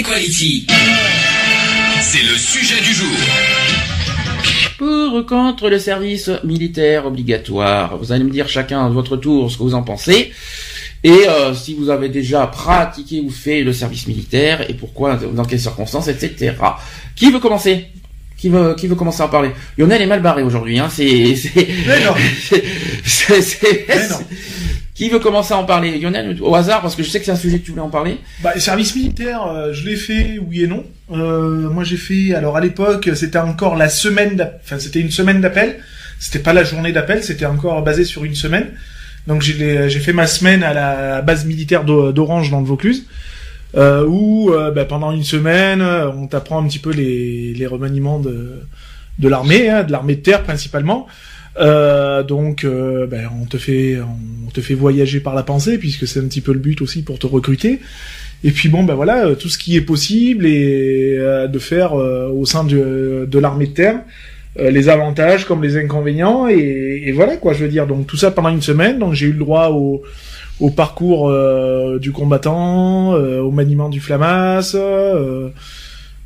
[0.00, 0.66] Equality,
[2.00, 3.18] c'est le sujet du jour.
[4.78, 7.98] Pour ou contre le service militaire obligatoire?
[7.98, 10.32] Vous allez me dire chacun à votre tour ce que vous en pensez.
[11.04, 15.44] Et euh, si vous avez déjà pratiqué ou fait le service militaire et pourquoi, dans
[15.44, 16.54] quelles circonstances, etc.
[17.14, 17.88] Qui veut commencer?
[18.38, 19.50] Qui veut, qui veut commencer à parler?
[19.76, 20.78] Lionel est mal barré aujourd'hui.
[20.78, 20.88] Hein.
[20.90, 22.14] C'est, c'est, Mais non.
[23.04, 24.16] c'est- c'est- Mais non.
[25.00, 25.98] Qui veut commencer à en parler?
[25.98, 27.88] Lionel, au hasard, parce que je sais que c'est un sujet que tu voulais en
[27.88, 28.18] parler.
[28.42, 30.84] Bah, le service militaire, euh, je l'ai fait, oui et non.
[31.10, 32.34] Euh, moi, j'ai fait.
[32.34, 34.46] Alors, à l'époque, c'était encore la semaine.
[34.62, 35.78] Enfin, c'était une semaine d'appel.
[36.18, 37.24] C'était pas la journée d'appel.
[37.24, 38.66] C'était encore basé sur une semaine.
[39.26, 43.06] Donc, j'ai j'ai fait ma semaine à la base militaire d'O- d'Orange dans le Vaucluse,
[43.78, 48.18] euh, où euh, bah, pendant une semaine, euh, on t'apprend un petit peu les, remaniements
[48.20, 48.60] de
[49.18, 51.06] de l'armée, hein, de l'armée de terre principalement.
[51.60, 56.06] Euh, donc, euh, ben, on te fait, on te fait voyager par la pensée, puisque
[56.06, 57.80] c'est un petit peu le but aussi pour te recruter.
[58.42, 61.92] Et puis bon, ben voilà, euh, tout ce qui est possible et euh, de faire
[61.92, 64.00] euh, au sein de, l'armée de terre,
[64.58, 67.86] les avantages comme les inconvénients, et, voilà quoi, je veux dire.
[67.86, 70.02] Donc tout ça pendant une semaine, donc j'ai eu le droit au,
[70.70, 71.32] parcours
[72.00, 75.50] du combattant, au maniement du flamasse, euh,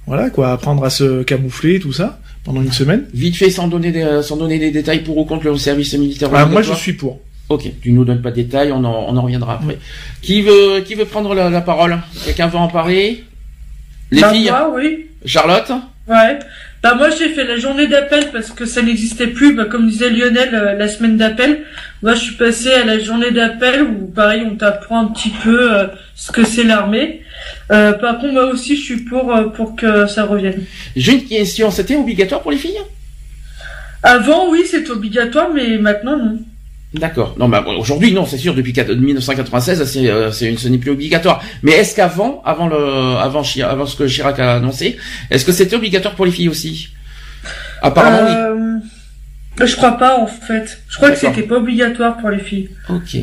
[0.07, 3.06] voilà quoi, apprendre à se camoufler, tout ça pendant une semaine.
[3.14, 6.31] Vite fait, sans donner des, sans donner des détails pour ou contre le service militaire
[6.34, 7.20] Ah, moi je suis pour.
[7.48, 9.78] Ok, tu nous donnes pas de détails, on en, on en reviendra après.
[10.23, 11.98] Qui veut, qui veut prendre la, la parole?
[12.25, 13.25] Quelqu'un veut en parler?
[14.11, 14.48] Les Bah, filles?
[14.50, 15.06] moi, oui.
[15.27, 15.70] Charlotte?
[16.09, 16.39] Ouais.
[16.83, 19.55] Bah moi j'ai fait la journée d'appel parce que ça n'existait plus.
[19.55, 21.65] Bah, comme disait Lionel, euh, la semaine d'appel.
[22.03, 25.72] Moi je suis passé à la journée d'appel où pareil on t'apprend un petit peu
[25.75, 27.22] euh, ce que c'est l'armée.
[27.70, 30.62] Euh, par contre moi aussi je suis pour euh, pour que ça revienne.
[30.97, 32.78] J'ai une question, c'était obligatoire pour les filles?
[34.02, 36.38] Avant oui c'est obligatoire mais maintenant non.
[36.94, 37.34] D'accord.
[37.38, 38.54] Non, bah aujourd'hui non, c'est sûr.
[38.54, 41.42] Depuis 4 1996, c'est, euh, c'est ce n'est plus obligatoire.
[41.64, 42.76] Mais est-ce qu'avant, avant le,
[43.16, 44.96] avant, avant ce que Chirac a annoncé,
[45.28, 46.91] est-ce que c'était obligatoire pour les filles aussi?
[47.82, 48.78] Apparemment Euh,
[49.66, 50.82] Je crois pas en fait.
[50.88, 52.70] Je crois que c'était pas obligatoire pour les filles.
[52.88, 52.96] oui.
[52.96, 53.14] Ok.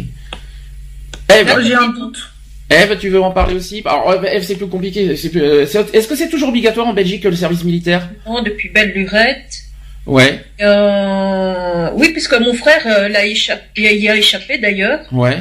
[1.34, 2.31] Eve, J'ai un doute.
[2.72, 3.82] Eve, tu veux en parler aussi?
[3.86, 5.08] Alors, Eve, Eve, c'est plus compliqué.
[5.30, 8.10] plus- euh, Est-ce que c'est toujours obligatoire en Belgique le service militaire?
[8.26, 9.60] Non, depuis belle lurette.
[10.08, 15.02] Ouais, Euh, oui, puisque mon frère euh, l'a échappé, y a échappé d'ailleurs.
[15.12, 15.38] ouais.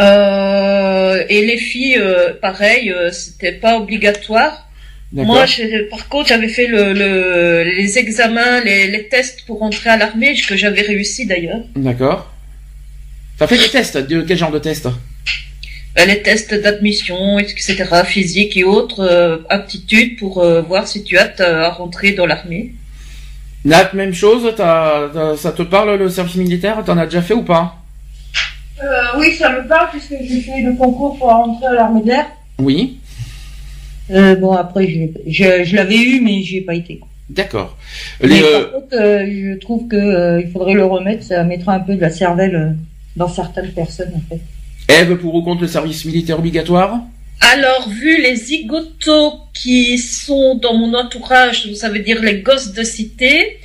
[0.00, 2.02] Euh, et les filles,
[2.40, 4.68] pareil, c'était pas obligatoire.
[5.12, 5.34] D'accord.
[5.34, 5.46] Moi,
[5.90, 10.34] par contre, j'avais fait le, le- les examens, les, les tests pour entrer à l'armée,
[10.48, 11.60] que j'avais réussi d'ailleurs.
[11.76, 12.32] D'accord.
[13.38, 13.96] T'as fait des tests?
[13.98, 14.88] De quel genre de tests?
[15.96, 21.22] Les tests d'admission, etc., physique et autres, euh, aptitudes pour euh, voir si tu as
[21.22, 22.74] apte à rentrer dans l'armée.
[23.64, 24.54] Nat, même chose.
[24.56, 26.82] ça te parle le service militaire?
[26.84, 27.76] T'en as déjà fait ou pas?
[28.82, 32.08] Euh, oui, ça me parle puisque j'ai fait le concours pour rentrer à l'armée de
[32.08, 32.26] l'air.
[32.58, 32.98] Oui.
[34.10, 37.00] Euh, bon, après, je, je, je l'avais eu, mais j'y ai pas été.
[37.30, 37.78] D'accord.
[38.20, 41.22] Les, euh, euh, je trouve que euh, il faudrait le remettre.
[41.24, 42.70] Ça mettra un peu de la cervelle euh,
[43.16, 44.40] dans certaines personnes, en fait.
[44.88, 47.00] Eve, pour ou contre le service militaire obligatoire?
[47.40, 52.82] Alors, vu les zigotos qui sont dans mon entourage, ça veut dire les gosses de
[52.82, 53.58] cité,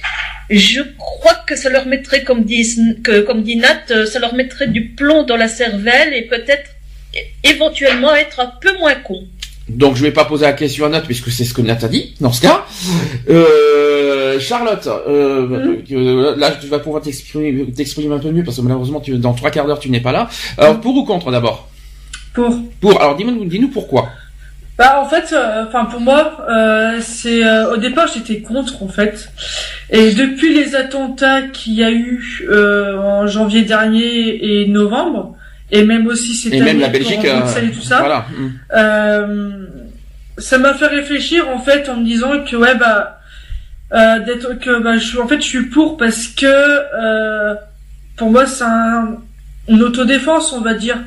[0.50, 2.66] je crois que ça leur mettrait, comme dit,
[3.04, 6.72] que, comme dit Nat, euh, ça leur mettrait du plomb dans la cervelle et peut-être
[7.44, 9.24] éventuellement être un peu moins con.
[9.70, 11.88] Donc je vais pas poser la question à Nat puisque c'est ce que Nat a
[11.88, 12.66] dit dans ce cas.
[13.30, 17.66] Euh, Charlotte, euh, euh, là tu vas pouvoir t'exprimer,
[18.14, 20.30] un peu mieux parce que malheureusement tu, dans trois quarts d'heure tu n'es pas là.
[20.58, 21.70] Alors pour ou contre d'abord?
[22.34, 22.56] Pour.
[22.80, 23.02] Pour.
[23.02, 24.10] Alors dis-nous, dis-nous pourquoi.
[24.78, 28.88] Bah en fait, euh, enfin pour moi, euh, c'est euh, au départ j'étais contre en
[28.88, 29.30] fait,
[29.90, 35.36] et depuis les attentats qu'il y a eu euh, en janvier dernier et novembre,
[35.72, 37.24] et même aussi cette Et année même la Belgique.
[37.26, 38.26] Euh, et tout ça, Voilà.
[38.76, 39.66] Euh,
[40.38, 43.20] ça m'a fait réfléchir en fait en me disant que ouais bah
[43.92, 47.56] euh, d'être que bah je suis en fait je suis pour parce que euh,
[48.16, 49.18] pour moi c'est un,
[49.68, 50.98] une autodéfense on va dire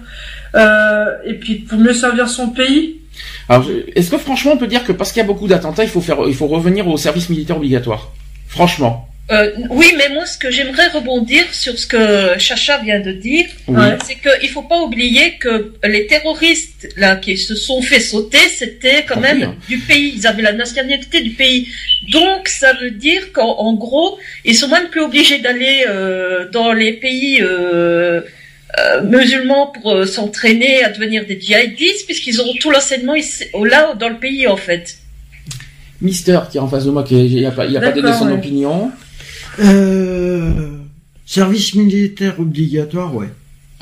[0.54, 3.00] euh, et puis pour mieux servir son pays
[3.48, 3.66] Alors
[3.96, 6.00] est-ce que franchement on peut dire que parce qu'il y a beaucoup d'attentats il faut
[6.02, 8.10] faire, il faut revenir au service militaire obligatoire?
[8.48, 9.08] Franchement.
[9.32, 13.46] Euh, oui, mais moi, ce que j'aimerais rebondir sur ce que Chacha vient de dire,
[13.66, 13.76] Oui.
[13.76, 13.96] Ouais.
[14.04, 19.04] c'est qu'il faut pas oublier que les terroristes là qui se sont fait sauter, c'était
[19.08, 19.54] quand même hein.
[19.68, 20.12] du pays.
[20.16, 21.68] Ils avaient la nationalité du pays.
[22.10, 26.72] Donc, ça veut dire qu'en en gros, ils sont même plus obligés d'aller euh, dans
[26.74, 28.20] les pays euh,
[29.04, 33.14] musulmans pour s'entraîner à devenir des djihadistes, puisqu'ils auront tout l'enseignement
[33.64, 34.98] là dans le pays en fait.
[36.02, 38.12] Mister qui est en face de moi, qui il a pas, il a pas donné
[38.12, 38.34] son ouais.
[38.34, 38.90] opinion.
[39.60, 40.52] Euh,
[41.26, 43.28] service militaire obligatoire, ouais.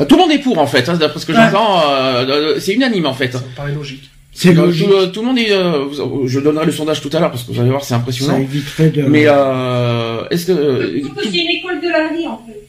[0.01, 1.39] Euh, Tout le monde est pour en fait, hein, d'après ce que Ouais.
[1.51, 3.33] j'entends, euh, euh, c'est unanime en fait.
[3.33, 4.11] Ça me paraît logique.
[4.33, 4.89] C'est Tout, logique.
[4.89, 5.53] tout- tout le monde est.
[5.53, 7.97] euh, je donnerai le sondage tout à l'heure parce que vous allez voir, c'est Ça
[7.97, 8.39] impressionnant.
[8.39, 9.03] éviterait de.
[9.03, 12.61] Mais euh, est-ce que euh, C'est une école de la vie, en fait.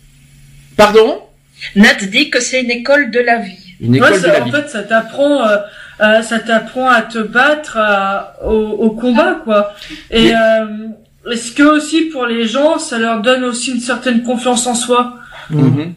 [0.75, 1.19] pardon?
[1.75, 3.75] Nat dit que c'est une école de la vie.
[3.79, 4.51] Une Ouais, école de ça- la en vie.
[4.51, 5.57] fait, ça t'apprend, euh,
[6.01, 8.51] euh, ça t'apprend à te battre à- au,
[8.85, 9.73] au combat, quoi.
[10.09, 10.65] Et Mais- euh,
[11.31, 15.15] est-ce que aussi pour les gens, ça leur donne aussi une certaine confiance en soi
[15.49, 15.93] Mhm.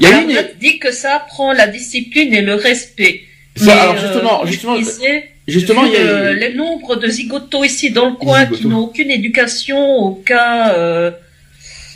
[0.00, 0.36] Il y a une.
[0.60, 3.22] Dit que ça apprend la discipline et le respect.
[3.56, 4.76] ça, Mais, alors euh, justement, je justement,
[5.48, 6.00] justement, il y a.
[6.00, 11.10] euh, les nombres de zigotos ici dans le coin qui n'ont aucune éducation, aucun euh,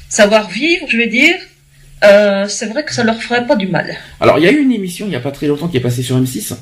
[0.08, 1.34] savoir-vivre, je vais dire,
[2.04, 3.96] euh, c'est vrai que ça leur ferait pas du mal.
[4.20, 5.80] Alors il y a eu une émission il y a pas très longtemps qui est
[5.80, 6.54] passée sur M6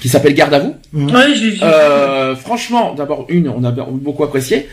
[0.00, 0.74] qui s'appelle Garde à vous.
[0.92, 1.58] Ouais, j'ai vu.
[1.62, 4.68] Euh, franchement, d'abord une, on a beaucoup apprécié.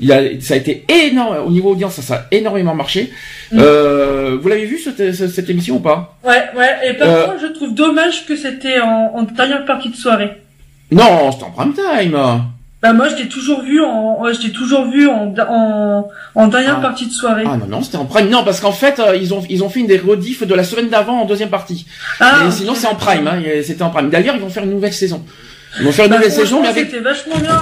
[0.00, 3.12] Il a, ça a été énorme au niveau audience, ça, ça a énormément marché.
[3.50, 3.58] Mm.
[3.60, 6.16] Euh, vous l'avez vu cette, émission ou pas?
[6.24, 6.88] Ouais, ouais.
[6.90, 10.30] Et par Euh, contre, je trouve dommage que c'était en, en dernière partie de soirée.
[10.92, 12.16] Non, c'était en prime time.
[12.80, 16.46] Bah moi, je l'ai toujours vu en, ouais, je l'ai toujours vu en, en, en
[16.46, 16.82] dernière Ah.
[16.82, 17.42] partie de soirée.
[17.44, 18.28] Ah non non, c'était en prime.
[18.28, 20.62] Non, parce qu'en fait, euh, ils ont ils ont fait une des rediffs de la
[20.62, 21.86] semaine d'avant en deuxième partie.
[22.20, 23.26] Ah, Et sinon, c'est en prime.
[23.26, 24.10] Hein, c'était en prime.
[24.10, 25.24] D'ailleurs, ils vont faire une nouvelle saison.
[25.80, 26.86] Ils vont faire une Bah, nouvelle saison, mais avec.
[26.86, 27.60] C'était vachement bien.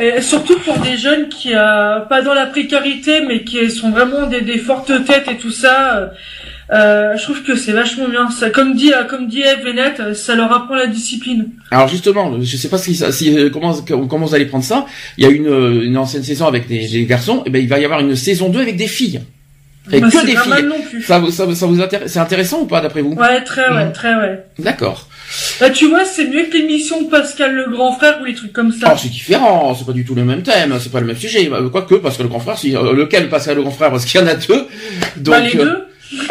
[0.00, 4.26] Et surtout pour des jeunes qui, euh, pas dans la précarité, mais qui sont vraiment
[4.26, 5.96] des, des fortes têtes et tout ça.
[5.96, 6.06] euh,
[6.70, 8.30] euh, je trouve que c'est vachement bien.
[8.30, 11.48] Ça, comme dit, euh, comme dit Eve Bennett, euh, ça leur apprend la discipline.
[11.70, 13.72] Alors justement, je sais pas si, si comment
[14.06, 14.84] comment vous allez prendre ça.
[15.16, 15.46] Il y a une
[15.82, 17.42] une ancienne saison avec des, des garçons.
[17.46, 19.20] Et ben il va y avoir une saison 2 avec des filles.
[19.86, 20.66] Avec Bah, que des filles.
[20.68, 21.00] non plus.
[21.02, 23.14] Ça, vous- ça, vous- ça vous intéresse C'est intéressant ou pas d'après vous?
[23.14, 23.92] Ouais, très ouais, Mhm.
[23.94, 24.44] très ouais.
[24.58, 25.08] D'accord.
[25.60, 28.52] Bah, tu vois, c'est mieux que l'émission de Pascal le grand frère ou les trucs
[28.52, 28.86] comme ça.
[28.86, 31.46] Alors c'est différent, c'est pas du tout le même thème, c'est pas le même sujet.
[31.48, 34.20] Bah, Quoique que le grand frère, si, euh, lequel Pascal le grand frère Parce qu'il
[34.20, 34.66] y en a deux.
[35.16, 35.78] Donc, bah, les euh, deux.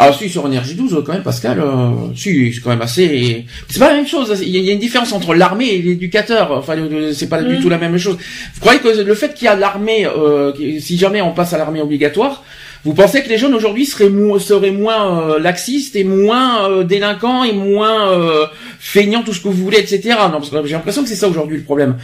[0.00, 3.46] Ah si sur énergie 12 quand même Pascal, euh, si c'est quand même assez.
[3.68, 4.36] C'est pas la même chose.
[4.44, 6.50] Il y a- une différence entre l'armée et l'éducateur.
[6.50, 6.74] Enfin
[7.12, 7.62] c'est pas du Mhm.
[7.62, 8.16] tout la même chose.
[8.54, 11.58] Vous croyez que le fait qu'il y a l'armée, euh, si jamais on passe à
[11.58, 12.42] l'armée obligatoire,
[12.84, 16.84] vous pensez que les jeunes aujourd'hui seraient, mo- seraient moins euh, laxistes et moins euh,
[16.84, 18.46] délinquants et moins euh,
[18.78, 20.00] feignants, tout ce que vous voulez, etc.
[20.30, 21.96] Non, parce que j'ai l'impression que c'est ça aujourd'hui le problème.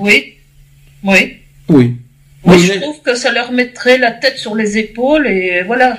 [0.00, 0.34] Oui,
[1.02, 1.36] oui.
[1.68, 1.92] Oui.
[2.44, 5.62] Moi, Oui, je mais- trouve que ça leur mettrait la tête sur les épaules et
[5.62, 5.98] voilà.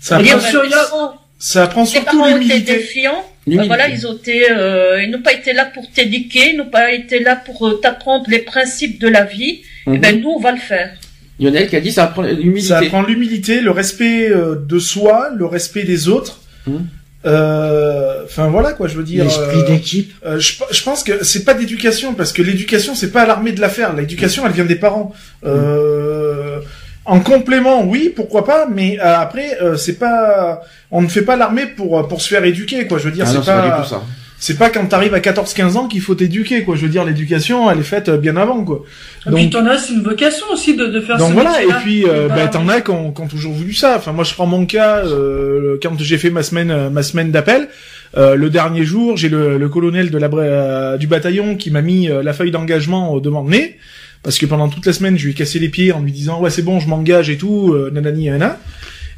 [0.00, 2.72] Ça apprend, sur- les parents- ça apprend les surtout parents ont été l'humilité.
[2.74, 3.24] défiants.
[3.46, 6.70] Bah, voilà, ils ont été, euh, ils n'ont pas été là pour t'éduquer, ils n'ont
[6.70, 9.62] pas été là pour euh, t'apprendre les principes de la vie.
[9.92, 10.92] Eh ben nous, on va le faire.
[11.40, 12.68] Lionel qui a dit ça apprend l'humilité.
[12.68, 16.40] Ça apprend l'humilité, le respect euh, de soi, le respect des autres.
[16.66, 16.86] Mhm.
[17.26, 19.24] Euh, Enfin voilà quoi, je veux dire.
[19.24, 20.12] L'esprit euh, d'équipe.
[20.24, 23.52] euh, je, je pense que c'est pas d'éducation parce que l'éducation c'est pas à l'armée
[23.52, 23.94] de la faire.
[23.94, 25.12] L'éducation elle vient des parents.
[25.44, 26.60] Euh,
[27.06, 31.66] en complément, oui, pourquoi pas, mais après euh, c'est pas, on ne fait pas l'armée
[31.66, 32.98] pour pour se faire éduquer quoi.
[32.98, 34.02] Je veux dire, Ah c'est c'est pas pas, du tout ça.
[34.42, 36.74] C'est pas quand t'arrives à 14-15 ans qu'il faut t'éduquer quoi.
[36.74, 38.84] Je veux dire, l'éducation elle est faite euh, bien avant quoi.
[39.26, 41.62] Et puis Donc- t'en as, c'est une vocation aussi de, de faire Donc ce voilà,
[41.62, 43.94] et puis euh, Bah, bah, t'en as qui ont, qui ont toujours voulu ça.
[43.98, 47.30] Enfin moi je prends mon cas euh, quand j'ai fait ma semaine euh, ma semaine
[47.30, 47.68] d'appel.
[48.16, 51.82] euh, le dernier jour, j'ai le, le colonel de la, euh, du bataillon qui m'a
[51.82, 53.76] mis la feuille d'engagement au devant le nez
[54.22, 56.40] parce que pendant toute la semaine je lui ai cassé les pieds en lui disant
[56.40, 58.58] ouais c'est bon je m'engage et tout nanani nanana.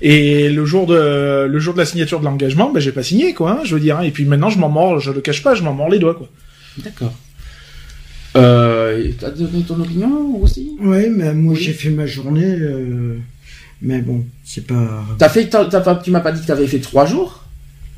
[0.05, 3.35] Et le jour de le jour de la signature de l'engagement, ben j'ai pas signé
[3.35, 3.53] quoi.
[3.53, 3.99] hein, je veux dire.
[3.99, 4.03] hein.
[4.03, 6.15] Et puis maintenant je m'en mords, je le cache pas, je m'en mords les doigts
[6.15, 6.29] quoi.
[6.79, 7.13] D'accord.
[8.37, 10.73] Euh, t'as donné ton opinion aussi?
[10.81, 13.17] Ouais, mais moi j'ai fait ma journée, euh,
[13.83, 15.05] mais bon, c'est pas.
[15.19, 17.42] T'as fait, t'as, t'as- tu m'as pas dit que t'avais fait trois jours?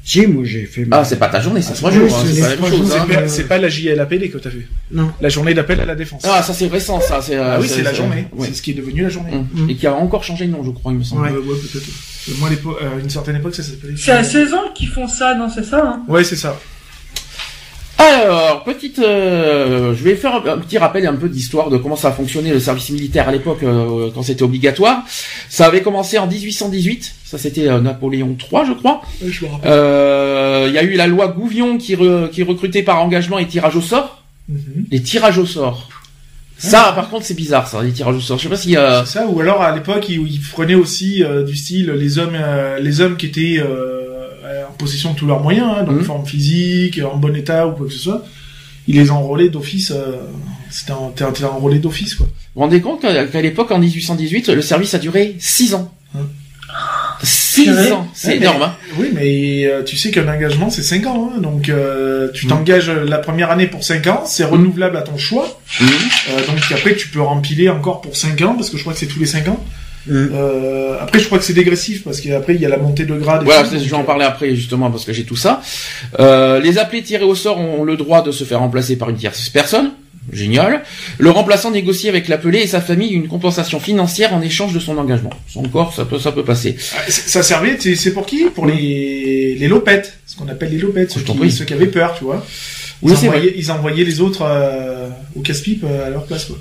[0.07, 0.85] Si, moi j'ai fait.
[0.85, 2.71] ma- Ah, c'est pas ta journée, c'est trois oui, jours, hein, c'est pas la même
[2.71, 2.93] chose.
[2.95, 3.07] hein.
[3.09, 4.67] C'est pas, c'est pas la JLAPD que t'as fait.
[4.91, 5.11] Non.
[5.19, 6.23] La journée d'appel à la défense.
[6.29, 7.23] Ah, ça c'est récent, ça.
[7.23, 8.27] C'est, euh, Ah oui, c'est la journée.
[8.33, 8.47] ouais.
[8.49, 9.33] C'est ce qui est devenu la journée.
[9.33, 9.49] Hum.
[9.55, 9.71] Mm.
[9.71, 11.23] Et qui a encore changé de nom, je crois, il me semble.
[11.23, 11.31] Ouais.
[11.33, 11.87] Euh, ouais, peut-être.
[12.29, 13.95] Euh, Moi, à euh, une certaine époque, ça s'appelait.
[13.97, 16.03] C'est à 16 ans qu'ils font ça, non, c'est ça, hein?
[16.07, 16.59] Ouais, c'est ça.
[17.97, 21.97] Alors, petite, euh, je vais faire un, un petit rappel un peu d'histoire de comment
[21.97, 25.03] ça a fonctionné le service militaire à l'époque euh, quand c'était obligatoire.
[25.49, 29.01] Ça avait commencé en 1818, ça c'était euh, Napoléon III, je crois.
[29.23, 33.77] Il y a eu la loi Gouvion qui, re- qui recrutait par engagement et tirage
[33.77, 34.23] au sort.
[34.49, 34.85] Mhm.
[34.91, 35.89] Les tirages au sort.
[36.57, 38.39] Ça, par contre, c'est bizarre, ça, les tirages au sort.
[38.39, 38.77] Je sais pas si...
[38.77, 39.05] Euh...
[39.05, 42.37] C'est ça, ou alors à l'époque, ils, ils prenaient aussi euh, du style les hommes,
[42.37, 46.05] euh, les hommes qui étaient en possession de tous leurs moyens, hein, donc Mhm.
[46.05, 48.25] forme physique, en bon état ou quoi que ce soit.
[48.87, 49.91] Ils les enrôlaient d'office.
[49.93, 50.17] euh,
[50.71, 52.27] C'était un, t'es- enrôlé d'office, quoi.
[52.27, 55.93] Vous vous rendez compte qu'à l'époque, en 1818, le service a duré 6 ans.
[56.15, 56.29] Hum.
[57.23, 57.93] 6 Purée.
[57.93, 58.63] ans, c'est Ouais, mais- énorme.
[58.63, 58.75] Hein.
[58.99, 62.51] Oui, mais euh, tu sais qu'un engagement c'est 5 ans, hein, donc euh, tu Mhm.
[62.53, 65.61] t'engages la première année pour 5 ans, c'est renouvelable à ton choix.
[65.81, 65.89] Mhm.
[66.31, 68.99] Euh, donc après tu peux rempiler encore pour 5 ans parce que je crois que
[68.99, 69.63] c'est tous les 5 ans.
[70.07, 70.31] Mhm.
[70.35, 73.15] Euh, après je crois que c'est dégressif parce qu'après il y a la montée de
[73.15, 73.43] grade.
[73.43, 75.63] et Voilà, tout, je vais en parler après justement parce que j'ai tout ça.
[76.21, 79.17] Euh, les appelés tirés au sort ont le droit de se faire remplacer par une
[79.17, 79.93] tierce personne.
[80.33, 80.83] Génial.
[81.19, 84.97] Le remplaçant négocie avec l'appelé et sa famille une compensation financière en échange de son
[84.97, 85.29] engagement.
[85.55, 86.77] Encore, ça peut, ça peut passer.
[86.97, 88.45] Ah, Ça servait, c'est pour qui?
[88.47, 92.15] Pour les, les lopettes, ce qu'on appelle les lopettes, ceux qui, ceux qui avaient peur,
[92.17, 92.43] tu vois.
[93.03, 93.29] Ils, Oui, vrai.
[93.29, 96.47] envoyaient, ils envoyaient les autres euh, au casse-pipe euh, à leur place.
[96.47, 96.57] Quoi.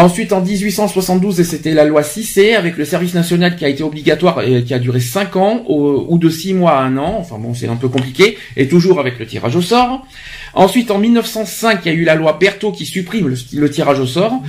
[0.00, 3.82] Ensuite, en 1872, et c'était la loi 6C, avec le service national qui a été
[3.82, 7.16] obligatoire et qui a duré 5 ans, au- ou de 6 mois à 1 an,
[7.18, 10.06] enfin bon, c'est un peu compliqué, et toujours avec le tirage au sort.
[10.54, 13.98] Ensuite, en 1905, il y a eu la loi Berthaud qui supprime le, le tirage
[13.98, 14.40] au sort.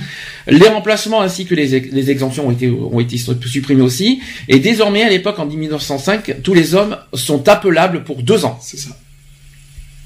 [0.46, 4.20] Les remplacements ainsi que les, ex- les exemptions ont été, ont été supprimés aussi.
[4.48, 8.56] Et désormais, à l'époque, en 1905, tous les hommes sont appelables pour 2 ans.
[8.62, 8.90] C'est ça.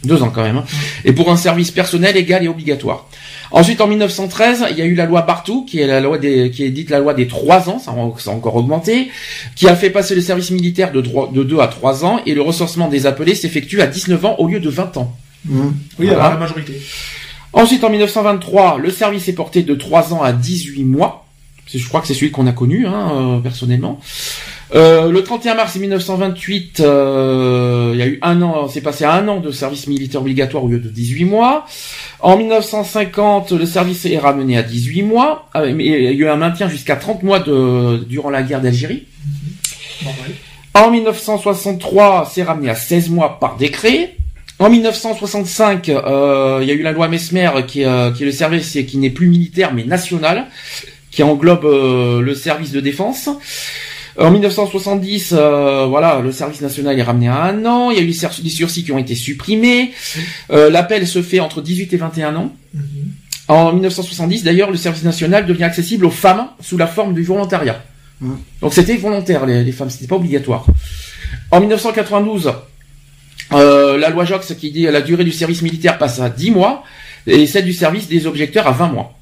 [0.05, 0.59] Deux ans quand même.
[0.59, 0.65] hein.
[1.05, 3.09] Et pour un service personnel égal et obligatoire.
[3.57, 6.51] Ensuite, en 1913, il y a eu la loi Bartou, qui est la loi des,
[6.51, 9.13] qui est dite la loi des trois ans, ça a, ça a encore augmenté,
[9.55, 12.35] qui a fait passer le service militaire de, droit, de 2 à 3 ans, et
[12.35, 15.17] le recensement des appelés s'effectue à 19 ans au lieu de 20 ans.
[15.45, 15.73] Mhm.
[16.01, 16.25] Oui, Voilà.
[16.25, 16.83] alors la majorité.
[17.53, 21.25] Ensuite, en 1923, le service est porté de 3 ans à 18 mois.
[21.73, 24.01] Je crois que c'est celui qu'on a connu, hein, euh, personnellement.
[24.75, 29.15] Euh, le 31 mars 1928, euh, il y a eu un an, c'est passé à
[29.15, 31.65] un an de service militaire obligatoire au lieu de 18 mois.
[32.21, 36.27] En 1950, le service est ramené à 18 mois, euh, mais il y a eu
[36.27, 39.05] un maintien jusqu'à 30 mois de, durant la guerre d'Algérie.
[40.75, 44.17] En 1963, c'est ramené à 16 mois par décret.
[44.61, 48.27] En 1965, euh, il y a eu la loi Mesmer qui, est, euh, qui est
[48.27, 50.47] le service qui n'est plus militaire mais national,
[51.11, 53.29] qui englobe euh, le service de défense.
[54.19, 57.91] En 1970, euh, voilà, le service national est ramené à un an.
[57.91, 59.91] Il y a eu des sur- des sursis qui ont été supprimés.
[60.51, 62.53] Euh, L'appel se fait entre 18 et 21 ans.
[62.73, 62.83] Mhm.
[63.49, 67.83] En 1970, d'ailleurs, le service national devient accessible aux femmes sous la forme du volontariat.
[68.21, 68.39] Mhm.
[68.63, 70.65] Donc c'était volontaire, les, les femmes, c'était pas obligatoire.
[71.51, 72.53] En 1992,
[73.53, 76.85] euh, la loi Jox qui dit la durée du service militaire passe à 10 mois
[77.27, 79.19] et celle du service des objecteurs à 20 mois.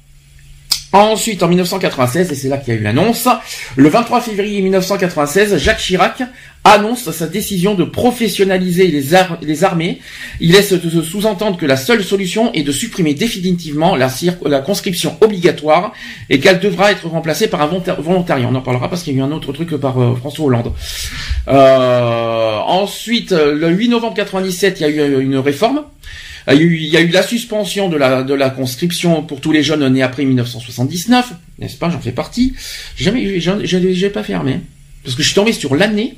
[0.93, 3.27] Ensuite, en 1996, et c'est là qu'il y a eu l'annonce,
[3.75, 6.21] le 23 février 1996, Jacques Chirac
[6.63, 9.99] annonce sa décision de professionnaliser les, ar- les armées.
[10.39, 14.07] Il laisse se sous-entendre que la seule solution est de supprimer définitivement la,
[14.59, 15.93] conscription obligatoire
[16.29, 18.47] et qu'elle devra être remplacée par un volontariat.
[18.49, 20.73] On en parlera parce qu'il y a eu un autre truc par euh, François Hollande.
[21.47, 25.83] Euh, ensuite, le 8 novembre 97, il y a eu euh, une réforme.
[26.47, 29.21] Il y, a eu, il y a eu la suspension de la, de la conscription
[29.23, 31.89] pour tous les jeunes nés après 1979, n'est-ce pas?
[31.89, 32.53] J'en fais partie.
[32.97, 34.59] J'ai Jamais, j'ai pas fermé.
[35.03, 36.15] Parce que je suis tombé sur l'année,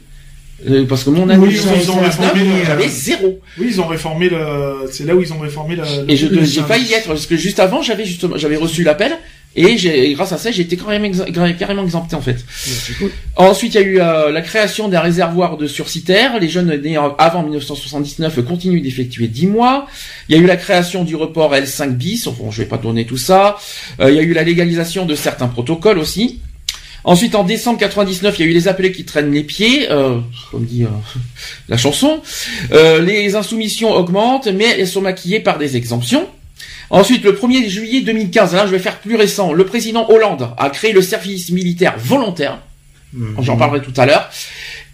[0.67, 3.39] euh, parce que mon année Oui, ils ont- ils ont 1979, réformé, j'avais zéro.
[3.59, 4.87] Oui, ils ont réformé le.
[4.91, 5.83] C'est là où ils ont réformé le.
[6.09, 9.17] Et j'ai failli y être parce que juste avant j'avais justement j'avais reçu l'appel
[9.55, 11.23] et j'ai grâce à ça j'ai été carrément ex-
[11.57, 12.37] carrément exempté en fait.
[12.99, 13.11] Cool.
[13.37, 16.39] Ensuite il y a eu euh, la création d'un réservoir de sursitaires.
[16.39, 19.87] Les jeunes nés avant 1979 continuent d'effectuer 10 mois.
[20.29, 22.27] Il y a eu la création du report L5 bis.
[22.27, 23.57] Bon je vais pas donner tout ça.
[23.99, 26.41] Euh, il y a eu la légalisation de certains protocoles aussi.
[27.07, 30.17] Ensuite, en décembre 99, il y a eu les appelés qui traînent les pieds, euh,
[30.49, 30.87] comme dit euh,
[31.69, 32.19] la chanson.
[32.71, 36.27] Euh, les insoumissions augmentent, mais elles sont maquillées par des exemptions.
[36.89, 40.69] Ensuite, le 1er juillet 2015, là je vais faire plus récent, le président Hollande a
[40.69, 42.59] créé le service militaire volontaire.
[43.13, 43.37] Mhm.
[43.41, 44.29] J'en parlerai tout à l'heure.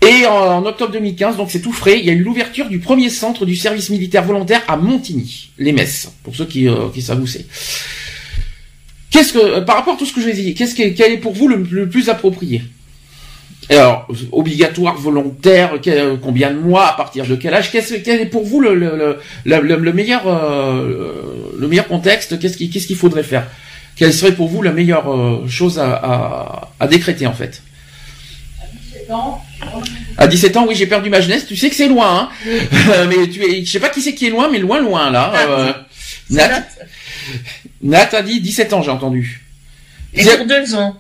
[0.02, 3.10] Et en, octobre 2015, donc c'est tout frais, il y a eu l'ouverture du premier
[3.10, 7.22] centre du service militaire volontaire à Montigny, les Messes, pour ceux qui, euh, qui savent
[7.22, 7.46] où c'est.
[9.12, 11.12] Qu'est-ce que, euh, par rapport à tout ce que je vous ai dit, qu'est-ce quel
[11.12, 12.62] est pour vous le, le plus approprié?
[13.70, 17.72] Alors, obligatoire, volontaire, quel- combien de mois, à partir de quel âge?
[17.72, 22.98] Qu'est-ce, quel est pour vous le meilleur, euh, le meilleur contexte Qu'est-ce qu'il qu'est-ce qu'il
[22.98, 23.48] faudrait faire?
[23.96, 27.62] Quelle serait pour vous la meilleure euh, chose à, à, à décréter en fait?
[30.18, 31.46] À 17 ans, oui, j'ai perdu ma jeunesse.
[31.48, 32.50] Tu sais que c'est loin, hein
[33.10, 35.32] Mais tu es, je sais pas qui c'est qui est loin, mais loin, loin là.
[35.36, 35.74] Euh,
[36.30, 36.68] Nat,
[37.82, 39.44] Nat a dit 17 ans, j'ai entendu.
[40.14, 40.98] Et pour deux ans.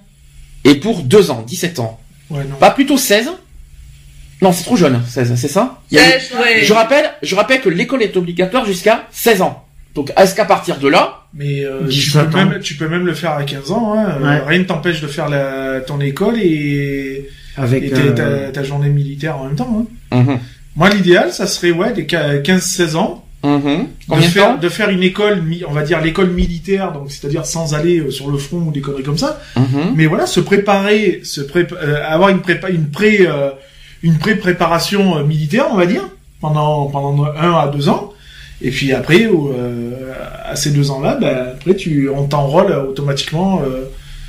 [0.63, 2.00] Et pour 2 ans, 17 ans.
[2.30, 2.56] Ouais, non.
[2.56, 3.30] Pas plutôt 16
[4.41, 5.80] Non, c'est trop jeune, 16, c'est ça?
[6.36, 6.63] A- ouais.
[6.63, 9.65] Je rappelle, je rappelle que l'école est obligatoire jusqu'à 16 ans.
[9.95, 13.05] Donc, est-ce qu'à partir de là, Mais euh, tu, 17 peux même, tu peux même
[13.05, 13.93] le faire à 15 ans.
[13.95, 14.05] Hein.
[14.21, 14.41] Euh, Ouais.
[14.48, 18.63] Rien ne t'empêche de faire la, ton école et, Avec et ta, euh, ta, ta
[18.63, 19.86] journée militaire en même temps.
[20.12, 20.17] Hein.
[20.24, 20.39] Mhm.
[20.77, 23.25] Moi, l'idéal, ça serait ouais, des 15-16 ans.
[23.43, 23.60] Mhm.
[23.60, 26.91] de combien de faire, temps de faire une école, mi- on va dire l'école militaire,
[26.91, 29.41] donc c'est-à-dire sans aller euh, sur le front ou des conneries comme ça.
[29.57, 29.93] Mhm.
[29.95, 33.50] Mais voilà, se préparer, se prépa- euh, avoir une prépa, une pré, euh,
[34.03, 36.03] une pré-préparation euh, militaire, on va dire,
[36.39, 38.11] pendant pendant un à deux ans.
[38.62, 39.91] Et puis après, euh,
[40.46, 43.62] à ces deux ans-là, ben, après tu, on t'enrôle automatiquement.
[43.63, 43.86] Euh,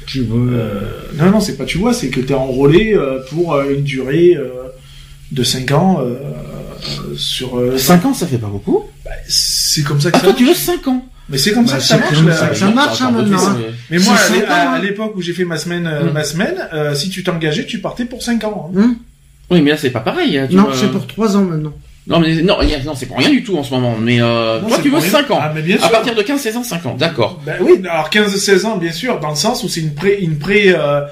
[0.06, 0.80] tu veux, euh,
[1.14, 4.34] non, non, c'est pas tu vois, c'est que t'es enrôlé euh, pour euh, une durée
[4.36, 4.48] euh,
[5.30, 6.00] de cinq ans
[7.16, 7.58] sur.
[7.58, 8.84] euh, 5 ans, ça fait pas beaucoup.
[9.28, 10.60] c'est comme ça que Ah, ça toi, tu veux marche.
[10.62, 12.38] 5 ans Mais c'est comme Bah, ça que ça marche.
[12.38, 13.56] ça ça marche, hein, maintenant, hein.
[13.90, 14.14] Mais moi,
[14.48, 14.78] à hein.
[14.80, 16.12] l'époque où j'ai fait ma semaine, euh, Mm.
[16.12, 18.70] ma semaine, euh, si tu t'engageais, tu partais pour 5 ans.
[18.76, 18.80] hein.
[18.80, 18.96] Hum
[19.50, 20.36] Oui, mais là, c'est pas pareil.
[20.38, 20.74] hein, tu non, vois.
[20.74, 21.72] c'est pour 3 ans maintenant.
[22.08, 23.96] Non, mais non, non c'est pour rien du tout en ce moment.
[24.00, 25.12] Mais euh, Non, toi, c'est tu veux pour rien.
[25.12, 25.38] 5 ans.
[25.40, 26.96] Ah, mais bien À partir de 15-16 ans, 5 ans.
[26.98, 27.40] D'accord.
[27.46, 30.38] Ben oui, alors 15-16 ans, bien sûr, dans le sens où c'est une pré, une
[30.38, 31.02] pré, euh,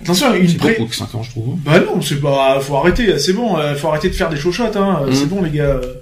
[0.00, 1.56] attention, une C'est pré, beaucoup que 5 ans, je trouve.
[1.64, 4.76] bah non, c'est pas, faut arrêter, c'est bon, euh, faut arrêter de faire des chochottes,
[4.76, 5.12] hein, Mm.
[5.14, 5.64] c'est bon les gars.
[5.64, 5.94] euh,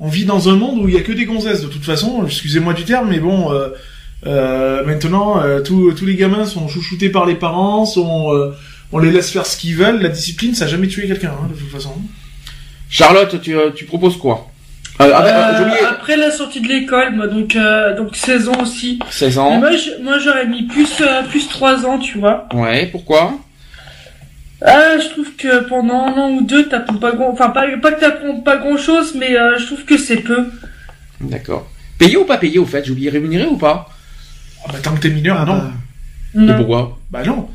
[0.00, 2.24] On vit dans un monde où il y a que des gonzesses, de toute façon,
[2.26, 3.52] excusez-moi du terme, mais bon,
[4.26, 8.52] euh, maintenant, euh, tous tous les gamins sont chouchoutés par les parents, sont,
[8.92, 11.48] on les laisse faire ce qu'ils veulent, la discipline, ça a jamais tué quelqu'un, hein,
[11.48, 11.92] de toute façon.
[12.90, 14.48] Charlotte, tu, euh, tu proposes quoi
[15.00, 18.60] euh, ah, bah, Euh, après la sortie de l'école, moi, donc, euh, donc 16 ans
[18.62, 18.98] aussi.
[19.10, 19.58] 16 Mais ans.
[19.58, 22.48] moi, je- moi, j'aurais mis plus, euh, plus 3 ans, tu vois.
[22.52, 23.38] Ouais, pourquoi
[24.60, 27.92] Ah, je trouve que pendant un an ou deux, t'apprends pas grand, enfin, pas, pas
[27.92, 30.50] que t'apprends pas grand chose, mais euh, je trouve que c'est peu.
[31.20, 31.70] D'accord.
[31.96, 32.84] Payé ou pas payé au fait?
[32.84, 33.88] J'ai oublié rémunéré ou pas?
[34.64, 35.54] Ah bah tant que t'es mineur, Ah non.
[35.58, 35.70] bah,
[36.34, 36.56] Et Non.
[36.56, 36.98] pourquoi?
[37.12, 37.48] Bah non.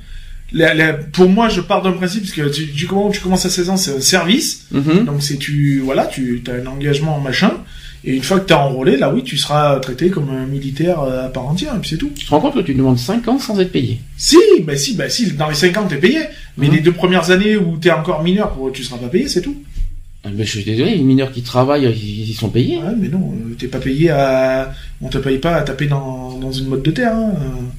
[0.53, 3.45] La- la- pour moi, je pars d'un principe parce que tu, tu, comment tu commences
[3.45, 4.67] à 16 ans, c'est un service.
[4.71, 5.05] Mhm.
[5.05, 7.51] Donc c'est tu voilà, tu as un engagement machin.
[8.05, 11.25] Et une fois que t'es enrôlé, là oui, tu seras traité comme un militaire euh,
[11.25, 12.11] à part entière, et puis c'est tout.
[12.15, 13.99] Tu te rends compte que tu demandes 5 ans sans être payé?
[14.17, 16.19] Si, bah si, bah si, dans les 5 ans t'es payé.
[16.57, 16.73] Mais Mhm.
[16.75, 19.55] les deux premières années où t'es encore mineur, tu seras pas payé, c'est tout.
[20.25, 22.77] Ah, ben, Je suis désolé, les mineurs qui travaillent, ils, ils sont payés.
[22.77, 26.37] Ouais, mais non, euh, t'es pas payé à, on te paye pas à taper dans,
[26.39, 27.13] dans une mode de terre.
[27.15, 27.31] Hein.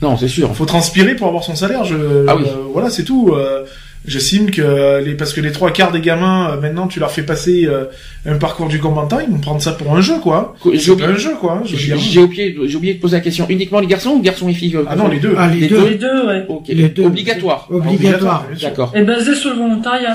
[0.02, 0.54] Non, c'est sûr.
[0.54, 1.84] faut transpirer pour avoir son salaire.
[1.84, 2.44] Je, Ah oui.
[2.46, 3.30] euh, voilà, c'est tout.
[3.32, 3.64] Euh,
[4.06, 7.22] J'estime que les, parce que les trois quarts des gamins, euh, maintenant, tu leur fais
[7.22, 7.86] passer euh,
[8.26, 10.54] un parcours du combattant, ils vont prendre ça pour un jeu, quoi.
[10.74, 11.52] J'ai oublié, un jeu, quoi.
[11.54, 13.46] hein, j'ai oublié, j'ai oublié de poser la question.
[13.48, 15.34] Uniquement les garçons ou garçons et filles Ah non, les deux.
[15.38, 16.44] ah, les, Les deux, Les deux, ouais.
[16.50, 16.64] Ok.
[16.68, 17.04] Les deux.
[17.06, 17.66] Obligatoire.
[17.70, 18.44] obligatoire.
[18.60, 18.92] D'accord.
[18.94, 20.12] Et basé sur le volontariat.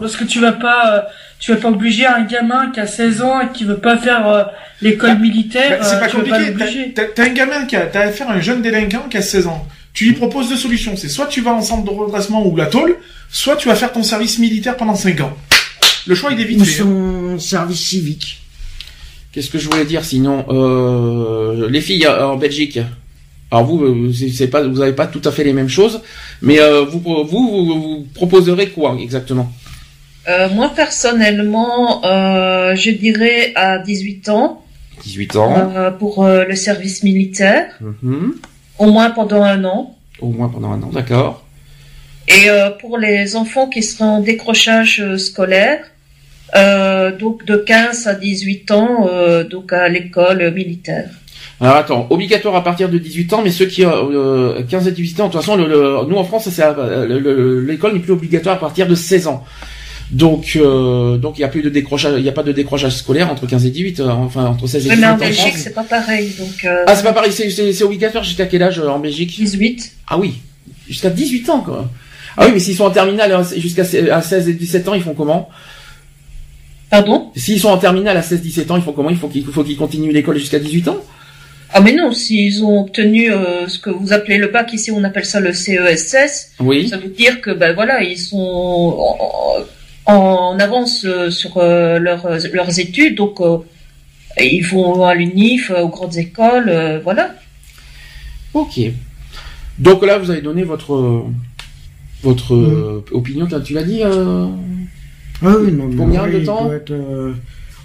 [0.00, 1.00] Parce que tu vas pas, euh,
[1.40, 4.26] tu vas pas obliger un gamin qui a 16 ans et qui veut pas faire
[4.28, 4.42] euh,
[4.82, 6.92] l'école militaire, Bah, c'est euh, pas compliqué.
[6.94, 9.66] T'as- un gamin qui a, t'as affaire à un jeune délinquant qui a 16 ans.
[9.92, 10.96] Tu lui proposes deux solutions.
[10.96, 12.96] C'est soit tu vas en centre de redressement ou la tôle,
[13.30, 15.36] soit tu vas faire ton service militaire pendant 5 ans.
[16.06, 16.82] Le choix, il est vite Ou fait.
[16.82, 16.86] hein.
[17.34, 18.42] son service civique.
[19.32, 22.78] Qu'est-ce que je voulais dire sinon euh, Les filles euh, en Belgique.
[23.50, 26.00] Alors vous, c'est pas, vous avez pas tout à fait les mêmes choses,
[26.42, 29.50] mais euh, vous, vous, vous, vous proposerez quoi exactement?
[30.28, 34.62] Euh, moi, personnellement, euh, je dirais à 18 ans
[35.02, 38.34] 18 ans, euh, pour le service militaire, Mhm.
[38.78, 39.94] au moins pendant un an.
[40.20, 41.44] au moins pendant un an, d'accord.
[42.26, 42.48] Et
[42.80, 45.78] pour les enfants qui seront en décrochage scolaire,
[47.20, 49.08] donc de 15 à 18 ans,
[49.48, 51.08] donc à l'école militaire.
[51.60, 54.90] Alors attends, obligatoire à partir de 18 ans, mais ceux qui ont euh, 15 à
[54.90, 56.48] 18 ans, de toute façon, le, le- nous en France,
[57.66, 59.44] l'école n'est plus obligatoire à partir de 16 ans.
[60.10, 62.96] Donc, euh, donc il y a plus de décrochage, il y a pas de décrochage
[62.96, 65.54] scolaire entre 15 et 18, euh, enfin entre 16 et Oui, 18 mais en Belgique,
[65.56, 66.32] c'est pas pareil.
[66.38, 68.98] Donc euh, Ah, c'est pas pareil, c'est, c'est, c'est obligatoire jusqu'à quel âge euh, en
[69.00, 69.34] Belgique?
[69.36, 69.92] 18.
[70.08, 70.36] Ah oui,
[70.88, 71.90] jusqu'à 18 ans quoi.
[72.38, 74.94] Ah oui, mais s'ils sont en terminale euh, jusqu'à se- à 16 et 17 ans,
[74.94, 75.50] ils font comment?
[76.90, 77.30] Pardon?
[77.36, 79.10] S'ils sont en terminale à 16-17 ans, ils font comment?
[79.10, 80.96] Il faut qu'ils, faut qu'ils continuent l'école jusqu'à 18 ans?
[81.70, 85.04] Ah mais non, s'ils ont obtenu euh, ce que vous appelez le bac, ici on
[85.04, 86.88] appelle ça le CESS, Oui.
[86.88, 88.96] ça veut dire que ben voilà, ils sont
[90.08, 93.58] en, avance euh, sur euh, leurs, leurs études, donc euh,
[94.40, 97.34] ils vont à l'UNIF, euh, aux grandes écoles, euh, voilà.
[98.54, 98.80] Ok.
[99.78, 101.24] Donc là, vous avez donné votre
[102.22, 103.46] votre euh, opinion.
[103.46, 104.46] Tu- Tu l'as dit euh,
[105.44, 107.32] Ah oui, non, mais Combien de temps être, euh,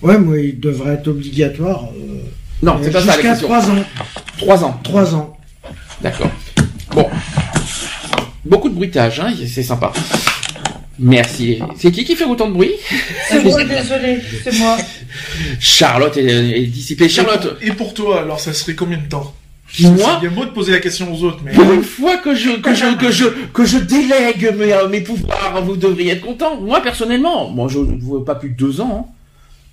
[0.01, 1.89] Ouais, moi, il devrait être obligatoire.
[1.95, 2.23] euh,
[2.63, 3.47] Non, c'est pas ça la Jusqu'à question.
[3.47, 3.83] 3 ans.
[4.37, 4.79] Trois ans.
[4.83, 5.37] 3 ans.
[6.01, 6.31] D'accord.
[6.95, 7.07] Bon.
[8.43, 9.93] Beaucoup de bruitage, hein, c'est sympa.
[10.99, 11.59] Merci.
[11.77, 12.71] C'est qui qui fait autant de bruit?
[13.29, 14.77] C'est moi, désolé, c'est moi.
[15.59, 17.09] Charlotte est, est dissipée.
[17.09, 19.33] Charlotte, Et pour toi, alors, ça serait combien de temps?
[19.79, 21.51] Moi, C'est bien beau de poser la question aux autres, mais.
[21.51, 25.01] pour une fois que je que je que je que je délègue mes, euh, mes
[25.01, 26.61] pouvoirs, vous devriez être content.
[26.61, 29.07] Moi personnellement, moi je ne veux pas plus de deux ans.
[29.09, 29.13] hein.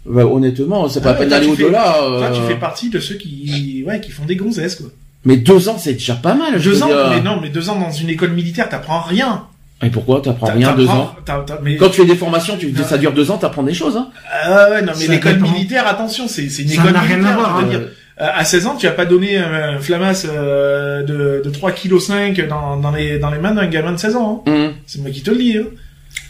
[0.06, 2.02] Bah, honnêtement, c'est pas Ah ouais, toi, d'aller tu fais- au-delà.
[2.02, 4.86] Euh, tu fais partie de ceux qui, ouais, qui font des gonzesses, quoi.
[5.26, 6.58] Mais deux ans, c'est déjà pas mal.
[6.58, 7.10] Deux ans, dire.
[7.10, 9.44] mais non, mais deux ans dans une école militaire, t'apprends rien.
[9.82, 12.70] Et pourquoi t'apprends rien deux ans t'as- t'as- mais, Quand tu fais des formations, tu,
[12.70, 12.84] Non.
[12.84, 13.96] ça dure deux ans, t'apprends des choses.
[13.96, 14.08] Hein.
[14.30, 15.50] Ah ouais, non, mais l'école dépend.
[15.50, 17.38] militaire, attention, c'est, c'est une Ça école n'a rien à militaire.
[17.38, 17.78] voir, je veux hein.
[17.78, 17.88] dire.
[18.20, 22.48] Euh, À 16 ans, tu vas pas donner un flamas euh, de, de 3,5 kg
[22.48, 24.42] dans, dans les, dans les mains d'un gamin de 16 ans.
[24.46, 24.50] hein.
[24.52, 24.72] Hum.
[24.86, 25.56] C'est moi qui te le dis.
[25.56, 25.64] Hein.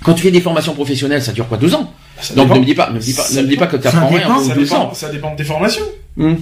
[0.04, 2.54] Quand tu fais des formations professionnelles, ça dure quoi deux ans Ça Donc dépend.
[2.54, 4.38] ne me dis pas, ne me dis pas, ne me dis pas que t'apprends rien
[4.38, 4.94] ça deux dépend, ans.
[4.94, 5.82] ça dépend de tes formations.
[6.18, 6.36] Hum.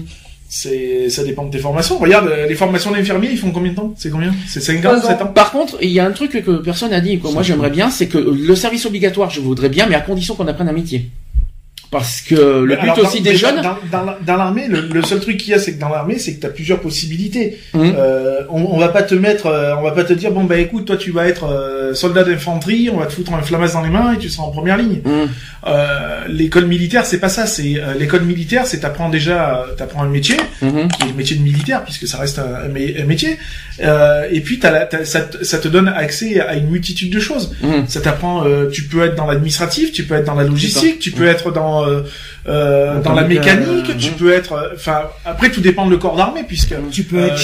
[0.51, 1.99] C'est, ça dépend de tes formations.
[1.99, 3.93] Regarde, euh, les formations d'infirmiers, ils font combien de temps?
[3.99, 4.35] C'est combien?
[4.47, 5.09] C'est 5 ans, Trois ans.
[5.09, 5.27] 7 ans?
[5.27, 7.91] Par contre, il y a un truc que personne n'a dit, que moi j'aimerais bien,
[7.91, 11.11] c'est que le service obligatoire, je voudrais bien, mais à condition qu'on apprenne un métier.
[11.91, 15.03] Parce que le but aussi dans- des jeunes, Dans, dans, la- dans l'armée, le, le
[15.03, 17.59] seul truc qu'il y a, c'est que dans l'armée, c'est que tu as plusieurs possibilités.
[17.73, 17.95] Hum.
[17.97, 20.59] Euh, on, on va pas te mettre, euh, on va pas te dire bon bah
[20.59, 23.83] écoute, toi tu vas être euh, soldat d'infanterie, on va te foutre un flamas dans
[23.83, 25.01] les mains et tu seras en première ligne.
[25.07, 25.29] Hum.
[25.67, 27.47] Euh, l'école militaire, c'est pas ça.
[27.47, 30.89] C'est euh, l'école militaire, c'est t'apprends déjà, t'apprends un métier Mhm.
[30.89, 33.39] qui est le métier de militaire puisque ça reste un, un mé- un métier.
[33.81, 37.13] Euh, et puis t'as la- t'as- ça, te- ça te donne accès à une multitude
[37.13, 37.55] de choses.
[37.63, 37.85] Hum.
[37.89, 41.13] Ça t'apprend, euh, tu peux être dans l'administratif, tu peux être dans la logistique, tu
[41.13, 42.03] peux être dans euh,
[42.49, 44.15] euh, dans la mécanique, euh, tu hum.
[44.17, 47.37] peux être, euh, enfin après tout dépend de le corps d'armée puisque Tu peux être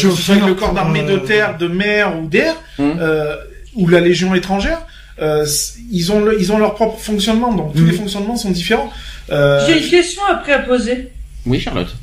[0.47, 2.97] le corps d'armée de terre, de mer ou d'air, Hum.
[3.01, 3.37] euh,
[3.75, 4.81] ou la légion étrangère.
[5.23, 5.47] euh,
[5.93, 7.91] ils ont le- ils ont leur propre fonctionnement donc tous Mhm.
[7.91, 8.91] les fonctionnements sont différents.
[9.31, 11.13] Euh, J'ai une question après à poser.
[11.47, 11.95] Oui, Charlotte.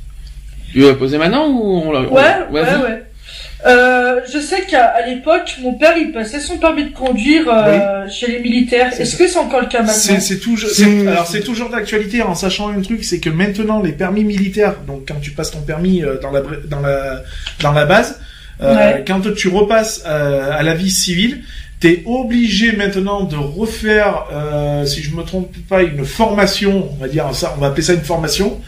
[0.72, 2.02] Tu veux la poser maintenant ou on la...
[2.02, 2.08] Ouais,
[2.52, 3.04] ouais, ouais.
[3.66, 8.08] Euh, je sais qu'à à l'époque, mon père, il passait son permis de conduire euh,
[8.10, 8.92] chez les militaires.
[9.00, 9.94] Est-ce que c'est encore le cas maintenant?
[9.94, 10.70] C'est c'est toujours,
[11.08, 15.08] alors c'est toujours d'actualité en sachant un truc, c'est que maintenant les permis militaires, donc
[15.08, 17.22] quand tu passes ton permis euh, dans la dans la
[17.62, 18.20] dans la base,
[18.64, 19.04] euh, Ouais.
[19.08, 21.44] quand tu repasses euh, à la vie civile,
[21.80, 27.08] t'es obligé maintenant de refaire, euh, si je me trompe pas, une formation, on va
[27.08, 28.60] dire ça, on va appeler ça une formation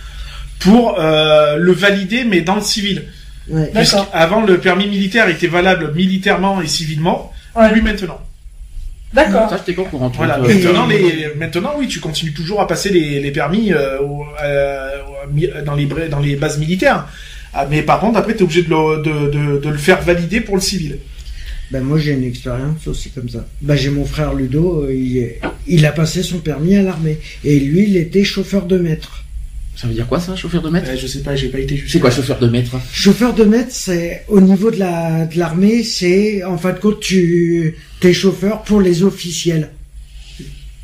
[0.59, 3.03] pour euh, le valider, mais dans le civil.
[3.49, 3.71] Ouais.
[3.73, 4.05] D'accord.
[4.07, 7.71] Puisqu'avant le permis militaire était valable militairement et civilement, Ouais.
[7.71, 8.19] plus maintenant.
[9.13, 9.49] D'accord.
[9.49, 10.37] Ça, j'étais pas tu Voilà.
[10.39, 14.89] Maintenant, les, maintenant, oui, tu continues toujours à passer les, les permis euh, au- euh,
[15.65, 17.07] dans les bra- dans les bases militaires.
[17.53, 20.41] Ah, mais par contre, après, t'es obligé de le, de, de, de le faire valider
[20.41, 20.97] pour le civil.
[21.71, 23.45] Ben moi j'ai une expérience aussi comme ça.
[23.61, 25.29] Ben j'ai mon frère Ludo, euh,
[25.67, 29.22] il a passé son permis à l'armée et lui il était chauffeur de maître.
[29.75, 31.75] Ça veut dire quoi ça, chauffeur de maître Euh, je sais pas, j'ai pas été
[31.75, 35.37] jusqu'à C'est quoi chauffeur de maître Chauffeur de maître, c'est au niveau de la de
[35.39, 39.69] l'armée, c'est en fin de compte tu t'es chauffeur pour les officiels.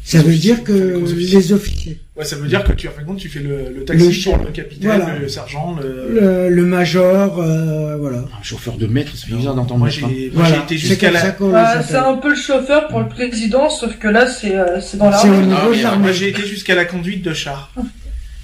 [0.04, 2.88] Ça Les veut officiers, dire que les les officiers, Ouais, ça veut dire que tu,
[2.88, 5.20] en fin de compte, tu fais le, le taxi Le pour le capitaine, Voilà.
[5.20, 6.20] le sergent, le...
[6.20, 8.18] le, le major, euh, voilà.
[8.18, 10.10] Un chauffeur de maître, c'est bizarre d'entendre Moi, hein.
[10.10, 10.56] j'ai Voilà.
[10.56, 11.22] j'ai été jusqu'à la...
[11.22, 14.26] ça qu'on les Ah, c'est un peu le chauffeur pour le président, sauf que là,
[14.28, 15.44] c'est euh, c'est dans C'est l'armée.
[15.44, 16.02] au niveau de mais, l'armée.
[16.02, 17.72] Moi, j'ai été jusqu'à la conduite de char.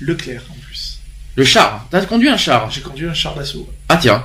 [0.01, 0.99] Leclerc, en plus.
[1.35, 1.87] Le char.
[1.91, 3.69] T'as conduit un char J'ai conduit un char d'assaut.
[3.89, 4.23] Ah tiens.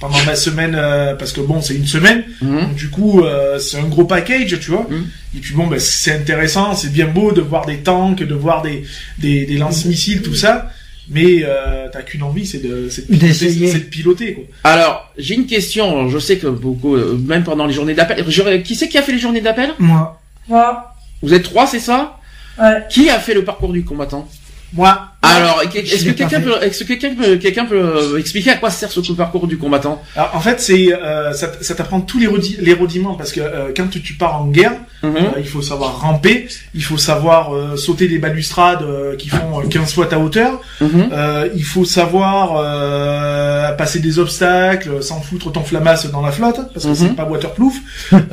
[0.00, 2.60] Pendant ma semaine, euh, parce que bon, c'est une semaine, Mhm.
[2.60, 4.86] Donc, du coup, euh, c'est un gros package, tu vois.
[4.90, 5.06] Mm.
[5.36, 8.62] Et puis bon, ben, c'est intéressant, c'est bien beau de voir des tanks, de voir
[8.62, 8.84] des,
[9.18, 10.70] des, des lance-missiles, tout ça.
[11.08, 13.70] Mais euh, t'as qu'une envie, c'est de, de piloter, D'essayer.
[13.70, 14.44] c'est de piloter, quoi.
[14.64, 16.08] Alors, j'ai une question.
[16.08, 18.24] Je sais que beaucoup, euh, même pendant les journées d'appel,
[18.64, 19.70] qui c'est qui a fait les journées d'appel?
[19.78, 22.18] Moi, Moi, Vous êtes trois, c'est ça?
[22.60, 22.82] Ouais.
[22.90, 24.28] Qui a fait le parcours du combattant?
[24.72, 28.56] Moi, Alors, est-ce que quelqu'un peut, est-ce que quelqu'un peut, quelqu'un peut euh, expliquer à
[28.56, 30.02] quoi sert ce parcours du combattant?
[30.16, 33.40] Alors, en fait, c'est euh, ça, ça t'apprend tous les, rudi- les rudiments parce que
[33.40, 34.72] euh, quand tu, tu pars en guerre,
[35.04, 35.16] Mhm.
[35.16, 39.58] euh, il faut savoir ramper, il faut savoir euh, sauter des balustrades euh, qui font
[39.58, 40.60] euh, 15 fois ta hauteur.
[40.80, 46.60] Euh, il faut savoir euh, passer des obstacles sans foutre ton flamasse dans la flotte
[46.72, 46.94] parce que Mhm.
[46.94, 47.74] c'est pas waterproof.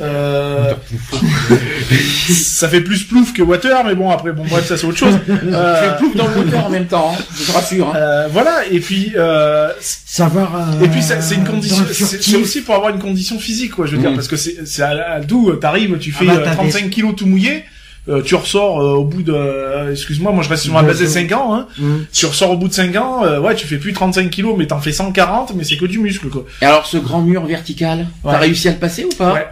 [0.00, 0.72] Euh,
[2.32, 5.14] ça fait plus plouf que water, mais bon après bon bref ça c'est autre chose.
[5.28, 7.88] Euh, plouf dans le même temps, hein, je te rassure.
[7.88, 7.96] hein.
[7.96, 10.54] euh, voilà et puis euh, savoir.
[10.56, 13.92] euh, et puis c'est une condition, c'est aussi pour avoir une condition physique quoi je
[13.92, 14.16] veux dire Mhm.
[14.16, 17.14] parce que c'est c'est à, à d'où t'arrives tu fais bah, euh, t'as 35 kilos
[17.16, 17.64] tout mouillé.
[18.08, 20.98] euh, tu ressors euh, au bout de, euh, excuse-moi, moi je reste sur ma base
[20.98, 21.12] de jours.
[21.14, 21.66] 5 ans, hein.
[21.80, 22.06] Hum.
[22.12, 24.66] Tu ressors au bout de 5 ans, euh, ouais, tu fais plus 35 kilos, mais
[24.66, 26.44] t'en fais 140, mais c'est que du muscle, quoi.
[26.62, 28.32] Et alors, ce grand mur vertical, Ouais.
[28.32, 29.34] t'as réussi à le passer ou pas?
[29.34, 29.46] Ouais.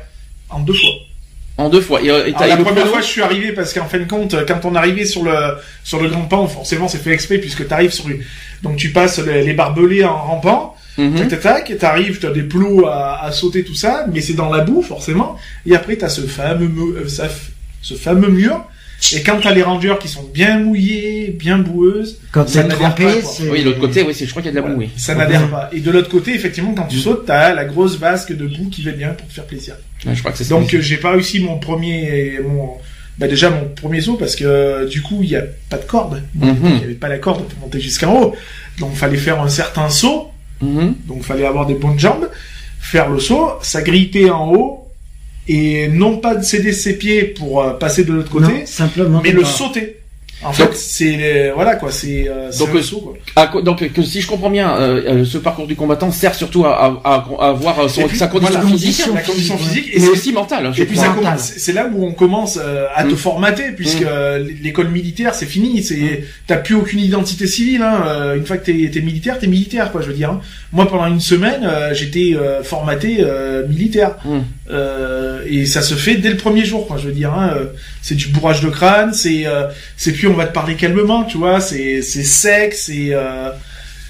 [0.49, 0.89] En deux fois.
[1.59, 2.01] En deux fois.
[2.03, 4.35] Et, euh, et Alors, la première fois, je suis arrivé parce qu'en fin de compte,
[4.47, 5.35] quand on arrivait sur le
[5.85, 8.23] sur le grand pan, forcément, c'est fait exprès puisque t'arrives sur une...
[8.63, 11.15] donc tu passes les, les barbelés en rampant, Mhm.
[11.17, 14.33] tac tac tac, et t'arrives, t'as des plots à, à sauter tout ça, mais c'est
[14.35, 15.37] dans la boue forcément.
[15.67, 17.29] Et après, t'as ce fameux euh,
[17.83, 18.65] ce fameux mur.
[19.15, 23.13] Et quand t'as les rangers qui sont bien mouillés, bien boueuses, Quand ça n'adhère pas,
[23.13, 23.31] quoi.
[23.51, 24.75] Oui, l'autre côté, oui, c'est, je crois qu'il y a de la Voilà.
[24.75, 24.91] boue, oui.
[24.97, 25.71] ça n'adhère pas.
[25.73, 27.03] Et de l'autre côté, effectivement, quand tu Mhm.
[27.03, 29.77] sautes, t'as la grosse vasque de boue qui va bien pour te faire plaisir.
[30.05, 30.51] Ouais, je crois que c'est ça.
[30.55, 32.73] Donc euh, j'ai pas réussi mon premier mon
[33.19, 35.83] Bah déjà mon premier saut parce que euh, du coup il y a pas de
[35.85, 36.57] corde, Mhm.
[36.65, 38.37] il n'y avait pas la corde pour monter jusqu'en haut,
[38.79, 40.29] donc fallait faire un certain saut,
[40.61, 40.95] Mhm.
[41.09, 42.29] donc fallait avoir des bonnes jambes,
[42.81, 44.88] faire le saut, s'agripper en haut
[45.49, 49.21] et non pas de céder ses pieds pour euh, passer de l'autre côté, Non, simplement.
[49.23, 49.95] mais le pas- sauter.
[50.41, 53.01] En Donc- fait, c'est euh, voilà quoi, c'est euh, c'est Donc, un euh, saut
[53.35, 53.61] quoi.
[53.63, 56.77] Donc que si je comprends bien, euh, euh, ce parcours du combattant sert surtout à,
[56.77, 57.01] à,
[57.41, 59.89] à, à voir euh, son, Et puis, sa condition voilà, physique, condition la condition physique,
[59.93, 60.71] et mais c'est aussi mentale.
[60.73, 60.97] je Et puis
[61.41, 63.17] c'est là où on commence euh, à te Mm.
[63.17, 64.07] formater puisque Mm.
[64.09, 67.83] euh, l'école militaire c'est fini, c'est t'as plus aucune identité civile.
[67.83, 68.05] Hein.
[68.07, 70.03] euh, Une fois que t'es es militaire, t'es militaire quoi.
[70.03, 70.31] Je veux dire.
[70.31, 70.41] hein.
[70.73, 74.39] Moi pendant une semaine euh, j'étais euh, formaté euh, militaire Mm.
[74.71, 76.99] Euh, et ça se fait dès le premier jour quoi.
[76.99, 77.33] Je veux dire.
[77.33, 77.55] Hein.
[77.57, 77.67] euh,
[78.03, 81.39] C'est du bourrage de crâne, c'est euh, c'est plus on va te parler calmement, tu
[81.39, 81.61] vois.
[81.61, 83.51] C'est c'est sec, c'est euh...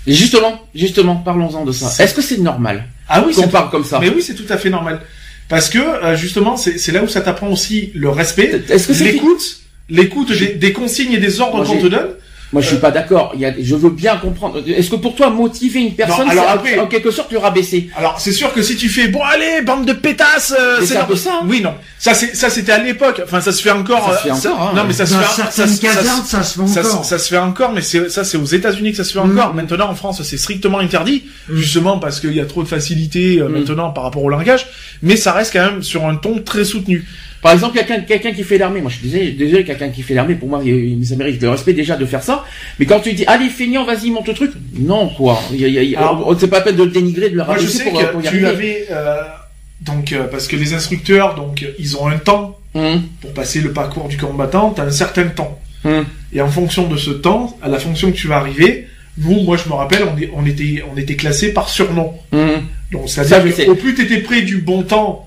[0.06, 2.02] Justement, justement, parlons-en de ça.
[2.02, 4.58] Est-ce que c'est normal ah oui qu'on parle comme ça mais oui c'est tout à
[4.58, 5.00] fait normal
[5.48, 8.62] parce que euh, justement c'est là où ça t'apprend aussi le respect.
[9.00, 12.08] L'écoute, l'écoute des, des consignes et des ordres qu'on te donne.
[12.52, 13.32] Moi, je suis pas d'accord.
[13.34, 14.62] Il y a, je veux bien comprendre.
[14.66, 17.38] Est-ce que pour toi, motiver une personne, Non, alors c'est après- en quelque sorte le
[17.38, 20.96] rabaisser Alors c'est sûr que si tu fais bon allez bande de pétasses, euh, c'est
[20.96, 21.46] un peu ça, hein.
[21.46, 23.20] Oui non, ça c'est ça c'était à l'époque.
[23.24, 24.10] Enfin ça se fait encore.
[24.10, 24.72] Ça se fait euh, encore, hein.
[24.76, 25.24] Non mais ça se fait.
[25.24, 27.04] ça, certaines ça- casernes, ça se fait ça, encore.
[27.04, 29.38] ça se fait encore, mais c'est ça c'est aux États-Unis que ça se fait Mm.
[29.38, 29.52] encore.
[29.54, 31.56] Maintenant en France c'est strictement interdit, Mm.
[31.56, 33.52] justement parce qu'il y a trop de facilité euh, Mm.
[33.52, 34.66] maintenant par rapport au langage.
[35.02, 37.04] Mais ça reste quand même sur un ton très soutenu.
[37.42, 40.14] Par exemple, quelqu'un quelqu'un qui fait l'armée, moi je suis désolé, désolé quelqu'un qui fait
[40.14, 42.44] l'armée, pour moi, il, ça mérite le respect déjà de faire ça.
[42.78, 45.40] Mais quand tu dis, allez, feignant, vas-y, monte le truc, non, quoi.
[46.38, 48.06] C'est pas la peine de le dénigrer, de le Moi je rabaisser sais pour, que
[48.06, 49.22] pour y tu avais euh,
[49.82, 53.72] donc euh, parce que les instructeurs donc ils ont un temps Hum, pour passer le
[53.72, 55.58] parcours du combattant, t'as un certain temps.
[55.84, 56.04] hum.
[56.34, 59.56] Et en fonction de ce temps, à la fonction que tu vas arriver, nous, moi
[59.56, 62.12] je me rappelle, on, est- on était, on était classé par surnom.
[62.32, 62.62] hum.
[62.92, 65.26] Donc c'est-à-dire qu'au plus t'étais près du bon temps,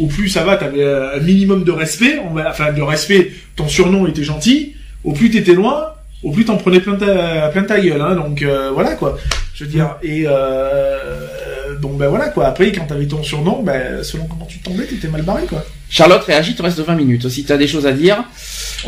[0.00, 2.20] Au plus ça va, t'avais euh, un minimum de respect.
[2.24, 4.74] On va, enfin de respect, ton surnom était gentil.
[5.04, 5.88] Au plus t'étais loin,
[6.22, 8.00] au plus t'en prenais plein ta, plein ta gueule.
[8.00, 9.18] Hein, donc euh, voilà quoi.
[9.54, 9.96] Je veux dire.
[10.02, 12.46] Et euh, donc ben voilà quoi.
[12.46, 15.64] Après quand t'avais ton surnom, ben selon comment tu tombais, t'étais mal barré quoi.
[15.90, 17.28] Charlotte, réagis, te reste 20 minutes.
[17.28, 18.24] Si tu as des choses à dire,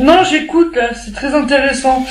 [0.01, 2.03] Non, j'écoute, là, c'est très intéressant.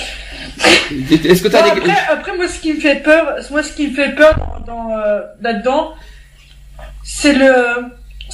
[0.91, 1.69] est-ce que tu Non, as des...
[1.71, 4.36] après, après, moi, ce qui me fait peur, moi, ce qui me fait peur
[4.67, 5.93] dans, dans, euh, là-dedans,
[7.03, 7.56] c'est le,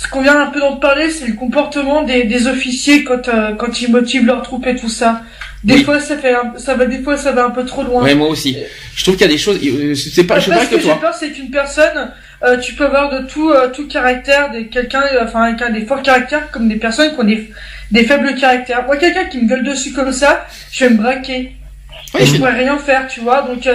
[0.02, 3.54] ce qu'on vient un peu d'en parler, c'est le comportement des, des officiers quand, euh,
[3.56, 5.22] quand ils motivent leurs troupes et tout ça.
[5.64, 5.84] Des Oui.
[5.84, 8.02] fois, ça fait, un- ça va, des fois, ça va un peu trop loin.
[8.04, 8.56] Ouais, moi aussi.
[8.96, 10.82] Je trouve qu'il y a des choses, euh, c'est pas, je pas ce que que
[10.82, 12.14] j'ai peur, c'est qu'une personne,
[12.46, 15.82] euh, tu peux avoir de tout, euh, tout caractère, des quelqu'un, enfin, qui a des
[15.86, 17.52] forts caractères, comme des personnes qui ont des,
[17.92, 18.86] des faibles caractères.
[18.86, 21.52] Moi, quelqu'un qui me gueule dessus comme ça, je vais me braquer.
[22.14, 23.42] Oui, et je- pourrais rien faire, tu vois.
[23.42, 23.68] Donc,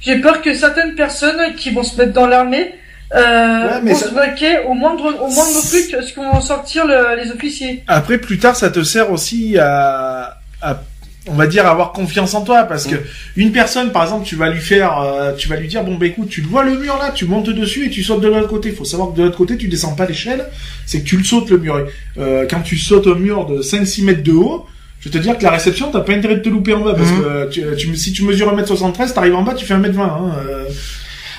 [0.00, 2.72] j'ai peur que certaines personnes qui vont se mettre dans l'armée,
[3.14, 7.22] euh, Ouais, ça- se braquer au moindre, au moindre truc, ce qu'on vont sortir le-
[7.22, 7.82] les officiers?
[7.86, 10.82] Après, plus tard, ça te sert aussi à, à
[11.28, 12.94] on va dire, avoir confiance en toi, parce que
[13.36, 16.06] une personne, par exemple, tu vas lui faire, euh, tu vas lui dire, bon, bah
[16.06, 18.46] écoute, tu le vois le mur là, tu montes dessus et tu sautes de l'autre
[18.46, 18.70] côté.
[18.70, 20.44] Faut savoir que de l'autre côté, tu descends pas l'échelle,
[20.86, 21.84] c'est que tu le sautes le mur.
[22.18, 24.66] Euh, quand tu sautes un mur de 5-6 mètres de haut,
[25.00, 26.94] je vais te dire que la réception, t'as pas intérêt de te louper en bas,
[26.94, 27.20] parce Mhm.
[27.20, 30.02] que euh, tu, tu- si tu mesures 1m73, t'arrives en bas, tu fais 1m20.
[30.04, 30.64] Hein, euh.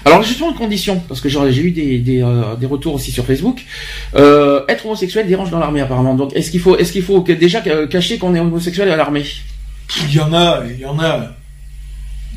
[0.05, 3.25] Alors justement une condition, parce que j'ai eu des, des, euh, des retours aussi sur
[3.25, 3.63] Facebook.
[4.15, 6.15] Euh, être homosexuel dérange dans l'armée apparemment.
[6.15, 9.25] Donc est-ce qu'il faut, est-ce qu'il faut déjà cacher qu'on est homosexuel à l'armée?
[10.07, 11.33] Il y en a, il y en a.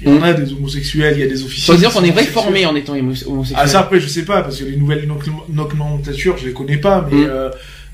[0.03, 1.67] Il y en a des homosexuels, il y a des officiers.
[1.67, 3.59] Ça veut dire qu'on est réformé en étant homo- homosexuel.
[3.63, 5.07] Ah ça après je sais pas parce que les nouvelles
[5.53, 7.27] nomenclatures je les connais pas mais Mm.
[7.29, 7.51] euh,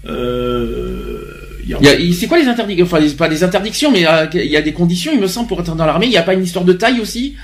[0.09, 1.21] euh,
[2.19, 4.73] c'est quoi les interdictions Enfin, les- pas des interdictions, mais euh, il y a des
[4.73, 6.07] conditions, il me semble, pour être dans l'armée.
[6.07, 7.35] Il n'y a pas une histoire de taille aussi?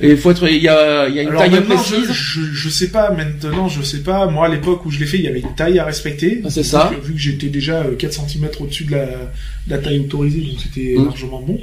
[0.00, 2.08] Il faut être, il y a, il y a une Alors taille maintenant, précise.
[2.12, 5.06] je, je, je sais pas maintenant je sais pas moi à l'époque où je l'ai
[5.06, 6.90] fait il y avait une taille à respecter Ah, c'est ça.
[6.92, 9.10] Vu que- vu que j'étais déjà euh, 4 cm au-dessus de la, de
[9.68, 11.04] la taille autorisée donc c'était Mm.
[11.04, 11.58] largement bon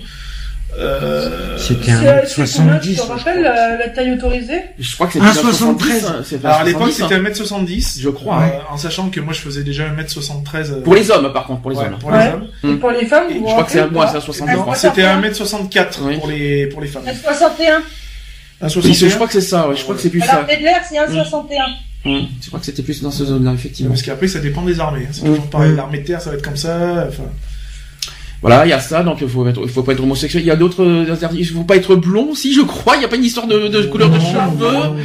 [0.77, 2.95] euh, C'était un c'est combien, tu 70.
[2.97, 4.61] te rappelles la, la taille autorisée?
[4.77, 5.25] Je crois que c'était 1,73.
[5.25, 7.07] 1,73, hein, alors à l'époque 1,70, hein.
[7.09, 8.61] c'était 1m70 Je crois, euh, hein.
[8.71, 11.71] en sachant que moi je faisais déjà 1m73 euh, Pour les hommes, par contre, pour
[11.71, 11.97] les ouais, hommes.
[11.99, 12.23] pour Ouais.
[12.27, 12.69] les hommes Mm.
[12.71, 14.19] Et pour les femmes, vous Je crois que c'est à rappelez moi, ou c'est à
[14.19, 14.25] pas?
[14.25, 14.73] 60 non, ans.
[14.75, 16.17] c'était 1m64 Oui.
[16.17, 17.81] pour les pour les femmes 61.
[18.61, 19.09] 1,61.
[19.09, 20.53] Je crois que c'est ça, ouais, je crois que c'est plus Alors, ça.
[20.53, 21.45] Edler, c'est 1,61.
[22.05, 23.91] Hum, Je crois que c'était plus dans ce zone-là, effectivement.
[23.91, 25.03] Parce qu'après, ça dépend des armées.
[25.05, 25.09] hein.
[25.11, 25.25] C'est Mm.
[25.35, 25.71] toujours pareil.
[25.71, 25.75] Mm.
[25.75, 27.05] L'armée de terre, ça va être comme ça.
[27.09, 27.23] Enfin,
[28.41, 30.43] Voilà, il y a ça, donc il faut, être- faut pas être homosexuel.
[30.43, 31.55] Il y a d'autres euh, interdictions.
[31.55, 32.95] Il faut pas être blond aussi, je crois.
[32.95, 34.71] Il n'y a pas une histoire de, de couleur de cheveux.
[34.71, 34.95] non.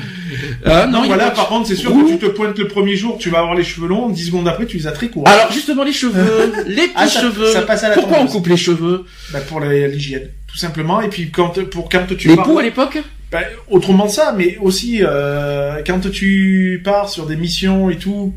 [0.65, 2.05] Ah, non, non, y voilà, par contre, c'est sûr Ouh.
[2.05, 4.49] que tu te pointes le premier jour, tu vas avoir les cheveux longs, 10 secondes
[4.49, 5.29] après, tu les as très courts.
[5.29, 7.53] Alors justement les cheveux, les petits Ah, ça- cheveux.
[7.53, 9.05] ça passe à la Pourquoi on coupe les cheveux?
[9.33, 11.01] Bah, pour l'hygiène, tout simplement.
[11.03, 12.45] Et puis, quand, pour quand tu Les pars...
[12.47, 12.99] poux à l'époque?
[13.31, 18.35] Bah, autrement ça, mais aussi, euh, quand tu pars sur des missions et tout,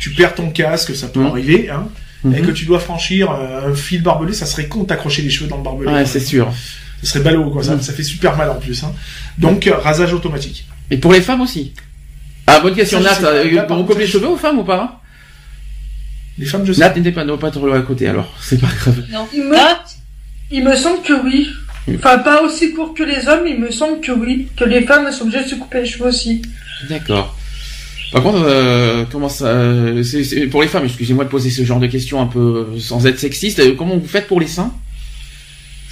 [0.00, 1.88] tu perds ton casque, ça peut arriver, hein.
[2.24, 2.46] Et Mhm.
[2.46, 5.48] que tu dois franchir euh, un fil barbelé, ça serait con de t'accrocher les cheveux
[5.48, 5.90] dans le barbelé.
[5.90, 6.52] Ouais, c'est sûr.
[7.02, 7.62] Ce serait ballot, quoi.
[7.62, 7.82] Ça, Mhm.
[7.82, 8.82] ça fait super mal en plus.
[8.84, 8.92] Hein.
[9.38, 10.66] Donc, euh, rasage automatique.
[10.90, 11.72] Et pour les femmes aussi.
[12.46, 13.18] Ah, bonne question, Nat.
[13.22, 15.02] euh, on coupe les cheveux aux femmes ou pas
[16.38, 16.80] Les femmes, je sais.
[16.80, 18.32] Nat n'était pas, pas être à côté, alors.
[18.40, 19.02] C'est pas grave.
[19.10, 19.26] Non.
[19.34, 19.82] Il me- Ah,
[20.50, 21.48] Il me semble que oui.
[21.96, 24.48] Enfin, pas aussi court que les hommes, mais il me semble que oui.
[24.56, 26.40] Que les femmes sont obligées de se couper les cheveux aussi.
[26.88, 27.36] D'accord.
[28.12, 31.80] Par contre, euh, comment ça, euh, c'est, pour les femmes, excusez-moi de poser ce genre
[31.80, 34.72] de questions un peu euh, sans être sexiste, euh, comment vous faites pour les seins?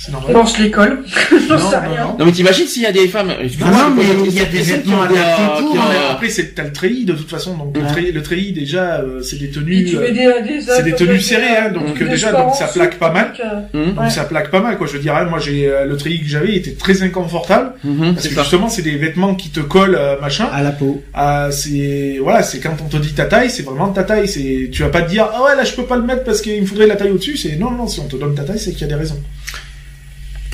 [0.04, 0.32] C'est normal.
[0.34, 1.02] Lance l'école.
[1.48, 2.04] J'en Non, sais non, rien.
[2.04, 2.16] non.
[2.18, 4.40] Non mais t'imagines s'il y a des femmes, excuse-moi, Ah non, mais la il y
[4.40, 7.14] a des qui vêtements ont à des- la mais après, c'est, t'as le treillis, de
[7.14, 7.56] toute façon.
[7.56, 7.88] Donc, le Mhm.
[7.88, 9.84] treillis, le treillis, déjà, euh, c'est des Et tenues.
[9.84, 12.98] tu euh, mets des, des c'est des tenues serrées, hein, donc, déjà, donc, ça plaque
[12.98, 13.28] pas mal.
[13.36, 14.10] donc, euh, Hum, Donc, Ouais.
[14.10, 14.86] ça plaque pas mal, quoi.
[14.86, 17.72] Je veux dire, hein, moi, j'ai, euh, le treillis que j'avais était très inconfortable.
[17.82, 18.42] mhm, Parce c'est que ça.
[18.42, 20.48] justement, c'est des vêtements qui te collent, euh, machin.
[20.52, 21.02] À la peau.
[21.14, 24.28] Ah, c'est voilà, c'est quand on te dit ta taille, c'est vraiment ta taille.
[24.28, 26.40] C'est tu vas pas te dire ah ouais là je peux pas le mettre parce
[26.40, 27.36] qu'il me faudrait la taille au-dessus.
[27.36, 29.18] C'est non non si on te donne ta taille c'est qu'il y a des raisons.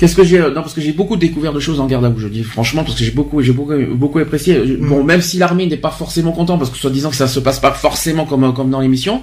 [0.01, 2.09] Qu'est-ce que j'ai euh, non parce que j'ai beaucoup découvert de choses en garde à
[2.09, 4.89] vous je dis franchement parce que j'ai beaucoup j'ai beaucoup beaucoup apprécié Mm.
[4.89, 7.39] bon même si l'armée n'est pas forcément content parce que soit disant que ça se
[7.39, 9.21] passe pas forcément comme euh, comme dans l'émission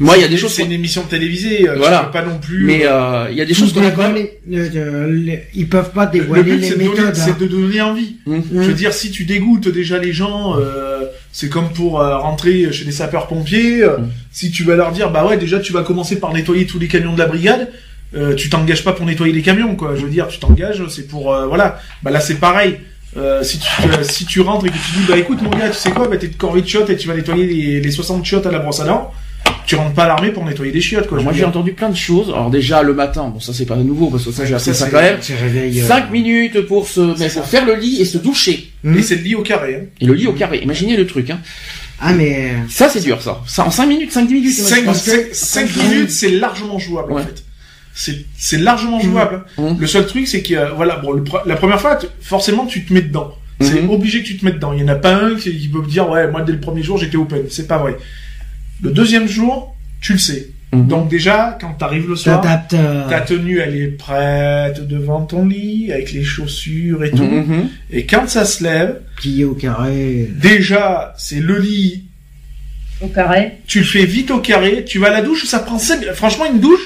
[0.00, 1.68] moi il y a des choses C'est une émission télévisée.
[1.68, 2.04] euh, Voilà.
[2.12, 2.64] Pas non plus.
[2.64, 5.92] mais euh, il y a des choses qu'on a quand même Dévoiler- les- ils peuvent
[5.92, 7.14] pas le dévoiler but les c'est de, donner- méthodes.
[7.16, 7.36] c'est hein.
[7.40, 8.16] de donner envie.
[8.26, 8.42] Hum.
[8.52, 12.72] Je veux dire si tu dégoûtes déjà les gens, euh, c'est comme pour euh, rentrer
[12.72, 13.84] chez les sapeurs pompiers.
[13.84, 14.08] Mm.
[14.32, 16.88] Si tu vas leur dire bah ouais déjà tu vas commencer par nettoyer tous les
[16.88, 17.68] camions de la brigade.
[18.16, 19.94] Euh, tu t'engages pas pour nettoyer les camions quoi.
[19.96, 21.80] Je veux dire tu t'engages c'est pour euh, voilà.
[22.02, 22.76] Bah là c'est pareil.
[23.16, 25.68] Euh, si tu euh, si tu rentres et que tu dis bah écoute mon gars
[25.70, 27.90] tu sais quoi bah t'es de corvée de chiottes et tu vas nettoyer les, les
[27.90, 29.12] 60 chiottes à la brosse à dents.
[29.66, 31.18] Tu rentres pas à l'armée pour nettoyer des chiottes quoi.
[31.18, 33.76] Alors moi j'ai entendu plein de choses alors déjà le matin bon ça c'est pas
[33.76, 35.80] nouveau parce que ça j'ai appris ça, quand même C'est réveil.
[35.80, 38.98] euh, 5 minutes pour se mais pour faire le lit et se doucher hmm.
[38.98, 39.76] Et c'est le lit au carré.
[39.76, 39.86] Hein.
[40.00, 41.38] et le lit au carré imaginez le truc hein
[42.00, 45.04] Ah mais ça c'est dur ça ça en 5 minutes 5 10 minutes 5, parce
[45.04, 47.44] que- minutes, c'est largement jouable en fait.
[47.94, 49.44] C'est largement jouable.
[49.56, 49.76] Mhm.
[49.78, 52.84] Le seul truc, c'est que euh, voilà, bon, le la première fois, tu- forcément, tu
[52.84, 53.32] te mets dedans.
[53.60, 53.90] C'est Mhm.
[53.90, 54.72] obligé que tu te mettes dedans.
[54.72, 56.58] Il y en a pas un qui, qui peut me dire ouais, moi dès le
[56.58, 57.44] premier jour j'étais open.
[57.50, 57.96] C'est pas vrai.
[58.82, 60.48] Le deuxième jour, tu le sais.
[60.72, 62.40] Donc déjà, quand t'arrives le soir,
[62.74, 67.22] euh, ta tenue elle est prête devant ton lit avec les chaussures et tout.
[67.92, 70.28] Et quand ça se lève, plié au carré.
[70.34, 72.06] déjà c'est le lit
[73.00, 73.58] au carré.
[73.68, 76.46] tu le fais vite au carré, tu vas à la douche, ça prend cinq- franchement
[76.52, 76.82] une douche.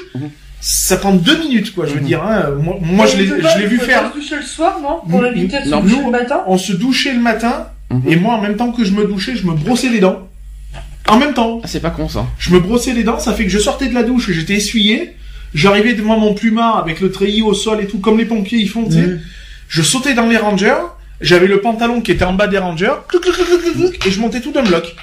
[0.60, 2.06] Ça prend deux minutes quoi, je veux Mhm.
[2.06, 2.22] dire.
[2.22, 2.50] Hein.
[2.60, 4.10] Moi, moi, je l'ai, je vu faire.
[4.12, 7.12] se doucher le soir, non Pour éviter de se doucher le matin On se douchait
[7.12, 8.02] le matin Mhm.
[8.06, 10.28] et moi en même temps que je me douchais, je me brossais les dents.
[11.08, 13.44] En même temps, Ah, c'est pas con ça je me brossais les dents, ça fait
[13.44, 15.14] que je sortais de la douche, j'étais essuyé,
[15.54, 18.68] j'arrivais devant mon plumard avec le treillis au sol et tout comme les pompiers ils
[18.68, 18.98] font, tu sais.
[19.06, 19.20] Hmm.
[19.68, 20.74] Je sautais dans les rangers,
[21.22, 22.92] j'avais le pantalon qui était en bas des rangers,
[24.06, 24.94] et je montais tout d'un bloc.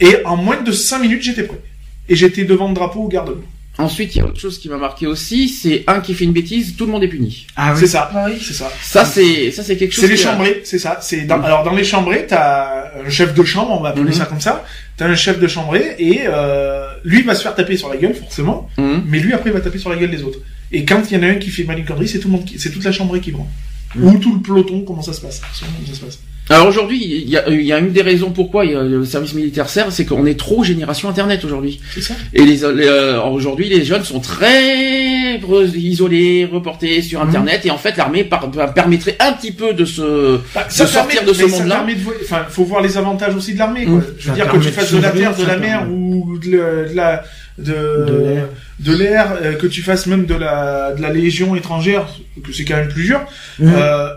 [0.00, 1.60] Et en moins de 5 minutes, j'étais prêt.
[2.08, 3.36] Et j'étais devant le drapeau au garde
[3.82, 6.32] ensuite il y a autre chose qui m'a marqué aussi c'est un qui fait une
[6.32, 7.80] bêtise tout le monde est puni Ah oui.
[7.80, 8.10] C'est ça.
[8.14, 8.38] Ah oui.
[8.40, 8.70] C'est ça.
[8.82, 10.98] ça c'est ça c'est quelque chose C'est les qui a- chambrés, c'est ça.
[11.00, 14.12] C'est dans, alors dans les chambrés, t'as un chef de chambre, on va appeler Mhm.
[14.12, 14.64] ça comme ça.
[14.96, 18.14] T'as un chef de chambré et euh, lui va se faire taper sur la gueule
[18.14, 19.04] forcément, Mhm.
[19.06, 20.38] mais lui après il va taper sur la gueule des autres.
[20.72, 22.32] Et quand il y en a un qui fait mal une connerie, c'est tout le
[22.34, 23.48] monde, qui- c'est toute la chambrée qui prend.
[23.96, 24.04] Mhm.
[24.04, 26.18] Ou tout le peloton, comment ça se passe Selon comment ça se passe.
[26.50, 28.82] Alors aujourd'hui, il y a, il y a une des raisons pourquoi il y a-
[28.82, 31.80] le service militaire sert, c'est qu'on est trop génération Internet aujourd'hui.
[31.94, 32.14] C'est ça.
[32.34, 35.38] Et les, les, euh, aujourd'hui, les jeunes sont très
[35.76, 37.28] isolés, reportés sur Mhm.
[37.28, 38.28] Internet, et en fait, l'armée
[38.74, 41.86] permettrait un petit peu de se Bah, de sortir de ce monde-là.
[42.24, 43.84] Enfin, faut voir les avantages aussi de l'armée.
[43.84, 43.94] quoi.
[43.98, 44.04] Mhm.
[44.18, 45.94] Je Ça veux dire que tu fasses de la terre, de la mer permet.
[45.94, 47.22] ou de, la
[47.58, 48.44] de De l'air.
[48.80, 52.06] de l'air, euh, que tu fasses même de la de la légion étrangère,
[52.44, 53.20] que c'est quand même plus dur.
[53.62, 54.08] Euh,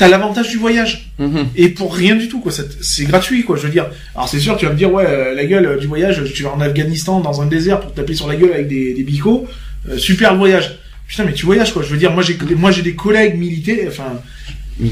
[0.00, 1.46] T'as l'avantage du voyage Mhm.
[1.56, 2.50] et pour rien du tout quoi.
[2.52, 3.56] C'est- gratuit quoi.
[3.56, 3.86] Je veux dire.
[4.14, 6.22] Alors c'est sûr tu vas me dire ouais euh, la gueule euh, du voyage.
[6.34, 8.94] Tu vas en Afghanistan dans un désert pour te taper sur la gueule avec des
[8.94, 9.46] des bicots.
[9.88, 10.78] euh, super le voyage.
[11.06, 11.82] Putain mais tu voyages quoi.
[11.82, 13.86] Je veux dire moi j'ai moi j'ai des collègues militaires.
[13.88, 14.20] Enfin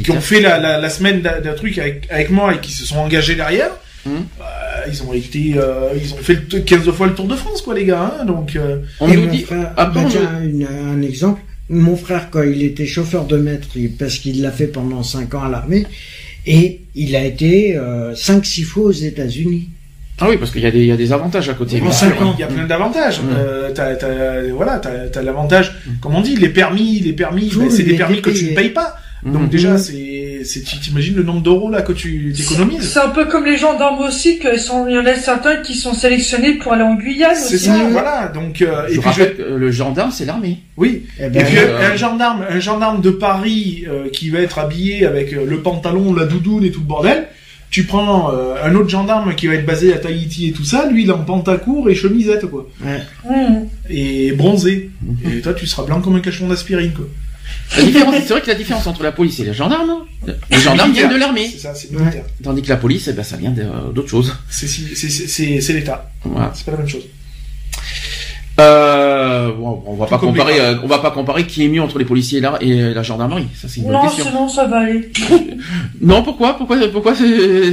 [0.05, 2.85] qui ont fait la, la, la semaine d'un truc avec, avec moi et qui se
[2.85, 3.71] sont engagés derrière,
[4.05, 4.25] Mhm.
[4.39, 4.45] bah,
[4.91, 7.63] ils ont été, euh, ils ont fait le t- 15 fois le Tour de France,
[7.63, 8.15] quoi, les gars.
[8.21, 11.41] Hein, donc, euh, On Et nous dit, après, bah, on une- un exemple.
[11.71, 15.43] Mon frère, quand il était chauffeur de maître, parce qu'il l'a fait pendant 5 ans
[15.43, 15.87] à l'armée,
[16.47, 19.69] et il a été euh, 5-6 fois aux États-Unis.
[20.21, 21.81] ah oui, parce qu'il y a des, il y a des avantages à côté.
[21.91, 22.09] Sûr.
[22.37, 23.21] il y a plein d'avantages.
[23.21, 23.29] Mhm.
[23.37, 27.65] Euh, t'as, t'as, voilà, t'as, t'as l'avantage, comme on dit, les permis, les permis, bah,
[27.71, 28.97] c'est des permis que tu ne payes pas.
[29.25, 29.33] Mhm.
[29.33, 30.43] Donc déjà, c'est,
[30.83, 32.89] t'imagines le nombre d'euros là que tu t'économises.
[32.93, 35.75] C'est un peu comme les gendarmes aussi, qu'il sont, il y en a certains qui
[35.75, 37.65] sont sélectionnés pour aller en Guyane C'est aussi.
[37.67, 37.91] ça, Mhm.
[37.91, 38.29] voilà.
[38.29, 40.59] Donc, euh, Je et puis je, que le gendarme, c'est l'armée.
[40.77, 44.39] oui, Eh Et ben, puis euh, un gendarme, un gendarme de Paris euh, qui va
[44.41, 47.27] être habillé avec le pantalon, la doudoune et tout le bordel,
[47.71, 50.89] Tu prends euh, un autre gendarme qui va être basé à Tahiti et tout ça,
[50.91, 52.67] lui il est en pantacourt et chemisette quoi.
[52.83, 53.03] Ouais.
[53.29, 53.67] Mmh.
[53.91, 54.89] Et bronzé.
[55.31, 57.05] Et toi tu seras blanc comme un cachon d'aspirine quoi.
[57.77, 60.05] La différence, c'est vrai que la différence entre la police et les gendarmes,
[60.51, 62.25] les gendarmes viennent de l'armée, C'est ça, c'est militaire.
[62.43, 64.35] tandis que la police, eh ben, ça vient de- d'autre chose.
[64.51, 66.11] C'est l'État.
[66.25, 66.53] Voilà.
[66.55, 67.05] C'est pas la même chose.
[68.61, 71.99] Euh, bon, on va pas comparer, euh, on va pas comparer qui est mieux entre
[71.99, 73.47] les policiers et la, et la gendarmerie.
[73.55, 74.25] Ça c'est une bonne Non, question.
[74.25, 75.11] sinon ça va aller.
[76.01, 77.25] Non, pourquoi, pourquoi, pourquoi c'est,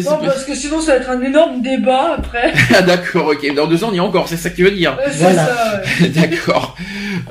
[0.04, 2.54] Non, parce que sinon ça va être un énorme débat après.
[2.76, 3.56] Ah, d'accord, ok.
[3.56, 4.28] Dans deux ans, on y est encore.
[4.28, 4.98] C'est ça que tu veux dire.
[5.12, 5.82] C'est Voilà.
[6.02, 6.10] ouais.
[6.16, 6.76] D'accord.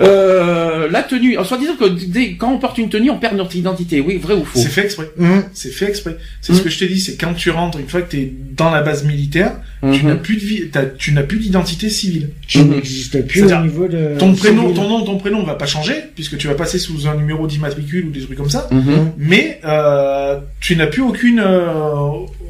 [0.01, 1.37] Euh, la tenue.
[1.39, 4.01] En soit disant que dès, quand on porte une tenue, on perd notre identité.
[4.01, 4.59] Oui, vrai ou faux?
[4.59, 5.11] C'est fait exprès.
[5.21, 5.45] Hum.
[5.53, 6.17] C'est fait exprès.
[6.41, 6.65] C'est ce Mhm.
[6.65, 9.05] que je t'ai dit, c'est quand tu rentres, une fois que t'es dans la base
[9.05, 9.53] militaire,
[9.83, 10.09] tu Mhm.
[10.09, 10.63] n'as plus de vie,
[10.99, 12.31] tu n'as plus d'identité civile.
[12.47, 14.17] Tu n'existes plus au C'est-à-dire, niveau de.
[14.19, 17.15] Ton prénom, ton nom, ton prénom va pas changer puisque tu vas passer sous un
[17.15, 18.69] numéro d'immatricule ou des trucs comme ça.
[18.71, 19.13] Mhm.
[19.19, 21.41] Mais euh, tu n'as plus aucune.
[21.41, 21.67] euh,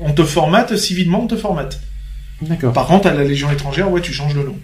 [0.01, 1.81] on te formate civilement, on te formate.
[2.43, 2.73] D'accord.
[2.73, 4.57] Par contre, à la Légion étrangère, ouais, tu changes le nom.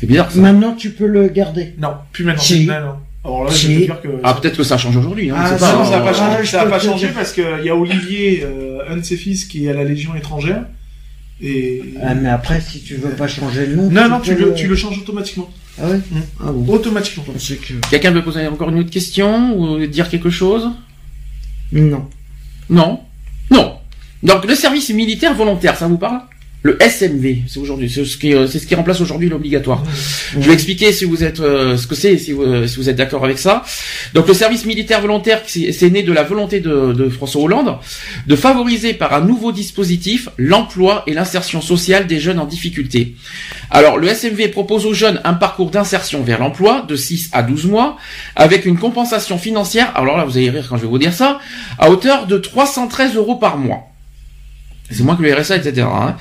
[0.00, 0.40] C'est bizarre ça.
[0.40, 1.74] Maintenant, tu peux le garder.
[1.78, 2.42] Non, plus maintenant.
[2.42, 2.66] Si.
[2.66, 2.72] Non.
[3.24, 4.08] Alors là, je peux te dire que.
[4.22, 5.30] Ah, peut-être que ça change aujourd'hui.
[5.30, 6.36] Hein, Ah, Non, pas, non, ça n'a pas changé.
[6.40, 9.44] Ah, ça a pas changé parce qu'il y a Olivier, euh, un de ses fils,
[9.46, 10.64] qui est à la Légion étrangère.
[11.44, 11.82] Et.
[12.02, 13.90] Ah, mais après, si tu veux pas changer le nom.
[13.90, 15.50] non, non, tu le, tu le changes automatiquement.
[15.80, 16.20] Ah ouais Mm.
[16.40, 16.72] Ah bon.
[16.72, 17.24] Automatiquement.
[17.24, 17.88] Que.
[17.90, 20.70] Quelqu'un veut poser encore une autre question ou dire quelque chose?
[21.72, 22.08] Non.
[22.70, 23.00] Non.
[23.50, 23.76] Non.
[24.22, 26.20] Donc le service militaire volontaire, ça vous parle?
[26.66, 29.82] Le SMV, c'est aujourd'hui, c'est ce qui, euh, c'est ce qui remplace aujourd'hui l'obligatoire.
[30.32, 32.88] Je vais expliquer si vous êtes euh, ce que c'est, si vous, euh, si vous
[32.88, 33.64] êtes d'accord avec ça.
[34.14, 37.76] Donc le service militaire volontaire, c'est c'est né de la volonté de, de François Hollande
[38.26, 43.14] de favoriser par un nouveau dispositif l'emploi et l'insertion sociale des jeunes en difficulté.
[43.70, 47.66] Alors le SMV propose aux jeunes un parcours d'insertion vers l'emploi de 6 à 12
[47.66, 47.98] mois
[48.36, 51.40] avec une compensation financière, alors là vous allez rire quand je vais vous dire ça,
[51.78, 53.93] à hauteur de 313 euros par mois.
[54.90, 55.86] C'est moins que le RSA, etc.
[55.90, 56.16] hein.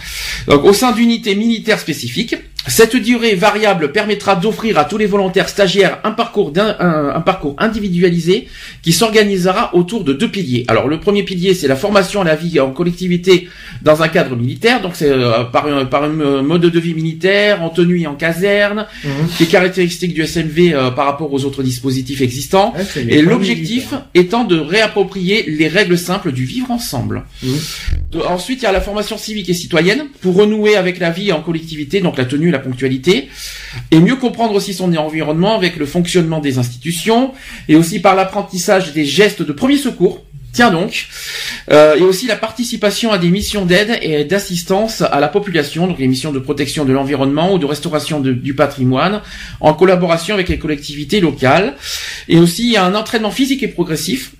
[0.48, 2.36] Donc, au sein d'unités militaires spécifiques,
[2.68, 7.56] cette durée variable permettra d'offrir à tous les volontaires stagiaires un parcours, un, un parcours
[7.58, 8.48] individualisé
[8.82, 10.64] qui s'organisera autour de deux piliers.
[10.70, 13.50] Alors, le premier pilier, c'est la formation à la vie en collectivité
[13.82, 14.82] dans un cadre militaire.
[14.82, 18.08] Donc, c'est euh, par, un, par un euh, mode de vie militaire, en tenue et
[18.08, 19.28] en caserne, Mhm.
[19.38, 22.74] qui est caractéristique du SMV euh, par rapport aux autres dispositifs existants.
[22.78, 27.24] Ouais, Et l'objectif étant de réapproprier les règles simples du vivre ensemble.
[27.44, 27.56] Mhm.
[28.14, 31.32] De- ensuite, il y a la formation civique et citoyenne pour renouer avec la vie
[31.34, 33.30] en collectivité, donc la tenue, la ponctualité,
[33.92, 37.34] et mieux comprendre aussi son environnement avec le fonctionnement des institutions,
[37.68, 40.24] et aussi par l'apprentissage des gestes de premier secours.
[40.54, 41.08] Tiens donc,
[41.72, 46.00] Euh, et aussi la participation à des missions d'aide et d'assistance à la population, donc
[46.00, 49.22] les missions de protection de l'environnement ou de restauration du patrimoine,
[49.62, 51.76] en collaboration avec les collectivités locales.
[52.28, 54.34] Et aussi, un entraînement physique et progressif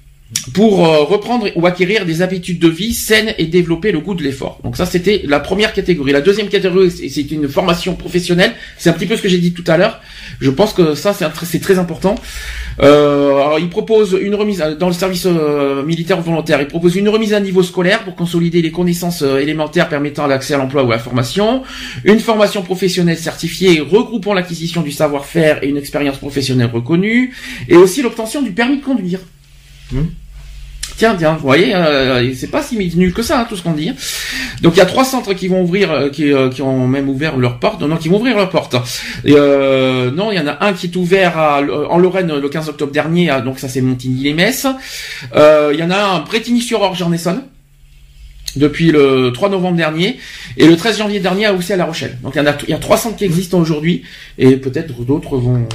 [0.54, 4.24] pour euh, reprendre ou acquérir des habitudes de vie saines et développer le goût de
[4.24, 4.60] l'effort.
[4.64, 6.12] Donc ça, c'était la première catégorie.
[6.12, 8.54] La deuxième catégorie, c'est une formation professionnelle.
[8.78, 10.02] C'est un petit peu ce que j'ai dit tout à l'heure.
[10.42, 12.16] Je pense que ça, c'est tr- très important.
[12.82, 16.60] Euh, alors, il propose une remise dans le service euh, militaire volontaire.
[16.62, 20.56] Il propose une remise à niveau scolaire pour consolider les connaissances euh, élémentaires permettant l'accès
[20.56, 21.64] à l'emploi ou à la formation,
[22.04, 27.34] une formation professionnelle certifiée regroupant l'acquisition du savoir-faire et une expérience professionnelle reconnue,
[27.70, 29.20] et aussi l'obtention du permis de conduire.
[30.96, 33.74] Tiens, tiens, vous voyez, euh, c'est pas si nul que ça, hein, tout ce qu'on
[33.74, 33.92] dit.
[34.62, 37.10] Donc il y a trois centres qui vont ouvrir, euh, qui, euh, qui ont même
[37.10, 38.76] ouvert leurs portes, non, qui vont ouvrir leurs portes.
[39.26, 42.48] Et, euh, non, il y en a un qui est ouvert à, en Lorraine le
[42.50, 44.68] 15 octobre dernier, à- donc ça c'est Montigny-les-Messes.
[45.36, 47.42] Euh, il y en a un à Bretigny-sur-Orge en Essonne
[48.56, 50.20] depuis le 3 novembre dernier
[50.58, 52.20] et le 13 janvier dernier aussi à La Rochelle.
[52.22, 54.04] Donc il y en a, il y a trois centres qui existent aujourd'hui
[54.38, 55.68] et peut-être d'autres vont,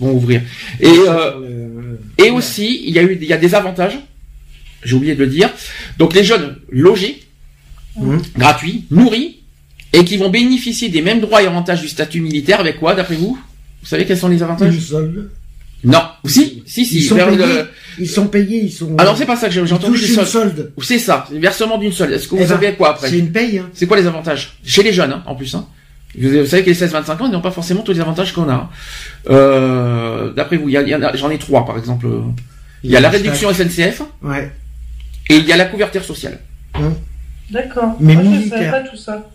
[0.00, 0.40] vont ouvrir.
[0.80, 3.98] Et euh, Euh, et aussi, il y a eu, il y a des avantages.
[4.84, 5.50] J'ai oublié de le dire.
[5.98, 7.22] Donc les jeunes logés,
[7.96, 8.20] Mhm.
[8.36, 9.40] gratuits, nourris,
[9.92, 13.14] et qui vont bénéficier des mêmes droits et avantages du statut militaire avec quoi, d'après
[13.16, 13.38] vous?
[13.82, 14.78] Vous savez quels sont les avantages?
[14.80, 15.30] Solde.
[15.84, 16.02] Non.
[16.24, 16.98] Si, si, si.
[16.98, 17.36] Ils sont payés.
[17.36, 17.68] le-
[17.98, 18.94] Ils sont payés, ils sont.
[18.98, 19.98] Alors c'est pas ça que j'ai entendu.
[19.98, 20.26] une soldes.
[20.26, 20.72] solde.
[20.82, 22.12] C'est ça, c'est versement d'une seule.
[22.12, 23.08] Est-ce que vous Eh ben, savez quoi après?
[23.08, 23.70] C'est une paye, hein.
[23.72, 24.58] C'est quoi les avantages?
[24.64, 25.54] Chez les jeunes, hein, en plus.
[25.54, 25.66] Hein.
[26.18, 28.54] Vous savez que les 16-25 ans, ils n'ont pas forcément tous les avantages qu'on a.
[28.54, 28.68] hein.
[29.30, 32.06] Euh, D'après vous, il y a- il y en a- j'en ai trois, par exemple.
[32.82, 34.50] Il y a la réduction SNCF Ouais.
[35.28, 36.38] Et il y a la couverture sociale.
[37.50, 37.96] D'accord.
[38.00, 38.58] Mais Moi, je militaire.
[38.58, 39.30] savais pas tout ça.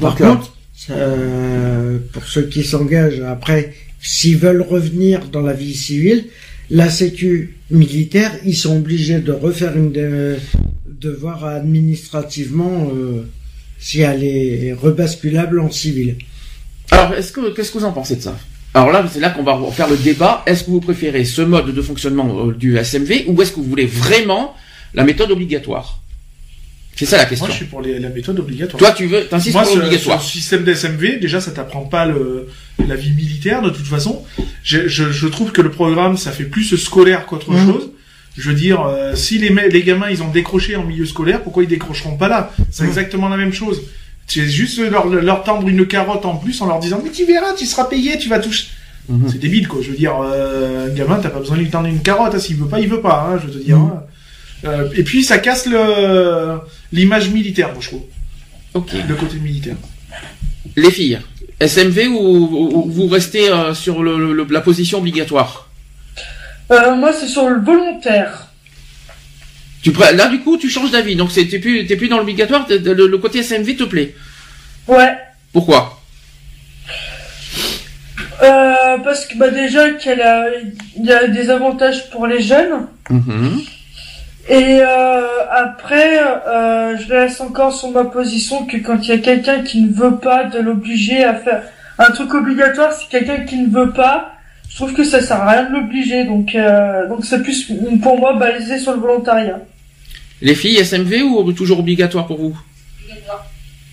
[0.00, 0.56] Par Donc, contre,
[0.90, 6.26] euh, pour ceux qui s'engagent après, s'ils veulent revenir dans la vie civile,
[6.70, 10.36] la sécu militaire, ils sont obligés de refaire une de,
[10.88, 13.22] de voir administrativement euh,
[13.78, 16.16] si elle est rebasculable en civil.
[16.90, 18.36] Alors, est-ce que qu'est-ce que vous en pensez de ça?
[18.74, 20.42] Alors là, c'est là qu'on va faire le débat.
[20.46, 23.64] Est-ce que vous préférez ce mode de fonctionnement euh, du SMV ou est-ce que vous
[23.64, 24.54] voulez vraiment
[24.96, 26.00] la méthode obligatoire
[26.96, 27.46] C'est ça la question.
[27.46, 28.78] Moi, je suis pour les- la méthode obligatoire.
[28.78, 30.22] Toi, tu veux, t'insistes Moi, pour l'obligatoire.
[30.22, 32.48] ce système d'SMV, déjà, ça t'apprend pas le,
[32.88, 34.24] la vie militaire de toute façon.
[34.64, 37.66] Je, je, je trouve que le programme, ça fait plus scolaire qu'autre Mhm.
[37.66, 37.90] chose.
[38.38, 41.68] Je veux dire, euh, si les, gamins, ils ont décroché en milieu scolaire, pourquoi ils
[41.68, 42.52] décrocheront pas là?
[42.70, 42.88] C'est Mhm.
[42.90, 43.82] exactement la même chose.
[44.26, 47.52] C'est juste leur, leur tendre une carotte en plus en leur disant, mais tu verras,
[47.56, 48.66] tu seras payé, tu vas toucher.
[49.08, 49.28] Mhm.
[49.30, 49.80] C'est débile, quoi.
[49.82, 52.34] Je veux dire, euh, un gamin, t'as pas besoin de lui tendre une carotte.
[52.34, 52.38] hein.
[52.38, 53.28] S'il veut pas, il veut pas.
[53.30, 53.76] Hein, je veux te dire.
[53.76, 54.02] Hein.
[54.66, 56.58] Euh, et puis, ça casse le
[56.92, 58.04] l'image militaire, moi, je trouve.
[58.74, 58.90] Ok.
[59.08, 59.76] Le côté militaire.
[60.76, 61.18] Les filles,
[61.60, 65.68] SMV ou, ou- ou vous restez euh, sur le, le- la position obligatoire?
[66.70, 68.48] Euh, moi, c'est sur le volontaire.
[69.82, 71.16] tu, Là, du coup, tu changes d'avis.
[71.16, 72.66] Donc, c'est- t'es plus, t'es plus dans l'obligatoire.
[72.68, 74.14] Le, le côté SMV te plaît.
[74.88, 75.16] Ouais.
[75.52, 76.02] Pourquoi?
[78.42, 80.44] Euh, parce que bah déjà qu'il y a,
[80.98, 82.86] il y a des avantages pour les jeunes.
[83.08, 83.62] Mhm.
[84.48, 89.18] Et euh, après, euh, je laisse encore sur ma position que quand il y a
[89.18, 91.62] quelqu'un qui ne veut pas de l'obliger à faire
[91.98, 94.32] un truc obligatoire, c'est quelqu'un qui ne veut pas.
[94.68, 97.72] Je trouve que ça sert à rien de l'obliger, donc euh, donc c'est plus
[98.02, 99.58] pour moi balisé sur le volontariat.
[100.42, 102.56] Les filles, SMV ou toujours obligatoire pour vous?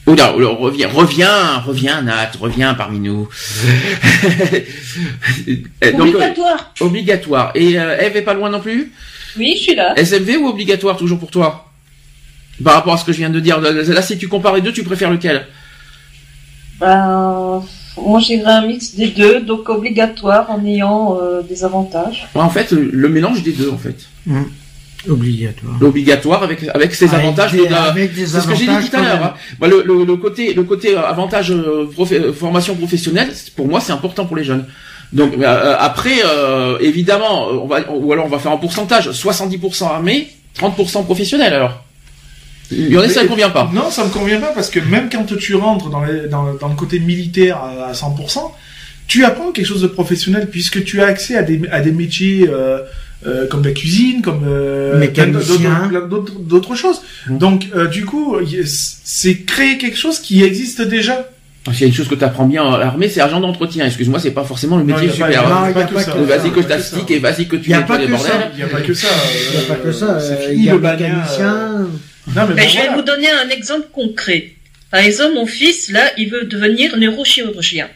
[0.06, 3.30] Oh là, oh, reviens, reviens, reviens, Nat, reviens parmi nous.
[5.47, 6.74] Eh, Donc, euh, Obligatoire.
[6.82, 7.51] obligatoire.
[7.56, 8.91] Et euh, Eve est pas loin non plus?
[9.38, 9.94] Oui, je suis là.
[9.98, 11.70] SMV ou obligatoire toujours pour toi?
[12.64, 13.60] Par rapport à ce que je viens de dire.
[13.60, 15.48] Là, si tu compares les deux, tu préfères lequel?
[16.80, 17.64] Ben,
[17.98, 22.28] moi j'irais un mix des deux, donc obligatoire en ayant euh, des avantages.
[22.36, 24.08] Ouais, En fait, le mélange des deux, en fait.
[25.10, 25.76] Obligatoire.
[25.82, 28.64] L'obligatoire avec avec ses Avec avantages des- de la- avec des C'est ce que j'ai
[28.66, 29.24] dit avantages tout à l'heure.
[29.26, 29.34] hein.
[29.60, 31.88] Bah, le, le, le côté le côté euh, avantage euh,
[32.34, 34.66] formation professionnelle, pour moi, c'est important pour les jeunes.
[35.14, 38.57] Donc euh, euh, après, euh, évidemment, euh, on va ou alors on va faire un
[38.57, 40.28] pourcentage 70% armée,
[40.59, 41.53] 30% professionnel.
[41.53, 41.84] Alors,
[42.72, 43.70] il y en a ça ne convient pas.
[43.74, 46.68] Non, ça me convient pas parce que même quand tu rentres dans, les- dans, dans
[46.68, 48.51] le côté militaire à, à 100%,
[49.07, 52.49] tu apprends quelque chose de professionnel puisque tu as accès à des, à des métiers
[52.49, 52.80] euh,
[53.28, 54.99] euh, comme la cuisine, comme euh,
[56.49, 57.01] d'autres- choses.
[57.30, 57.38] Mhm.
[57.38, 61.30] Donc euh, du coup, c'est créer quelque chose qui existe déjà.
[61.64, 63.86] Parce qu'il y a une chose que tu apprends bien à l'armée, c'est agent d'entretien.
[63.86, 65.43] Excuse-moi, c'est pas forcément le métier pas- super.
[65.43, 66.18] pas- pas pas que que.
[66.20, 68.34] Vas-y que je t'astique et vas-y que tu nettoies pas les que bordels.
[68.53, 69.07] Il n'y a pas que ça.
[69.53, 70.20] Il n'y a pas que ça.
[70.51, 70.80] Il y a Non
[72.36, 72.95] mais bon, Ben, je vais voilà.
[72.95, 74.53] vous donner un exemple concret.
[74.91, 77.88] Par exemple, mon fils, là, il veut devenir neurochirurgien.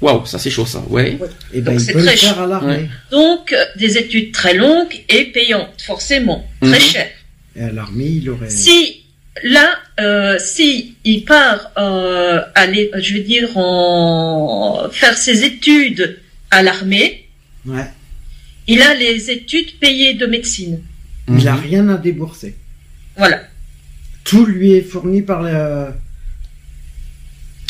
[0.00, 0.82] Waouh, ça c'est chaud ça.
[0.88, 1.18] Ouais.
[1.52, 2.64] Et ben, Donc, c'est très à.
[2.64, 2.88] Ouais.
[3.10, 6.80] Donc, euh, des études très longues et payantes, forcément, très Mhm.
[6.80, 7.10] chères.
[7.56, 8.48] Et à l'armée, il aurait.
[8.48, 8.99] Si
[9.44, 16.18] là, euh, si il part euh, aller, je veux dire, en faire ses études
[16.50, 17.26] à l'armée,
[17.66, 17.86] Ouais.
[18.66, 20.80] il a les études payées de médecine.
[21.28, 21.60] Il a Mhm.
[21.60, 22.56] rien à débourser.
[23.16, 23.40] Voilà,
[24.24, 25.86] Tout lui est fourni par le.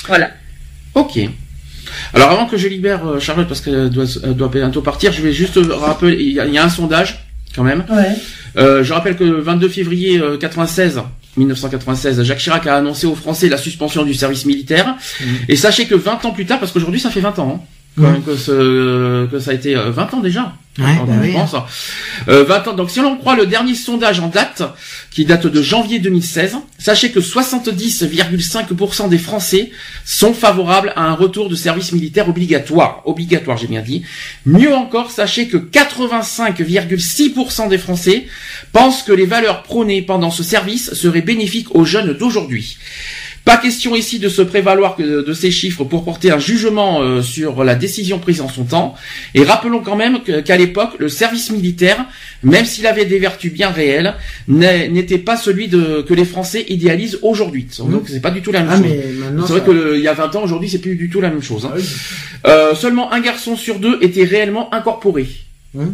[0.07, 0.31] voilà.
[0.95, 1.19] Ok.
[2.15, 5.23] Alors avant que je libère euh, Charlotte parce qu'elle doit, elle doit bientôt partir, je
[5.23, 7.85] vais juste rappeler, il y a, il y a un sondage quand même.
[7.91, 8.15] Ouais.
[8.57, 11.01] Euh, je rappelle que le 22 février euh, 96,
[11.37, 14.97] 1996, Jacques Chirac a annoncé aux Français la suspension du service militaire.
[15.49, 17.67] Et sachez que 20 ans plus tard, parce qu'aujourd'hui ça fait 20 ans, hein,
[17.97, 20.53] quand même que, ce, que ça a été euh, 20 ans déjà.
[20.79, 21.33] Ouais, bah oui.
[21.33, 21.57] pense.
[22.29, 22.75] Euh, 20 ans.
[22.75, 24.63] Donc si l'on croit le dernier sondage en date,
[25.11, 29.73] qui date de janvier 2016, sachez que 70,5% des Français
[30.05, 33.03] sont favorables à un retour de service militaire obligatoire.
[33.05, 34.05] Obligatoire, j'ai bien dit.
[34.47, 38.29] Mieux encore, sachez que 85,6% des Français
[38.73, 42.79] pensent que les valeurs prônées pendant ce service seraient bénéfiques aux jeunes d'aujourd'hui.
[43.45, 47.23] Pas question ici de se prévaloir que de ces chiffres pour porter un jugement euh,
[47.23, 48.95] sur la décision prise en son temps.
[49.35, 52.05] Et rappelons quand même qu'à l'époque, le service militaire,
[52.43, 54.15] même s'il avait des vertus bien réelles,
[54.47, 57.67] n'était pas celui de, que les Français idéalisent aujourd'hui.
[57.79, 58.87] Donc c'est pas du tout la même Ah, chose.
[59.47, 61.21] C'est vrai ça- que le- il y a 20 ans, aujourd'hui, c'est plus du tout
[61.21, 61.65] la même chose.
[61.65, 61.71] hein.
[61.73, 61.85] Ah oui.
[62.47, 65.27] Euh, seulement un garçon sur deux était réellement incorporé.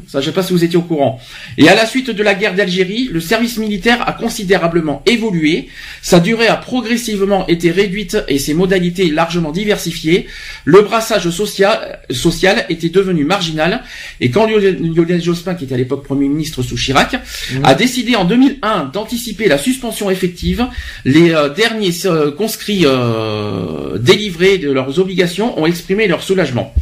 [0.08, 1.20] Ça, je sais pas si vous étiez au courant.
[1.58, 5.68] Et à la suite de la guerre d'Algérie, le service militaire a considérablement évolué.
[6.02, 10.26] Sa durée a progressivement été réduite et ses modalités largement diversifiées.
[10.64, 13.82] Le brassage social, social était devenu marginal.
[14.20, 17.16] Et quand Lionel Jospin, qui était à l'époque Premier ministre sous Chirac,
[17.54, 17.64] Hum.
[17.64, 20.66] a décidé en 2001 d'anticiper la suspension effective,
[21.04, 26.74] les euh, derniers euh, conscrits euh, délivrés de leurs obligations ont exprimé leur soulagement.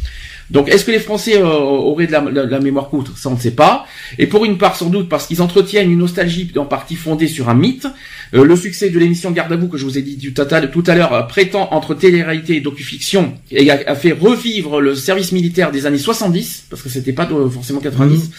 [0.51, 3.09] Donc, est-ce que les Français euh, auraient de la, mémoire courte?
[3.17, 3.85] Ça, on ne sait pas.
[4.19, 7.49] Et pour une part, sans doute, parce qu'ils entretiennent une nostalgie en partie fondée sur
[7.49, 7.87] un mythe.
[8.33, 10.61] Euh, le succès de l'émission Garde à vous, que je vous ai dit tout à,
[10.67, 14.93] tout à l'heure, euh, prétend entre télé-réalité et docu-fiction, et a, a fait revivre le
[14.95, 18.29] service militaire des années 70, parce que c'était pas de- forcément 90.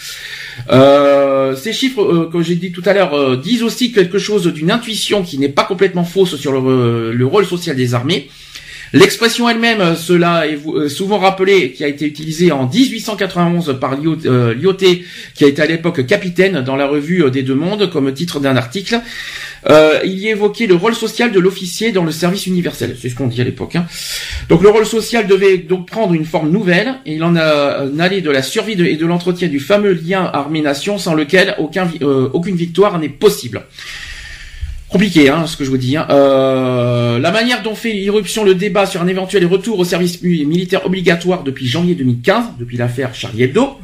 [0.71, 4.71] Euh, ces chiffres euh, que j'ai dit tout à l'heure disent aussi quelque chose d'une
[4.71, 8.29] intuition qui n'est pas complètement fausse sur le, le rôle social des armées.
[8.93, 13.95] L'expression elle-même, euh, cela est euh, souvent rappelé, qui a été utilisée en 1891 par
[13.99, 15.03] Lyot- euh, Lyoté,
[15.35, 18.55] qui a été à l'époque capitaine dans la revue des Deux Mondes, comme titre d'un
[18.55, 18.99] article.
[20.05, 22.95] Il y évoquait le rôle social de l'officier dans le service universel.
[23.01, 23.75] C'est ce qu'on dit à l'époque.
[23.75, 23.85] hein.
[24.47, 28.29] Donc le rôle social devait donc prendre une forme nouvelle, et il en allait de
[28.31, 33.63] la survie et de l'entretien du fameux lien armée-nation sans lequel aucune victoire n'est possible.
[34.89, 35.97] Compliqué, hein, ce que je vous dis.
[35.97, 36.07] hein.
[36.09, 40.45] Euh, la manière dont fait irruption le débat sur un éventuel retour au service mi-
[40.45, 43.77] militaire obligatoire depuis janvier 2015, depuis l'affaire Charlie Hebdo,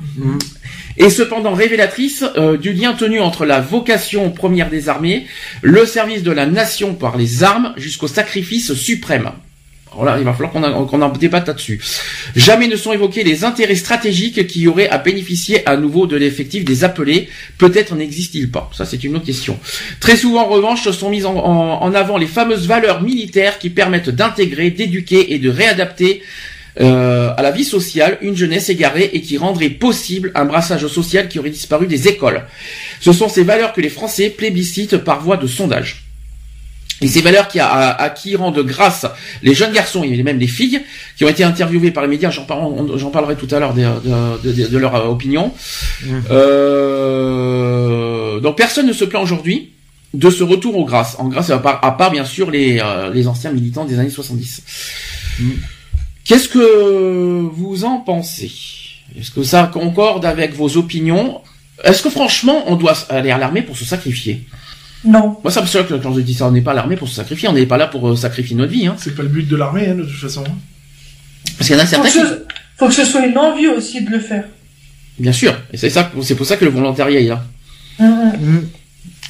[0.98, 5.26] est cependant révélatrice euh, du lien tenu entre la vocation première des armées,
[5.62, 9.32] le service de la nation par les armes, jusqu'au sacrifice suprême.
[9.94, 11.80] Alors là, il va falloir qu'on en- débatte là-dessus.
[12.36, 16.66] Jamais ne sont évoqués les intérêts stratégiques qui auraient à bénéficier à nouveau de l'effectif
[16.66, 17.30] des appelés.
[17.58, 18.70] Peut-être n'existe-t-il pas.
[18.76, 19.60] Ça, c'est une autre question.
[20.00, 24.72] Très souvent, en revanche, sont mises en avant les fameuses valeurs militaires qui permettent d'intégrer,
[24.72, 26.22] d'éduquer et de réadapter
[26.82, 31.28] euh, à la vie sociale une jeunesse égarée et qui rendrait possible un brassage social
[31.28, 32.46] qui aurait disparu des écoles.
[33.00, 36.04] Ce sont ces valeurs que les Français plébiscitent par voie de sondage.
[37.04, 39.06] Et ces valeurs qui, a, à, à qui rendent grâce
[39.42, 40.82] les jeunes garçons et même les filles
[41.18, 42.46] qui ont été interviewés par les médias, j'en
[43.12, 43.82] parlerai tout à l'heure de,
[44.44, 45.54] de, de- de leur euh, opinion.
[47.04, 49.72] Euh, donc personne ne se plaint aujourd'hui
[50.14, 53.12] de ce retour aux grâces, en grâce à part, à part bien sûr les, euh,
[53.12, 54.62] les anciens militants des années 70.
[56.24, 58.52] Qu'est-ce que vous en pensez?
[59.20, 61.42] Est-ce que ça concorde avec vos opinions?
[61.84, 64.44] Est-ce que franchement on doit aller à l'armée pour se sacrifier?
[65.06, 65.38] Non.
[65.44, 67.08] Moi ça me semble que quand je dis ça, on n'est pas à l'armée pour
[67.10, 68.88] se sacrifier, on n'est pas là pour euh, sacrifier notre vie.
[68.88, 68.96] Hein.
[68.98, 70.44] C'est pas le but de l'armée, hein, de toute façon.
[71.58, 72.20] Parce qu'il y en a Faut certains que, qui...
[72.34, 72.40] ce,
[72.78, 74.46] faut que ce soit une envie aussi de le faire.
[75.20, 77.44] Bien sûr, et c'est ça, c'est pour ça que le volontariat est là.
[78.00, 78.68] Mhm.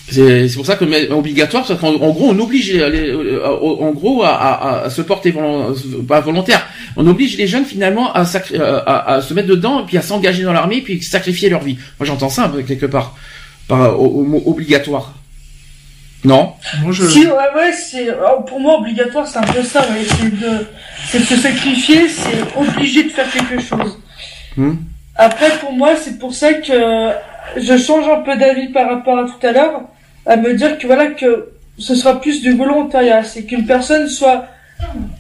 [0.09, 3.09] C'est c'est pour ça que mais obligatoire, parce qu'en en gros, on oblige les, les-
[3.09, 5.34] euh, en gros à, à- à se porter
[6.07, 6.65] pas volontaire.
[6.97, 9.97] On oblige les jeunes finalement à, sacri- euh, à, à se mettre dedans et puis
[9.97, 11.78] à s'engager dans l'armée puis sacrifier leur vie.
[11.99, 13.15] Moi, j'entends ça un peu quelque part
[13.67, 15.15] par au, au mot obligatoire.
[16.24, 16.53] Non.
[16.82, 17.05] Moi, je...
[17.05, 20.05] Si, ouais, ouais, c'est, oh, pour moi, obligatoire, c'est un peu ça, ouais.
[20.05, 20.67] C'est de,
[21.05, 23.99] c'est de se sacrifier, c'est obligé de faire quelque chose.
[24.55, 24.76] Hmm.
[25.15, 27.11] Après, pour moi, c'est pour ça que
[27.57, 29.82] je change un peu d'avis par rapport à tout à l'heure,
[30.26, 33.24] à me dire que voilà, que ce sera plus du volontariat.
[33.24, 34.45] C'est qu'une personne soit,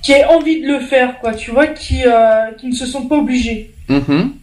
[0.01, 3.07] qui ait envie de le faire, quoi, tu vois, qui, euh, qui ne se sont
[3.07, 3.71] pas obligés.
[3.89, 4.33] Mhm.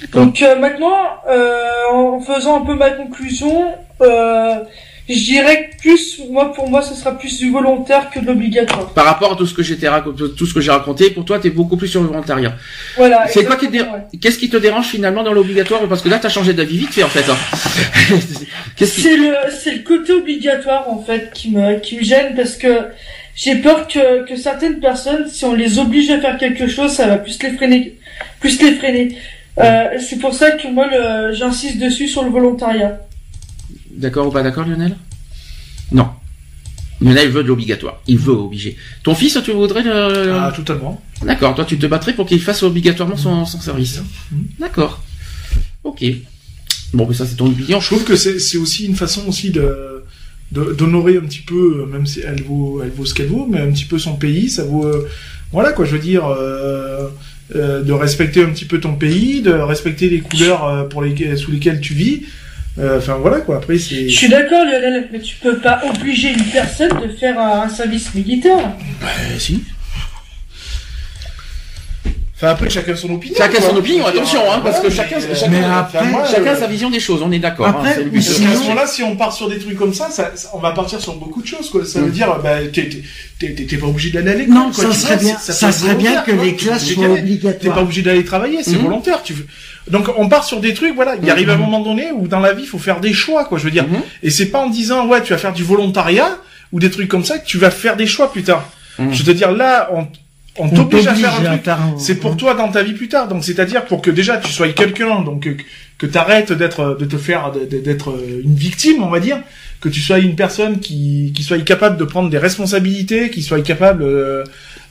[0.00, 0.26] D'accord.
[0.26, 0.98] Donc euh, maintenant,
[1.28, 4.60] euh, en faisant un peu ma conclusion, euh,
[5.08, 8.88] je dirais que plus, moi pour moi, ce sera plus du volontaire que de l'obligatoire.
[8.94, 11.38] Par rapport à tout ce que j'étais raconté, tout ce que j'ai raconté, pour toi,
[11.38, 12.54] t'es beaucoup plus sur le volontariat.
[12.96, 13.26] Voilà.
[13.28, 14.18] C'est quoi qui te dé- ouais.
[14.20, 17.02] Qu'est-ce qui te dérange finalement dans l'obligatoire Parce que là, t'as changé d'avis vite fait
[17.02, 17.24] en fait.
[17.30, 17.36] hein.
[18.76, 22.56] Qui C'est le, c'est le côté obligatoire en fait qui me, qui me gêne parce
[22.56, 22.86] que
[23.36, 27.06] j'ai peur que, que certaines personnes, si on les oblige à faire quelque chose, ça
[27.06, 27.94] va plus les freiner,
[28.40, 29.16] plus les freiner.
[29.58, 30.88] Euh, c'est pour ça que moi,
[31.32, 33.00] j'insiste dessus sur le volontariat.
[33.96, 34.96] D'accord ou pas d'accord, Lionel?
[35.92, 36.08] Non.
[37.00, 38.00] Lionel veut de l'obligatoire.
[38.06, 38.76] Il veut obliger.
[39.02, 40.32] Ton fils, tu voudrais le...
[40.32, 41.02] Ah, totalement.
[41.24, 41.54] D'accord.
[41.54, 44.02] Toi, tu te battrais pour qu'il fasse obligatoirement son, son service.
[44.32, 44.46] Mhm.
[44.60, 45.02] D'accord.
[45.84, 46.04] Ok.
[46.92, 47.80] Bon, mais ça, c'est ton opinion.
[47.80, 50.02] Je trouve que c'est aussi une façon aussi de
[50.52, 53.60] d'honorer un petit peu, euh, même si elle vaut elle vaut ce qu'elle vaut, mais
[53.60, 54.48] un petit peu son pays.
[54.48, 55.08] Ça vaut euh,
[55.50, 55.84] voilà quoi.
[55.84, 56.26] Je veux dire.
[56.26, 57.08] euh,
[57.54, 61.50] euh, de respecter un petit peu ton pays, de respecter les couleurs pour les, sous
[61.50, 62.22] lesquelles tu vis.
[62.78, 63.56] Euh, Enfin voilà quoi.
[63.56, 64.08] Après c'est.
[64.08, 68.14] Je suis d'accord, Lionel, mais tu peux pas obliger une personne de faire un, service
[68.14, 68.72] militaire.
[69.02, 69.62] Euh, si.
[72.44, 73.34] Enfin après chacun son opinion.
[73.38, 73.70] Chacun quoi.
[73.70, 76.66] son opinion, attention, hein, parce que chacun, chacun, Mais enfin, après- moi, chacun euh, sa
[76.66, 77.22] vision des choses.
[77.22, 77.66] On est d'accord.
[77.68, 80.10] Après, hein, Parce qu'à Sinon- ce moment-là, si on part sur des trucs comme ça,
[80.10, 81.84] ça, ça- on va partir sur beaucoup de choses, quoi.
[81.86, 82.10] Ça veut Mm.
[82.10, 84.84] dire, bah, t'es, pas obligé d'aller à l'école, Non, quoi.
[84.84, 86.44] ça serait vois, bien, ça serait bien que quoi.
[86.44, 87.82] les classes tu- soient T'es pas obligatoires.
[87.82, 88.82] obligé d'aller travailler, c'est Mhm.
[88.82, 89.22] volontaire.
[89.22, 89.46] Tu veux...
[89.90, 91.14] Donc, on part sur des trucs, voilà.
[91.22, 93.58] Il arrive un moment donné où dans la vie, il faut faire des choix, quoi.
[93.58, 93.84] Je veux dire.
[93.88, 94.00] Mhm.
[94.22, 96.38] Et c'est pas en disant, ouais, tu vas faire du volontariat
[96.72, 98.68] ou des trucs comme ça que tu vas faire des choix plus tard.
[98.98, 99.12] Mhm.
[99.12, 100.06] Je veux te dire, là, on,
[100.58, 101.68] on On t'oblige à faire un truc.
[101.68, 103.28] un- C'est pour toi dans ta vie plus tard.
[103.28, 105.48] Donc, c'est-à-dire pour que déjà tu sois quelqu'un, donc
[105.98, 109.38] que, t'arrêtes d'être, de te faire, de- de- d'être une victime, on va dire,
[109.80, 113.60] que tu sois une personne qui, qui soit capable de prendre des responsabilités, qui soit
[113.62, 114.44] capable, euh,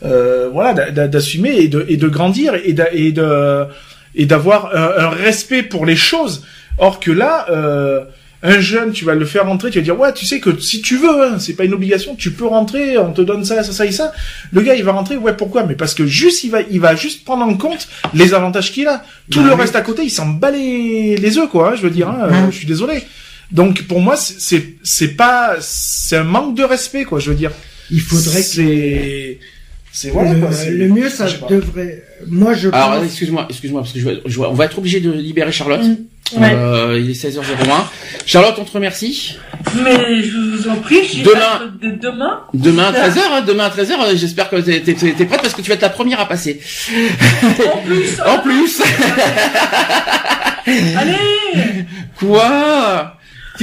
[0.06, 3.66] euh, voilà, d'a- d'a- d'assumer et de, et de grandir et d'a- et de,
[4.16, 6.44] et d'avoir un, un respect pour les choses.
[6.78, 8.02] Or que là, euh,
[8.46, 10.82] un jeune, tu vas le faire rentrer, tu vas dire ouais, tu sais que si
[10.82, 13.72] tu veux, hein, c'est pas une obligation, tu peux rentrer, on te donne ça, ça,
[13.72, 14.12] ça et ça.
[14.52, 15.64] Le gars, il va rentrer, ouais, pourquoi?
[15.66, 18.88] Mais parce que juste, il va, il va juste prendre en compte les avantages qu'il
[18.88, 19.04] a.
[19.32, 19.62] Tout Bah le oui.
[19.62, 21.72] reste à côté, il s'en bat les, les œufs, quoi.
[21.72, 22.52] hein, je veux dire, hein, Ouais.
[22.52, 23.04] je suis désolé.
[23.52, 27.20] Donc pour moi, c'est- c'est c'est pas, c'est un manque de respect, quoi.
[27.20, 27.52] Je veux dire.
[27.92, 29.38] Il faudrait que
[29.96, 30.50] c'est, voilà le, quoi.
[30.70, 32.04] le mieux, ça devrait.
[32.28, 33.06] Moi, je Alors, pense.
[33.06, 35.82] excuse-moi, excuse-moi, parce que je, je on va être obligé de libérer Charlotte.
[36.36, 36.52] Ouais.
[36.56, 37.44] Euh, il est 16h01.
[38.26, 39.38] Charlotte, on te remercie.
[39.84, 41.74] Mais je vous en prie, Demain.
[41.80, 42.40] de demain.
[42.56, 45.62] Demain à 13h, hein, demain à 13h, euh, j'espère que t'es, t'es prête parce que
[45.62, 46.60] tu vas être la première à passer.
[47.72, 48.82] En plus, En plus
[50.98, 51.86] allez
[52.18, 53.13] Quoi?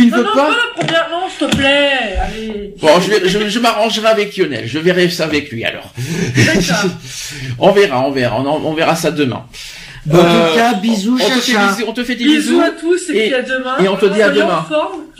[0.00, 1.90] Tu ne Non, veux non, pas pas la première, non, s'il te plaît,
[2.22, 2.74] allez.
[2.80, 4.66] Bon, je, vais- je, je m'arrangerai avec Lionel.
[4.66, 5.92] Je verrai ça avec lui alors.
[6.36, 6.90] D'accord.
[7.58, 9.44] on verra, on verra, on, on verra ça demain.
[10.10, 12.60] En Euh, tout cas, bisous, on te, fait, on te fait des Bisous bisous.
[12.62, 13.76] à tous et, Et- puis à demain.
[13.84, 14.66] et on te dit à demain.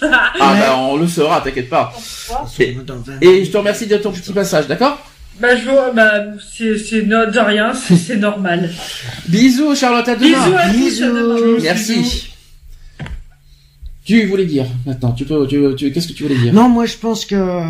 [0.03, 1.93] Ah bah on le saura, t'inquiète pas.
[3.21, 4.99] Et, je te remercie de ton petit passage, d'accord?
[5.39, 6.13] Bah, je vous, bah,
[6.57, 8.71] c'est, de rien, c'est, normal.
[9.29, 10.29] Bisous Charlotte, à demain.
[10.29, 11.05] Bisous à tous, à Bisous.
[11.07, 11.59] demain.
[11.63, 12.30] Merci.
[14.11, 16.53] Tu voulais dire maintenant, tu peux, tu, tu- qu'est-ce que tu voulais dire?
[16.53, 17.63] Non, moi, je pense que.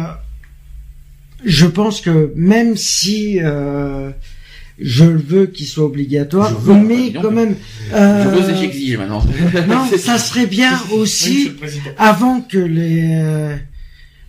[1.45, 4.11] Je pense que même si euh,
[4.79, 7.57] je veux qu'il soit obligatoire, veux, mais quand même.
[7.91, 9.23] Je euh, veux et j'exige maintenant.
[9.69, 11.53] non, ça serait bien aussi
[11.99, 13.57] avant que les euh,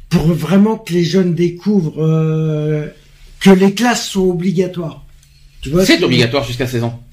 [0.09, 2.87] pour vraiment que les jeunes découvrent euh,
[3.39, 5.05] que les classes sont obligatoires.
[5.61, 7.03] Tu vois ce C'est obligatoire jusqu'à 16 ans.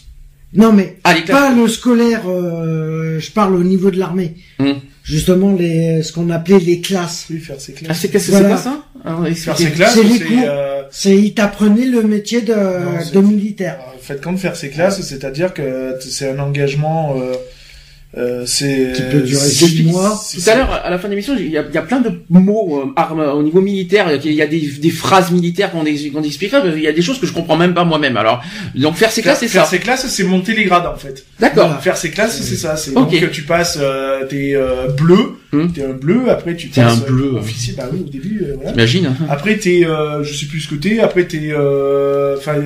[0.55, 2.23] Non mais Ah, pas le scolaire.
[2.29, 4.35] euh, je parle au niveau de l'armée.
[4.59, 4.77] Hum.
[5.05, 7.27] Justement les ce qu'on appelait les classes.
[7.31, 7.99] Oui, faire ses Ah, classes.
[8.01, 8.57] c'est qu'est-ce que Voilà.
[8.57, 9.65] c'est quoi ça Alors, Faire expliquez.
[9.65, 10.39] ses classes, C'est les c'est, cours.
[10.47, 13.79] euh, C'est ils t'apprenaient le métier de, Non, c'est- de militaire.
[13.95, 17.33] En fait, quand faire ses classes, c'est-à-dire que c'est un engagement, euh,
[18.17, 18.93] euh, c'est...
[18.95, 20.19] Qui peut durer six mois.
[20.33, 22.01] Tout à l'heure, à la fin de l'émission, il y a, il y a plein
[22.01, 24.11] de mots euh, armes, au niveau militaire.
[24.25, 26.63] Il y a des, des phrases militaires qu'on ex- qu'on expliquera.
[26.65, 28.17] mais Il y a des choses que je comprends même pas moi-même.
[28.17, 28.43] Alors,
[28.75, 29.71] donc faire ses Faire, classes, c'est faire ça.
[29.71, 31.27] ses classes, c'est monter les grades, en fait.
[31.39, 31.67] D'accord.
[31.67, 31.81] Voilà.
[31.83, 32.77] Faire ses classes, c'est ça.
[32.77, 33.21] C'est Ok.
[33.21, 35.73] donc tu passes, euh, t'es euh, bleu, Hum.
[35.73, 37.41] t'es un bleu, après tu T'es passes un bleu, euh, hein.
[37.41, 37.75] officier.
[37.77, 38.73] Bah oui, au début, euh, voilà.
[38.73, 41.01] T'imagines Après t'es, euh, je sais plus ce que t'es.
[41.01, 42.57] Après t'es, euh, enfin,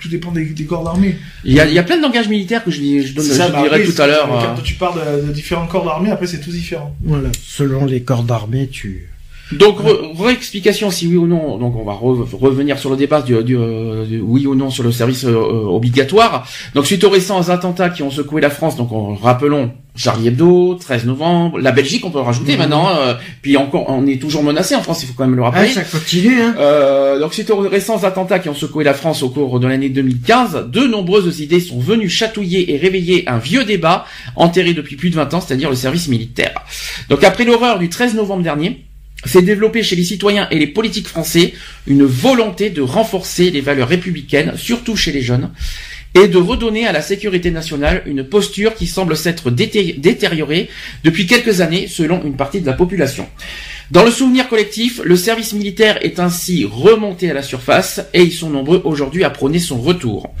[0.00, 1.16] tout dépend des, des corps d'armée.
[1.44, 3.46] Il y a, il y a plein de langages militaires que je, je, donne, ça,
[3.46, 4.28] je bah, dirai après, tout à l'heure.
[4.28, 4.62] Quand euh.
[4.64, 6.96] tu parles de, de différents corps d'armée, après c'est tout différent.
[7.04, 7.28] Voilà.
[7.46, 9.08] Selon les corps d'armée, tu.
[9.52, 11.58] Donc, re- réexplication si oui ou non.
[11.58, 14.70] Donc, on va re- revenir sur le débat du, du, euh, du oui ou non
[14.70, 16.48] sur le service euh, euh, obligatoire.
[16.74, 20.74] Donc, suite aux récents attentats qui ont secoué la France, donc on, rappelons Charlie Hebdo,
[20.80, 22.58] 13 novembre, la Belgique, on peut le rajouter Mhm.
[22.58, 22.88] maintenant.
[22.96, 25.50] euh, puis encore, on est toujours menacé en France, il faut quand même le Ah,
[25.50, 25.68] rappeler.
[25.68, 26.54] ça continue, hein.
[26.58, 29.90] Euh, donc suite aux récents attentats qui ont secoué la France au cours de l'année
[29.90, 35.10] 2015, de nombreuses idées sont venues chatouiller et réveiller un vieux débat enterré depuis plus
[35.10, 36.54] de 20 ans, c'est-à-dire le service militaire.
[37.10, 38.84] Donc après l'horreur du 13 novembre dernier,
[39.24, 41.52] s'est développé chez les citoyens et les politiques français
[41.86, 45.50] une volonté de renforcer les valeurs républicaines, surtout chez les jeunes,
[46.14, 50.68] et de redonner à la sécurité nationale une posture qui semble s'être dété- détériorée
[51.04, 53.26] depuis quelques années selon une partie de la population.
[53.90, 58.32] Dans le souvenir collectif, le service militaire est ainsi remonté à la surface et ils
[58.32, 60.34] sont nombreux aujourd'hui à prôner son retour.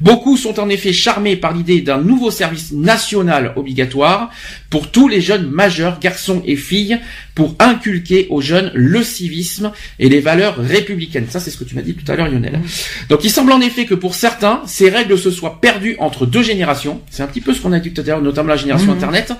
[0.00, 4.30] Beaucoup sont en effet charmés par l'idée d'un nouveau service national obligatoire
[4.70, 6.98] pour tous les jeunes majeurs, garçons et filles,
[7.34, 11.26] pour inculquer aux jeunes le civisme et les valeurs républicaines.
[11.30, 12.60] Ça, c'est ce que tu m'as dit tout à l'heure, Lionel.
[13.08, 16.42] Donc, il semble en effet que pour certains, ces règles se soient perdues entre deux
[16.42, 17.00] générations.
[17.10, 18.96] C'est un petit peu ce qu'on a dit tout à l'heure, notamment la génération Mhm.
[18.96, 19.32] Internet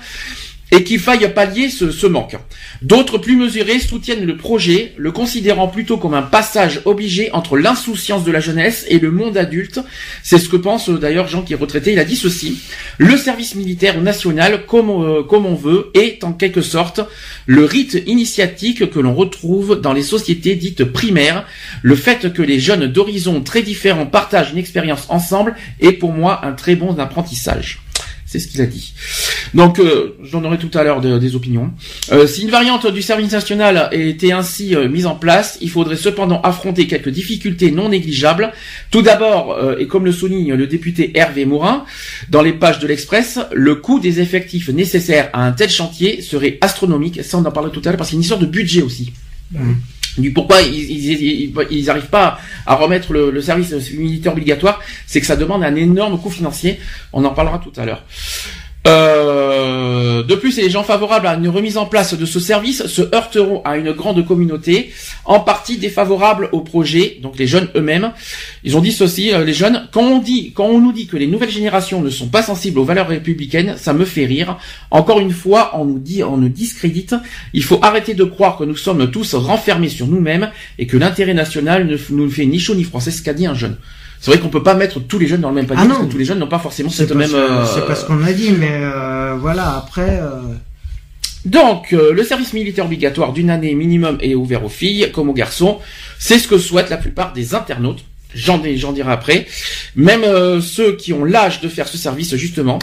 [0.71, 2.37] et qu'il faille pallier ce, manque.
[2.81, 8.23] D'autres plus mesurés soutiennent le projet, le considérant plutôt comme un passage obligé entre l'insouciance
[8.23, 9.79] de la jeunesse et le monde adulte.
[10.23, 11.93] C'est ce que pense euh, d'ailleurs Jean qui est retraité.
[11.93, 12.59] Il a dit ceci
[12.97, 17.01] le service militaire national, euh, comme on veut, est en quelque sorte
[17.45, 21.45] le rite initiatique que l'on retrouve dans les sociétés dites primaires.
[21.81, 26.45] Le fait que les jeunes d'horizons très différents partagent une expérience ensemble est pour moi
[26.45, 27.79] un très bon apprentissage.
[28.31, 28.93] C'est ce qu'il a dit.
[29.55, 31.71] Donc, euh, j'en aurai tout à l'heure de- des opinions.
[32.11, 35.95] Euh, si une variante du service national était ainsi euh, mise en place, il faudrait
[35.95, 38.53] cependant affronter quelques difficultés non négligeables.
[38.91, 41.85] Tout d'abord, euh, et comme le souligne le député Hervé Morin,
[42.29, 46.59] dans les pages de l'Express, le coût des effectifs nécessaires à un tel chantier serait
[46.61, 47.23] astronomique.
[47.23, 48.83] Ça, on en parlera tout à l'heure parce qu'il y a une histoire de budget
[48.83, 49.11] aussi.
[50.33, 55.19] Pourquoi ils, ils, ils, ils arrivent pas à remettre le, le service militaire obligatoire, c'est
[55.19, 56.79] que ça demande un énorme coût financier.
[57.13, 58.03] On en parlera tout à l'heure.
[58.87, 63.01] Euh, de plus, les gens favorables à une remise en place de ce service se
[63.13, 64.91] heurteront à une grande communauté,
[65.25, 68.11] en partie défavorable au projet, donc les jeunes eux-mêmes.
[68.63, 71.17] Ils ont dit ceci, euh, les jeunes, quand on dit, quand on nous dit que
[71.17, 74.57] les nouvelles générations ne sont pas sensibles aux valeurs républicaines, ça me fait rire.
[74.91, 77.15] Encore une fois, on nous dit, on nous discrédite.
[77.53, 81.33] Il faut arrêter de croire que nous sommes tous renfermés sur nous-mêmes et que l'intérêt
[81.33, 82.87] national ne nous fait ni chaud ni.
[82.99, 83.77] C'est ce qu'a dit un jeune.
[84.21, 85.99] C'est vrai qu'on peut pas mettre tous les jeunes dans le même panier Ah parce
[86.07, 87.33] que tous les jeunes n'ont pas forcément cette même.
[87.33, 90.19] euh, c'est pas ce qu'on a dit, mais euh, voilà, après...
[90.21, 90.41] euh,
[91.45, 95.33] Donc, euh, le service militaire obligatoire d'une année minimum est ouvert aux filles comme aux
[95.33, 95.77] garçons.
[96.19, 98.03] C'est ce que souhaitent la plupart des internautes.
[98.35, 99.47] J'en dirai après.
[99.95, 102.77] Même euh, ceux qui ont l'âge de faire ce service, justement.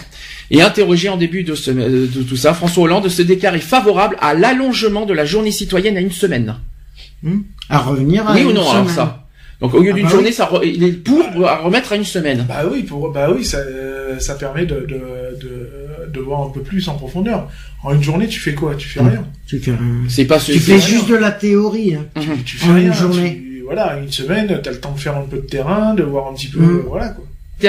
[0.51, 4.33] Et interrogé en début de, ce- de tout ça, François Hollande se déclarait favorable à
[4.35, 6.57] l'allongement de la journée citoyenne à une semaine.
[7.23, 9.26] hmm, à revenir à oui ou non, alors ça?
[9.61, 10.35] Donc, au lieu Ah d'une bah journée, oui.
[10.35, 12.45] ça re- il est pour à remettre à une semaine.
[12.49, 15.01] Bah oui, pour, bah oui, ça, euh, ça permet de, de,
[15.41, 17.49] de, de voir un peu plus en profondeur.
[17.83, 18.75] En une journée, tu fais quoi?
[18.75, 19.25] Tu fais rien.
[19.47, 19.73] Tu fais,
[20.09, 21.95] C'est pas tu ce fais juste de la théorie.
[21.95, 22.05] Hein.
[22.17, 22.43] Mhm.
[22.45, 22.87] Tu fais En rien.
[22.89, 23.31] une journée.
[23.43, 26.29] tu- voilà, une semaine, t'as le temps de faire un peu de terrain, de voir
[26.31, 27.25] un petit peu, euh, voilà quoi.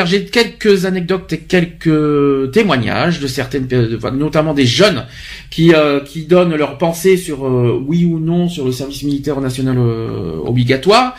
[0.06, 3.68] J'ai quelques anecdotes et quelques témoignages de certaines,
[4.14, 5.06] notamment des jeunes
[5.50, 9.40] qui euh, qui donnent leurs pensées sur euh, oui ou non sur le service militaire
[9.40, 11.16] national euh, obligatoire.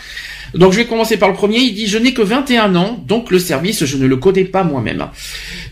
[0.54, 1.58] Donc je vais commencer par le premier.
[1.58, 4.64] Il dit je n'ai que 21 ans, donc le service je ne le connais pas
[4.64, 5.06] moi-même.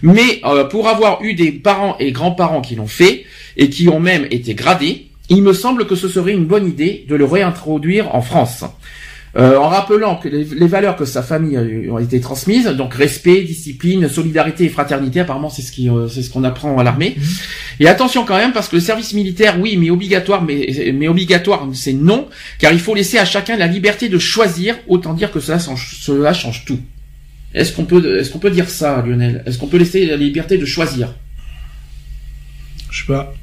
[0.03, 3.25] Mais euh, pour avoir eu des parents et grands-parents qui l'ont fait
[3.57, 7.05] et qui ont même été gradés, il me semble que ce serait une bonne idée
[7.09, 8.65] de le réintroduire en France.
[9.37, 12.95] Euh, en rappelant que les, les valeurs que sa famille a- ont été transmises, donc
[12.95, 16.83] respect, discipline, solidarité et fraternité, apparemment c'est ce qui, euh, c'est ce qu'on apprend à
[16.85, 17.17] l'armée.
[17.79, 21.69] Et attention quand même parce que le service militaire, oui, mais obligatoire, mais, mais obligatoire,
[21.75, 22.29] c'est non,
[22.59, 24.75] car il faut laisser à chacun la liberté de choisir.
[24.89, 26.81] Autant dire que cela, change- cela change tout.
[27.53, 29.43] Est-ce qu'on peut, est-ce qu'on peut dire ça, Lionel?
[29.45, 31.15] Est-ce qu'on peut laisser la liberté de choisir?
[32.91, 33.35] Je sais pas.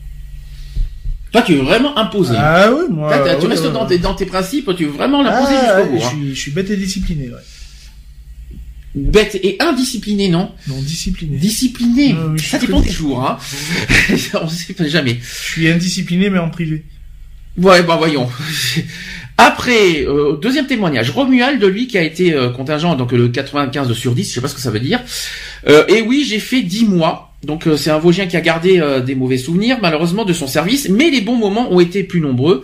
[1.33, 2.35] Toi, tu veux vraiment imposer.
[2.37, 3.09] Ah oui, moi.
[3.17, 3.87] Toi, tu ouais, restes ouais, dans, ouais.
[3.89, 5.99] tes, dans tes principes, tu veux vraiment l'imposer Ah, jusqu'au bout.
[5.99, 6.09] je, hein.
[6.09, 7.41] suis, je suis bête et discipliné, ouais.
[8.95, 10.51] Bête et indiscipliné, non?
[10.67, 11.37] Non, discipliné.
[11.37, 12.15] Discipliné.
[12.37, 13.39] Ça dépend des jours, hein.
[14.41, 15.17] On sait pas jamais.
[15.19, 16.83] Je suis indiscipliné, mais en privé.
[17.57, 18.29] Ouais, bah voyons.
[19.37, 24.13] Après, euh, deuxième témoignage, Romuald, lui, qui a été euh, contingent, donc le 95 sur
[24.13, 25.01] 10, je sais pas ce que ça veut dire.
[25.67, 27.32] Euh, et oui, j'ai fait 10 mois.
[27.43, 30.47] Donc euh, c'est un Vosgien qui a gardé euh, des mauvais souvenirs, malheureusement, de son
[30.47, 32.63] service, mais les bons moments ont été plus nombreux.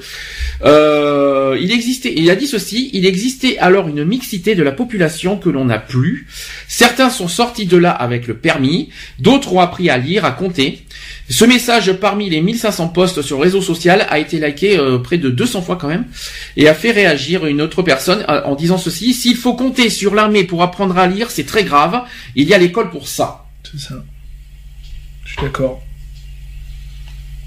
[0.63, 5.37] Euh, il existait, il a dit ceci, il existait alors une mixité de la population
[5.37, 6.27] que l'on n'a plus.
[6.67, 10.79] Certains sont sortis de là avec le permis, d'autres ont appris à lire, à compter.
[11.29, 15.17] Ce message parmi les 1500 posts sur le réseau social a été liké euh, près
[15.17, 16.05] de 200 fois quand même
[16.57, 20.15] et a fait réagir une autre personne euh, en disant ceci s'il faut compter sur
[20.15, 22.01] l'armée pour apprendre à lire, c'est très grave.
[22.35, 23.45] Il y a l'école pour ça.
[23.63, 23.95] C'est ça.
[25.29, 25.81] Je suis d'accord.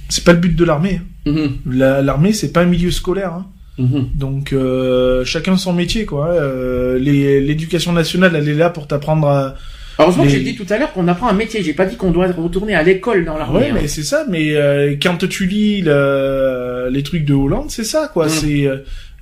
[0.08, 1.00] C'est pas le but de l'armée.
[1.26, 1.30] hein.
[1.30, 3.32] Mhm, La- L'armée, c'est pas un milieu scolaire.
[3.32, 3.46] hein.
[3.78, 4.08] mhm.
[4.14, 6.28] Donc euh, chacun son métier, quoi.
[6.28, 9.54] Euh, L'éducation nationale, elle est là pour t'apprendre à.
[9.98, 11.62] Heureusement que j'ai dit tout à l'heure qu'on apprend un métier.
[11.62, 13.58] J'ai pas dit qu'on doit retourner à l'école dans l'armée.
[13.58, 13.74] Ouais, hein.
[13.80, 14.24] mais c'est ça.
[14.28, 18.26] Mais euh, quand tu lis le- les trucs de Hollande, c'est ça, quoi.
[18.26, 18.30] Mm.
[18.30, 18.68] C'est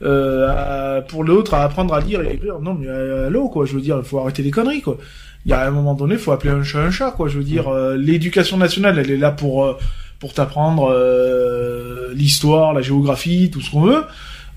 [0.03, 2.59] à- pour l'autre à apprendre à lire et écrire.
[2.61, 3.65] Non, mais allô, quoi.
[3.67, 4.99] Je veux dire, il faut arrêter les conneries, quoi.
[5.47, 7.29] Il y a un moment donné, faut appeler un chat un chat, quoi.
[7.29, 9.79] Je veux dire, euh, l'éducation nationale, elle est là pour euh,
[10.19, 14.03] pour t'apprendre euh, l'histoire, la géographie, tout ce qu'on veut.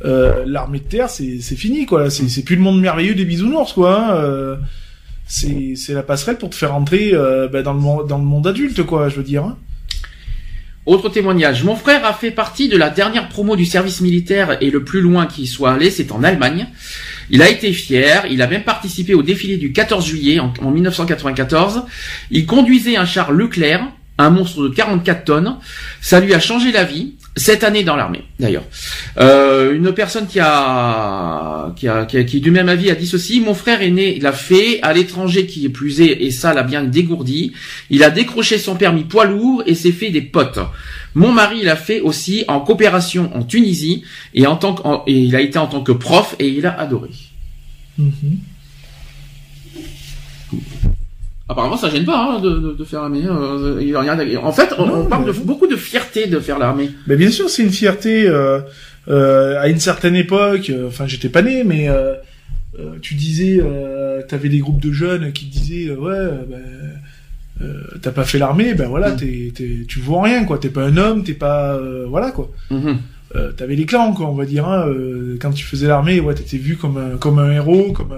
[0.03, 2.09] Euh, L'armée de terre, c'est c'est fini, quoi.
[2.09, 3.97] C'est c'est plus le monde merveilleux des bisounours, quoi.
[3.97, 4.15] hein.
[4.17, 4.55] Euh,
[5.25, 8.25] c'est c'est la passerelle pour te faire entrer euh, bah, dans le monde dans le
[8.25, 9.07] monde adulte, quoi.
[9.07, 9.45] Je veux dire.
[9.45, 9.57] hein.
[10.85, 11.63] Autre témoignage.
[11.63, 14.99] Mon frère a fait partie de la dernière promo du service militaire et le plus
[14.99, 16.67] loin qu'il soit allé, c'est en Allemagne.
[17.29, 20.71] Il a été fier, il a même participé au défilé du 14 juillet en, en
[20.71, 21.83] 1994.
[22.31, 25.57] Il conduisait un char Leclerc, un monstre de 44 tonnes.
[26.01, 27.13] Ça lui a changé la vie.
[27.35, 28.61] Cette année dans l'armée, d'ailleurs.
[29.19, 32.95] Euh, une personne qui a, qui a, qui a- qui est du même avis a
[32.95, 33.41] dit ceci.
[33.41, 37.53] Mon frère aîné l'a fait à l'étranger qui est plus et ça l'a bien dégourdi.
[37.89, 40.59] Il a décroché son permis poids lourd et s'est fait des potes.
[41.15, 44.03] Mon mari l'a fait aussi en coopération en Tunisie
[44.33, 46.65] et en tant que, en- et il a été en tant que prof et il
[46.65, 47.09] a adoré.
[51.49, 53.23] Apparemment, ça gêne pas hein, de, de, de faire l'armée.
[53.25, 56.89] euh, en fait, on, Non, on parle mais- de beaucoup de fierté de faire l'armée.
[57.07, 58.27] Mais bien sûr, c'est une fierté.
[58.27, 58.61] Euh,
[59.09, 62.13] euh, à une certaine époque, euh, enfin, j'étais pas né, mais euh,
[62.79, 66.61] euh, tu disais, euh, t'avais des groupes de jeunes qui disaient, ouais, ben,
[67.63, 69.17] euh, t'as pas fait l'armée, ben voilà, Mm.
[69.17, 70.57] t'es, t'es, tu vaux rien, quoi.
[70.59, 72.49] T'es pas un homme, t'es pas, euh, voilà, quoi.
[72.69, 72.97] Mhm.
[73.35, 74.67] Euh, t'avais les clans, quoi, on va dire.
[74.67, 78.13] Hein, euh, quand tu faisais l'armée, ouais, t'étais vu comme un, comme un héros, comme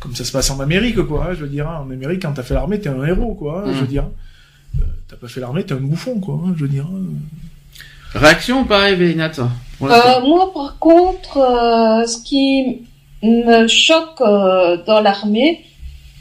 [0.00, 1.26] comme ça se passe en Amérique, quoi.
[1.28, 1.84] hein, je veux dire, hein.
[1.86, 3.62] en Amérique, quand t'as fait l'armée, t'es un héros, quoi.
[3.64, 3.74] hein, Mm.
[3.74, 4.04] Je veux dire.
[4.80, 6.40] Euh, t'as pas fait l'armée, t'es un bouffon, quoi.
[6.44, 6.86] hein, je veux dire.
[8.14, 9.30] Réaction ou pas, Eve, Nat
[9.78, 10.26] Pour Euh, l'instant.
[10.28, 12.82] moi, par contre, euh, ce qui
[13.22, 15.64] me choque euh, dans l'armée,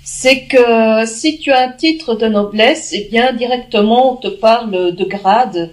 [0.04, 4.96] c'est que si tu as un titre de noblesse, eh bien directement on te parle
[4.96, 5.72] de grade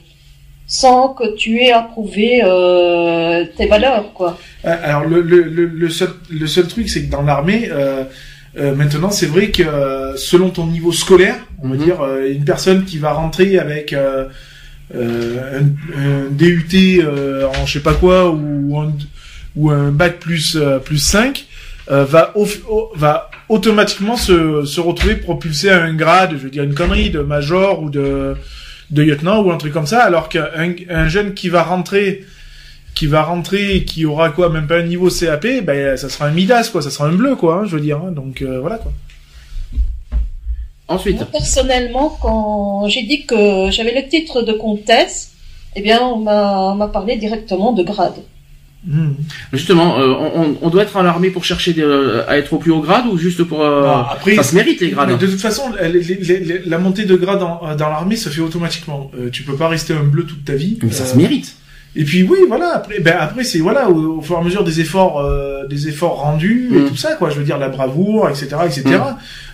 [0.66, 4.38] sans que tu aies approuvé euh, tes valeurs, quoi.
[4.64, 8.04] Euh, Alors le, le, le, le seul le seul truc c'est que dans l'armée euh,
[8.56, 9.64] euh, maintenant c'est vrai que
[10.16, 11.84] selon ton niveau scolaire on va Mhm.
[11.84, 14.26] dire euh, une personne qui va rentrer avec euh,
[14.94, 18.92] euh, un, un DUT euh, en je sais pas quoi ou un,
[19.56, 21.46] ou un bac plus euh, plus 5
[21.90, 26.50] euh, va au- au- va automatiquement se, se retrouver propulsé à un grade je veux
[26.50, 28.36] dire une connerie de major ou de
[28.90, 30.48] de lieutenant ou un truc comme ça alors qu'un
[30.88, 32.24] un jeune qui va rentrer
[32.94, 36.26] qui va rentrer et qui aura quoi même pas un niveau CAP ben ça sera
[36.26, 38.12] un Midas quoi ça sera un bleu quoi hein, je veux dire hein.
[38.12, 38.92] donc euh, voilà quoi
[40.88, 41.18] Ensuite.
[41.18, 45.30] Moi, personnellement, quand j'ai dit que j'avais le titre de comtesse,
[45.76, 48.14] eh bien, on m'a on m'a parlé directement de grade.
[48.86, 49.10] Hmm.
[49.52, 52.58] Justement, euh, on, on- doit être à l'armée pour chercher des- euh, à être au
[52.58, 53.60] plus haut grade ou juste pour...
[53.62, 55.10] euh, Non, après- ça se mérite les grades.
[55.10, 58.16] Mais de toute façon les- les- les- les- la montée de grade dans, dans l'armée
[58.16, 61.02] se fait automatiquement euh, tu peux pas rester un bleu toute ta vie Mais ça
[61.04, 61.56] Euh, se mérite.
[61.94, 64.64] et puis oui voilà après ben après c'est voilà au, au fur et à mesure
[64.64, 66.88] des efforts euh, des efforts rendus et Mm.
[66.88, 68.82] tout ça quoi je veux dire la bravoure etc etc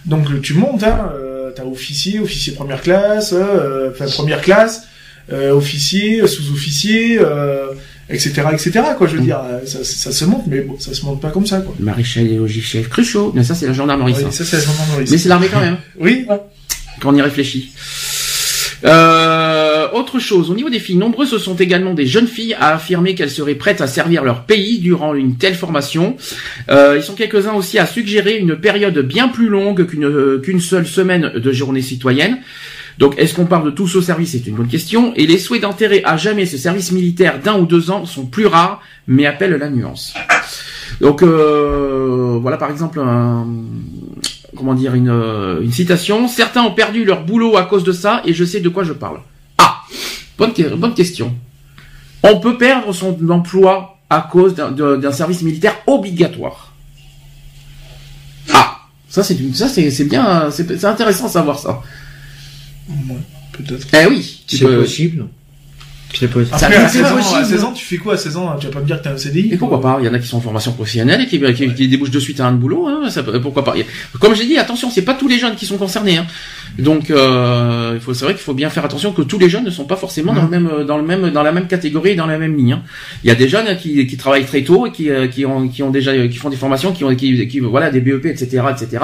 [0.04, 4.84] donc euh, tu montes hein euh, t'as officier officier première classe euh, enfin première classe
[5.32, 7.68] euh, officier euh, sous-officier euh,
[8.08, 9.24] etc etc quoi je veux Mm.
[9.24, 11.74] dire euh, ça, ça se monte mais bon ça se monte pas comme ça quoi
[11.80, 13.32] Maréchal et chef Cruchot.
[13.34, 14.30] Mais ça, c'est la gendarmerie, Oui, ça.
[14.30, 16.26] ça c'est la gendarmerie Mais c'est l'armée quand même, oui
[17.00, 17.72] quand on y réfléchit.
[18.84, 23.14] Euh, autre chose, au niveau des filles, nombreuses sont également des jeunes filles à affirmer
[23.14, 26.16] qu'elles seraient prêtes à servir leur pays durant une telle formation.
[26.70, 30.60] Euh, ils sont quelques-uns aussi à suggérer une période bien plus longue qu'une euh, qu'une
[30.60, 32.38] seule semaine de journée citoyenne.
[32.98, 35.12] Donc, est-ce qu'on parle de tous au service C'est une bonne question.
[35.16, 38.46] Et les souhaits d'enterrer à jamais ce service militaire d'un ou deux ans sont plus
[38.46, 40.14] rares, mais appellent la nuance.
[41.00, 43.00] Donc, euh, voilà par exemple
[44.56, 46.26] comment dire une, citation.
[46.26, 48.92] Certains ont perdu leur boulot à cause de ça, et je sais de quoi je
[48.92, 49.20] parle.
[49.58, 49.82] Ah,
[50.38, 51.34] bonne, bonne question.
[52.22, 56.72] On peut perdre son emploi à cause d'un service militaire obligatoire.
[58.52, 58.78] Ah,
[59.08, 61.82] ça c'est bien, c'est c'est intéressant de savoir ça.
[62.88, 63.16] Ouais,
[63.52, 65.26] peut-être Eh oui, C'est peux- possible.
[66.14, 66.54] C'est possible.
[66.54, 67.40] Après à c'est 16, ans, possible.
[67.40, 68.56] à 16 ans tu fais quoi à 16 ans?
[68.58, 69.98] Tu vas pas me dire que t'as un CDI Et pourquoi pas?
[70.00, 72.20] Il y en a qui sont en formation professionnelle et qui, qui, qui débouchent de
[72.20, 72.86] suite à un boulot.
[72.86, 73.74] Hein, ça peut- pourquoi pas?
[74.20, 76.16] Comme j'ai dit, attention, c'est pas tous les jeunes qui sont concernés.
[76.16, 76.26] Hein.
[76.78, 79.64] Donc, euh, il faut, c'est vrai qu'il faut bien faire attention que tous les jeunes
[79.64, 82.14] ne sont pas forcément dans le même, dans le même, dans la même catégorie, et
[82.14, 82.74] dans la même ligne.
[82.74, 82.82] hein.
[83.24, 85.66] Il y a des jeunes qui, qui travaillent très tôt et qui, euh, qui ont,
[85.68, 88.62] qui ont déjà, qui font des formations, qui ont, qui, qui voilà, des BEP, etc.,
[88.70, 89.02] etc.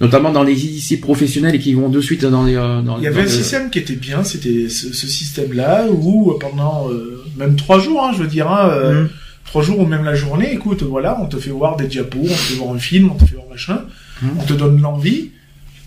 [0.00, 2.54] Notamment dans les lycées professionnels et qui vont de suite dans les.
[2.56, 6.30] euh, Dans, Il y avait un système qui était bien, c'était ce, ce système-là où
[6.30, 9.08] euh, pendant euh, même trois jours, hein, je veux dire, hein, euh, Mhm.
[9.44, 12.26] trois jours ou même la journée, écoute, voilà, on te fait voir des diapos, on
[12.28, 13.80] te fait voir un film, on te fait voir machin,
[14.22, 14.30] Mhm.
[14.40, 15.30] on te donne l'envie.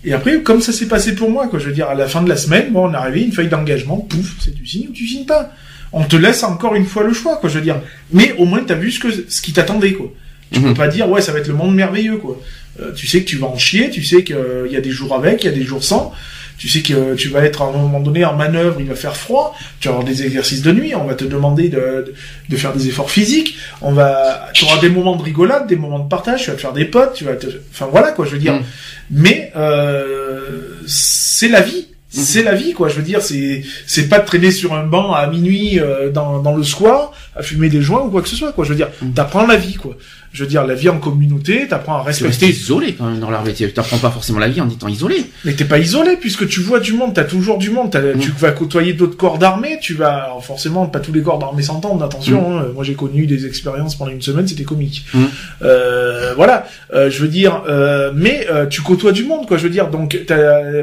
[0.04, 2.22] Et après, comme ça s'est passé pour moi, quoi, je veux dire, à la fin
[2.22, 4.92] de la semaine, bon, on est arrivé, une feuille d'engagement, pouf, c'est tu signes ou
[4.92, 5.52] tu signes pas.
[5.92, 7.76] On te laisse encore une fois le choix, quoi, je veux dire.
[8.12, 10.12] Mais au moins, t'as vu ce que ce qui t'attendait, quoi.
[10.50, 10.66] Tu Mhm.
[10.68, 12.38] peux pas dire, ouais, ça va être le monde merveilleux, quoi.
[12.80, 15.14] Euh, tu sais que tu vas en chier, tu sais qu'il y a des jours
[15.14, 16.12] avec, il y a des jours sans.
[16.58, 18.94] Tu sais que euh, tu vas être à un moment donné en manœuvre, il va
[18.94, 22.14] faire froid, tu vas avoir des exercices de nuit, on va te demander de,
[22.48, 25.98] de, faire des efforts physiques, on va, tu auras des moments de rigolade, des moments
[25.98, 28.32] de partage, tu vas te faire des potes, tu vas te, enfin voilà quoi, je
[28.32, 28.54] veux dire.
[28.54, 28.64] Mm.
[29.10, 32.88] Mais euh, c'est la vie, c'est la vie quoi.
[32.88, 36.40] Je veux dire, c'est c'est pas de traîner sur un banc à minuit euh, dans
[36.40, 38.64] dans le square à fumer des joints ou quoi que ce soit quoi.
[38.64, 39.12] Je veux dire, Mm.
[39.14, 39.96] t'apprends la vie quoi.
[40.32, 43.30] Je veux dire, la vie en communauté, t'apprends à Tu respecter isolé quand même dans
[43.30, 43.52] l'armée.
[43.52, 45.24] Tu t'apprends pas forcément la vie en étant isolé.
[45.44, 48.18] mais t'es pas isolé puisque tu vois du monde, t'as toujours du monde, t'as- Mm.
[48.18, 51.62] tu vas côtoyer d'autres corps d'armée, tu vas alors forcément pas tous les corps d'armée
[51.62, 52.50] s'entendent, attention.
[52.50, 52.58] Mm.
[52.58, 52.66] hein.
[52.74, 55.04] moi j'ai connu des expériences pendant une semaine, c'était comique.
[55.14, 55.24] Mm.
[55.62, 59.62] Euh, voilà, Euh, je veux dire, euh, mais euh, tu côtoies du monde quoi, je
[59.64, 60.18] veux dire, donc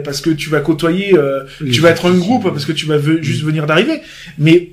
[0.03, 2.97] parce que tu vas côtoyer, euh, tu vas être un groupe parce que tu vas
[3.21, 4.01] juste venir d'arriver,
[4.37, 4.69] mais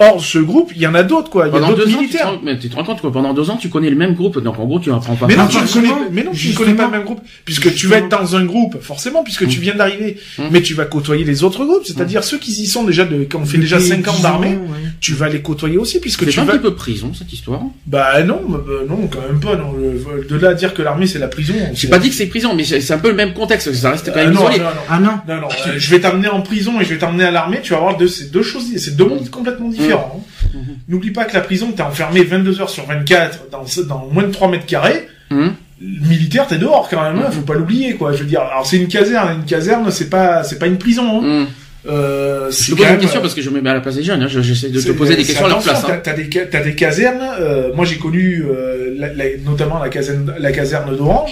[0.00, 1.86] hors ce groupe, il y en a d'autres quoi, il y a Pendant d'autres deux
[1.86, 2.26] ans, tu te, militaires.
[2.32, 4.38] rends, mais tu te rends compte que pendant deux ans, tu connais le même groupe.
[4.42, 5.26] Donc en gros, tu apprends pas.
[5.26, 7.20] Mais non, Pas tu ne connais, mais non, tu ne connais pas le même groupe,
[7.44, 10.18] puisque tu vas être dans un groupe, forcément, puisque tu viens d'arriver.
[10.38, 10.42] Mm.
[10.50, 13.36] Mais tu vas côtoyer les autres groupes, c'est-à-dire ceux qui y sont déjà, de, qui
[13.36, 14.58] ont fait déjà 5 ans d'armée,
[15.00, 16.52] tu vas les côtoyer aussi, puisque C'est tu pas un vas...
[16.54, 17.60] petit peu prison cette histoire.
[17.86, 19.72] Bah non, bah, bah, non, quand même pas, non.
[19.72, 21.54] Le- De là à dire que l'armée c'est la prison...
[21.74, 23.72] J'ai pas dit que c'est prison, mais c'est un peu le même contexte.
[23.72, 24.58] Ça reste quand Euh, même non, isolé.
[24.58, 24.70] non, non.
[24.88, 25.10] Ah non.
[25.28, 27.72] Non, non, euh, je vais t'amener en prison et je vais t'emmener à l'armée, tu
[27.72, 29.87] vas voir deux, c'est deux choses, c'est deux mondes complètement différents.
[29.96, 30.50] Hein.
[30.54, 30.60] Mhm.
[30.88, 34.32] N'oublie pas que la prison, t'es enfermé 22 heures sur 24 dans, dans moins de
[34.32, 35.52] 3 mètres carrés, Mhm.
[35.80, 38.12] le militaire, t'es dehors quand même, hein, faut pas l'oublier, quoi.
[38.12, 41.20] Je veux dire, alors c'est une caserne, une caserne, c'est pas, c'est pas une prison.
[41.22, 41.26] Hein.
[41.26, 41.46] Hum.
[41.88, 43.94] Euh, Je te pose une question euh, parce que je me mets à la place
[43.94, 44.22] des jeunes.
[44.22, 44.28] Hein.
[44.28, 45.84] je- J'essaie de te poser des c'est- questions à leur place.
[45.88, 46.00] hein.
[46.02, 47.20] T'as, des, t'as des casernes.
[47.40, 51.30] euh, moi, j'ai connu euh, la- la- notamment la caserne, la caserne d'Orange.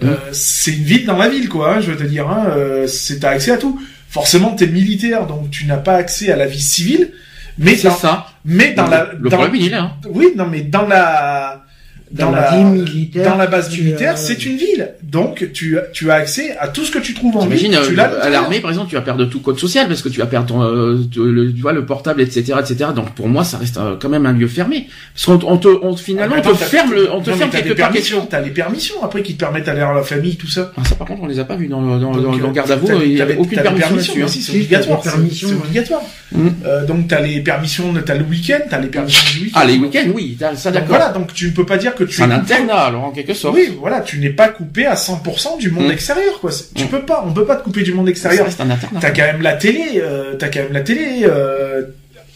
[0.00, 0.06] Mm.
[0.08, 1.74] Euh, c'est une ville dans la ville, quoi.
[1.74, 3.78] hein, je veux te dire, hein, euh, c'est t'as accès à tout.
[4.08, 7.10] Forcément, t'es militaire, donc tu n'as pas accès à la vie civile.
[7.60, 8.26] Mais C'est ça.
[8.44, 9.82] mais dans la, le dans- problème, il est là.
[9.82, 9.92] hein.
[10.12, 11.59] oui, non, mais dans la,
[12.12, 14.94] Dans la militaire, dans la base tu militaire, c'est une ville.
[15.04, 17.70] Donc, tu, as- tu as accès à tout ce que tu trouves en ville.
[17.70, 20.08] Tu euh, l'as à l'armée, par exemple, tu vas perdre tout code social parce que
[20.08, 22.90] tu vas perdre ton, euh, tu, le, tu vois, le portable, etc., etc.
[22.96, 24.88] Donc pour moi, ça reste euh, quand même un lieu fermé.
[25.14, 27.50] Parce qu'on on te, on, finalement, Ah, on te ferme, le, on te non, ferme
[27.50, 27.92] quelque part.
[28.28, 30.72] T'as les permissions après qui te permettent d'aller à la famille, tout ça.
[30.76, 32.38] Ah, ça, par contre, on les a pas vus dans le, dans, Donc, dans, dans
[32.38, 32.86] euh, le garde à vous.
[32.88, 34.26] t'as- Il y avait aucune permission hein.
[34.28, 35.00] si, c'est obligatoire.
[35.04, 35.52] c'est- C'est ouais.
[35.52, 36.02] obligatoire.
[36.64, 39.60] Euh, donc t'as les permissions, t'as le week-end, t'as les permissions du week-end.
[39.62, 40.88] Ah, les week-ends, oui, t'as- ça d'accord.
[40.90, 43.34] voilà, donc tu ne peux pas dire que tu un coupé- internat, alors, en quelque
[43.34, 43.54] sorte.
[43.54, 45.92] Oui, voilà, tu n'es pas coupé à 100% du monde Mm.
[45.92, 46.50] extérieur, quoi.
[46.74, 46.88] Tu Mm.
[46.88, 48.46] peux pas, on peut pas te couper du monde extérieur.
[49.00, 51.24] T'as quand même la télé, euh, t'as quand même la télé.
[51.24, 51.82] Euh,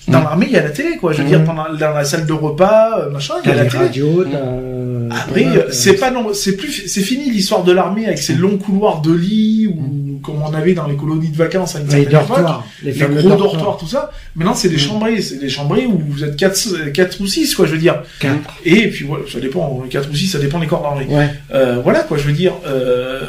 [0.08, 0.24] dans Mm.
[0.24, 1.12] l'armée, il y a la télé, quoi.
[1.12, 1.28] Je veux Mm.
[1.28, 3.82] dire, pendant, dans la salle de repas, euh, machin, il y a la les télé.
[3.84, 5.10] radios, Mm.
[5.12, 8.34] Après, voilà, euh, c'est pas non, c'est plus, c'est fini l'histoire de l'armée avec ses
[8.34, 11.84] longs couloirs de lits ou comme on avait dans les colonies de vacances à une
[11.86, 12.28] Les certaine époque.
[12.28, 12.66] dortoirs.
[12.82, 13.38] Les, Les gros dortoirs.
[13.52, 14.10] dortoirs, tout ça.
[14.34, 17.66] Maintenant, c'est des chambrées, c'est des chambrées où vous êtes quatre, quatre ou six, quoi,
[17.66, 18.02] je veux dire.
[18.20, 18.54] Quatre.
[18.64, 21.06] Et puis voilà, ça dépend, quatre ou six, ça dépend des corps d'armée.
[21.14, 21.28] Ouais.
[21.52, 23.20] Euh, voilà, quoi, je veux dire, euh,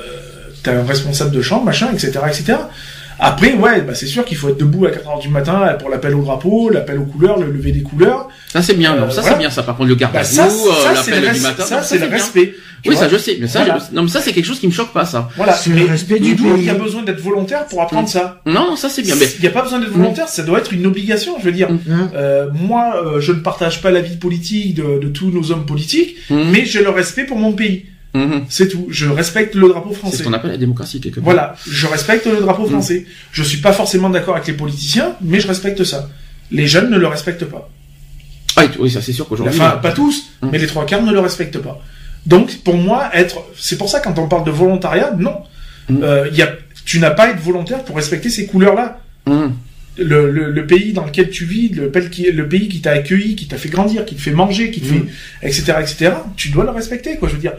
[0.64, 2.58] t'as un responsable de chambre, machin, etc., etc.
[3.20, 5.89] Après, ouais, bah, c'est sûr qu'il faut être debout à 4 heures du matin pour
[5.89, 8.28] l'appel au drapeau, l'appel aux couleurs, le lever des couleurs.
[8.51, 9.36] Ça, c'est bien, non, Euh, ça, voilà.
[9.36, 9.63] c'est bien, ça.
[9.63, 11.63] Par contre, le garde Bah, à vous, euh, l'appel le, du matin.
[11.63, 12.18] ça, c'est le bien.
[12.18, 12.53] respect.
[12.84, 13.80] Tu Oui, vois ça, je sais, mais ça, Voilà.
[13.80, 15.30] je- non, mais ça, c'est quelque chose qui me choque pas, ça.
[15.38, 15.53] Voilà.
[15.53, 16.53] C'est le Mais respect du tout.
[16.55, 18.41] Il y a besoin d'être volontaire pour apprendre ça.
[18.45, 20.72] Non, ça, c'est bien, mais, Il n'y a pas besoin d'être volontaire, ça doit être
[20.72, 21.36] une obligation.
[21.39, 21.80] Je veux dire, Mm.
[21.91, 25.51] Hein euh, moi, euh, je ne partage pas la vie politique de, de tous nos
[25.51, 27.86] hommes politiques, mais j'ai le respect pour mon pays.
[28.18, 28.45] Mhm.
[28.49, 28.88] C'est tout.
[28.89, 30.18] Je respecte le drapeau c'est français.
[30.18, 31.24] ce qu'on appelle la démocratie, quelque part.
[31.26, 33.05] Voilà, je respecte le drapeau français.
[33.32, 36.09] Je suis pas forcément d'accord avec les politiciens, mais je respecte ça.
[36.51, 37.70] Les jeunes ne le respectent pas.
[38.57, 39.59] Ah, oui, ça, c'est sûr qu'aujourd'hui.
[39.59, 40.49] Enfin, pas tous, Mm.
[40.51, 41.82] mais les trois quarts ne le respectent pas.
[42.26, 45.36] Donc, pour moi, être, c'est pour ça quand on parle de volontariat, non.
[45.91, 46.49] Euh, il y a,
[46.86, 49.01] tu n'as pas à être volontaire pour respecter ces couleurs-là.
[49.28, 49.53] Mhm.
[49.97, 52.91] Le, le, le pays dans lequel tu vis, le, pays qui- le pays qui t'a
[52.91, 55.03] accueilli, qui t'a fait grandir, qui te fait manger, qui te fait,
[55.41, 57.30] etc., etc., tu dois le respecter, quoi.
[57.30, 57.53] Je veux dire,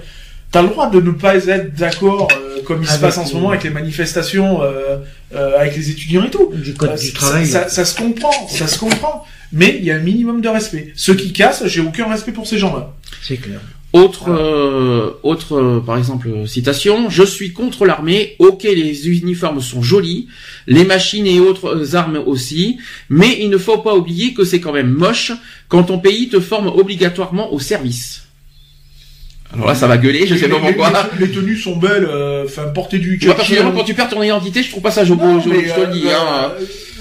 [0.53, 3.35] t'as le droit de ne pas être d'accord, euh, comme il se passe en ce
[3.35, 4.97] moment avec les manifestations, euh,
[5.35, 6.51] euh, avec les étudiants et tout.
[6.55, 7.47] Du code Euh, du ça- travail.
[7.47, 9.25] Ça, ça se comprend, ça se comprend.
[9.53, 10.93] Mais il y a un minimum de respect.
[10.97, 12.93] Ceux qui cassent, j'ai aucun respect pour ces gens-là.
[13.23, 13.61] C'est clair.
[13.93, 17.09] Autre, euh, autre, euh, par exemple, citation.
[17.09, 18.35] Je suis contre l'armée.
[18.41, 20.27] Ok, les uniformes sont jolis,
[20.67, 22.79] les machines et autres armes aussi,
[23.09, 25.33] mais il ne faut pas oublier que c'est quand même moche
[25.69, 28.26] quand ton pays te forme obligatoirement au service.
[29.57, 30.93] Alors là, ça va gueuler, je sais pas Les- pourquoi.
[31.19, 34.09] Les, les tenues sont belles, euh, enfin, porter du kaki, personnellement, euh, quand tu perds
[34.11, 36.53] ton identité, je trouve pas ça joli, mais, je te le dis, hein.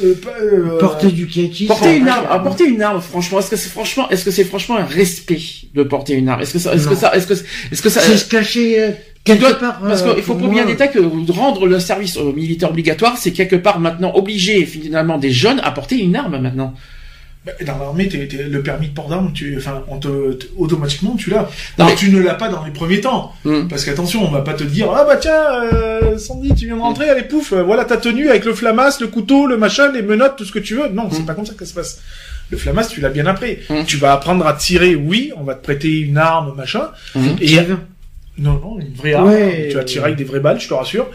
[0.03, 1.65] euh, Porter du kaki.
[1.65, 4.77] Porter une arme, porter une arme, franchement, est-ce que c'est franchement, est-ce que c'est franchement
[4.77, 5.39] un respect
[5.73, 6.41] de porter une arme?
[6.41, 8.89] Est-ce que ça, est-ce que ça, est-ce que, est-ce que ça, C'est se cacher euh,
[9.23, 9.79] Tu quelque dois- part.
[9.81, 10.63] parce euh, qu'il faut pour moi.
[10.65, 15.59] détail que rendre le service militaire obligatoire, c'est quelque part maintenant obliger finalement des jeunes
[15.63, 16.73] à porter une arme maintenant.
[17.45, 21.15] Bah, dans l'armée, t'es- t'es- le permis de port d'armes, tu, enfin, on te, automatiquement,
[21.15, 21.47] tu l'as.
[21.77, 23.33] Non, mais- tu ne l'as pas dans les premiers temps.
[23.43, 23.67] Hmm.
[23.67, 26.81] Parce qu'attention, on va pas te dire, ah bah tiens, euh, Sandy, tu viens de
[26.81, 30.01] rentrer, allez pouf, euh, voilà ta tenue avec le flamas, le couteau, le machin, les
[30.01, 30.89] menottes, tout ce que tu veux.
[30.89, 31.25] Non, c'est Hmm.
[31.25, 32.01] pas comme ça que ça se passe.
[32.49, 33.59] Le flamas, tu l'as bien après.
[33.69, 33.83] Hmm.
[33.85, 36.89] Tu vas apprendre à tirer, oui, on va te prêter une arme, machin.
[37.41, 37.57] Et
[38.37, 39.29] non, non, une vraie arme.
[39.29, 39.67] Ouais.
[39.69, 41.07] Tu vas tirer avec des vraies balles, je te rassure.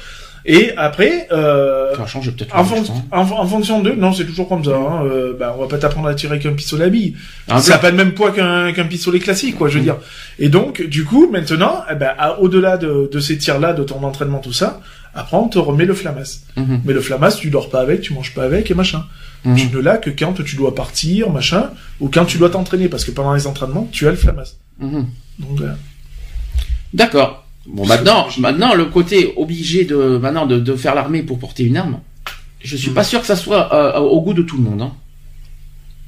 [0.46, 2.56] Et après, euh, Ça change peut-être.
[2.56, 2.82] en, fon-
[3.12, 4.70] en, en fonction de, non, c'est toujours comme ça.
[4.76, 7.14] Hein, euh, bah, on va pas t'apprendre à tirer avec un pistolet à billes.
[7.48, 9.96] Ah, ça n'a pas le même poids qu'un qu'un pistolet classique, quoi, je veux dire.
[10.38, 14.38] Et donc, du coup, maintenant, eh ben, au-delà de, de ces tirs-là, de ton entraînement,
[14.38, 14.80] tout ça,
[15.14, 16.40] après, on te remet le flamas.
[16.56, 16.80] Mhm.
[16.84, 19.04] Mais le flamas, tu dors pas avec, tu manges pas avec, et machin.
[19.44, 19.56] Mhm.
[19.56, 21.70] Tu ne l'as que quand tu dois partir, machin,
[22.00, 24.54] ou quand tu dois t'entraîner, parce que pendant les entraînements, tu as le flamas.
[24.78, 25.06] Mhm.
[25.40, 25.60] Donc.
[26.94, 27.39] D'accord.
[27.66, 31.76] Bon, maintenant, maintenant, le côté obligé de, maintenant, de, de faire l'armée pour porter une
[31.76, 32.00] arme,
[32.62, 34.82] je suis pas sûr que ça soit euh, au goût de tout le monde.
[34.82, 34.92] Hein.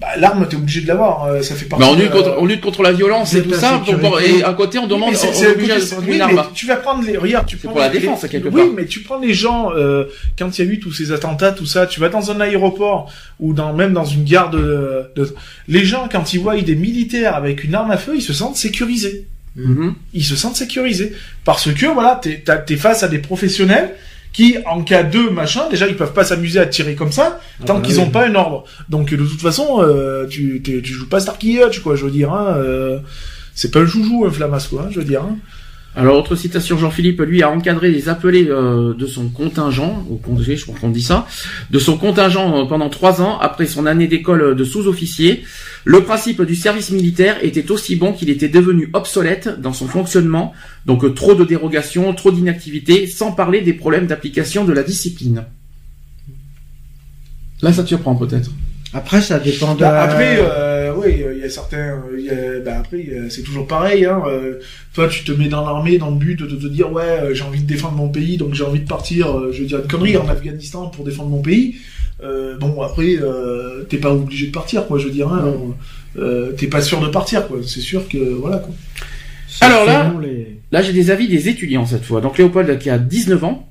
[0.01, 2.35] Bah, l'arme, t'es obligé de l'avoir, euh, ça fait partie Mais on de- lutte contre,
[2.39, 5.15] on lutte contre la violence et tout ça, pour- et à côté on Oui, demande,
[5.15, 6.47] c'est- on obligé de prendre oui, une mais arme.
[6.55, 8.73] tu vas prendre les, regarde, tu prends pour la les- défense, quelque oui, part.
[8.75, 10.07] mais tu prends les gens, euh,
[10.37, 13.13] quand il y a eu tous ces attentats, tout ça, tu vas dans un aéroport,
[13.39, 15.33] ou dans, même dans une gare de, de-
[15.69, 18.57] les gens, quand ils voient des militaires avec une arme à feu, ils se sentent
[18.57, 19.29] sécurisés.
[19.57, 19.95] Mhm.
[20.15, 21.13] Ils se sentent sécurisés.
[21.45, 23.95] Parce que, voilà, t'es, t'es face à des professionnels,
[24.33, 27.79] qui, en cas de machin, déjà, ils peuvent pas s'amuser à tirer comme ça, tant
[27.79, 28.03] bah qu'ils oui.
[28.03, 28.65] ont pas un ordre.
[28.89, 32.33] Donc, de toute façon, euh, tu, tu joues pas Starkey Hutch, quoi, je veux dire,
[32.33, 32.99] hein, euh,
[33.55, 35.37] c'est pas un joujou, un flamas, quoi, hein, je veux dire, hein.
[35.95, 40.57] Alors, autre citation, Jean-Philippe, lui, a encadré les appelés euh, de son contingent, au congé,
[40.57, 41.27] je crois qu'on dit ça,
[41.71, 45.45] de son contingent euh, pendant trois ans après son année d'école de sous-officier.
[45.85, 50.55] Le principe du service militaire était aussi bon qu'il était devenu obsolète dans son fonctionnement,
[50.87, 55.45] donc euh, trop de dérogations, trop d'inactivité, sans parler des problèmes d'application de la discipline.
[57.61, 58.51] Là, ça te surprend peut-être.
[58.95, 59.81] Après, ça dépend de.
[59.81, 62.01] Bah, après, euh, oui, il y a certains.
[62.19, 64.05] il y a- bah, après, euh, c'est toujours pareil.
[64.05, 64.61] Hein, euh,
[64.95, 67.45] toi, tu te mets dans l'armée dans le but de te dire ouais, euh, j'ai
[67.45, 69.37] envie de défendre mon pays, donc j'ai envie de partir.
[69.39, 71.77] euh, je veux dire une connerie en Afghanistan pour défendre mon pays.
[72.23, 74.99] Euh, bon, après, euh, t'es pas obligé de partir, quoi.
[74.99, 75.53] Je veux dire, hein,
[76.19, 77.59] euh, t'es pas sûr de partir, quoi.
[77.67, 78.75] C'est sûr que voilà, quoi.
[79.61, 82.21] Alors là, les- Là, j'ai des avis des étudiants cette fois.
[82.23, 83.69] Donc Léopold qui a 19 ans,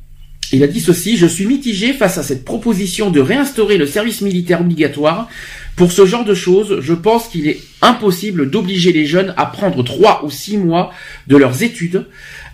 [0.54, 4.22] il a dit ceci, je suis mitigé face à cette proposition de réinstaurer le service
[4.22, 5.30] militaire obligatoire.
[5.76, 9.84] Pour ce genre de choses, je pense qu'il est impossible d'obliger les jeunes à prendre
[9.84, 10.92] 3 ou 6 mois
[11.28, 12.06] de leurs études.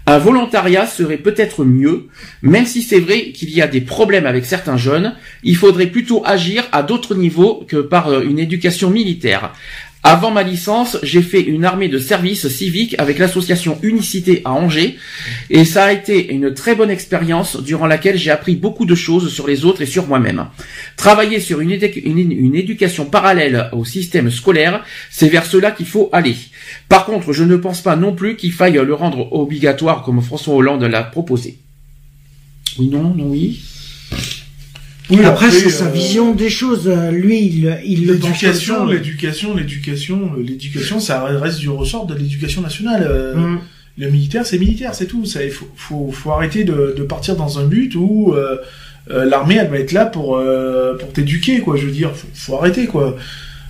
[0.10, 2.06] Un volontariat serait peut-être mieux,
[2.42, 6.24] même si c'est vrai qu'il y a des problèmes avec certains jeunes, il faudrait plutôt
[6.26, 9.52] agir à d'autres niveaux que par euh, une éducation militaire.
[10.10, 14.98] Avant ma licence, j'ai fait une armée de service civique avec l'association Unicité à Angers
[15.50, 19.30] et ça a été une très bonne expérience durant laquelle j'ai appris beaucoup de choses
[19.34, 20.46] sur les autres et sur moi-même.
[20.96, 24.82] Travailler sur une, une éducation parallèle au système scolaire,
[25.12, 26.38] c'est vers cela qu'il faut aller.
[26.88, 30.56] Par contre, je ne pense pas non plus qu'il faille le rendre obligatoire comme François
[30.56, 31.58] Hollande l'a proposé.
[32.80, 33.60] Oui, non, non, oui.
[35.10, 36.88] Oui, Après, c'est euh, sa vision des choses.
[36.88, 42.62] Euh, Lui, il, il L'éducation, l'éducation, l'éducation, euh, l'éducation, ça reste du ressort de l'éducation
[42.62, 43.34] nationale.
[43.36, 43.58] Mm.
[44.00, 45.26] Le militaire, c'est militaire, c'est tout.
[45.26, 48.58] Ça, il faut, faut, faut arrêter de, de partir dans un but où euh,
[49.26, 51.78] l'armée, elle va être là pour euh, pour t'éduquer, quoi.
[51.78, 53.16] Je veux dire, faut, faut arrêter, quoi.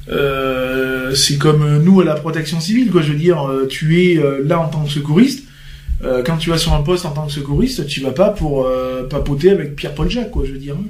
[0.09, 3.01] Euh, c'est comme nous à la protection civile, quoi.
[3.01, 5.43] Je veux dire, tu es là en tant que secouriste.
[6.25, 8.67] Quand tu vas sur un poste en tant que secouriste, tu vas pas pour
[9.09, 10.43] papoter avec Pierre-Paul Jacques, quoi.
[10.45, 10.75] Je veux dire.
[10.75, 10.85] hein.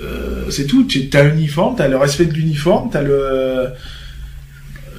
[0.00, 0.84] Euh, c'est tout.
[0.84, 3.12] Tu as un uniforme, t'as le respect de l'uniforme, t'as le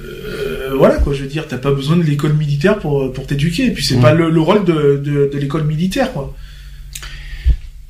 [0.04, 1.12] euh, voilà quoi.
[1.14, 3.66] Je veux dire, t'as pas besoin de l'école militaire pour pour t'éduquer.
[3.66, 4.02] Et puis c'est Mm.
[4.02, 6.34] pas le, le rôle de de, de l'école militaire, quoi.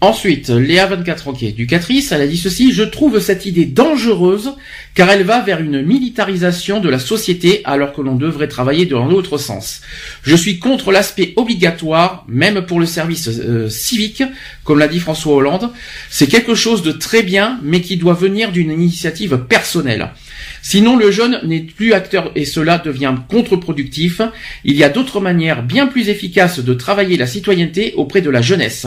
[0.01, 3.65] Ensuite, Léa 24 ans qui est éducatrice, elle a dit ceci, je trouve cette idée
[3.65, 4.53] dangereuse
[4.95, 9.07] car elle va vers une militarisation de la société alors que l'on devrait travailler dans
[9.07, 9.81] l'autre sens.
[10.23, 14.23] Je suis contre l'aspect obligatoire, même pour le service euh, civique,
[14.63, 15.71] comme l'a dit François Hollande.
[16.11, 20.11] C'est quelque chose de très bien, mais qui doit venir d'une initiative personnelle.
[20.63, 24.21] Sinon, le jeune n'est plus acteur et cela devient contre-productif.
[24.65, 28.43] Il y a d'autres manières bien plus efficaces de travailler la citoyenneté auprès de la
[28.43, 28.87] jeunesse.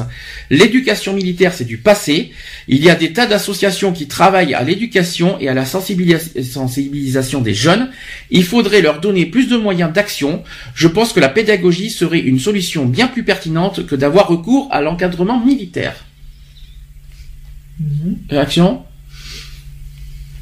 [0.50, 2.32] L'éducation militaire, c'est du passé.
[2.68, 5.97] Il y a des tas d'associations qui travaillent à l'éducation et à la sensibilis-
[6.44, 7.90] sensibilisation des jeunes.
[8.30, 10.44] Il faudrait leur donner plus de moyens d'action.
[10.76, 14.82] Je pense que la pédagogie serait une solution bien plus pertinente que d'avoir recours à
[14.82, 16.06] l'encadrement militaire.
[18.30, 18.84] Réaction?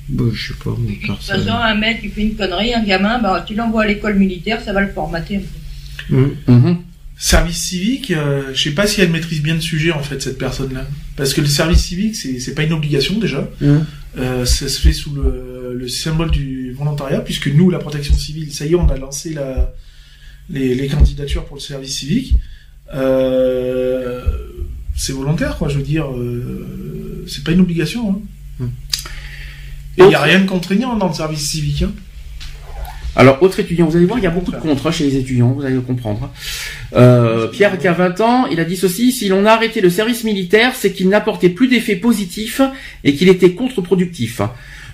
[0.07, 3.19] Bon, je sais pas, De toute façon, un mec qui fait une connerie, un gamin,
[3.19, 5.41] bah, tu l'envoies à l'école militaire, ça va le formater.
[6.09, 6.25] Mm.
[6.47, 6.77] Mhm.
[7.17, 10.37] Service civique, euh, je sais pas si elle maîtrise bien le sujet en fait cette
[10.37, 13.49] personne-là, parce que le service civique c'est pas une obligation déjà.
[14.17, 18.53] Euh, ça se fait sous le, le symbole du volontariat, puisque nous, la protection civile,
[18.53, 19.73] ça y est, on a lancé la,
[20.49, 22.35] les, les candidatures pour le service civique.
[22.93, 24.23] Euh,
[24.95, 28.11] c'est volontaire, quoi, je veux dire, euh, c'est pas une obligation.
[28.11, 28.21] Hein.
[28.59, 28.67] Mm.
[29.97, 31.83] Et il n'y a rien de contraignant dans le service civique.
[31.83, 31.91] Hein.
[33.15, 35.49] Alors, autre étudiant, vous allez voir, il y a beaucoup de contre chez les étudiants,
[35.49, 36.31] vous allez le comprendre.
[36.95, 39.89] Euh, Pierre qui a 20 ans, il a dit ceci, si l'on a arrêté le
[39.89, 42.61] service militaire, c'est qu'il n'apportait plus d'effets positifs
[43.03, 44.41] et qu'il était contre-productif.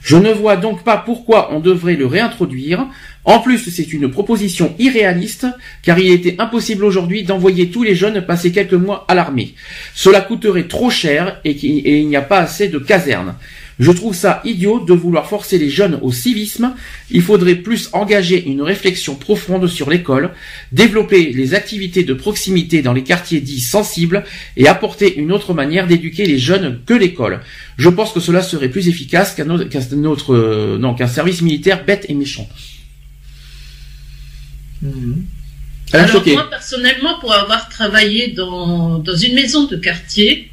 [0.03, 2.87] Je ne vois donc pas pourquoi on devrait le réintroduire.
[3.23, 5.45] En plus, c'est une proposition irréaliste,
[5.83, 9.53] car il était impossible aujourd'hui d'envoyer tous les jeunes passer quelques mois à l'armée.
[9.93, 13.35] Cela coûterait trop cher et il n'y a pas assez de casernes.
[13.79, 16.75] Je trouve ça idiot de vouloir forcer les jeunes au civisme.
[17.09, 20.31] Il faudrait plus engager une réflexion profonde sur l'école,
[20.71, 24.23] développer les activités de proximité dans les quartiers dits sensibles
[24.57, 27.41] et apporter une autre manière d'éduquer les jeunes que l'école.
[27.77, 31.41] Je pense que cela serait plus efficace qu'un autre, qu'un autre, euh, non, qu'un service
[31.41, 32.47] militaire bête et méchant.
[34.81, 35.25] Mhm.
[35.93, 36.33] Alors choqué.
[36.33, 40.50] moi personnellement, pour avoir travaillé dans, dans une maison de quartier,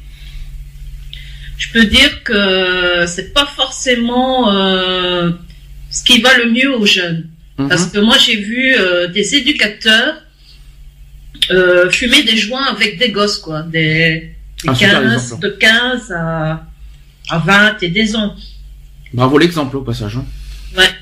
[1.59, 5.29] je peux dire que c'est pas forcément euh,
[5.91, 7.27] ce qui va le mieux aux jeunes.
[7.57, 7.67] Mhm.
[7.69, 10.15] Parce que moi j'ai vu euh, des éducateurs
[11.51, 14.33] euh, fumer des joints avec des gosses, quoi, des,
[14.63, 15.43] des Un super 15, exemple.
[15.43, 16.65] de 15 à,
[17.29, 18.35] à 20 et des ans.
[19.13, 20.17] Bravo l'exemple au passage.
[20.17, 20.25] hein.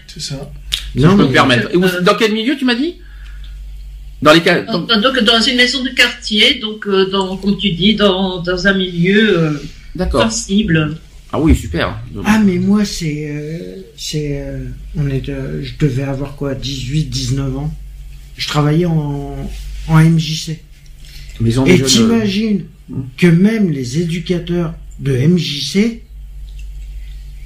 [0.07, 0.49] C'est ça.
[0.93, 1.69] Si Non, je peux me permettre.
[1.73, 2.95] Et vous- Euh, dans quel milieu tu m'as dit?
[4.21, 7.71] Dans les cas, Donc, donc, dans une maison de quartier, donc euh, dans, comme tu
[7.73, 9.63] dis, dans, dans un milieu euh,
[9.97, 10.23] d'accord.
[10.23, 10.97] sensible.
[11.33, 11.99] Ah oui, super.
[12.25, 14.63] Ah mais moi c'est euh, c'est euh,
[14.95, 17.73] on est de- je devais avoir quoi 18 19 ans.
[18.37, 19.35] Je travaillais en
[19.89, 20.59] en MJC.
[21.41, 21.85] Maison Et jeunes.
[21.85, 23.01] euh, t'imagines Hmm.
[23.17, 26.03] que même les éducateurs de MJC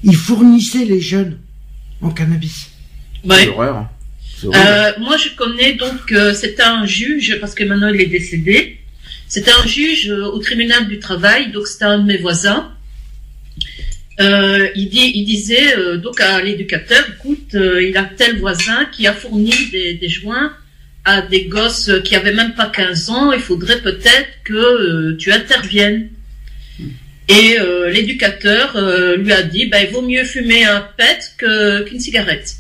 [0.04, 1.40] ils fournissaient les jeunes
[2.02, 2.70] en cannabis.
[3.28, 3.88] C'est horrible.
[4.46, 8.80] Euh, moi, je connais donc, euh, c'était un juge, parce que maintenant il est décédé.
[9.32, 12.70] C'était un juge euh, au tribunal du travail, donc c'était un de mes voisins.
[14.20, 19.54] Euh, il, disait euh, donc à l'éducateur, écoute, il a tel voisin qui a fourni
[19.72, 20.52] des, joints
[21.06, 26.10] à des gosses qui avaient même pas 15 ans, il faudrait peut-être que tu interviennes.
[27.30, 27.56] Et
[27.90, 28.76] l'éducateur
[29.18, 32.56] lui a dit, bah, il vaut mieux fumer un pet qu'une cigarette.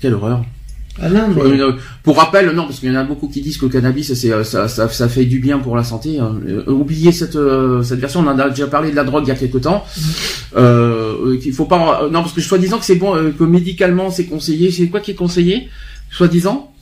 [0.00, 0.44] Quelle horreur.
[1.00, 1.58] Ah non mais
[2.02, 4.32] Pour rappel, non, parce qu'il y en a beaucoup qui disent que le cannabis, c'est,
[4.32, 6.18] euh, ça, ça, ça fait du bien pour la santé.
[6.18, 6.36] hein.
[6.48, 8.20] Euh, oubliez cette, euh, cette version.
[8.20, 9.84] On en a déjà parlé de la drogue il y a quelque temps.
[10.56, 14.10] Euh, qu'il faut pas, euh, non, parce que soi-disant que c'est bon, euh, que médicalement
[14.10, 14.70] c'est conseillé.
[14.70, 15.68] C'est quoi qui est conseillé,
[16.10, 16.72] soi-disant?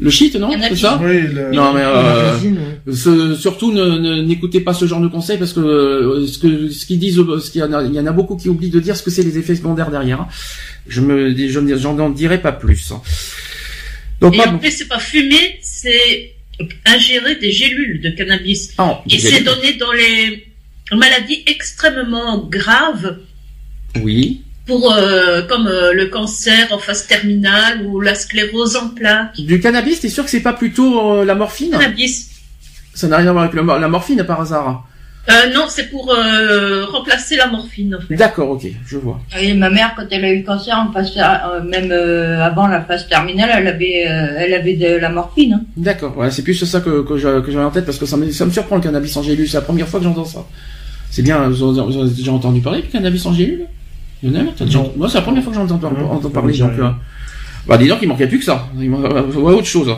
[0.00, 1.00] Le shit, non C'est ça?
[1.02, 2.32] Oui, le- Non, mais euh,
[2.92, 6.86] ce- surtout ne- ne- n'écoutez pas ce genre de conseils parce que ce que ce
[6.86, 8.78] qu'ils disent, ce qu'il y en a, il y en a beaucoup qui oublient de
[8.78, 10.20] dire ce que c'est les effets secondaires derrière.
[10.20, 10.28] hein.
[10.86, 12.92] Je me, je j'en en dirai pas plus.
[14.20, 16.32] Donc Et pas en plus, c'est pas fumer, c'est
[16.86, 18.72] ingérer des gélules de cannabis.
[18.78, 20.46] Ah, Et c'est donné dans les
[20.92, 23.18] maladies extrêmement graves,
[24.02, 24.42] Oui.
[24.66, 29.40] pour euh, comme euh, le cancer en phase terminale ou la sclérose en plaques.
[29.40, 31.70] Du cannabis, t'es sûr que c'est pas plutôt euh, la morphine?
[31.70, 32.28] Cannabis.
[32.94, 34.86] Ça n'a rien à voir avec le la morphine par hasard.
[35.30, 37.94] Euh, non, c'est pour euh, remplacer la morphine.
[37.96, 38.14] En fait.
[38.16, 39.20] D'accord, ok, je vois.
[39.40, 42.66] Et ma mère, quand elle a eu le cancer, en phase, euh, même euh, avant
[42.66, 45.54] la phase terminale, elle avait, euh, elle avait de la morphine.
[45.54, 45.62] hein.
[45.76, 48.16] D'accord, ouais, c'est plus ça que, que je- que j'avais en tête parce que ça
[48.16, 49.48] me, ça me surprend le cannabis en gélule.
[49.48, 50.44] C'est la première fois que j'entends ça.
[51.10, 53.66] C'est bien, vous avez déjà entendu parler du cannabis en gélule?
[54.22, 54.92] Il y en a t'as déjà- Non.
[54.96, 56.02] Moi, c'est la première fois que j'entends ça parler.
[56.58, 56.92] Donc,
[57.66, 58.68] bah, dis donc, il manquait plus que ça.
[58.78, 59.86] Il manque ouais, autre chose.
[59.88, 59.96] Bon,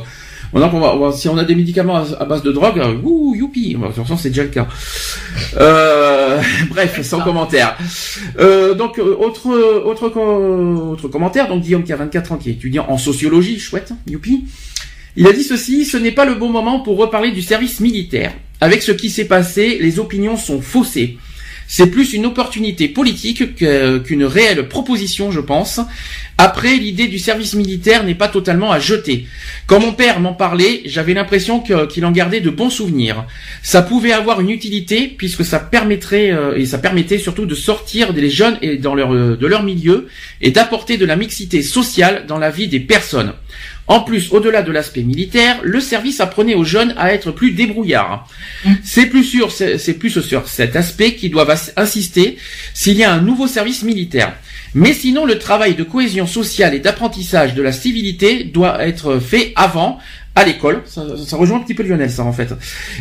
[0.54, 2.94] on va, on va- si on a des médicaments à, à base de drogue, euh,
[3.02, 3.74] ouh, youpi.
[3.74, 4.66] De toute façon, c'est déjà le cas.
[5.58, 7.76] Euh, bref, sans commentaire.
[8.38, 9.48] Euh, donc, autre,
[9.84, 11.48] autre, co- autre commentaire.
[11.48, 14.44] Donc, Guillaume qui a 24 ans, qui est étudiant en sociologie, chouette, youpi.
[15.16, 18.32] Il a dit ceci, ce n'est pas le bon moment pour reparler du service militaire.
[18.60, 21.18] Avec ce qui s'est passé, les opinions sont faussées.
[21.74, 25.80] C'est plus une opportunité politique que- qu'une réelle proposition, je pense.
[26.36, 29.26] Après, l'idée du service militaire n'est pas totalement à jeter.
[29.66, 33.24] Quand mon père m'en parlait, j'avais l'impression qu'il en gardait de bons souvenirs.
[33.62, 38.12] Ça pouvait avoir une utilité puisque ça permettrait euh, et ça permettait surtout de sortir
[38.12, 40.08] des jeunes et dans leur euh, de leur milieu
[40.42, 43.32] et d'apporter de la mixité sociale dans la vie des personnes.
[43.88, 48.28] En plus, au-delà de l'aspect militaire, le service apprenait aux jeunes à être plus débrouillards.
[48.84, 52.38] C'est plus sûr, c'est plus sur cet aspect qu'ils doivent insister
[52.74, 54.34] s'il y a un nouveau service militaire.
[54.74, 59.52] Mais sinon, le travail de cohésion sociale et d'apprentissage de la civilité doit être fait
[59.56, 59.98] avant,
[60.34, 60.80] à l'école.
[60.86, 62.54] Ça, ça rejoint un petit peu Lionel, ça, en fait.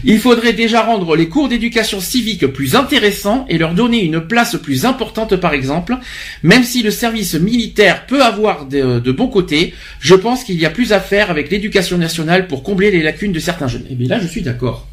[0.03, 4.57] Il faudrait déjà rendre les cours d'éducation civique plus intéressants et leur donner une place
[4.61, 5.95] plus importante, par exemple.
[6.43, 10.65] Même si le service militaire peut avoir de, de bons côtés, je pense qu'il y
[10.65, 13.85] a plus à faire avec l'éducation nationale pour combler les lacunes de certains jeunes.
[13.89, 14.87] Et bien là, je suis d'accord.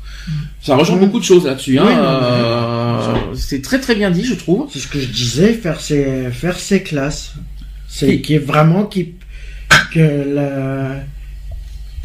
[0.62, 1.00] Ça rejoint Mmh.
[1.00, 1.78] beaucoup de choses là-dessus.
[1.78, 1.84] Hein.
[1.88, 4.68] Oui, Euh, c'est très très bien dit, je trouve.
[4.72, 7.32] C'est ce que je disais, faire ses, faire ses classes.
[7.88, 9.14] C'est qui est vraiment qui,
[9.92, 10.96] que la,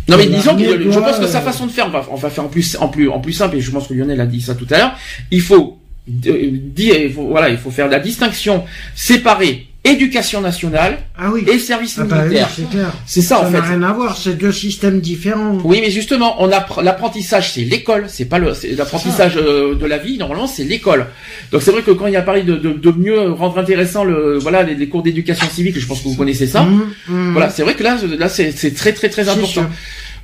[0.07, 2.15] Non mais disons que je pense que sa euh, façon de faire, on va, on
[2.15, 4.25] va faire en plus, en plus, en plus simple, et je pense que Lionel a
[4.25, 4.95] dit ça tout à l'heure.
[5.31, 5.79] Il faut
[6.27, 8.65] euh, dire, voilà, il faut faire la distinction,
[8.95, 12.49] séparer éducation nationale ah oui, et service ah bah oui, militaire.
[12.55, 12.93] c'est clair.
[13.05, 13.69] c'est ça, Ça en n'a fait.
[13.73, 15.57] rien à voir, c'est deux systèmes différents.
[15.63, 19.85] Oui, mais justement, on appre- l'apprentissage, c'est l'école, c'est pas le, c'est l'apprentissage euh, de
[19.85, 20.17] la vie.
[20.17, 21.07] Normalement, c'est l'école.
[21.51, 24.05] Donc c'est vrai que quand il y a parlé de, de, de mieux rendre intéressant
[24.05, 26.63] le, voilà, les, les cours d'éducation civique, je pense que vous connaissez ça.
[26.63, 27.31] Mmh, mmh.
[27.33, 29.65] Voilà, c'est vrai que là, là, c'est c'est très très très important.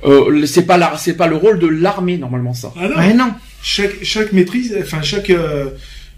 [0.06, 2.72] Euh, c'est pas la, c'est pas le rôle de l'armée normalement ça.
[2.80, 2.96] Ah non.
[2.96, 3.30] Ouais, non.
[3.62, 5.66] chaque chaque maîtrise enfin chaque euh,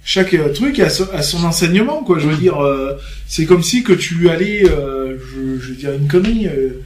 [0.05, 2.19] chaque euh, truc a son, a son enseignement quoi.
[2.19, 2.95] Je veux dire euh,
[3.27, 6.81] c'est comme si que tu allais euh, je, je veux dire une connerie euh,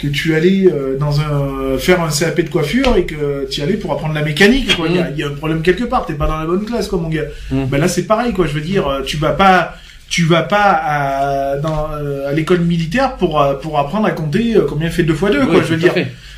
[0.00, 3.74] que tu allais euh, dans un faire un CAP de coiffure et que tu allais
[3.74, 4.86] pour apprendre la mécanique quoi.
[4.88, 6.04] Il y, a, il y a un problème quelque part.
[6.06, 7.26] T'es pas dans la bonne classe quoi mon gars.
[7.50, 7.64] Mm.
[7.66, 8.46] ben là c'est pareil quoi.
[8.46, 9.76] Je veux dire euh, tu vas pas
[10.08, 14.56] tu vas pas à, dans, euh, à l'école militaire pour euh, pour apprendre à compter
[14.56, 15.94] euh, combien fait 2 fois 2 Ouais, quoi, je veux dire.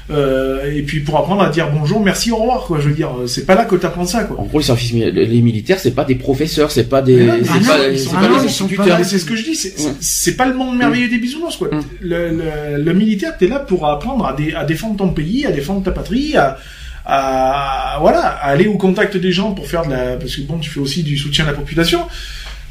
[0.09, 3.10] Euh, et puis pour apprendre à dire bonjour, merci, au revoir quoi, je veux dire.
[3.26, 4.38] C'est pas là que t'apprends ça quoi.
[4.38, 7.88] En gros, les services les militaires, c'est pas des professeurs, c'est pas des, c'est pas,
[7.88, 8.98] ils sont pas pas- instituteurs.
[9.05, 9.93] C'est ce que je dis, c'est Ouais.
[10.01, 11.68] c'est pas le monde merveilleux des bisounours quoi.
[11.72, 11.80] Mm.
[12.02, 15.51] Le, le, le militaire, t'es là pour apprendre à, dé- à défendre ton pays, à
[15.51, 16.56] défendre ta patrie, à,
[17.05, 20.59] à voilà, à aller au contact des gens pour faire de la, parce que bon,
[20.59, 22.01] tu fais aussi du soutien à la population.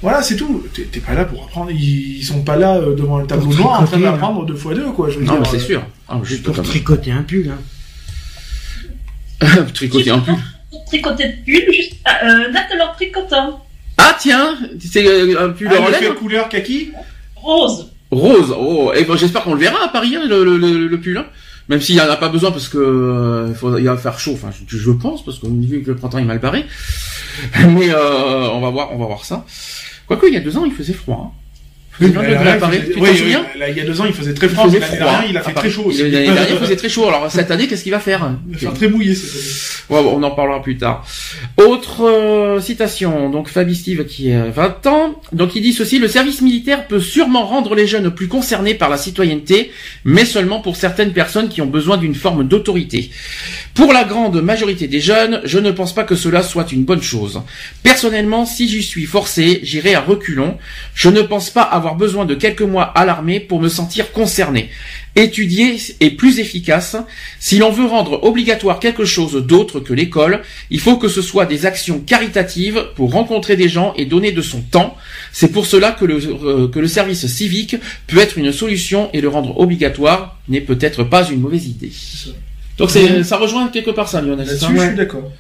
[0.06, 0.64] Voilà, c'est tout.
[0.72, 1.72] T'es pas là pour apprendre.
[1.72, 4.76] Ils, ils sont pas là euh, devant un tableau noir en train d'apprendre deux fois
[4.76, 5.10] deux quoi.
[5.10, 5.84] Je veux Non, c'est euh, sûr.
[6.08, 7.52] Ah, juste Pour comme tricoter un pull.
[9.42, 9.66] Hein.
[9.74, 10.36] tricoter un pull.
[10.86, 13.66] Tricoter de pull, juste, euh, Nat alors tricotant.
[13.98, 16.92] Ah tiens, c'est euh, un pull Ah, en laine couleur kaki.
[17.36, 17.92] Rose.
[18.12, 18.54] rose.
[18.56, 21.18] Oh, et ben, j'espère qu'on le verra à Paris hein, le, le, le, le pull.
[21.18, 21.26] Hein.
[21.68, 24.20] Même s'il y en a pas besoin parce que euh, il, faut, il va faire
[24.20, 24.34] chaud.
[24.36, 26.64] Enfin, je, je pense parce qu'on vu que le printemps est mal barré.
[27.70, 29.46] Mais euh, on va voir, on va voir ça.
[30.08, 31.34] Quoique il y a deux ans, il faisait froid.
[32.02, 32.80] Il à Paris.
[32.92, 34.66] Tu oui, oui, là, y a deux ans, il faisait très froid.
[34.66, 35.92] L'année dernière, il a fait très chaud.
[35.98, 37.08] L'année dernière, il faisait très chaud.
[37.08, 39.76] Alors cette année, qu'est-ce qu'il va faire Il va faire très mouillé cette année.
[39.90, 41.06] Ouais, bon, on en parlera plus tard.
[41.58, 46.08] Autre euh, citation, donc Fabi Steve qui a 20 ans, donc il dit ceci, le
[46.08, 49.72] service militaire peut sûrement rendre les jeunes plus concernés par la citoyenneté,
[50.04, 53.12] mais seulement pour certaines personnes qui ont besoin d'une forme d'autorité.
[53.76, 57.04] Pour la grande majorité des jeunes, je ne pense pas que cela soit une bonne
[57.04, 57.42] chose.
[57.84, 60.58] Personnellement, si j'y suis forcé, j'irai à reculons.
[60.96, 64.72] Je ne pense pas avoir besoin de quelques mois à l'armée pour me sentir concerné.
[65.16, 66.98] Étudier est plus efficace.
[67.40, 70.42] Si l'on veut rendre obligatoire quelque chose d'autre que l'école,
[70.72, 74.42] il faut que ce soit des actions caritatives pour rencontrer des gens et donner de
[74.42, 74.98] son temps.
[75.32, 79.22] C'est pour cela que le, euh, que le service civique peut être une solution et
[79.22, 81.92] le rendre obligatoire n'est peut-être pas une mauvaise idée.
[82.78, 84.48] Donc c'est, ça rejoint quelque part ça, Lionel.
[84.48, 85.32] Là-dessus, je suis d'accord.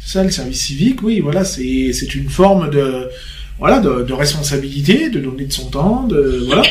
[0.00, 3.10] C'est ça, le service civique, oui, voilà, c'est c'est une forme de
[3.58, 6.62] voilà de, de responsabilité, de donner de son temps, de voilà.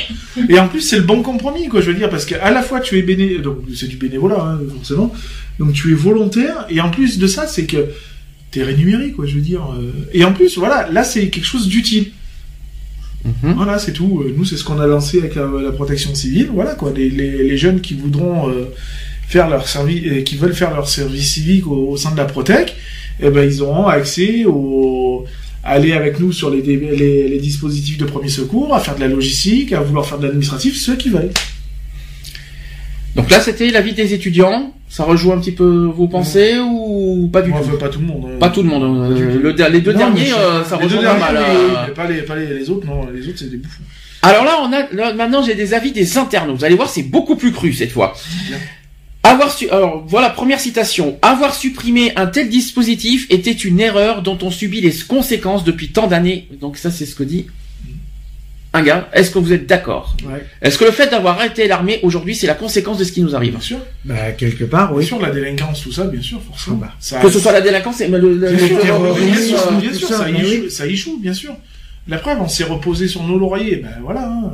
[0.50, 1.82] Et en plus, c'est le bon compromis, quoi.
[1.82, 4.60] Je veux dire, parce qu'à la fois tu es béné, donc c'est du bénévolat, hein,
[4.76, 5.12] forcément.
[5.60, 7.88] Donc tu es volontaire, et en plus de ça, c'est que
[8.52, 9.26] t'es rémunéré, quoi.
[9.26, 9.62] Je veux dire.
[9.80, 12.12] euh, Et en plus, voilà, là, c'est quelque chose d'utile.
[13.24, 13.54] Mhm.
[13.56, 14.22] Voilà, c'est tout.
[14.24, 16.50] Euh, Nous, c'est ce qu'on a lancé avec la, la protection civile.
[16.54, 16.92] Voilà, quoi.
[16.96, 18.66] Les, les, les jeunes qui voudront euh,
[19.28, 22.26] faire leur service, euh, qui veulent faire leur service civique au, au sein de la
[22.26, 22.76] Protec,
[23.20, 27.40] eh ben, ils auront accès au, à aller avec nous sur les, dé- les, les
[27.40, 30.96] dispositifs de premier secours, à faire de la logistique, à vouloir faire de l'administratif, ceux
[30.96, 31.32] qui veulent.
[33.16, 34.74] Donc là, c'était l'avis des étudiants.
[34.90, 38.06] Ça rejoue un petit peu vos pensées ou pas du Moi, tout pas tout le
[38.06, 38.40] monde.
[38.40, 39.12] Pas tout le monde.
[39.12, 41.94] Euh, le les deux Non, derniers, euh, ça rejoint pas mal.
[41.96, 43.08] pas les, pas les, les autres, non.
[43.14, 43.82] Les autres, c'est des bouffons.
[44.22, 46.58] Alors là, on a là, maintenant j'ai des avis des internautes.
[46.60, 48.16] Vous allez voir, c'est beaucoup plus cru cette fois.
[49.26, 51.18] Avoir su, alors voilà première citation.
[51.22, 56.08] Avoir supprimé un tel dispositif était une erreur dont on subit les conséquences depuis tant
[56.08, 56.48] d'années.
[56.62, 57.48] Donc ça, c'est ce que dit
[58.74, 59.08] un gars.
[59.14, 60.18] Est-ce que vous êtes d'accord?
[60.26, 60.46] Ouais.
[60.62, 63.34] Est-ce que le fait d'avoir arrêté l'armée aujourd'hui, c'est la conséquence de ce qui nous
[63.36, 63.52] arrive?
[63.52, 63.78] Bien sûr.
[64.04, 65.06] Bah, quelque part, Bien oui.
[65.06, 66.80] sûr, la délinquance, tout ça, bien sûr, forcément.
[66.84, 66.94] Ah bah.
[67.00, 69.58] Ça- Que ce soit la délinquance, et le, le- le- Le le- terrorisme, bien sûr,
[69.72, 70.70] euh, bien sûr, ça, ça, échoue, oui.
[70.72, 71.56] ça échoue, bien sûr.
[72.10, 74.28] La preuve, on s'est reposé sur nos lauriers, ben voilà.
[74.28, 74.52] hein,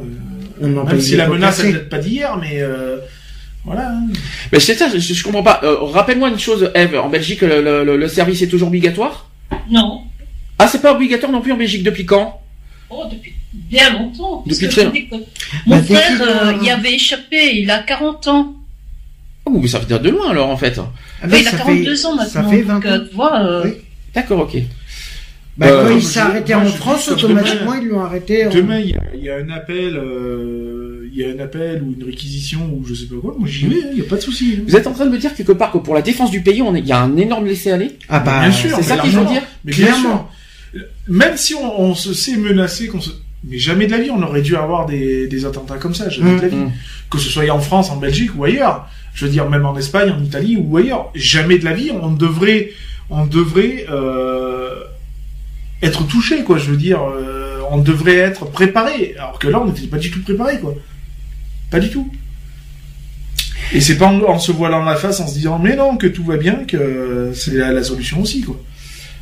[0.62, 2.98] euh, On même si la menace, elle date pas d'hier, mais euh,
[3.66, 3.92] voilà.
[4.52, 5.60] Mais c'est ça, je, je comprends pas.
[5.64, 6.96] Euh, Rappelle-moi une chose, Eve.
[7.00, 9.30] En Belgique, le, le- le- le service est toujours obligatoire?
[9.70, 10.02] Non.
[10.58, 11.84] Ah, c'est pas obligatoire non plus en Belgique.
[11.84, 12.42] Depuis quand?
[12.90, 14.44] Oh, depuis bien longtemps.
[14.46, 14.92] Depuis que très Mon
[15.78, 18.54] Bah, dès frère, qu'il euh, avait échappé, il a 40 ans.
[19.46, 20.80] Oh, mais ça vient de loin alors en fait.
[20.80, 22.32] Ah ben, il a ça 42 fait- ans maintenant.
[22.32, 23.34] Ça fait 20 donc, euh, ans.
[23.36, 23.72] euh, Oui.
[24.14, 24.58] D'accord, ok.
[25.58, 28.46] Bah, Euh, quand il s'est arrêté en France, automatiquement, ils l'ont arrêté.
[28.46, 31.40] en- Demain, il y, a- il y a un appel, euh, il y a un
[31.40, 33.36] appel ou une réquisition ou je sais pas quoi.
[33.38, 34.56] Moi, j'y vais, il y a pas de souci.
[34.60, 34.64] hein.
[34.68, 36.62] Vous êtes en train de me dire quelque part que pour la défense du pays,
[36.62, 38.76] on est- il y a un énorme laisser-aller Ah bah, Bien sûr.
[38.76, 40.30] C'est ça mais qu'il faut dire Mais bien Clairement.
[40.74, 40.84] sûr.
[41.08, 43.12] Même si on, on se sait menacé, qu'on se...
[43.44, 46.38] mais jamais de la vie on aurait dû avoir des, des attentats comme ça, jamais
[46.38, 46.56] de la vie.
[46.56, 46.72] mm.
[47.10, 48.88] Que ce soit en France, en Belgique ou ailleurs.
[49.14, 51.12] Je veux dire, même en Espagne, en Italie ou ailleurs.
[51.16, 52.72] Jamais de la vie on devrait,
[53.10, 54.76] on devrait euh,
[55.82, 56.58] être touché, quoi.
[56.58, 59.16] Je veux dire, euh, on devrait être préparé.
[59.18, 60.74] Alors que là, on n'était pas du tout préparé, quoi.
[61.72, 62.12] Pas du tout.
[63.74, 66.08] Et c'est pas en, en se voilant la face en se disant mais non que
[66.08, 68.62] tout va bien que c'est la, la solution aussi quoi.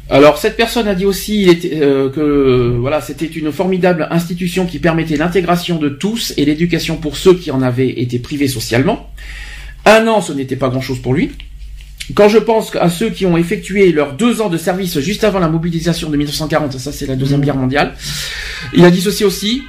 [0.10, 4.66] Alors cette personne a dit aussi il était, euh, que voilà c'était une formidable institution
[4.66, 9.12] qui permettait l'intégration de tous et l'éducation pour ceux qui en avaient été privés socialement.
[9.86, 11.32] Un an, ce n'était pas grand-chose pour lui.
[12.16, 15.38] Quand je pense à ceux qui ont effectué leurs deux ans de service juste avant
[15.38, 17.94] la mobilisation de 1940, ça c'est la deuxième guerre mondiale,
[18.74, 19.62] il a dit ceci aussi.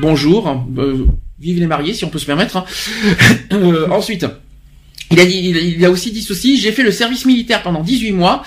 [0.00, 1.04] Bonjour, euh,
[1.42, 2.56] vive les mariés si on peut se permettre.
[2.56, 2.64] hein.
[3.52, 4.24] Euh, ensuite,
[5.10, 8.12] Il a, dit, il, a aussi dit ceci, j'ai fait le service militaire pendant 18
[8.12, 8.42] mois,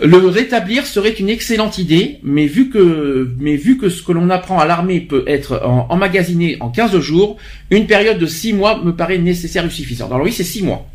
[0.00, 4.30] le rétablir serait une excellente idée, mais vu que, mais vu que ce que l'on
[4.30, 5.60] apprend à l'armée peut être
[5.90, 7.36] emmagasiné en 15 jours,
[7.70, 10.10] une période de 6 mois me paraît nécessaire et suffisante.
[10.10, 10.88] Alors oui, c'est 6 mois.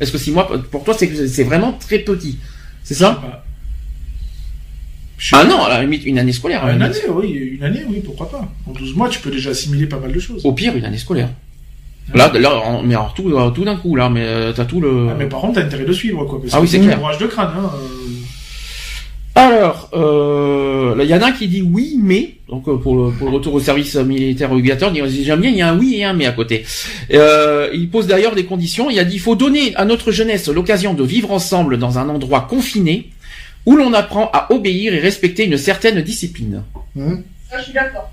[0.00, 2.36] Est-ce que 6 mois, pour toi, c'est vraiment très petit
[2.82, 3.44] C'est ça?
[5.32, 6.68] Ah non, à la limite, une année scolaire.
[6.68, 7.28] Une année, oui,
[7.58, 8.48] une année, oui, pourquoi pas.
[8.68, 10.44] En 12 mois, tu peux déjà assimiler pas mal de choses.
[10.44, 11.28] Au pire, une année scolaire.
[12.14, 14.80] Là, là, en- mais alors tout, euh, tout d'un coup, là, mais euh, t'as tout
[14.80, 15.08] le.
[15.10, 16.40] Ah, mais par contre, t'as intérêt de suivre, quoi.
[16.40, 16.98] Parce Ah oui, c'est un clair.
[16.98, 17.70] bourrage de crâne, hein.
[17.74, 17.88] euh,
[19.34, 23.10] Alors, euh, là, il y en a un qui dit oui, mais donc pour le,
[23.10, 26.04] pour le retour au service militaire obligatoire, j'aime bien, il y a un oui et
[26.04, 26.64] un mais à côté.
[27.12, 28.88] Euh, il pose d'ailleurs des conditions.
[28.88, 32.08] Il a dit il faut donner à notre jeunesse l'occasion de vivre ensemble dans un
[32.08, 33.10] endroit confiné
[33.66, 36.62] où l'on apprend à obéir et respecter une certaine discipline.
[36.98, 37.18] Hein
[37.50, 38.10] Ça, je suis d'accord.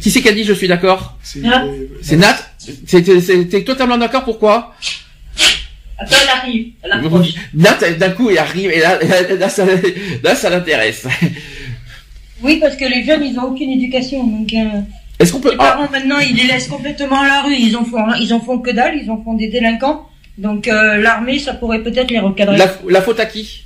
[0.00, 1.64] Qui c'est qui a dit je suis d'accord C'est Ah.
[1.64, 2.36] euh, C'est Nat.
[2.86, 4.24] C'était totalement d'accord.
[4.24, 4.74] Pourquoi?
[5.98, 6.66] Attends, elle arrive.
[6.82, 7.28] Elle approche.
[7.54, 9.64] Nat d'un coup il arrive et là, là, là, ça,
[10.22, 11.06] là, ça l'intéresse.
[12.42, 14.22] Oui, parce que les jeunes, ils ont aucune éducation.
[14.26, 14.80] Donc, euh,
[15.18, 17.54] Est-ce qu'on peut les ah, parents, maintenant, ils les laissent complètement à la rue.
[17.58, 18.98] Ils en font, ils en font que dalle.
[19.02, 20.06] Ils en font des délinquants.
[20.36, 22.58] Donc, euh, l'armée, ça pourrait peut-être les recadrer.
[22.58, 23.64] la, la faute à qui?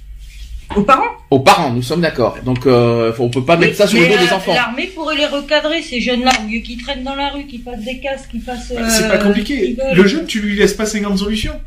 [0.76, 2.36] Aux parents Aux parents, nous sommes d'accord.
[2.44, 4.54] Donc, euh, on peut pas mettre ça sur le dos des euh, enfants.
[4.54, 7.84] L'armée pourrait les recadrer, ces jeunes-là, au lieu qu'ils traînent dans la rue, qu'ils fassent
[7.84, 8.72] des casses, qu'ils fassent.
[8.74, 9.76] bah, c'est euh, pas ce compliqué.
[9.94, 11.60] Le jeune, tu lui laisses pas 50 solutions.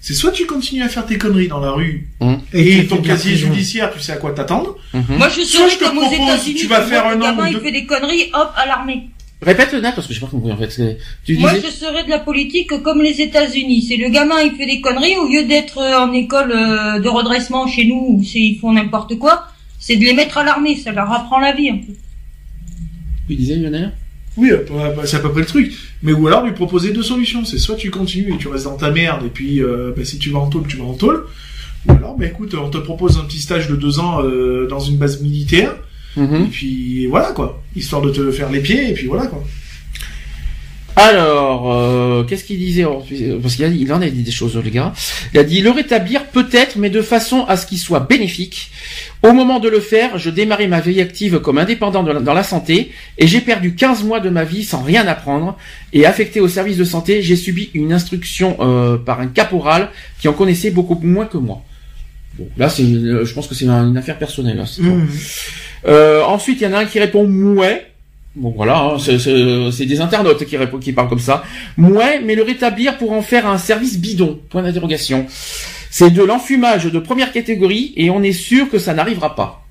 [0.00, 2.08] C'est soit tu continues à faire tes conneries dans la rue
[2.52, 4.76] Et et, ton casier judiciaire, tu sais à quoi t'attendre.
[4.94, 5.04] Mhm.
[5.18, 6.54] Moi, je Soit serais je te comme aux propose, États-Unis.
[6.60, 9.08] tu vas faire un gamin, nombre il de- fait des conneries, hop, à l'armée.
[9.42, 10.68] Répète Nat parce que j'ai pas compris en fait.
[11.24, 13.82] Tu Moi, disais je serais de la politique comme les États-Unis.
[13.82, 17.08] C'est le gamin, il fait des conneries au lieu d'être euh, en école euh, de
[17.08, 19.48] redressement chez nous où ils font n'importe quoi.
[19.78, 21.92] C'est de les mettre à l'armée, ça leur apprend la vie un peu.
[23.28, 23.92] Tu disais Lionel
[24.36, 25.72] Oui, euh, bah, bah, c'est à peu près le truc.
[26.02, 27.44] Mais ou alors lui proposer deux solutions.
[27.44, 30.18] C'est soit tu continues et tu restes dans ta merde, et puis euh, bah, si
[30.18, 31.26] tu vas en tôle, tu vas en tôle.
[31.88, 34.80] Ou alors, bah écoute, on te propose un petit stage de deux ans euh, dans
[34.80, 35.76] une base militaire,
[36.16, 36.44] Mhm.
[36.44, 37.62] et puis voilà quoi.
[37.74, 39.44] Histoire de te faire les pieds, et puis voilà quoi.
[40.98, 42.86] Alors, euh, qu'est-ce qu'il disait
[43.42, 44.94] Parce qu'il en a dit des choses, le gars.
[45.34, 48.70] Il a dit le rétablir peut-être, mais de façon à ce qu'il soit bénéfique.
[49.22, 52.42] Au moment de le faire, je démarrais ma vie active comme indépendant la- dans la
[52.42, 55.58] santé et j'ai perdu 15 mois de ma vie sans rien apprendre.
[55.92, 60.28] Et affecté au service de santé, j'ai subi une instruction euh, par un caporal qui
[60.28, 61.62] en connaissait beaucoup moins que moi.
[62.38, 64.56] Bon, là, c'est, euh, je pense que c'est une affaire personnelle.
[64.58, 64.96] là, c'est bon.
[64.96, 65.08] Mmh.
[65.86, 67.86] Euh, ensuite, il y en a un qui répond mouais.
[68.34, 71.42] Bon voilà, hein, c'est- c'est c'est des internautes qui, répondent, qui parlent comme ça.
[71.78, 74.38] Mouais, mais le rétablir pour en faire un service bidon.
[74.50, 75.26] Point d'interrogation.
[75.90, 79.64] C'est de l'enfumage de première catégorie et on est sûr que ça n'arrivera pas.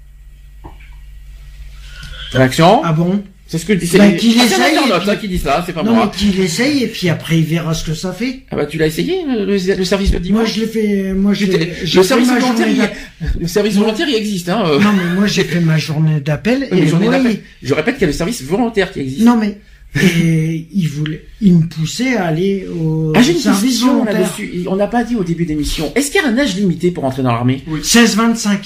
[2.32, 2.82] Réaction?
[2.84, 3.24] Ah bon?
[3.48, 5.84] C'est ce que c'est Bah, qu'il ah, essaye, puis- hein, qui dit ça, c'est pas
[5.84, 6.12] Non, mais moi.
[6.18, 8.40] qu'il essaye et puis après il verra ce que ça fait.
[8.50, 11.34] Ah bah tu l'as essayé le, le- service de Moi dimanche je l'ai fait, moi
[11.34, 12.90] je l'ai- le service volontaire, journée
[13.22, 13.42] il-.
[13.42, 14.64] Le service volontaire il existe hein.
[14.66, 14.80] euh.
[14.80, 17.40] Non mais moi j'ai fait ma journée d'appel Oui, et j'en ai moi, d'appel.
[17.62, 19.22] Je répète qu'il y a le service volontaire qui existe.
[19.22, 19.60] non mais
[20.02, 24.22] et il voulait, il me poussait à aller au Ah, j'ai une service question volontaire.
[24.22, 24.64] là-dessus.
[24.68, 25.94] On n'a pas dit au début d'émission.
[25.96, 27.64] Est-ce qu'il y a un âge limité pour entrer dans l'armée?
[27.82, 28.58] 16-25,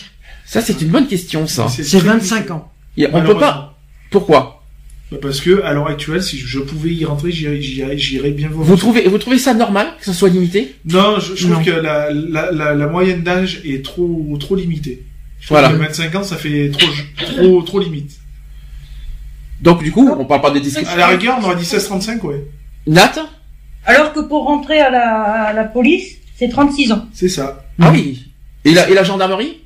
[0.46, 1.68] Ça, c'est une bonne question, ça.
[1.70, 2.52] c'est très 25 limité.
[2.54, 2.72] ans.
[3.14, 3.78] On peut pas.
[4.10, 4.59] Pourquoi?
[5.24, 8.64] Parce que à l'heure actuelle, si je pouvais y rentrer, j'irais, j'irais, j'irais bien Vous
[8.64, 8.78] volontiers.
[8.80, 10.76] trouvez, vous trouvez ça normal que ça soit limité?
[10.86, 15.04] Non, je, je trouve que la, la, la, la moyenne d'âge est trop trop limitée.
[15.40, 15.74] Je trouve Voilà.
[15.74, 16.88] que 25 ans, ça fait trop
[17.18, 18.12] trop trop limite.
[19.62, 20.94] Donc du coup, on parle pas des discussions.
[20.94, 22.46] À la rigueur, on aurait dit 16-35, ouais.
[22.86, 23.14] Nat?
[23.86, 27.08] Alors que pour rentrer à la, à la police, c'est 36 ans.
[27.14, 27.66] C'est ça.
[27.82, 28.32] Ah oui.
[28.64, 29.58] Et la, et la gendarmerie?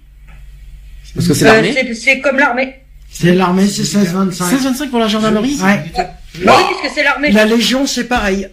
[1.13, 1.73] Parce que c'est Euh, l'armée.
[1.73, 2.75] c'est- c'est comme l'armée.
[3.13, 4.31] C'est l'armée, c'est 16-25.
[4.33, 5.91] 16-25 pour la gendarmerie Ouais.
[6.35, 7.31] Oui, puisque c'est l'armée.
[7.31, 8.47] La Légion c'est pareil.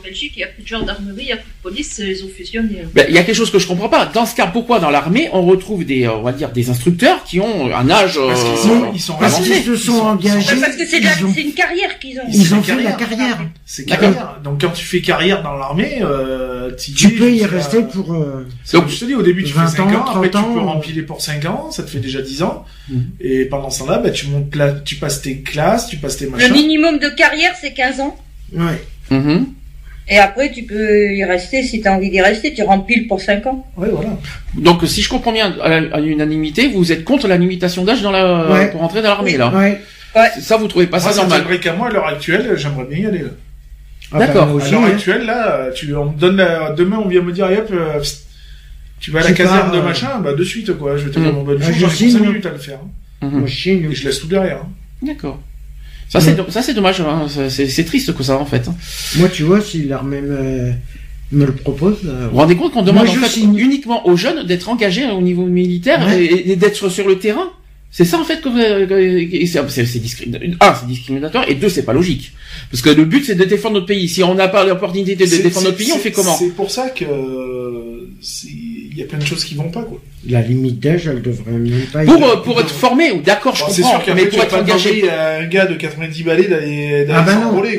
[0.00, 2.24] En Belgique, il n'y a plus de gendarmerie, il n'y a plus de police, ils
[2.24, 2.78] ont fusionné.
[2.94, 4.06] Ben, Il y a quelque chose que je comprends pas.
[4.06, 7.22] Dans ce cas, pourquoi dans l'armée on retrouve des, euh, on va dire, des instructeurs
[7.24, 9.92] qui ont un âge Parce qu'ils euh, sont, ils sont Parce qu'ils se Ils sont
[9.98, 10.60] sont- engagés.
[10.60, 12.22] Parce que c'est de la- ils ont- c'est une carrière qu'ils ont.
[12.32, 13.08] Ils ont fait la carrière.
[13.18, 13.38] carrière.
[13.66, 14.08] C'est D'accord.
[14.10, 14.40] carrière.
[14.42, 18.14] Donc quand tu fais carrière dans l'armée, euh, Tu peux y rester pour.
[18.14, 20.54] euh, comme je te dis, au début tu 20 fais 5 ans, après 30 tu
[20.54, 22.64] peux rempiler pour 5 ans, ça te fait déjà 10 ans.
[22.88, 23.10] Mhm.
[23.20, 26.24] Et pendant ce temps-là, bah, tu montes là, tu passes tes classes, tu passes tes
[26.26, 26.52] Le machins.
[26.52, 28.16] minimum de carrière, c'est 15 ans.
[28.52, 28.80] Ouais.
[29.10, 29.46] Mhm.
[30.12, 32.52] Et après, tu peux y rester si tu as envie d'y rester.
[32.52, 33.64] Tu rempiles pour 5 ans.
[33.76, 34.10] Ouais, voilà.
[34.54, 38.10] Donc si je comprends bien, à à l'unanimité, vous êtes contre la limitation d'âge dans
[38.10, 38.70] la Ouais.
[38.72, 39.52] pour entrer dans l'armée là.
[39.54, 39.80] Ouais.
[40.40, 42.84] Ça vous trouvez pas Moi, ça ça normal tiendrait qu'à moi, à l'heure actuelle, j'aimerais
[42.90, 43.28] bien y aller, là.
[44.12, 44.46] Ah bah, D'accord.
[44.48, 44.90] moi À l'heure hein.
[44.90, 48.02] actuelle, là, tu, on me donne la- demain, on vient me dire, hop, euh,
[48.98, 50.96] tu vas à la caserne de euh, machin, bah, de suite, quoi.
[50.96, 51.24] Je vais te Mhm.
[51.26, 52.26] dire mon bonne jour, je j'en ai pour signe, 5 hein.
[52.26, 52.78] minutes à le faire.
[53.22, 53.26] hein.
[53.28, 53.38] Mhm.
[53.38, 53.48] Moi.
[53.48, 54.56] Et je laisse tout derrière.
[54.64, 54.68] hein.
[55.00, 55.40] D'accord.
[56.10, 57.26] Ça c'est ça c'est dommage, hein.
[57.48, 58.68] C'est- triste que ça en fait.
[59.16, 60.72] Moi, tu vois, si l'armée me,
[61.32, 61.98] me le propose.
[62.04, 63.56] euh, Vous vous rendez compte qu'on demande Moi, en fait signe.
[63.56, 66.24] uniquement aux jeunes d'être engagés au niveau militaire Ouais.
[66.24, 67.50] et, et d'être sur le terrain?
[67.92, 70.70] C'est ça en fait que vous- que- c'est c'est- c'est discriminatoire.
[70.70, 72.32] Un, c'est discriminatoire et deux, c'est pas logique.
[72.70, 74.08] Parce que le but c'est de défendre notre pays.
[74.08, 76.36] Si on n'a pas l'opportunité de défendre notre pays, on fait comment?
[76.36, 78.48] C'est pour ça que euh, c'est-
[78.92, 80.00] il y a plein de choses qui vont pas quoi.
[80.28, 82.04] La limite d'âge, elle devrait même pas.
[82.04, 84.58] Pour euh, pour être formé, ou d'accord, je Bon, c'est comprends, sûr mais pour être
[84.58, 87.32] engagé, à un gars de 90 balais d'aller Ah bah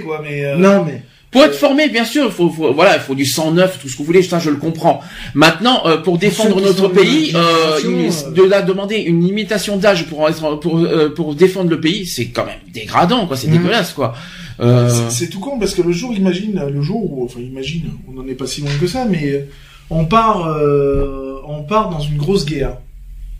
[0.03, 2.99] quoi, mais euh, Non, mais pour être formé, bien sûr, il faut, faut- voilà, il
[2.99, 5.01] faut du sang neuf, tout ce que vous voulez, ça je le comprends.
[5.35, 10.27] Maintenant, euh, pour défendre notre pays, euh, une- de la demander une limitation d'âge pour
[10.27, 13.37] être pour euh, pour défendre le pays, c'est quand même dégradant, quoi.
[13.37, 13.57] C'est Mhm.
[13.59, 14.13] dégueulasse, quoi.
[14.59, 17.83] Euh, c'est- c'est tout con parce que le jour, imagine, le jour où, enfin imagine,
[18.09, 19.45] on n'en est pas si loin que ça, mais
[19.91, 22.77] on part, euh, on part dans une grosse guerre.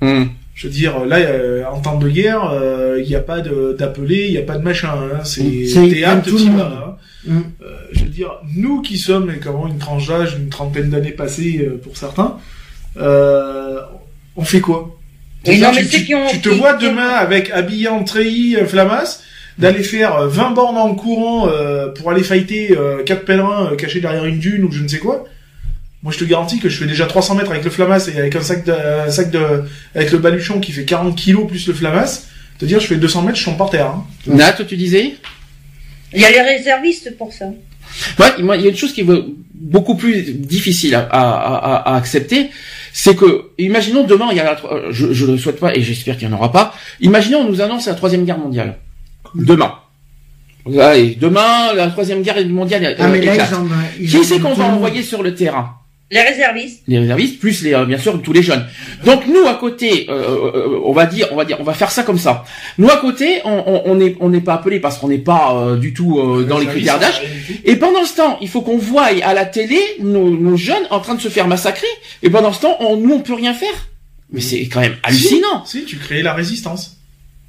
[0.01, 0.29] hum.
[0.53, 3.73] Je veux dire, là, euh, en temps de guerre, euh, il n'y a pas de-
[3.79, 4.89] d'appelé, il n'y a pas de machin.
[4.89, 6.97] Hein, c'est apte, comme tout le hein.
[7.27, 7.43] Hum.
[7.63, 11.65] Euh, je veux dire, nous qui sommes comment une tranche d'âge, une trentaine d'années passées
[11.65, 12.37] euh, pour certains,
[12.97, 13.79] euh,
[14.35, 14.97] on fait quoi?
[15.47, 18.57] Non, mais tu, ceux tu- qui ont- tu te vois demain avec habillé en treillis
[18.57, 19.21] euh, flamas,
[19.57, 23.75] d'aller faire euh, 20 bornes en courant euh, pour aller fighter euh, quatre pèlerins euh,
[23.75, 25.25] cachés derrière une dune ou je ne sais quoi.
[26.03, 28.35] Moi, je te garantis que je fais déjà 300 mètres avec le flamas et avec
[28.35, 29.63] un sac de, un sac de,
[29.93, 32.23] avec le baluchon qui fait 40 kilos plus le flamas.
[32.57, 33.87] Te dire, je fais 200 mètres, je tombe par terre.
[33.87, 34.05] Hein.
[34.27, 35.15] Nat, tu disais?
[36.13, 37.45] Il y a les réservistes pour ça.
[38.19, 39.07] Ouais, moi, il y a une chose qui est
[39.53, 42.49] beaucoup plus difficile à, à, à- à accepter,
[42.93, 45.81] c'est que, imaginons demain, il y a la, euh, je, je le souhaite pas et
[45.81, 46.73] j'espère qu'il n'y en aura pas.
[46.99, 48.77] Imaginons, on nous annonce la troisième guerre mondiale.
[49.35, 49.75] Demain.
[50.79, 53.67] Allez, demain, la troisième guerre mondiale euh, ah mais là ils en
[53.99, 55.75] ils Qui c'est qu'on va envoyer sur le terrain?
[56.11, 56.83] Les réservistes.
[56.87, 58.65] les réservistes plus les euh, bien sûr tous les jeunes.
[59.05, 60.13] Donc nous à côté, euh,
[60.53, 62.43] euh, on va dire, on va dire, on va faire ça comme ça.
[62.77, 65.55] Nous à côté, on on- on n'est on n'est pas appelé parce qu'on n'est pas
[65.55, 67.21] euh, du tout euh, dans les critères d'âge.
[67.63, 70.99] Et pendant ce temps, il faut qu'on voie à la télé nos, nos jeunes en
[70.99, 71.87] train de se faire massacrer.
[72.23, 73.87] Et pendant ce temps, on, nous on peut rien faire.
[74.33, 75.63] Mais c'est quand même hallucinant.
[75.65, 76.97] Si, tu crées la résistance.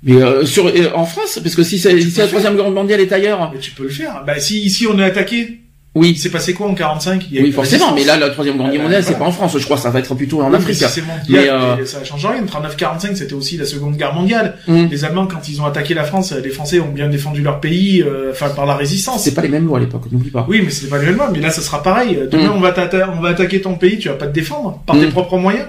[0.05, 3.01] Mais euh, sur euh, en France, parce que si, c'est- si la troisième guerre mondiale
[3.01, 4.23] est ailleurs, Mais tu peux le faire.
[4.27, 5.62] Bah, si ici on est attaqué,
[5.95, 7.93] il oui, s'est passé quoi en 45 Il y a eu oui forcément.
[7.95, 9.25] Mais là, la troisième guerre Euh, mondiale, c'est voilà.
[9.27, 9.59] pas en France.
[9.59, 10.79] Je crois que ça va être plutôt en Oui, Afrique.
[10.81, 12.43] mais c'est Mais, euh, ça change rien.
[12.45, 14.57] 39-45, c'était aussi la Seconde Guerre mondiale.
[14.69, 14.89] Hum.
[14.91, 18.01] Les Allemands, quand ils ont attaqué la France, les Français ont bien défendu leur pays,
[18.03, 19.23] euh, enfin par la résistance.
[19.23, 20.47] C'est pas les mêmes lois à l'époque, n'oublie pas.
[20.49, 22.19] Oui, mais c'était pas le même Mais là, ça sera pareil.
[22.31, 22.57] Demain, Hum.
[22.57, 22.75] on va
[23.15, 25.11] on va attaquer ton pays, tu vas pas te défendre par tes Hum.
[25.13, 25.67] propres moyens,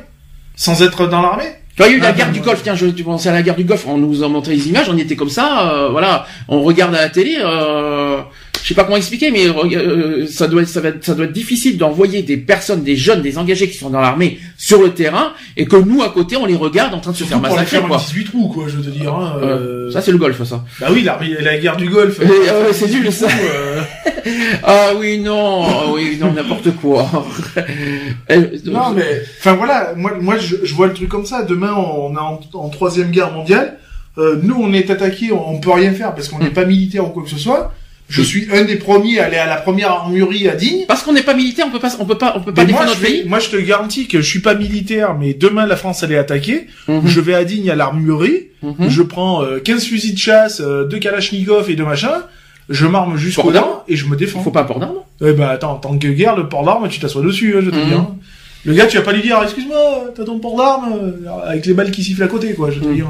[0.55, 1.43] sans être dans l'armée.
[1.75, 2.39] Tu vois, il y a eu Ah, la guerre ben, du.
[2.41, 2.61] Golfe.
[2.63, 3.85] Tiens, je, tu pensais à la guerre du Golfe.
[3.87, 4.85] On nous a montré les images.
[4.89, 5.71] On était comme ça.
[5.71, 6.27] euh, voilà.
[6.47, 7.35] On regarde à la télé.
[7.39, 8.19] Euh,
[8.63, 11.25] je sais pas comment expliquer, mais euh, ça doit être, ça va être, ça doit
[11.25, 14.89] être difficile d'envoyer des personnes, des jeunes, des engagés qui sont dans l'armée sur le
[14.93, 17.77] terrain et que nous à côté on les regarde en train de se faire massacrer
[17.87, 17.97] quoi.
[17.97, 19.13] 18 trous, quoi, je veux te dire.
[19.13, 20.63] Hein, Euh, euh, Ça c'est le Golfe ça.
[20.79, 22.19] Bah oui, la, la guerre du Golfe.
[22.21, 23.27] Eh, euh, c'est nul, ça.
[23.27, 23.81] Euh,
[24.63, 27.05] Ah oui non, ah oui non n'importe quoi.
[28.65, 31.43] Non, mais enfin voilà, moi, moi je, je vois le truc comme ça.
[31.43, 33.77] Demain, on est en, en troisième guerre mondiale.
[34.17, 37.05] Euh, nous, on est attaqué, on, on peut rien faire parce qu'on n'est pas militaire
[37.05, 37.73] ou quoi que ce soit.
[38.09, 40.85] Je suis un des premiers à aller à la première armurerie à Digne.
[40.87, 42.67] Parce qu'on n'est pas militaire, on peut pas, on peut pas, on peut pas Mais
[42.67, 43.23] défendre je notre pays.
[43.27, 46.17] moi, je te garantis que je suis pas militaire, mais demain la France elle est
[46.17, 46.67] attaquée.
[46.87, 48.47] Mhm, Je vais à Digne à l'armurerie.
[48.61, 48.87] mhm.
[48.89, 52.09] Je prends euh, 15 fusils de chasse, euh, deux Kalachnikov et deux machins.
[52.69, 54.41] Je m'arme jusqu'au dents et je me défends.
[54.41, 54.95] Faut pas un port d'armes.
[55.21, 57.69] Eh ben attends, en tant que guerre, le port d'armes, tu t'assois dessus, hein, je
[57.71, 57.85] te Mhm.
[57.85, 57.93] dis.
[57.93, 58.07] hein.
[58.65, 61.73] Le gars, tu vas pas lui dire, excuse-moi, t'as ton port d'armes euh, avec les
[61.73, 62.69] balles qui sifflent à côté, quoi.
[62.71, 62.95] Je te Mhm.
[62.95, 63.07] dire,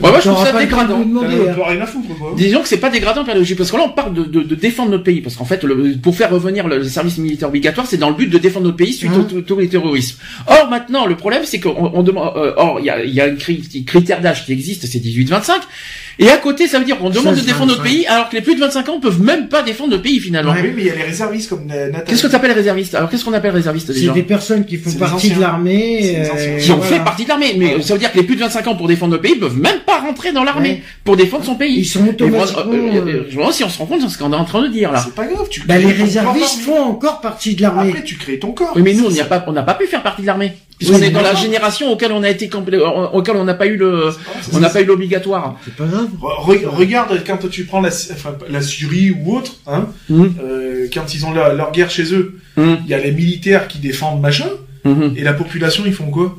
[0.00, 1.00] Ouais, moi je trouve ça dégradant.
[1.00, 1.54] hein.
[1.56, 2.32] t'as rien à foutre, quoi.
[2.36, 4.54] Disons que c'est pas dégradant Père Logique, parce que là on parle de, de, de
[4.56, 7.96] défendre notre pays, parce qu'en fait le, pour faire revenir le service militaire obligatoire, c'est
[7.96, 9.26] dans le but de défendre notre pays suite Hein.
[9.36, 10.18] au, tous les terrorismes.
[10.48, 13.20] Or maintenant le problème c'est qu'on on demande, euh, or il y a, il y
[13.20, 15.52] a un cri- critère d'âge qui existe, c'est 18-25,
[16.18, 17.90] et à côté ça veut dire qu'on demande de 16, défendre notre 25.
[17.96, 20.52] pays, alors que les plus de 25 ans peuvent même pas défendre notre pays finalement.
[20.54, 22.04] Oui, mais il y a les réservistes comme euh, Nathalie.
[22.10, 24.76] Qu'est-ce que tu appelles réserviste Alors qu'est-ce qu'on appelle réserviste C'est déjà des personnes qui
[24.76, 26.00] font C'est partie de l'armée.
[26.34, 26.96] C'est euh, qui ont voilà.
[26.98, 27.82] fait partie de l'armée, mais Ouais.
[27.82, 29.80] ça veut dire que les plus de 25 ans pour défendre notre pays peuvent même
[29.86, 30.82] pas rentrer dans l'armée Ouais.
[31.04, 31.78] pour défendre son pays.
[31.80, 32.62] Ils sont moi, automatiquement.
[32.72, 34.36] euh, euh, euh, je me demande si on se rend compte de ce qu'on est
[34.36, 35.02] en train de dire là.
[35.04, 37.90] C'est pas grave, tu Bah, les réservistes font encore partie de l'armée.
[37.90, 38.72] Après, tu crées ton corps.
[38.76, 40.52] Oui, mais nous, on n'y a pas, on n'a pas pu faire partie de l'armée.
[40.78, 43.54] Puisqu'on Oui, est dans la génération auquel on a été complé- euh, auquel on n'a
[43.54, 44.10] pas eu le,
[44.52, 45.56] on n'a pas eu l'obligatoire.
[45.64, 46.08] C'est pas grave.
[46.20, 50.34] Re- re- regarde quand tu prends la, enfin, la Syrie ou autre, hein, Mhm.
[50.42, 52.78] euh, quand ils ont leur, leur guerre chez eux, Mhm.
[52.84, 54.48] il y a les militaires qui défendent machin,
[54.84, 55.14] Mhm.
[55.16, 56.36] et la population ils font quoi?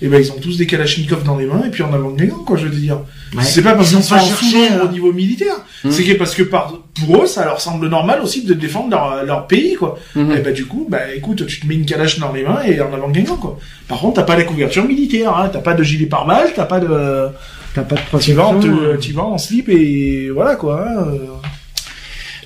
[0.00, 2.28] Eh ben ils ont tous des Kalachnikov dans les mains et puis en avant les
[2.28, 2.98] gants quoi, je veux dire.
[3.34, 3.42] Ouais.
[3.42, 5.90] C'est pas parce qu'ils sont en au niveau militaire, Mhm.
[5.90, 6.72] c'est que parce que par,
[7.04, 9.98] pour eux ça leur semble normal aussi de défendre leur, leur pays quoi.
[10.14, 10.32] Mhm.
[10.32, 12.80] Et bah du coup, bah écoute, tu te mets une calache dans les mains et
[12.80, 13.58] en avant Guingamp quoi.
[13.88, 16.78] Par contre, t'as pas la couverture militaire, hein, t'as pas de gilet pare-balles, t'as pas
[16.78, 17.28] de,
[17.74, 18.76] T'as pas de tu vas, en protection.
[18.78, 20.86] te- tu vas en slip et voilà quoi.
[20.88, 21.06] hein.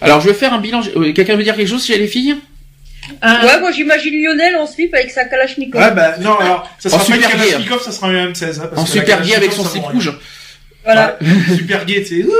[0.00, 0.80] Alors, je vais faire un bilan.
[0.96, 2.34] euh, Quelqu'un veut dire quelque chose chez les filles?
[3.20, 5.80] Un- Ouais, moi j'imagine Lionel en slip avec sa Kalachnikov.
[5.80, 7.46] Ouais, bah, non, alors, ça En sera pas une super gay.
[7.50, 10.12] Kalachnikov, ça sera un M16, hein, parce En que super gay avec son slip rouge.
[10.84, 11.16] Voilà.
[11.20, 12.32] Ouais, super gay, tu sais, ouh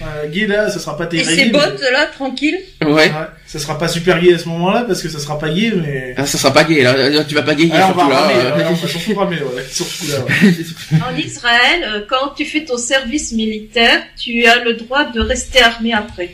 [0.00, 1.32] Enfin, gay là, ça sera pas Et terrible.
[1.32, 2.56] ses bottes là, tranquille.
[2.80, 2.88] Ouais.
[2.92, 3.10] Ouais,
[3.46, 6.14] ça sera pas super gay à ce moment-là, parce que ça sera pas gay, mais...
[6.16, 8.16] Ah, ça sera pas gay, là, Là, tu vas pas Ah, va surtout là.
[8.20, 8.56] ramer, euh.
[8.56, 11.00] ouais, on va surtout ramer, ouais, surtout là, ouais.
[11.12, 15.60] En Israël, euh, quand tu fais ton service militaire, tu as le droit de rester
[15.60, 16.30] armé après.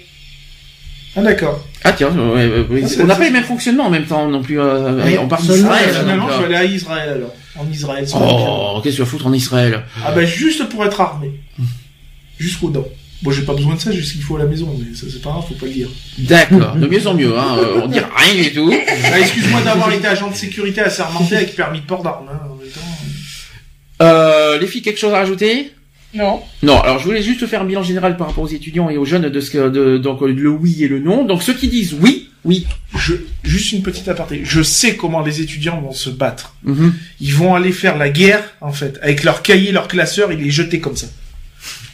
[1.14, 1.62] Ah, d'accord.
[1.84, 2.82] Ah tiens, ouais, ouais, ouais.
[2.84, 4.58] Ah, on n'a pas les mêmes fonctionnements en même temps non plus.
[4.58, 5.88] euh, on parle d'Israël.
[5.90, 7.34] euh, Finalement, donc, je euh, vais aller à Israël, alors.
[7.58, 8.06] En Israël.
[8.14, 11.32] Oh, qu'est-ce que tu vas foutre en Israël Ah, bah, juste pour être armé.
[12.38, 12.86] Jusqu'aux dents.
[13.22, 15.06] Bon, j'ai pas besoin de ça, j'ai ce qu'il faut à la maison, mais ça,
[15.12, 15.88] c'est pas grave, faut pas le dire.
[16.18, 17.38] D'accord, de mieux en mieux.
[17.38, 17.56] Hein.
[17.58, 18.72] euh, on dit rien du tout.
[19.04, 22.56] Ah, excuse-moi d'avoir été agent de sécurité assermenté avec permis de port d'armes, hein, en
[22.56, 22.80] même temps.
[24.02, 25.72] Euh, les filles, quelque chose à rajouter?
[26.14, 26.42] Non.
[26.62, 29.04] Non, alors je voulais juste faire un bilan général par rapport aux étudiants et aux
[29.04, 31.24] jeunes de ce que de, donc euh, le oui et le non.
[31.24, 32.66] Donc ceux qui disent oui, oui.
[32.98, 34.40] Je, juste une petite aparté.
[34.44, 36.54] Je sais comment les étudiants vont se battre.
[36.64, 36.92] Mhm.
[37.20, 40.50] Ils vont aller faire la guerre, en fait, avec leur cahier, leur classeur, et les
[40.50, 41.06] jeter comme ça.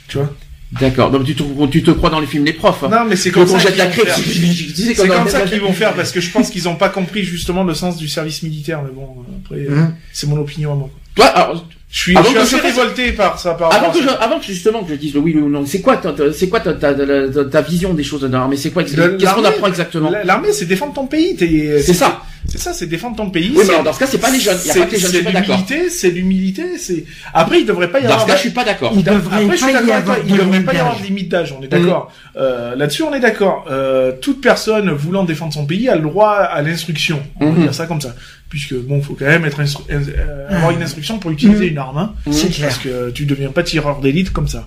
[0.09, 0.35] Tu vois?
[0.73, 1.11] D'accord.
[1.11, 2.83] Donc tu te, tu te crois dans les films des profs.
[2.85, 2.89] hein.
[2.91, 4.09] Non, mais c'est comme ça jette qu'ils la vont crêpe,
[4.75, 7.65] C'est comme ça qu'ils vont faire parce que je pense qu'ils n'ont pas compris justement
[7.65, 8.83] le sens du service militaire.
[8.83, 9.95] Mais bon, après, euh, Hein.
[10.13, 10.91] c'est mon opinion à moi.
[11.15, 13.55] Toi, alors, Je suis, Avant je suis que assez je fasse- révolté par ça.
[13.55, 15.81] Par avant que je, avant que justement que je dise le oui ou non, c'est
[15.81, 15.99] quoi
[16.35, 18.57] c'est quoi ta, ta, ta, ta- vision des choses de l'armée?
[18.59, 20.11] C'est quoi Qu'est-ce qu'on apprend exactement?
[20.11, 21.35] La- L'armée, c'est défendre ton pays.
[21.35, 22.21] t'es- C'est ça.
[22.51, 23.53] C'est ça, c'est défendre ton pays.
[23.55, 24.57] Oui, mais alors dans ce cas, c'est pas les jeunes.
[24.65, 25.11] Il y a c'est- pas que les jeunes.
[25.13, 26.79] Je C'est l'humilité, c'est l'humilité.
[26.79, 27.05] C'est
[27.35, 28.23] après, il devrait pas y Dans avoir.
[28.23, 28.93] ce cas, je suis pas d'accord.
[28.97, 30.67] Il devrait Après, je suis pas y d'accord avec toi, avoir il de devrait limite
[30.67, 31.03] pas y avoir d'âge.
[31.03, 32.13] de limite d'âge, on est d'accord.
[32.37, 33.67] Euh, Là-dessus, on est d'accord.
[33.71, 37.23] Euh, toute personne voulant défendre son pays a le droit à l'instruction.
[37.41, 37.63] On va Mhm.
[37.65, 38.15] dire ça comme ça.
[38.49, 41.71] Puisque, bon, faut quand même être instru- euh, avoir une instruction pour utiliser Mhm.
[41.73, 41.99] une arme.
[41.99, 42.15] hein.
[42.31, 42.69] C'est clair.
[42.69, 44.67] Parce que tu deviens pas tireur d'élite comme ça.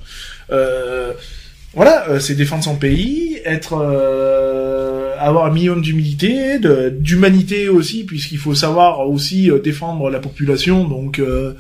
[0.52, 1.14] Euh,
[1.74, 4.91] voilà, euh, c'est défendre son pays, être, euh,
[5.24, 6.60] avoir un minimum d'humilité,
[6.92, 11.54] d'humanité aussi, puisqu'il faut savoir aussi euh, défendre la population, donc, euh,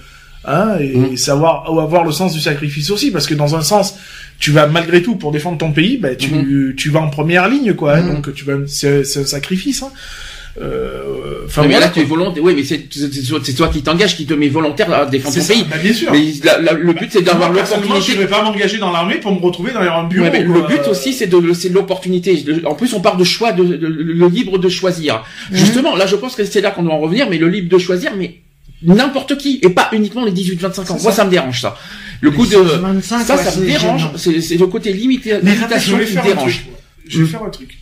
[0.45, 1.17] hein, et Mm.
[1.17, 3.95] savoir avoir le sens du sacrifice aussi, parce que dans un sens,
[4.39, 7.73] tu vas malgré tout pour défendre ton pays, bah, tu, tu vas en première ligne,
[7.73, 7.95] quoi.
[7.97, 8.13] hein, Mm.
[8.13, 9.83] donc tu vas, c'est c'est un sacrifice.
[9.83, 9.91] Hein.
[10.59, 12.43] Euh, Enfin mais voilà, là, tu es volontaire.
[12.43, 12.87] Oui, mais c'est
[13.55, 15.65] toi- qui t'engages, qui te met volontaire à défendre ton ça, pays.
[15.69, 16.11] bah, bien sûr.
[16.11, 18.23] Mais la- la- le but, c'est d'avoir personnellement, je l'opportunité.
[18.23, 20.25] vais pas m'engager dans l'armée pour me retrouver dans un bureau.
[20.25, 22.43] Ouais, mais le but aussi, c'est de, c'est de l'opportunité.
[22.65, 25.23] En plus, on parle de choix, de, de- le libre de choisir.
[25.51, 27.77] Justement, là, je pense que c'est là qu'on doit en revenir, mais le libre de
[27.77, 28.35] choisir, mais
[28.83, 30.97] n'importe qui, et pas uniquement les 18-25 ans.
[31.01, 31.17] Moi, ça.
[31.17, 31.77] ça me dérange, ça.
[32.21, 34.07] Le coup de, 25, ça, ouais, ça me dérange.
[34.15, 36.65] C'est, le côté limité, Mais limitation qui me dérange.
[37.07, 37.77] Je vais faire un truc.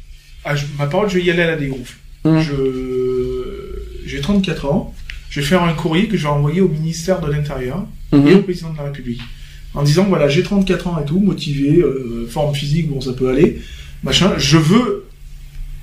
[0.45, 1.95] Ah, je- ma parole, je vais y aller à la dégonfle.
[2.25, 4.93] Je, j'ai 34 ans.
[5.29, 8.41] Je vais faire un courrier que je vais envoyer au ministère de l'Intérieur et au
[8.41, 9.21] président de la République.
[9.75, 13.29] En disant, voilà, j'ai 34 ans et tout, motivé, euh, forme physique, bon, ça peut
[13.29, 13.61] aller,
[14.03, 15.05] machin, je veux,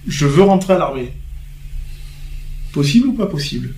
[0.08, 1.12] je veux rentrer à l'armée.
[2.72, 3.74] Possible ou pas possible?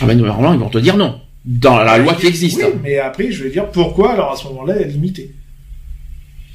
[0.00, 1.20] Ah ben, normalement, ils vont te dire non.
[1.44, 2.58] Dans la loi qui existe.
[2.58, 5.34] Oui, mais après, je vais dire pourquoi, alors à ce moment-là, elle est limitée.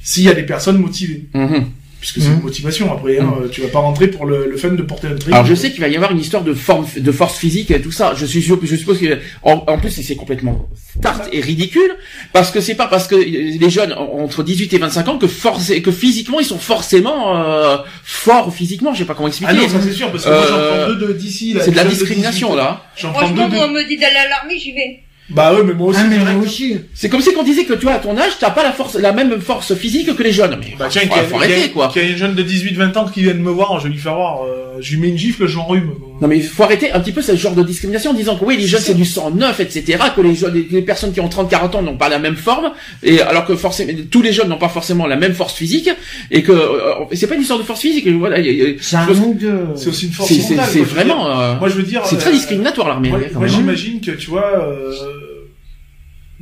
[0.02, 1.28] S'il y a des personnes motivées.
[1.34, 1.66] Mhm.
[2.02, 4.82] Puisque c'est une motivation, après, hein, tu vas pas rentrer pour le, le fun de
[4.82, 5.32] porter un trait.
[5.32, 7.80] Alors je sais qu'il va y avoir une histoire de forme, de force physique et
[7.80, 8.14] tout ça.
[8.16, 10.68] Je suis sûr, je suppose que en, en plus c'est complètement
[10.98, 11.94] start et ridicule
[12.32, 15.72] parce que c'est pas parce que les jeunes entre 18 et 25 ans que force
[15.80, 18.92] que physiquement ils sont forcément euh, forts physiquement.
[18.94, 19.52] Je sais pas comment expliquer.
[19.54, 21.52] Ah non, ça c'est sûr, parce que moi j'en Euh, prends deux de d'ici.
[21.54, 22.56] là, c'est de la discrimination 18.
[22.58, 22.82] là.
[22.96, 23.74] J'en prends Franchement, deux moi, on de...
[23.78, 25.00] me dit d'aller à l'armée, j'y vais.
[25.34, 26.00] Bah ouais, mais moi aussi.
[26.02, 26.36] Ah, mais direct.
[26.36, 26.76] moi aussi.
[26.94, 28.94] C'est comme si qu'on disait que tu vois à ton âge t'as pas la force,
[28.96, 30.58] la même force physique que les jeunes.
[30.60, 31.88] Mais Bah tiens, faut, faut qu'il y a- arrêter quoi.
[31.88, 33.94] qu'il y a une jeune de 18-20 ans qui vient de me voir, je vais
[33.94, 35.92] lui faire voir, euh, je lui mets une gifle, je l'enrhume.
[36.20, 38.44] Non mais il faut arrêter un petit peu ce genre de discrimination en disant que
[38.44, 41.28] oui les jeunes c'est du sang neuf etc que les jeunes les, personnes qui ont
[41.28, 42.70] 30-40 ans n'ont pas la même forme
[43.02, 45.90] et alors que forcément tous les jeunes n'ont pas forcément la même force physique
[46.30, 48.36] et que euh, c'est pas une histoire de force physique voilà
[48.80, 49.66] C'est un de...
[49.74, 52.02] C'est aussi une force c'est vraiment euh, Moi je veux dire...
[52.04, 54.92] c'est euh, très discriminatoire l'armée Moi, quand moi, j'imagine que tu vois, euh,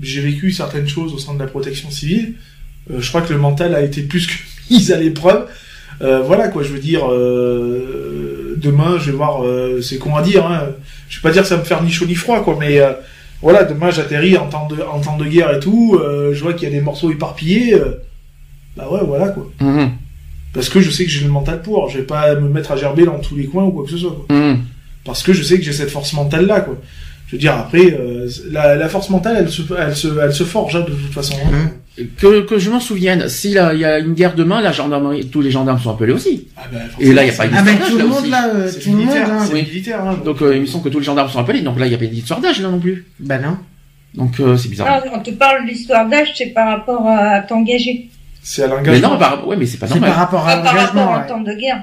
[0.02, 2.34] j'ai vécu certaines choses au sein de la protection civile.
[2.90, 4.32] Euh, je crois que le mental a été plus que
[4.70, 5.46] mis à l'épreuve.
[6.02, 7.10] Euh, voilà quoi, je veux dire.
[7.10, 9.42] euh, demain, je vais voir.
[9.82, 10.46] c'est con à dire.
[10.46, 10.68] Hein,
[11.08, 12.78] je vais pas dire que ça va me faire ni chaud ni froid quoi, mais
[13.42, 15.98] voilà, demain j'atterris en temps de en temps de guerre et tout.
[16.32, 17.74] je vois qu'il y a des morceaux éparpillés.
[18.76, 19.50] bah ouais, voilà quoi.
[19.60, 19.92] Mhm,
[20.52, 21.88] Parce que je sais que j'ai le mental pour.
[21.88, 23.98] Je vais pas me mettre à gerber dans tous les coins ou quoi que ce
[23.98, 24.24] soit.
[24.26, 24.60] Quoi mhm.
[25.04, 26.76] parce que je sais que j'ai cette force mentale là quoi
[27.30, 30.42] je veux dire après euh, la, la force mentale elle se elle se elle se
[30.44, 31.70] forge hein, de toute façon hein.
[32.18, 35.26] que, que je m'en souvienne si là, il y a une guerre demain la gendarmerie
[35.28, 37.54] tous les gendarmes sont appelés aussi ah ben, Et là, il y a pas une
[37.56, 38.30] Ah ben Là tout le monde aussi.
[38.30, 39.44] là, euh, c'est tout le monde, militaire hein.
[39.46, 39.62] c'est Oui.
[39.62, 41.86] militaire hein, donc euh, il me semble que tous les gendarmes sont appelés donc là
[41.86, 43.56] il y a pas d'histoire d'âge là non plus Ben non.
[44.14, 48.08] donc euh, c'est bizarre Non, on te parle d'histoire d'âge, c'est par rapport à t'engager.
[48.42, 49.46] c'est à mais l'engagement non par...
[49.46, 51.26] ouais mais c'est pas C'est normal par rapport à par rapport ouais.
[51.28, 51.82] temps de guerre.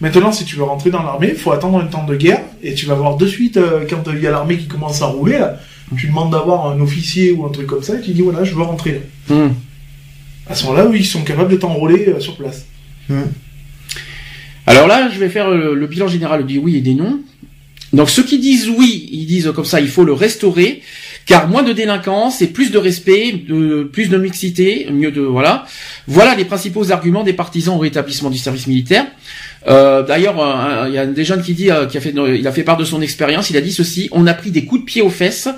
[0.00, 2.86] Maintenant, si tu veux rentrer dans l'armée, faut attendre un temps de guerre, et tu
[2.86, 5.60] vas voir de suite, euh, quand il y a l'armée qui commence à rouler, là,
[5.96, 8.54] tu demandes d'avoir un officier ou un truc comme ça, et tu dis, voilà, je
[8.54, 9.34] veux rentrer là.
[9.34, 9.54] Hum.
[10.46, 12.66] À ce moment-là, oui, ils sont capables de t'enrôler euh, sur place.
[14.66, 17.20] Alors là, je vais faire le, le bilan général du oui et des non.
[17.92, 20.82] Donc ceux qui disent oui, ils disent comme ça, il faut le restaurer,
[21.24, 25.64] car moins de délinquance et plus de respect, de, plus de mixité, mieux de voilà.
[26.06, 29.06] Voilà les principaux arguments des partisans au rétablissement du service militaire.
[29.68, 32.46] Euh, D'ailleurs, un- il y a des jeunes qui dit, euh, qui a fait, il
[32.46, 33.50] a fait part de son expérience.
[33.50, 35.48] Il a dit ceci on a pris des coups de pied aux fesses,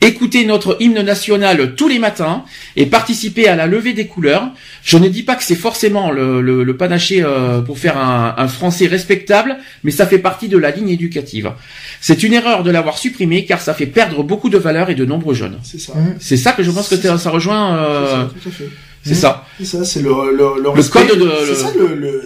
[0.00, 2.42] écouté notre hymne national tous les matins
[2.76, 4.50] et participé à la levée des couleurs.
[4.82, 8.34] Je ne dis pas que c'est forcément le, le, le panaché euh, pour faire un,
[8.36, 11.52] un français respectable, mais ça fait partie de la ligne éducative.
[12.00, 15.04] C'est une erreur de l'avoir supprimé car ça fait perdre beaucoup de valeurs et de
[15.04, 15.58] nombreux jeunes.
[15.62, 15.92] C'est ça.
[16.18, 17.18] C'est ça que je pense que ça.
[17.18, 17.76] ça rejoint.
[17.76, 18.68] C'est euh, ça, tout à fait.
[19.04, 19.46] c'est ça.
[19.58, 22.22] C'est ça, c'est le, le, le, respect- code de- C'est le- ça le, le,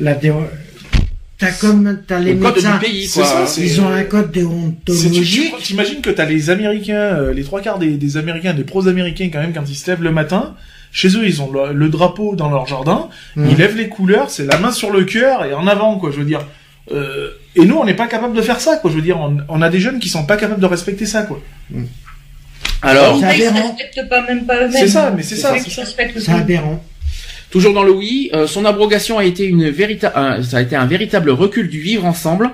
[0.00, 0.32] La dé...
[1.42, 2.72] T'as comme t'as les Le code médecins.
[2.74, 3.28] du pays, C'est quoi.
[3.28, 5.54] ça, c'est- Ils ont un code déontologique.
[5.58, 9.28] tu- T'imagines que t'as les Américains, euh, les trois quarts des, des Américains, des pros-américains
[9.32, 10.54] quand même, quand ils se lèvent le matin,
[10.92, 13.48] chez eux ils ont le, le drapeau dans leur jardin, Mhm.
[13.50, 16.10] ils lèvent les couleurs, c'est la main sur le cœur et en avant quoi.
[16.12, 16.46] Je veux dire.
[16.92, 18.90] Euh, et nous on n'est pas capable de faire ça quoi.
[18.90, 21.22] Je veux dire, on, on a des jeunes qui sont pas capables de respecter ça
[21.22, 21.40] quoi.
[22.82, 23.68] Alors, C'est Ils ne aberrant.
[23.76, 24.72] respectent pas même pas eux-mêmes.
[24.72, 26.34] C'est ça, mais c'est ça, c'est ça.
[26.34, 26.82] aberrant.
[27.52, 30.86] Toujours dans le oui, euh, son abrogation a été une véritable, ça a été un
[30.86, 32.50] véritable recul du vivre ensemble.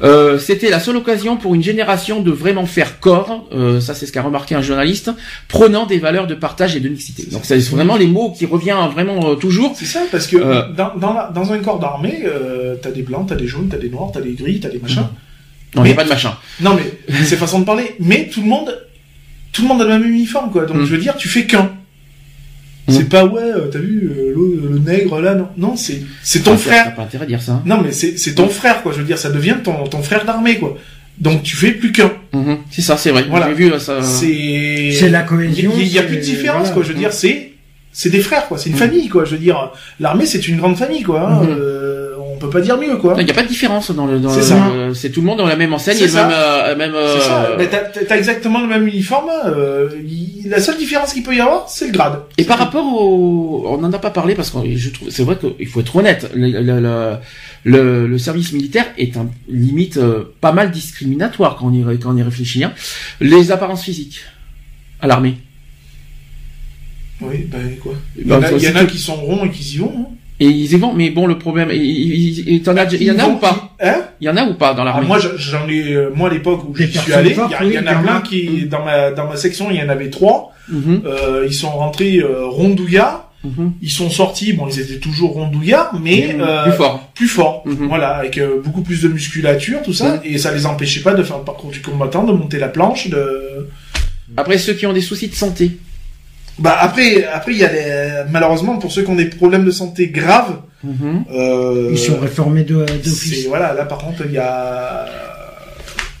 [0.00, 4.06] Euh, C'était la seule occasion pour une génération de vraiment faire corps, euh, ça c'est
[4.06, 5.10] ce qu'a remarqué un journaliste,
[5.48, 7.24] prenant des valeurs de partage et de mixité.
[7.32, 9.74] Donc c'est vraiment les mots qui reviennent vraiment euh, toujours.
[9.76, 10.62] C'est ça parce que Euh.
[10.72, 13.76] dans, dans, la- dans un corps d'armée, euh, t'as des blancs, t'as des jaunes, t'as
[13.78, 15.08] des noirs, t'as des gris, t'as des machins.
[15.74, 16.34] Non, il n'y a pas de machin.
[16.60, 16.84] Non mais
[17.24, 17.96] c'est façon de parler.
[17.98, 18.78] Mais tout le monde,
[19.52, 20.64] tout le monde a le même uniforme quoi.
[20.64, 20.84] Donc Mm.
[20.84, 21.72] je veux dire, tu fais qu'un.
[22.88, 26.40] C'est pas ouais, euh, t'as vu euh, le, le nègre là non, non c'est c'est
[26.40, 26.84] ton Ah, frère.
[26.86, 27.52] T'as pas intérêt à dire ça.
[27.52, 27.62] hein.
[27.66, 28.92] Non mais c'est c'est ton frère quoi.
[28.92, 30.76] Je veux dire, ça devient ton ton frère d'armée quoi.
[31.18, 32.12] Donc tu fais plus qu'un.
[32.32, 32.58] Mhm.
[32.70, 33.24] C'est ça, c'est vrai.
[33.28, 33.48] Voilà.
[33.48, 34.00] J'ai vu ça.
[34.02, 35.72] C'est C'est la cohésion.
[35.76, 36.74] Il y, a plus de différence voilà.
[36.74, 36.82] quoi.
[36.82, 37.52] Je veux dire, c'est
[37.92, 38.56] c'est des frères quoi.
[38.58, 38.78] C'est une Mm.
[38.78, 39.24] famille quoi.
[39.24, 41.20] Je veux dire, l'armée c'est une grande famille quoi.
[41.28, 41.42] hein.
[41.42, 41.56] Mhm.
[41.58, 42.07] Euh,
[42.38, 43.16] on peut pas dire mieux quoi.
[43.18, 44.20] Il n'y a pas de différence dans le.
[44.20, 44.70] dans C'est le- ça.
[44.94, 46.30] C'est tout le monde dans la même enseigne et le même.
[46.32, 47.42] euh, même C'est ça.
[47.46, 49.28] euh, Mais t'as t'as exactement le même uniforme.
[49.46, 52.20] euh, il- la seule différence qu'il peut y avoir, c'est le grade.
[52.38, 55.36] Et par rapport au, on n'en a pas parlé parce que je trouve, c'est vrai
[55.36, 57.16] qu'il faut être honnête, le, le, le,
[57.64, 61.98] le- le service militaire est un limite euh, pas mal discriminatoire quand on y, ré-
[61.98, 62.62] quand on y réfléchit.
[62.64, 62.72] hein.
[63.20, 64.20] Les apparences physiques
[65.00, 65.34] à l'armée.
[67.20, 67.94] Oui, ben quoi.
[68.16, 69.92] Il y en a, il y en a qui sont ronds et qui y vont.
[69.98, 70.14] hein.
[70.40, 73.10] Et ils y vont, mais bon, le problème, il, il, il- t'en as- il y
[73.10, 75.18] en a ou pas Hein Il y en a ou pas dans Ah, l'armée moi,
[75.18, 77.78] je- j'en ai, euh, moi à l'époque où j'y suis allé, il y, a- y
[77.78, 78.20] en a y en plein a.
[78.20, 78.68] qui, Mm.
[78.68, 80.52] dans ma dans ma section, il y en avait trois.
[80.68, 83.32] Mhm, Euh, ils sont rentrés euh, rondouillards.
[83.42, 83.72] mhm.
[83.82, 87.08] Ils sont sortis, bon, ils étaient toujours rondouillards, mais euh, Plus fort.
[87.14, 87.62] plus forts.
[87.66, 87.88] Mhm.
[87.88, 91.22] Voilà, avec euh, beaucoup plus de musculature, tout ça, et ça les empêchait pas de
[91.24, 93.68] faire le parcours du combattant, de monter la planche, de.
[94.36, 95.78] Après ceux qui ont des soucis de santé.
[96.58, 99.70] Bah après, après il y a des, malheureusement pour ceux qui ont des problèmes de
[99.70, 101.24] santé graves, Mhm.
[101.32, 103.46] euh, Ils sont réformés d'office.
[103.48, 105.06] voilà, là par contre il y a,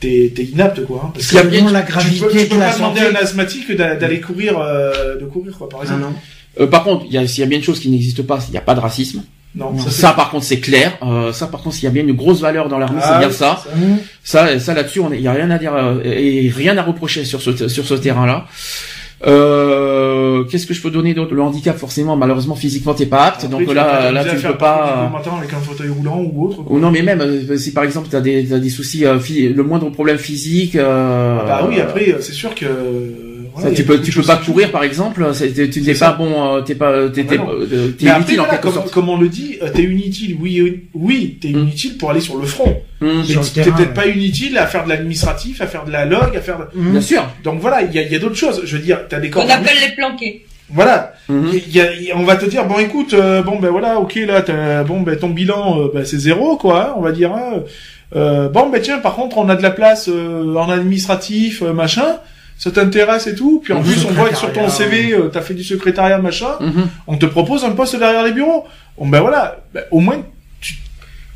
[0.00, 1.02] t'es t'es inapte quoi.
[1.06, 2.68] hein, parce que Il y a bien- la tu gravité peux, tu peux de la
[2.70, 3.16] pas demander santé.
[3.16, 6.00] à un asthmatique d'a- d'aller courir, euh, de courir quoi par Ah exemple.
[6.02, 6.14] non.
[6.60, 8.38] Euh, par contre, il y a, s'il y a bien une chose qui n'existe pas,
[8.48, 9.22] il n'y a pas de racisme.
[9.54, 9.78] non, Non.
[9.78, 10.98] ça, Ça, par contre, c'est clair.
[11.02, 13.18] Euh, ça, par contre, s'il y a bien une grosse valeur dans l'armée, Ah, c'est
[13.18, 13.64] bien oui, ça.
[14.22, 16.82] Ça, ça là-dessus, on est- il y a rien à dire euh, et rien à
[16.82, 18.46] reprocher sur ce sur ce terrain-là.
[19.26, 21.34] Euh, Qu'est-ce que je peux donner d'autre?
[21.34, 23.44] Le handicap, forcément, malheureusement, physiquement, t'es pas apte.
[23.44, 25.08] Après, donc tu là, là, tu peux pas.
[25.10, 26.58] combattant avec un fauteuil roulant ou autre.
[26.68, 29.62] Ou non, mais même euh, si par exemple t'as des t'as des soucis, euh, le
[29.62, 30.76] moindre problème physique.
[30.76, 32.66] Euh, Ah bah oui, après euh, c'est sûr que.
[33.60, 35.26] Ça, tu peux tu peux pas courir par exemple.
[35.72, 38.90] Tu n'es pas bon, euh, t'es pas t'es Ah bah euh, inutile en quelque sorte.
[38.90, 41.58] comme on le dit, euh, t'es inutile, oui, oui, t'es Mm.
[41.58, 42.76] inutile pour aller sur le front.
[43.00, 43.22] Le
[43.54, 43.86] t'es peut-être ouais.
[43.94, 46.58] pas inutile à faire de l'administratif, à faire de la log, à faire.
[46.58, 46.90] de- Mhm.
[46.92, 47.24] Bien sûr.
[47.44, 48.62] Donc voilà, il y a, il y a d'autres choses.
[48.64, 49.44] Je veux dire, t'as des corps.
[49.46, 50.44] On appelle les planqués.
[50.70, 51.14] Voilà.
[51.28, 51.48] Mhm.
[51.66, 53.70] Il y a- il y a- on va te dire bon écoute euh, bon ben
[53.70, 57.00] voilà ok là t'as- bon ben ton bilan euh, ben, c'est zéro quoi hein, on
[57.00, 57.62] va dire hein.
[58.16, 61.72] Euh, bon ben tiens par contre on a de la place euh, en administratif euh,
[61.72, 62.16] machin
[62.58, 64.68] ça t'intéresse et tout puis en plus on voit que sur ton.
[64.68, 66.88] CV euh, t'as fait du secrétariat machin Mhm.
[67.06, 68.64] on te propose un poste derrière les bureaux
[68.98, 70.20] bon ben voilà ben, au moins
[70.60, 70.74] tu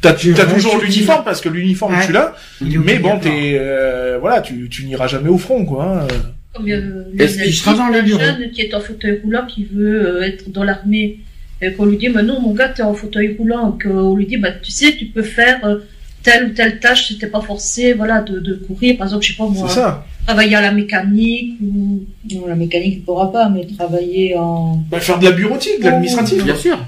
[0.00, 2.06] t'as Tu t'as restes toujours l'uniforme parce que l'uniforme Ouais.
[2.06, 6.08] tu l'as mais bon t'es euh, voilà tu tu n'iras jamais au front quoi hein.
[6.54, 9.46] Comme euh, Est-ce qu'il sera dans les un bureaux jeune qui est en fauteuil roulant,
[9.46, 11.20] qui veut euh, être dans l'armée,
[11.62, 14.36] et qu'on lui dit, mais non, mon gars, t'es en fauteuil roulant, qu'on lui dit,
[14.36, 15.78] bah, tu sais, tu peux faire euh,
[16.22, 19.36] telle ou telle tâche, t'es pas forcé, voilà, de, de courir, par exemple, je sais
[19.36, 23.48] pas moi, c'est ça travailler à la mécanique, ou, Non, la mécanique, il pourra pas,
[23.48, 24.76] mais travailler en...
[24.90, 26.78] ben, faire de la bureautique de l'administratif Bien sûr.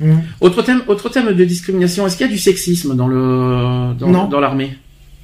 [0.00, 0.22] Hum.
[0.40, 2.06] Autre thème, autre thème de discrimination.
[2.06, 4.28] Est-ce qu'il y a du sexisme dans le dans, Non.
[4.28, 4.70] dans l'armée?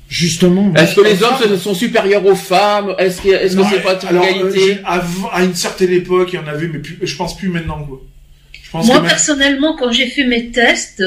[0.09, 0.73] Justement.
[0.75, 2.95] Est-ce que les hommes sont supérieurs aux femmes?
[2.99, 6.39] Est-ce que est-ce que c'est pas alors, euh, égalité à une certaine époque, il y
[6.39, 8.03] en avait, mais plus, je pense plus maintenant, quoi.
[8.53, 11.03] Je pense Moi, que même- personnellement, quand j'ai fait mes tests,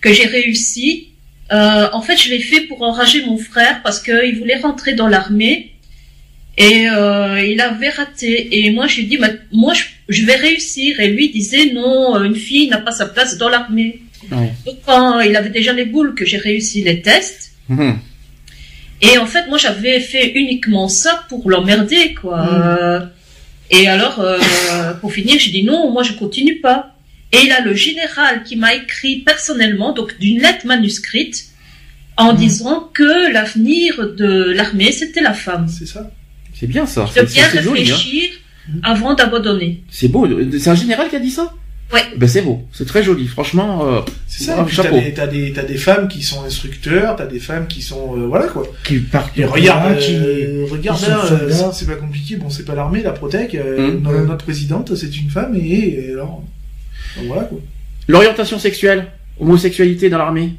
[0.00, 1.08] que j'ai réussi,
[1.52, 5.08] euh, en fait, je l'ai fait pour enrager mon frère parce qu'il voulait rentrer dans
[5.08, 5.72] l'armée
[6.56, 8.48] et euh, il avait raté.
[8.64, 11.00] Et moi, je lui ai dit, bah, moi, je, je vais réussir.
[11.00, 14.00] Et lui il disait, non, une fille n'a pas sa place dans l'armée.
[14.30, 14.52] Ouais.
[14.66, 17.98] Donc, quand il avait déjà les boules que j'ai réussi les tests, Mhm.
[19.02, 22.40] et en fait, moi, j'avais fait uniquement ça pour l'emmerder, quoi.
[22.50, 23.00] Euh,
[23.70, 24.38] et alors, euh,
[25.00, 26.94] pour finir, j'ai dit non, moi, je continue pas.
[27.32, 31.46] Et il a le général qui m'a écrit personnellement, donc d'une lettre manuscrite,
[32.16, 35.68] en disant que l'avenir de l'armée, c'était la femme.
[35.68, 36.10] C'est ça.
[36.54, 37.04] C'est bien ça.
[37.04, 37.82] De C'est bien joli.
[37.82, 37.94] Hein.
[37.94, 38.30] réfléchir
[38.82, 39.82] avant d'abandonner.
[39.90, 40.26] C'est beau.
[40.58, 41.54] C'est un général qui a dit ça?
[41.92, 42.02] Ouais.
[42.18, 42.66] Ben c'est beau.
[42.72, 43.26] C'est très joli.
[43.28, 43.86] Franchement.
[43.88, 44.56] Euh, C'est ça.
[44.56, 44.98] t'as chapeau.
[45.00, 48.64] des, t'as des, femmes qui sont instructeurs, t'as des femmes qui sont, euh, voilà, quoi.
[48.84, 51.72] Qui partent Et de regarde, qui- euh, regarde qui sont là, soldats.
[51.72, 52.36] c'est pas compliqué.
[52.36, 53.54] Bon, c'est pas l'armée, la Protec.
[53.54, 56.42] euh, no- Notre présidente, c'est une femme, et, et alors,
[57.16, 57.58] donc voilà, quoi.
[58.08, 59.06] L'orientation sexuelle,
[59.40, 60.54] homosexualité dans l'armée.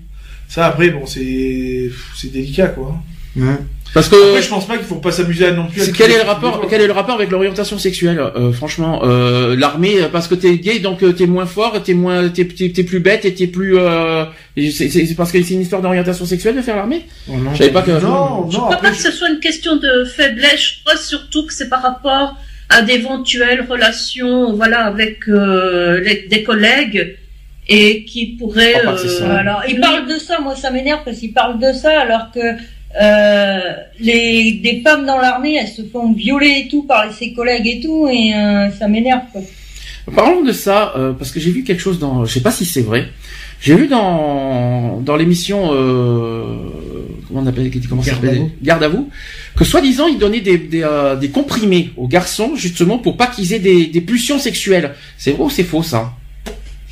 [0.47, 2.95] Ça, après, bon, c'est, c'est délicat, quoi.
[3.35, 3.55] Ouais.
[3.91, 5.81] Parce que Après, je pense pas qu'il faut pas s'amuser à non plus.
[5.81, 6.67] à quel est le rapport jours.
[6.69, 10.57] Quel est le rapport avec l'orientation sexuelle euh, Franchement, euh, l'armée, euh, parce que t'es
[10.59, 13.79] gay, donc t'es moins fort, t'es moins, t'es, t'es, t'es plus bête et t'es plus.
[13.79, 14.25] Euh,
[14.55, 17.07] c'est, parce que c'est une histoire d'orientation sexuelle de faire l'armée?
[17.27, 17.91] Oh non, Je savais pas que.
[17.91, 20.61] Non, Je non, crois pas après, que ce soit une question de faiblesse.
[20.61, 22.35] Je crois surtout que c'est par rapport
[22.69, 27.17] à d'éventuelles relations, voilà, avec euh, les- des collègues
[27.67, 28.73] et qui pourraient.
[28.75, 29.37] Je crois pas que c'est ça.
[29.37, 32.39] Alors, il parle de ça, moi ça m'énerve parce qu'il parle de ça alors que
[33.01, 33.59] euh,
[33.99, 37.79] les des femmes dans l'armée, elles se font violer et tout par ses collègues et
[37.81, 39.21] tout et euh, ça m'énerve.
[40.15, 42.65] Parlons de ça, euh, parce que j'ai vu quelque chose dans, je sais pas si
[42.65, 43.05] c'est vrai.
[43.61, 46.55] J'ai vu dans dans l'émission, euh,
[47.29, 48.51] comment on appelle, comment ça Garde à vous.
[48.61, 49.09] Garde à vous,
[49.55, 53.53] que soi-disant ils donnaient des des, euh, des comprimés aux garçons justement pour pas qu'ils
[53.53, 54.95] aient des, des pulsions sexuelles.
[55.17, 56.13] C'est vrai ou c'est faux ça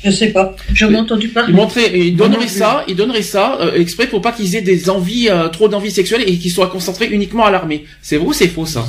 [0.04, 0.54] Je sais pas.
[0.72, 1.52] Je m'ai entendu parler.
[1.52, 2.58] Ils montraient, ils Moi non donneraient plus.
[2.58, 5.90] ça, ils donneraient ça euh, exprès pour pas qu'ils aient des envies, euh, trop d'envies
[5.90, 7.84] sexuelles et qu'ils soient concentrés uniquement à l'armée.
[8.00, 8.84] C'est vrai ou c'est faux ça?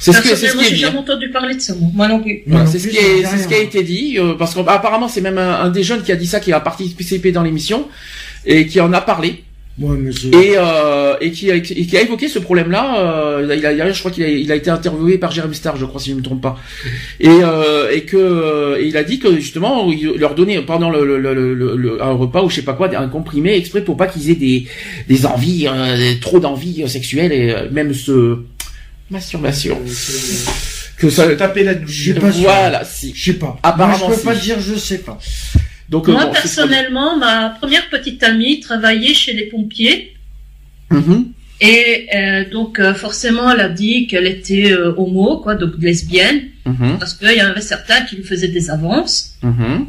[0.00, 0.84] C'est ce que c'est ce qui est j'ai dit.
[0.84, 0.88] hein.
[0.88, 2.06] jamais entendu parler de ça, moi.
[2.06, 2.42] Non plus.
[2.46, 5.20] Voilà, c'est ce qui est, c'est ce qui a été dit, euh, parce qu'apparemment c'est
[5.22, 7.88] même un, un des jeunes qui a dit ça, qui a participé dans l'émission
[8.46, 9.42] et qui en a parlé
[9.80, 12.98] Ouais, mais c'est- et, euh, et, qui a, et qui a évoqué ce problème-là.
[12.98, 15.54] Euh, il a, il a- je crois qu'il a, il a été interviewé par Jeremy
[15.54, 16.58] Star, je crois si je ne me trompe pas,
[17.20, 20.90] et, euh, et que euh, et il a dit que justement il leur donnait pendant
[20.90, 23.82] le, le, le, le- le- un repas ou je sais pas quoi un comprimé exprès
[23.84, 24.66] pour pas qu'ils aient des
[25.08, 28.38] des envies, euh, trop d'envies euh, sexuelles et même ce
[29.10, 29.78] masturbation
[30.98, 31.28] que ça.
[31.36, 32.42] taper la Je sais pas sûr.
[32.42, 33.12] Voilà, si.
[33.14, 33.56] Je sais pas.
[33.62, 34.42] Apparemment, Moi, je peux pas si.
[34.46, 35.18] dire, je sais pas.
[35.88, 40.14] Donc, euh, Moi, bon, c'est- personnellement, ma première petite amie travaillait chez les pompiers.
[40.90, 41.32] Mhm.
[41.60, 46.42] Et euh, donc, euh, forcément, elle a dit qu'elle était euh, homo, quoi, donc lesbienne,
[46.66, 46.98] Mhm.
[46.98, 49.34] parce qu'il y en avait certains qui lui faisaient des avances.
[49.42, 49.86] Mhm.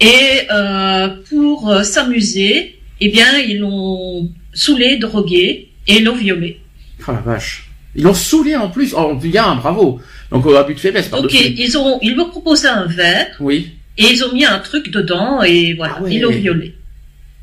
[0.00, 6.60] Et euh, pour euh, s'amuser, eh bien, ils l'ont saoulé, drogué, et l'ont violé.
[7.06, 7.68] Oh la vache.
[7.96, 8.94] Ils l'ont saoulé en plus.
[8.96, 10.00] Oh bien, bravo.
[10.30, 13.28] Donc euh, abus de faiblesse par Donc, ils, ils ont, ils lui proposé un verre,
[13.40, 13.72] Oui.
[14.00, 16.14] Et ils ont mis un truc dedans, et voilà, Ah ouais.
[16.14, 16.74] ils l'ont violé.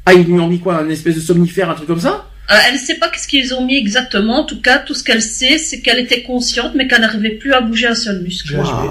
[0.06, 2.26] Ah, ils lui ont mis quoi Un espèce de somnifère, un truc comme ça?
[2.50, 4.40] Euh, elle ne sait pas qu'est-ce qu'ils ont mis exactement.
[4.42, 7.54] En tout cas, tout ce qu'elle sait, c'est qu'elle était consciente, mais qu'elle n'arrivait plus
[7.54, 8.56] à bouger un seul muscle.
[8.56, 8.90] Waouh.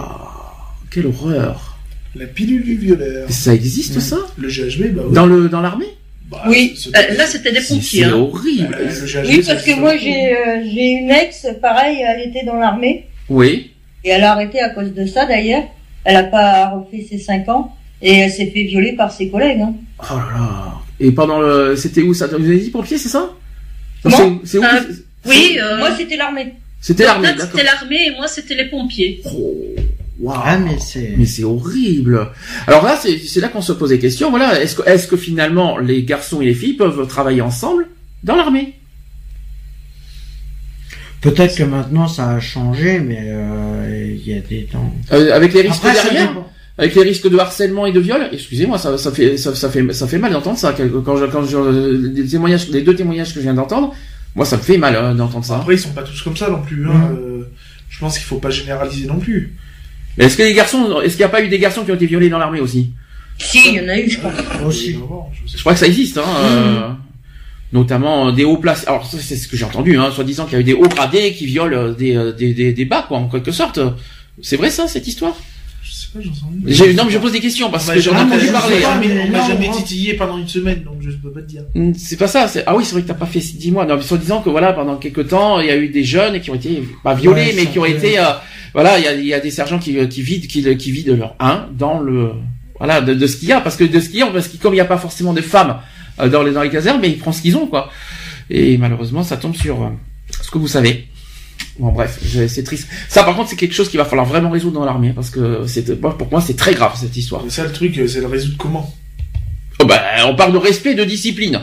[0.91, 1.79] Quelle horreur.
[2.15, 3.31] La pilule du violeur.
[3.31, 4.19] Ça existe ça?
[4.39, 5.15] Le GHB, bah oui.
[5.15, 5.87] Dans le dans l'armée?
[6.31, 6.75] Bah, Oui.
[6.89, 8.01] Euh, là, c'était des pompiers.
[8.01, 8.13] c'est hein.
[8.15, 8.77] horrible.
[8.79, 12.45] Euh, le GHB, Oui, parce que moi j'ai euh, j'ai une ex, pareil, elle était
[12.45, 13.71] dans l'armée Oui.
[14.05, 15.65] et elle a arrêté à cause de ça d'ailleurs.
[16.07, 19.61] Elle a pas refait ses 5 ans et elle s'est fait violer par ses collègues.
[19.61, 19.75] Hein.
[20.01, 20.73] Oh là là.
[21.01, 22.27] Et pendant le c'était où ça?
[22.29, 23.31] Vous avez dit pompier, c'est ça?
[24.05, 24.65] Non, c'est- où?
[24.65, 24.81] Euh,
[25.27, 26.55] Oui, euh, Moi c'était l'armée.
[26.81, 27.47] C'était l'armée, d'accord.
[27.51, 29.21] c'était l'armée et moi, c'était les pompiers.
[29.25, 29.57] Oh,
[30.21, 30.39] waouh.
[30.45, 31.15] Ah, mais c'est.
[31.17, 32.29] Mais c'est horrible.
[32.69, 34.31] Alors là, c'est c'est là qu'on se pose des questions.
[34.31, 37.89] Voilà, est-ce que, est-ce que finalement les garçons et les filles peuvent travailler ensemble
[38.23, 38.75] dans l'armée?
[41.21, 44.93] Peut-être que maintenant ça a changé, mais euh, il y a des temps.
[45.13, 46.47] Euh, Avec les risques Après, ça derrière dépend.
[46.79, 49.93] Avec les risques de harcèlement et de viol Excusez-moi, ça, ça fait ça, ça fait
[49.93, 50.75] ça fait mal d'entendre ça.
[50.77, 53.95] Quand je, quand je, les témoignages, les deux témoignages que je viens d'entendre,
[54.35, 55.57] moi ça me fait mal hein, d'entendre ça.
[55.57, 56.87] Après, ils sont pas tous comme ça non plus.
[56.89, 57.13] Hein.
[57.19, 57.49] Euh,
[57.89, 59.57] je pense qu'il faut pas généraliser non plus.
[60.19, 61.95] Mais est-ce que les garçons, est-ce qu'il n'y a pas eu des garçons qui ont
[61.95, 62.93] été violés dans l'armée aussi?
[63.39, 64.33] Si, il y en a eu, je crois.
[64.67, 64.97] Aussi.
[65.47, 66.25] Je crois que ça existe, hein.
[66.41, 66.89] euh,
[67.73, 68.87] notamment euh, des hauts placés.
[68.87, 70.89] Alors ça, c'est ce que j'ai entendu, hein, soi-disant qu'il y a eu des hauts
[70.89, 73.81] gradés qui violent euh, des, euh, des, des, des bas, quoi, en quelque sorte.
[74.43, 75.35] C'est vrai ça, cette histoire?
[75.83, 76.61] Je sais Ça, j'en sais rien.
[76.67, 78.77] J'ai- Non, mais je pose des questions parce On que j'en ai jamais- entendu parler.
[78.85, 79.01] hein.
[79.03, 81.63] jamais- On m'a jamais titillé pendant une semaine, donc je peux pas te dire.
[81.75, 82.49] Hmm, C'est pas ça.
[82.49, 83.87] c'est- Ah oui, c'est vrai que t'as pas fait dix mois.
[83.87, 86.41] Non, mais en disant que voilà, pendant quelques temps, il y a eu des jeunes
[86.41, 88.25] qui ont été pas violés, Ouais, mais qui ont été, euh,
[88.75, 91.17] voilà, il y a, il y a des sergents qui, qui vident, qui, qui vident
[91.17, 92.31] leur 1 dans le,
[92.79, 94.49] voilà, de, de ce qu'il y a, parce que de ce qu'il y a, parce
[94.49, 95.77] que comme il n'y a pas forcément de femmes
[96.19, 97.91] dans les dans les casernes, mais ils prennent ce qu'ils ont, quoi.
[98.51, 99.89] Et malheureusement, ça tombe sur euh,
[100.43, 101.07] ce que vous savez.
[101.79, 102.19] Bon bref,
[102.49, 102.89] c'est triste.
[103.09, 105.67] Ça par contre c'est quelque chose qu'il va falloir vraiment résoudre dans l'armée parce que
[105.67, 107.43] c'est pour moi c'est très grave cette histoire.
[107.45, 108.95] Mais ça, le truc, euh, c'est le résoudre comment?
[109.81, 111.61] Oh, bah, on parle de respect, de discipline.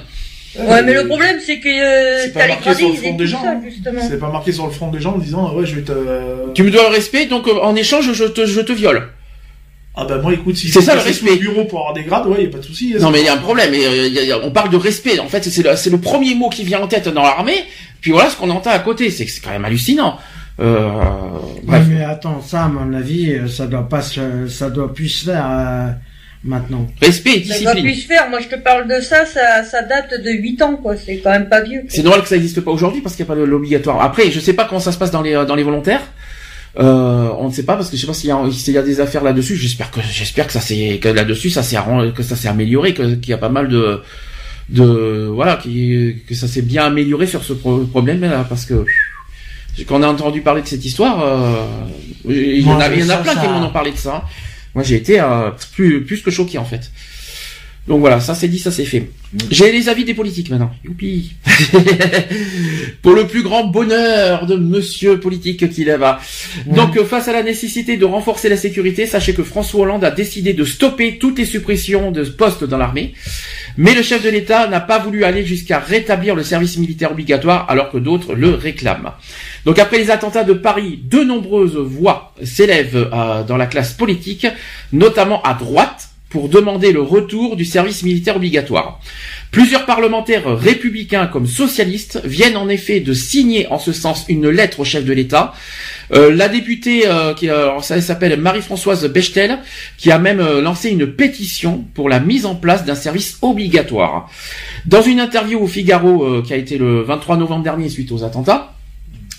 [0.56, 3.16] Ouais, mais le problème, c'est que euh, C'est pas t'as les marqué sur le front
[3.16, 3.62] des gens, ça, hein.
[3.68, 4.02] justement.
[4.08, 5.94] C'est pas marqué sur le front des gens en disant, ah ouais, je vais te...
[6.54, 9.10] Tu me dois le respect, donc euh, en échange je te je te viole.
[9.96, 11.36] Ah bah moi, écoute, si C'est ça, le respect.
[11.36, 12.94] bureau pour avoir des grades, ouais, y a pas de souci.
[12.96, 13.74] hein, Non mais il y a un problème.
[13.76, 15.20] et, euh, il y a- il y a- on parle de respect.
[15.20, 17.64] En fait, c'est le, c'est le premier mot qui vient en tête dans l'armée.
[18.02, 19.12] Puis voilà ce qu'on entend à côté.
[19.12, 20.18] C'est quand même hallucinant.
[20.60, 20.90] Euh,
[21.68, 25.10] Ouais, mais attends, ça, à mon avis, euh, ça doit pas se, ça doit plus
[25.10, 25.88] se faire euh,
[26.44, 26.88] maintenant.
[27.02, 27.84] Respect et Ça doit discipline.
[27.86, 28.30] plus se faire.
[28.30, 30.96] Moi, je te parle de ça, ça, ça date de 8 ans, quoi.
[30.98, 31.84] C'est quand même pas vieux.
[31.88, 34.02] C'est normal que ça n'existe pas aujourd'hui parce qu'il n'y a pas le- l'obligatoire.
[34.02, 36.02] Après, je sais pas comment ça se passe dans les dans les volontaires.
[36.80, 38.78] Euh, on ne sait pas parce que je sais pas s'il y a, s'il y
[38.78, 39.56] a des affaires là-dessus.
[39.58, 41.78] J'espère que j'espère que ça s'est que là-dessus ça s'est
[42.16, 44.02] que ça s'est amélioré, qu'il y a pas mal de
[44.70, 48.86] de voilà qui, que ça s'est bien amélioré sur ce pro- problème là parce que
[49.88, 51.66] quand on a entendu parler de cette histoire, euh,
[52.30, 53.92] il y en a, Ouais, il y en a ça, plein qui m'en ont parlé
[53.92, 54.24] de ça.
[54.76, 56.92] Moi, j'ai été euh, plus plus que choqué en fait.
[57.88, 59.10] Donc voilà, ça c'est dit, ça c'est fait.
[59.50, 60.72] J'ai les avis des politiques maintenant.
[60.86, 61.34] Youpi.
[63.02, 66.20] Pour le plus grand bonheur de monsieur politique qu'il est là.
[66.68, 70.12] Donc euh, face à la nécessité de renforcer la sécurité, sachez que François Hollande a
[70.12, 73.16] décidé de stopper toutes les suppressions de postes dans l'armée.
[73.76, 77.66] Mais le chef de l'État n'a pas voulu aller jusqu'à rétablir le service militaire obligatoire
[77.70, 79.12] alors que d'autres le réclament.
[79.66, 84.48] Donc après les attentats de Paris, de nombreuses voix s'élèvent euh, dans la classe politique,
[84.94, 89.00] notamment à droite, pour demander le retour du service militaire obligatoire.
[89.52, 94.80] Plusieurs parlementaires républicains comme socialistes viennent en effet de signer en ce sens une lettre
[94.80, 95.54] au chef de l'État.
[96.12, 99.60] Euh, la députée, euh, qui euh, s'appelle Marie-Françoise Bechtel,
[100.00, 104.28] qui a même lancé une pétition pour la mise en place d'un service obligatoire.
[104.88, 108.73] Dans une interview au Figaro qui a été le 23 novembre dernier suite aux attentats,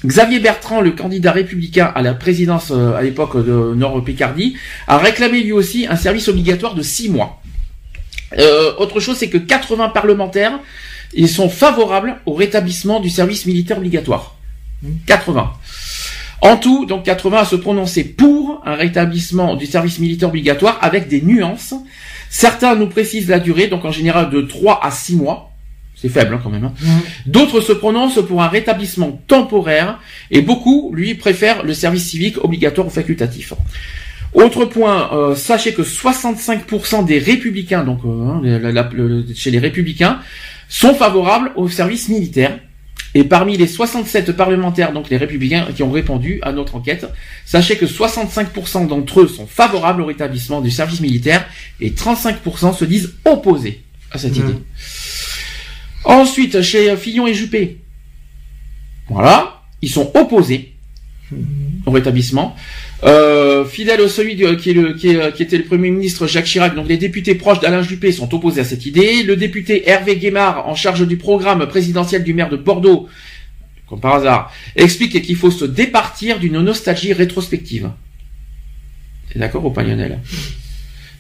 [0.05, 4.55] Xavier Bertrand, le candidat républicain à la présidence euh, à l'époque de Nord-Picardie,
[4.87, 7.41] a réclamé lui aussi un service obligatoire de six mois.
[8.39, 10.59] Euh, autre chose, c'est que 80 parlementaires,
[11.15, 14.37] ils sont favorables au rétablissement du service militaire obligatoire.
[15.07, 15.53] 80.
[16.43, 21.09] En tout, donc 80 à se prononcer pour un rétablissement du service militaire obligatoire avec
[21.09, 21.75] des nuances.
[22.29, 25.54] Certains nous précisent la durée, donc en général de 3 à 6 mois.
[26.05, 26.65] C'est faible hein, quand même.
[26.65, 26.73] hein.
[27.25, 30.01] D'autres se prononcent pour un rétablissement temporaire
[30.31, 33.55] et beaucoup, lui, préfèrent le service civique obligatoire ou facultatif.
[34.35, 39.51] Autre point, euh, sachez que 65% des républicains, donc euh, hein, la- la- le- chez
[39.51, 40.19] les républicains,
[40.69, 42.59] sont favorables au service militaire.
[43.15, 47.07] Et parmi les 67 parlementaires, donc les républicains qui ont répondu à notre enquête,
[47.47, 51.47] sachez que 65% d'entre eux sont favorables au rétablissement du service militaire
[51.81, 54.55] et 35% se disent opposés à cette idée.
[56.05, 57.79] Ensuite, chez Fillon et Juppé,
[59.09, 60.73] voilà, ils sont opposés
[61.87, 62.55] au rétablissement.
[63.03, 66.45] Euh, fidèle au celui qui, est le- qui, est- qui était le Premier ministre Jacques
[66.47, 69.23] Chirac, donc les députés proches d'Alain Juppé sont opposés à cette idée.
[69.23, 73.09] Le député Hervé Guémard, en charge du programme présidentiel du maire de Bordeaux,
[73.89, 77.91] comme par hasard, explique qu'il faut se départir d'une nostalgie rétrospective.
[79.33, 80.21] T'es d'accord ou pas Lionel?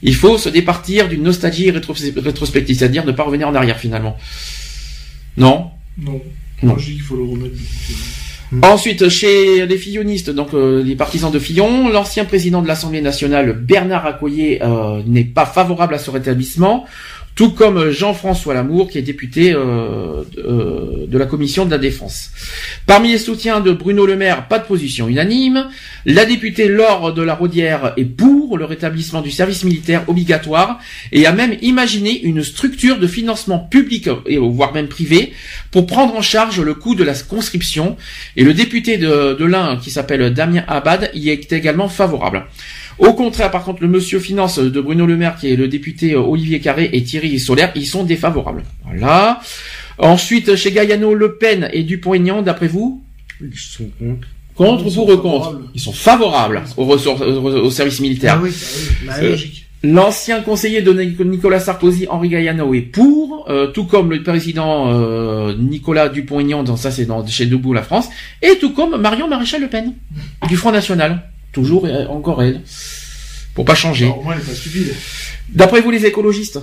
[0.03, 4.17] Il faut se départir d'une nostalgie rétros- rétrospective, c'est-à-dire ne pas revenir en arrière finalement.
[5.37, 6.21] Non Non.
[6.63, 6.71] Non.
[6.71, 7.57] Moi, je dis qu'il faut le remettre.
[8.63, 13.53] Ensuite, chez les fillonistes, donc euh, les partisans de Fillon, l'ancien président de l'Assemblée nationale,
[13.53, 16.85] Bernard Accoyer, euh, n'est pas favorable à ce rétablissement,
[17.35, 21.79] tout comme Jean-François Lamour, qui est député euh, de, euh, de la commission de la
[21.79, 22.31] défense.
[22.87, 25.69] Parmi les soutiens de Bruno Le Maire, pas de position unanime.
[26.07, 30.79] La députée Laure de la Rodière est pour le rétablissement du service militaire obligatoire
[31.11, 35.33] et a même imaginé une structure de financement public et voire même privé
[35.71, 37.97] pour prendre en charge le coût de la conscription
[38.37, 42.47] et le député de, de l'Ain, qui s'appelle Damien Abad, y est également favorable.
[42.99, 46.13] Au contraire, par contre, le monsieur finance de Bruno Le Maire, qui est le député
[46.15, 48.63] euh, Olivier Carré et Thierry Solaire, ils sont défavorables.
[48.85, 49.41] Voilà.
[49.99, 53.03] Ensuite, chez Gaillano, Le Pen et Dupont-Aignan, d'après vous?
[53.41, 54.29] Ils sont contre.
[54.55, 55.61] Contre Ils pour contre?
[55.75, 58.37] Ils sont favorables au, ressources- au, au service militaire.
[58.39, 58.51] Ah oui,
[59.07, 59.61] bah Euh, oui.
[59.83, 64.91] L'ancien conseiller de Nic- Nicolas Sarkozy, Henri Gaillano, est pour, euh, tout comme le président
[64.95, 68.09] euh, Nicolas Dupont-Aignan, dans ça c'est dans chez Debout la France,
[68.41, 69.93] et tout comme Marion Maréchal Le Pen
[70.49, 72.61] du Front National, toujours et encore elle.
[73.55, 74.05] pour pas changer.
[74.07, 74.95] Alors, au moins, elle est pas stupide.
[75.49, 76.59] D'après vous, les écologistes,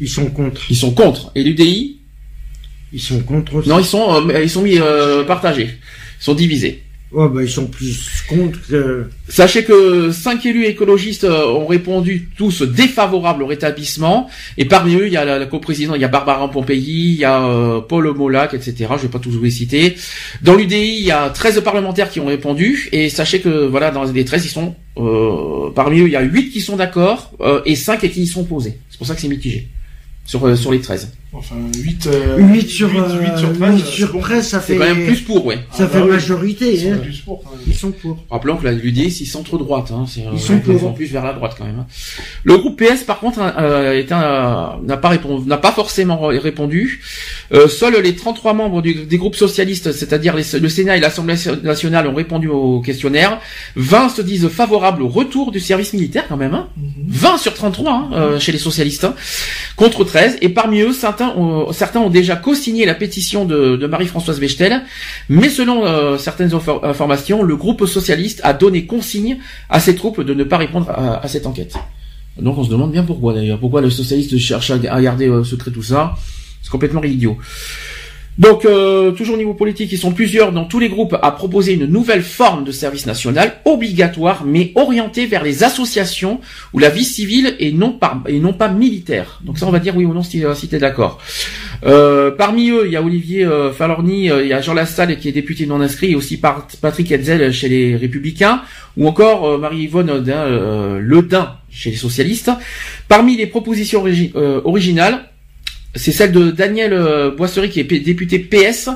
[0.00, 0.60] Ils sont contre.
[0.70, 1.30] ils sont contre.
[1.34, 1.98] Et l'UDI,
[2.92, 3.68] Ils sont contre aussi.
[3.68, 5.70] non, ils sont, euh, ils sont mis euh, partagés,
[6.20, 6.82] ils sont divisés.
[7.12, 9.06] Bah, ils sont plus contre que...
[9.28, 14.28] Sachez que cinq élus écologistes euh, ont répondu tous défavorables au rétablissement.
[14.58, 17.18] Et parmi eux, il y a la, la coprésidente, il y a Barbara Pompéi, il
[17.18, 18.86] y a euh, Paul Molac, etc.
[18.96, 19.96] Je vais pas tous vous les citer.
[20.42, 22.88] Dans l'UDI, il y a 13 parlementaires qui ont répondu.
[22.92, 26.22] Et sachez que voilà, dans les 13, ils sont euh, parmi eux, il y a
[26.22, 28.78] 8 qui sont d'accord euh, et 5 qui y sont opposés.
[28.88, 29.68] C'est pour ça que c'est mitigé
[30.24, 31.12] sur euh, sur les 13.
[31.32, 34.18] Enfin, 8, euh, 8 sur, 8, euh, sur 13, 8 euh, sur c'est bon.
[34.20, 34.76] 13, ça fait...
[34.76, 35.58] quand même plus pour, ouais.
[35.70, 36.10] Ça Ah, fait bah oui.
[36.10, 36.98] majorité, Ils sont hein.
[37.00, 37.60] plus pour, quand même.
[37.68, 38.18] Ils sont pour.
[38.28, 39.92] Rappelons que la l'UDI, c'est centre-droite.
[39.92, 40.92] Hein, c'est, euh, Ils sont pour.
[40.92, 41.78] plus vers la droite quand même.
[41.78, 41.86] hein.
[42.42, 44.02] Le groupe PS, par contre, euh,
[44.82, 47.00] n'a pas répondu, n'a pas forcément répondu.
[47.52, 52.08] Euh, seuls les 33 membres du- des groupes socialistes, c'est-à-dire le Sénat et l'Assemblée nationale,
[52.08, 53.38] ont répondu au questionnaire.
[53.76, 56.54] 20 se disent favorables au retour du service militaire quand même.
[56.54, 56.66] Hein.
[57.06, 59.14] 20 sur 33 hein, euh, chez les socialistes, hein,
[59.76, 60.38] contre 13.
[60.40, 64.82] Et parmi eux, certains ont, déjà co-signé la pétition de, Marie-Françoise Bechtel.
[65.28, 69.38] Mais selon euh, certaines infor- informations, le groupe socialiste a donné consigne
[69.68, 71.74] à ses troupes de ne pas répondre à, cette enquête.
[72.38, 73.58] Donc on se demande bien pourquoi d'ailleurs.
[73.58, 76.14] Pourquoi le socialiste cherche à, à garder euh, secret tout ça?
[76.62, 77.38] C'est complètement idiot.
[78.38, 81.74] Donc, euh, toujours au niveau politique, ils sont plusieurs dans tous les groupes à proposer
[81.74, 86.40] une nouvelle forme de service national obligatoire, mais orientée vers les associations
[86.72, 89.40] ou la vie civile et non et non pas militaire.
[89.44, 91.18] Donc ça, on va dire oui ou non si, euh, si t'es d'accord.
[91.84, 95.18] Euh, parmi eux, il y a Olivier euh, Falorni, euh, il y a Jean Lassalle
[95.18, 98.62] qui est député non inscrit, et aussi par- Patrick Hetzel chez les Républicains,
[98.96, 102.50] ou encore euh, Marie-Yvonne euh, Ledin chez les socialistes.
[103.08, 104.32] Parmi les propositions origi-
[104.64, 105.29] originales,
[105.94, 108.90] c'est celle de Daniel euh, Boisserie, qui est député PS,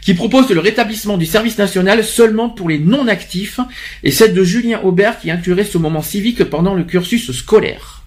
[0.00, 3.58] qui propose le rétablissement du service national seulement pour les non-actifs,
[4.04, 8.02] et celle de Julien Aubert, qui inclurait ce moment civique pendant le cursus scolaire.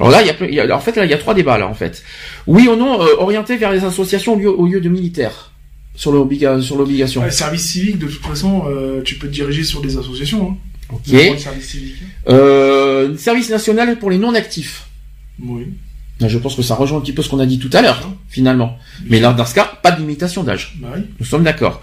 [0.00, 1.74] Alors là, il y a, en fait, là, il y a trois débats là, en
[1.74, 2.02] fait.
[2.48, 5.52] Oui ou non, euh, orienté vers les associations au lieu, au lieu de militaires
[5.94, 7.20] sur l'obliga- sur l'obligation.
[7.22, 10.50] Ouais, service civique, de toute façon, euh, tu peux te diriger sur des associations.
[10.50, 10.56] Hein.
[10.92, 11.02] Ok.
[11.12, 11.94] Le service civique.
[12.28, 14.88] Euh, service national pour les non-actifs.
[15.40, 15.68] Oui.
[16.20, 18.08] Je pense que ça rejoint un petit peu ce qu'on a dit tout à l'heure,
[18.28, 18.78] finalement.
[19.06, 20.76] Mais là, dans ce cas, pas de limitation d'âge.
[20.78, 21.02] Bah oui.
[21.18, 21.82] Nous sommes d'accord.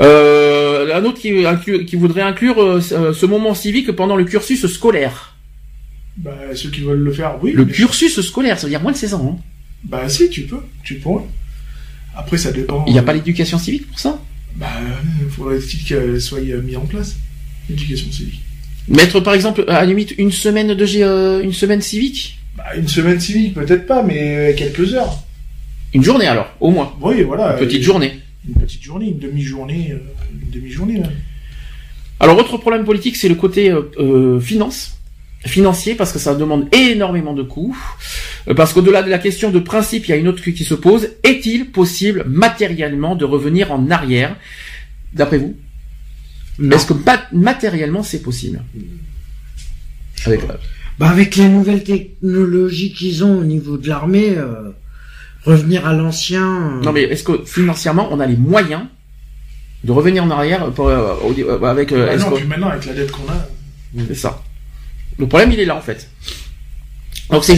[0.00, 5.34] Euh, un autre qui, voudrait inclure euh, ce moment civique pendant le cursus scolaire.
[6.16, 7.52] Bah, ceux qui veulent le faire, oui.
[7.52, 9.38] Le cursus scolaire, ça veut dire moins de 16 ans.
[9.38, 9.42] hein.
[9.84, 10.60] Bah si, tu peux.
[10.82, 11.24] Tu pourrais.
[12.16, 12.84] Après, ça dépend.
[12.86, 14.20] Il n'y a euh, pas l'éducation civique pour ça?
[14.56, 14.66] Bah,
[15.22, 17.16] il faudrait-il qu'elle soit mise en place,
[17.68, 18.40] l'éducation civique.
[18.88, 22.37] Mettre par exemple à la limite une semaine de une semaine civique?
[22.58, 25.22] Bah, une semaine civique, peut-être pas, mais euh, quelques heures.
[25.94, 26.92] Une journée alors, au moins.
[27.00, 27.52] Oui, voilà.
[27.52, 28.18] Une petite journée.
[28.46, 29.98] Une petite journée, une demi-journée, euh,
[30.42, 31.12] une demi-journée même.
[32.20, 34.98] Alors autre problème politique, c'est le côté euh, finance,
[35.46, 37.76] financier, parce que ça demande énormément de coûts.
[38.56, 41.10] Parce qu'au-delà de la question de principe, il y a une autre qui se pose.
[41.22, 44.34] Est-il possible matériellement de revenir en arrière?
[45.12, 45.54] D'après vous?
[46.58, 46.76] Non.
[46.76, 48.62] Est-ce que mat- matériellement c'est possible?
[50.26, 50.40] Avec,
[50.98, 54.70] Bah, avec les nouvelles technologies qu'ils ont au niveau de l'armée, euh,
[55.44, 56.78] revenir à l'ancien.
[56.80, 58.82] euh, Non mais est-ce que financièrement on a les moyens
[59.84, 62.46] de revenir en arrière pour, euh, au- euh, avec euh, Bah est-ce non, que- puis
[62.48, 63.46] maintenant, avec la dette qu'on a.
[64.08, 64.42] C'est ça.
[65.18, 66.08] Le problème, il est là, en fait.
[67.30, 67.56] Donc, c'est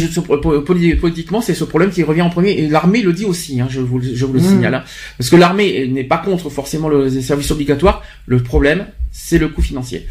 [0.66, 2.50] poli- politiquement, c'est ce problème qui revient en premier.
[2.52, 4.44] Et l'armée le dit aussi, hein, je vous, le- je vous le Mmh.
[4.44, 4.74] signale.
[4.74, 4.84] hein.
[5.16, 8.02] Parce que l'armée n'est pas contre forcément le, les services obligatoires.
[8.26, 10.06] Le problème, c'est le coût financier.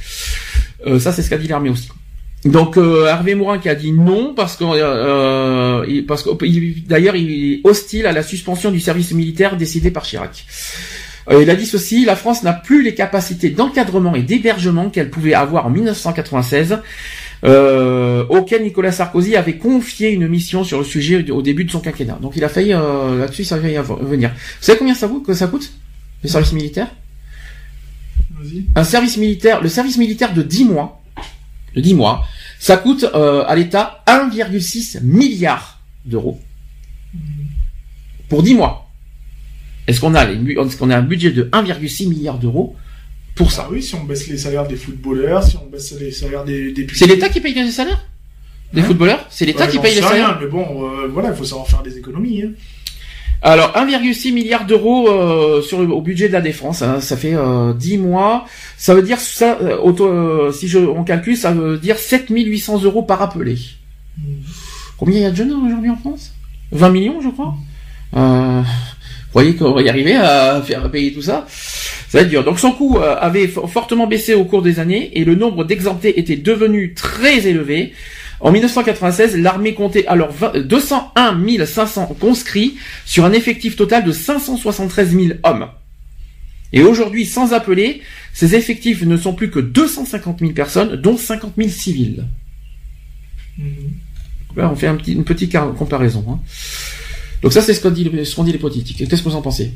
[0.88, 1.90] Euh, ça, c'est ce qu'a dit l'armée aussi.
[2.46, 6.86] Donc, euh, Hervé Morin qui a dit non, parce que, euh, il- parce que il-
[6.88, 10.46] d'ailleurs, il est hostile à la suspension du service militaire décidé par Chirac.
[11.30, 15.10] Euh, il a dit ceci, la France n'a plus les capacités d'encadrement et d'hébergement qu'elle
[15.10, 16.80] pouvait avoir en 1996,
[17.44, 21.82] euh, auquel Nicolas Sarkozy avait confié une mission sur le sujet au début de son
[21.82, 22.18] quinquennat.
[22.22, 24.30] Donc il a failli, euh, là-dessus, ça a failli av- venir.
[24.32, 25.72] Vous savez combien ça, vous, que ça coûte,
[26.24, 26.88] le service militaire?
[28.76, 30.99] Un service militaire, le service militaire de 10 mois,
[31.76, 32.26] de 10 mois,
[32.60, 36.40] ça coûte euh, à l'État 1,6 milliard d'euros.
[38.28, 38.90] Pour 10 mois.
[39.88, 42.76] Est-ce qu'on a, les bu- est-ce qu'on a un budget de 1,6 milliard d'euros
[43.36, 43.64] pour ça?
[43.68, 46.72] Ah oui, si on baisse les salaires des footballeurs, si on baisse les salaires des
[46.72, 47.00] députés.
[47.00, 48.06] C'est l'État qui paye les salaires?
[48.72, 48.84] Des Hein?
[48.86, 49.26] footballeurs?
[49.32, 50.28] C'est l'État Ouais, qui paye les sais salaires?
[50.28, 52.44] rien, mais bon, euh, voilà, il faut savoir faire des économies.
[52.44, 52.52] Hein.
[53.42, 57.34] Alors 1,6 milliard d'euros euh, sur le, au budget de la défense, hein, ça fait
[57.36, 58.46] euh, 10 mois.
[58.78, 63.22] Ça veut dire euh, euh, si je, on calcule, ça veut dire 7800 euros par
[63.22, 63.58] appelé.
[64.98, 66.34] Combien il y a de jeunes aujourd'hui en France?
[66.74, 67.54] 20 millions, je crois.
[68.18, 71.46] Euh, Vous croyez qu'on va y arriver à faire payer tout ça
[72.10, 72.44] Ça va être.
[72.44, 76.20] Donc son coût avait fo- fortement baissé au cours des années et le nombre d'exemptés
[76.20, 77.94] était devenu très élevé.
[78.42, 82.76] En 1996, l'armée comptait alors 20 201 500 conscrits
[83.06, 85.68] sur un effectif total de 573 000 hommes.
[86.72, 88.02] Et aujourd'hui, sans appeler,
[88.34, 92.26] ces effectifs ne sont plus que 250 000 personnes, dont 50 000 civils.
[93.58, 93.66] Mhm.
[94.56, 96.26] Là, on fait un petit, une petite comparaison.
[96.30, 96.40] hein.
[97.42, 98.98] Donc ça, c'est ce qu'ont dit, les- ce dit les politiques.
[99.10, 99.74] Qu'est-ce que vous en pensez?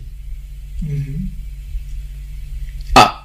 [0.81, 1.27] Mhm.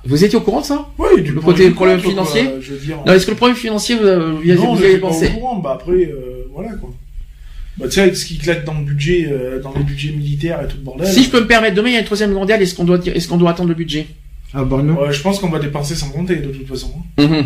[0.08, 2.50] Vous étiez au courant de ça Oui, du Le côté du problème contre, quoi, financier
[2.60, 2.96] je veux dire.
[3.06, 5.56] Non, est-ce que le problème financier, vous, avez, non, vous avez pas pensé au courant.
[5.56, 6.90] Bah après, euh, voilà quoi.
[7.76, 10.60] Bah tu sais, avec ce qui claque dans le budget, euh, dans les budgets militaires
[10.62, 11.06] et tout le bordel.
[11.06, 12.98] Si je peux me permettre, demain il y a une troisième mondiale, est-ce qu'on doit,
[12.98, 14.06] dire- est-ce qu'on doit attendre le budget
[14.54, 14.94] Ah bah non.
[15.00, 16.90] Ouais, je pense qu'on va dépenser sans compter de toute façon.
[17.18, 17.44] Mhm.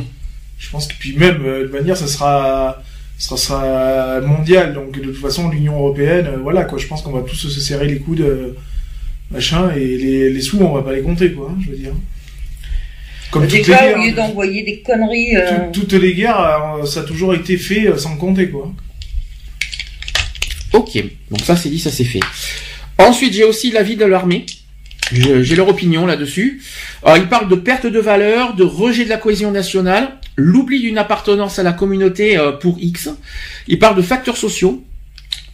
[0.58, 2.80] Je pense que puis même euh, de manière, ça sera,
[3.18, 4.72] ça sera mondial.
[4.72, 6.78] Donc de toute façon, l'Union européenne, euh, voilà quoi.
[6.78, 8.52] Je pense qu'on va tous se serrer les coudes, euh,
[9.32, 11.50] machin, et les, les sous, on va pas les compter quoi.
[11.50, 11.92] hein, je veux dire.
[13.32, 15.36] Comme toutes les Déjà, guerres, au lieu d'envoyer des conneries.
[15.36, 18.70] euh, tout- toutes les guerres, euh, ça a toujours été fait euh, sans compter quoi.
[20.72, 22.20] Ok, donc ça c'est dit, ça c'est fait.
[22.98, 24.46] Ensuite, j'ai aussi l'avis de l'armée.
[25.12, 26.62] J'ai leur opinion là-dessus.
[27.02, 30.96] Alors, ils parlent de perte de valeur, de rejet de la cohésion nationale, l'oubli d'une
[30.96, 33.10] appartenance à la communauté euh, pour X.
[33.68, 34.82] Ils parlent de facteurs sociaux.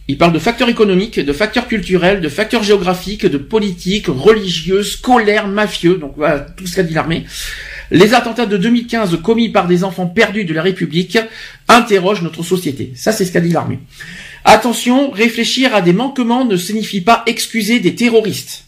[0.09, 5.47] Ils parlent de facteurs économiques, de facteurs culturels, de facteurs géographiques, de politiques, religieux, scolaires,
[5.47, 5.97] mafieux.
[5.97, 7.25] Donc voilà tout ce qu'a dit l'armée.
[7.91, 11.19] Les attentats de 2015 commis par des enfants perdus de la République
[11.67, 12.91] interrogent notre société.
[12.95, 13.77] Ça, c'est ce qu'a dit l'armée.
[14.45, 18.65] Attention, réfléchir à des manquements ne signifie pas excuser des terroristes.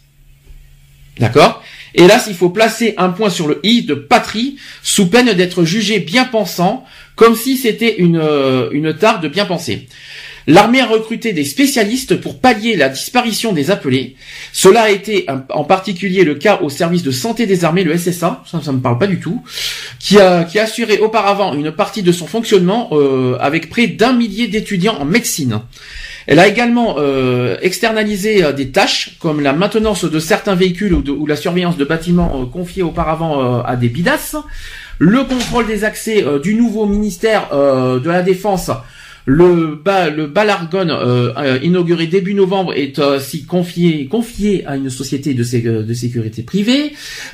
[1.18, 1.64] D'accord?
[1.96, 6.00] Hélas, il faut placer un point sur le i de patrie, sous peine d'être jugé
[6.00, 6.86] bien pensant,
[7.16, 9.88] comme si c'était une, euh, une tare de bien penser.
[10.48, 14.16] L'armée a recruté des spécialistes pour pallier la disparition des appelés.
[14.54, 18.44] Cela a été en particulier le cas au service de santé des armées, le SSA,
[18.46, 19.44] ça, ça me parle pas du tout,
[20.00, 24.48] qui a, qui assuré auparavant une partie de son fonctionnement euh, avec près d'un millier
[24.48, 25.62] d'étudiants en médecine.
[26.28, 31.26] Elle a également euh, externalisé euh, des tâches comme la maintenance de certains véhicules ou,
[31.26, 34.36] la surveillance de bâtiments euh, confiés auparavant à des bidas,
[35.00, 38.70] le contrôle des accès du nouveau ministère de la Défense,
[39.26, 44.90] le, ba, le Balargon euh, euh, inauguré début novembre est aussi confié, confié à une
[44.90, 46.94] société de, sé- de sécurité privée.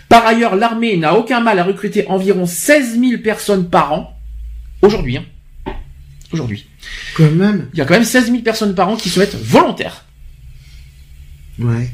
[0.09, 4.19] Par ailleurs, l'armée n'a aucun mal à recruter environ 16 000 personnes par an
[4.81, 5.17] aujourd'hui.
[5.17, 5.23] hein.
[6.33, 6.65] Aujourd'hui.
[7.15, 7.67] Quand même.
[7.73, 10.03] Il y a quand même 16 000 personnes par an qui souhaitent volontaires.
[11.59, 11.89] Ouais.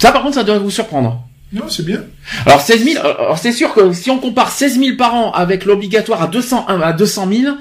[0.00, 1.28] Ça, par contre, ça doit vous surprendre.
[1.52, 2.02] Non, c'est bien.
[2.46, 5.32] Alors 16 000, euh, alors c'est sûr que si on compare 16 000 par an
[5.32, 7.56] avec l'obligatoire à 200 à 200 000,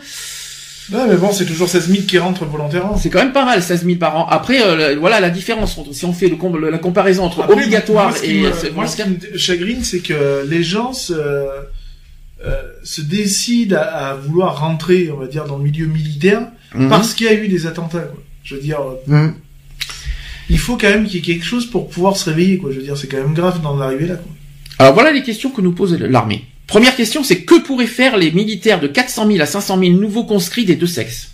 [0.91, 2.97] Ouais, mais bon, c'est toujours 16 000 qui rentrent volontairement.
[2.97, 4.27] c'est quand même pas mal 16 000 par an.
[4.29, 7.23] Après, euh, le- voilà la différence entre si on fait le, com- le- la comparaison
[7.25, 9.99] entre Après, obligatoire moi, ce qui et me- c'est- moi, ce qui me chagrine, c'est
[9.99, 15.57] que les gens se, euh, se décident à, à vouloir rentrer, on va dire, dans
[15.57, 16.41] le milieu militaire
[16.73, 16.89] Mhm.
[16.89, 17.99] parce qu'il y a eu des attentats.
[17.99, 18.21] Quoi.
[18.43, 19.35] Je veux dire, euh, Hein.
[20.49, 22.57] il faut quand même qu'il y ait quelque chose pour pouvoir se réveiller.
[22.57, 22.71] Quoi.
[22.71, 24.15] Je veux dire, c'est quand même grave d'en arriver là.
[24.15, 24.31] Quoi.
[24.79, 26.45] Alors voilà les questions que nous pose l'armée.
[26.71, 30.23] Première question, c'est que pourraient faire les militaires de 400 000 à 500 000 nouveaux
[30.23, 31.30] conscrits des deux sexes?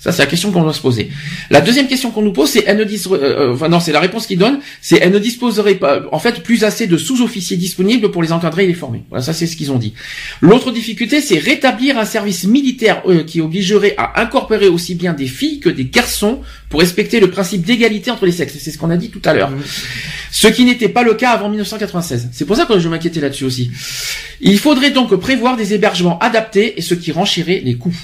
[0.00, 1.10] Ça, c'est la question qu'on doit se poser.
[1.50, 3.90] La deuxième question qu'on nous pose, c'est elle ne dis- euh, euh, enfin non, c'est
[3.90, 7.56] la réponse qu'ils donnent, c'est elle ne disposerait pas, en fait, plus assez de sous-officiers
[7.56, 9.02] disponibles pour les encadrer et les former.
[9.10, 9.94] Voilà, ça c'est ce qu'ils ont dit.
[10.40, 15.26] L'autre difficulté, c'est rétablir un service militaire euh, qui obligerait à incorporer aussi bien des
[15.26, 18.54] filles que des garçons pour respecter le principe d'égalité entre les sexes.
[18.60, 19.50] C'est ce qu'on a dit tout à l'heure.
[20.30, 22.28] Ce qui n'était pas le cas avant 1996.
[22.32, 23.70] C'est pour ça que je m'inquiétais là-dessus aussi.
[24.40, 27.94] Il faudrait donc prévoir des hébergements adaptés et ce qui renchirait les coûts.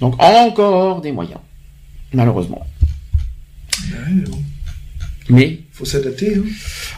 [0.00, 1.40] Donc encore des moyens.
[2.12, 2.66] Malheureusement.
[3.90, 4.38] Ouais, mais bon,
[5.30, 6.36] Mais faut s'adapter.
[6.36, 6.42] Hein.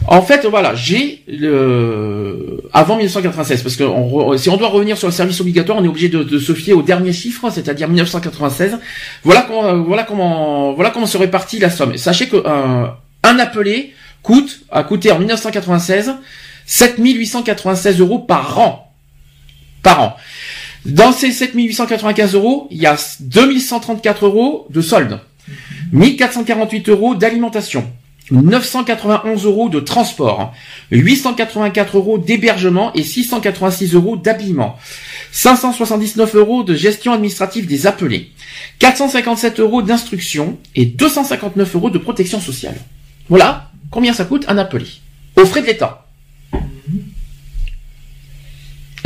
[0.07, 4.97] en fait, voilà, j'ai le avant 1996 parce que on re- si on doit revenir
[4.97, 7.87] sur le service obligatoire, on est obligé de, de se fier au dernier chiffre, c'est-à-dire
[7.87, 8.77] 1996.
[9.23, 11.97] Voilà comment voilà comment voilà comment se répartit la somme.
[11.97, 16.13] Sachez que un appelé coûte a coûté en 1996
[16.65, 18.93] 7896 euros par an.
[19.81, 20.15] Par an.
[20.85, 25.19] Dans ces 7895 euros, il y a 2134 euros de solde,
[25.91, 27.85] 1448 euros d'alimentation,
[28.31, 30.53] 991 euros de transport,
[30.91, 34.77] 884 euros d'hébergement et 686 euros d'habillement,
[35.31, 38.31] 579 euros de gestion administrative des appelés,
[38.79, 42.75] 457 euros d'instruction et 259 euros de protection sociale.
[43.29, 44.85] Voilà combien ça coûte un appelé,
[45.35, 46.06] aux frais de l'État.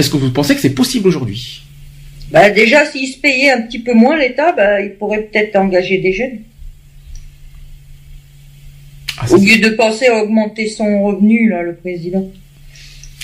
[0.01, 1.61] Est-ce que vous pensez que c'est possible aujourd'hui?
[2.31, 5.99] Bah déjà, s'il se payait un petit peu moins l'État, bah il pourrait peut-être engager
[5.99, 6.39] des jeunes.
[9.19, 12.27] Ah, Au lieu de penser à augmenter son revenu, là, le président.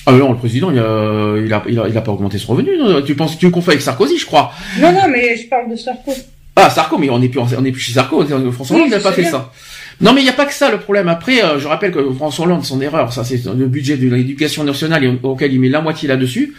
[0.06, 2.52] Ah non, le président, il a, il a, il a, il a pas augmenté son
[2.54, 2.78] revenu.
[2.78, 3.02] non.
[3.02, 4.52] Tu penses, tu confonds avec Sarkozy, je crois.
[4.80, 6.14] Non, non, mais je parle de Sarko.
[6.56, 8.24] Ah, Sarko, mais on n'est plus, on plus chez Sarko.
[8.52, 9.32] François Oui, Hollande n'a pas fait bien.
[9.32, 9.52] ça.
[10.00, 11.08] Non, mais il n'y a pas que ça le problème.
[11.08, 14.64] Après, euh, je rappelle que François Hollande, son erreur, ça c'est le budget de l'éducation
[14.64, 16.54] nationale auquel il met la moitié là-dessus.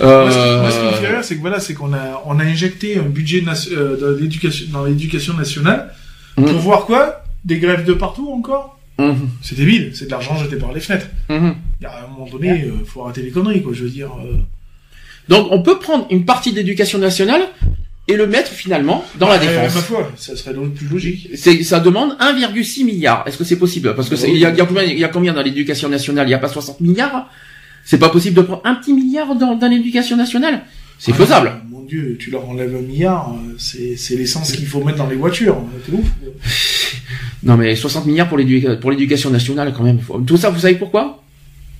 [0.00, 1.92] Euh, Moi, ce qui- moi, ce qui me fait rire, c'est que voilà, c'est qu'on
[1.92, 5.92] a, on a injecté un budget euh, dans l'éducation, dans l'éducation nationale
[6.36, 6.46] Mhm.
[6.46, 7.22] pour voir quoi?
[7.44, 8.76] Des grèves de partout encore?
[8.98, 11.06] Mhm, C'est débile, c'est de l'argent jeté par les fenêtres.
[11.28, 11.54] mhm.
[11.80, 13.72] Il y a à un moment donné, euh, faut arrêter les conneries, quoi.
[13.72, 14.08] Je veux dire.
[14.18, 14.36] euh,
[15.28, 17.42] Donc, on peut prendre une partie de l'éducation nationale
[18.06, 19.74] et le mettre finalement dans la euh, défense.
[19.74, 21.30] ma foi, ça serait le plus logique.
[21.34, 23.24] C'est, ça demande 1,6 milliard.
[23.26, 23.94] Est-ce que c'est possible?
[23.94, 26.26] Parce que il y a, y a y a combien dans l'éducation nationale?
[26.26, 27.28] Il n'y a pas 60 milliards?
[27.84, 30.62] C'est pas possible de prendre un petit milliard dans, dans l'éducation nationale?
[30.98, 31.52] C'est Ah, faisable.
[31.68, 35.06] Mon Dieu, tu leur enlèves un milliard, euh, c'est, c'est l'essence qu'il faut mettre dans
[35.08, 35.56] les voitures.
[35.86, 36.06] T'es ouf.
[37.42, 39.98] Non mais 60 milliards pour l'éducation, pour l'éducation nationale quand même.
[40.26, 41.22] Tout ça, vous savez pourquoi?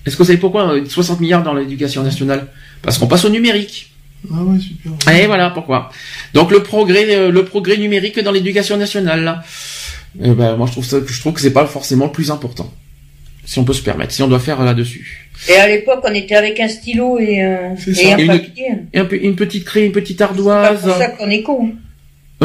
[0.04, 2.48] Est-ce que vous savez pourquoi euh, 60 milliards dans l'éducation nationale?
[2.82, 3.93] Parce qu'on passe au numérique.
[4.32, 5.14] Ah ouais, super.
[5.14, 5.90] Et voilà pourquoi.
[6.32, 9.42] Donc le progrès, euh, le progrès numérique dans l'éducation nationale.
[10.22, 12.72] Eh ben, moi je trouve ça, je trouve que c'est pas forcément le plus important.
[13.44, 15.28] Si on peut se permettre, si on doit faire là-dessus.
[15.50, 18.68] Et à l'époque, on était avec un stylo et, euh, C'est un Une- papier.
[18.94, 20.80] Et un peu- une petite craie, une petite C'est ardoise.
[20.80, 21.72] pour ça qu'on est con.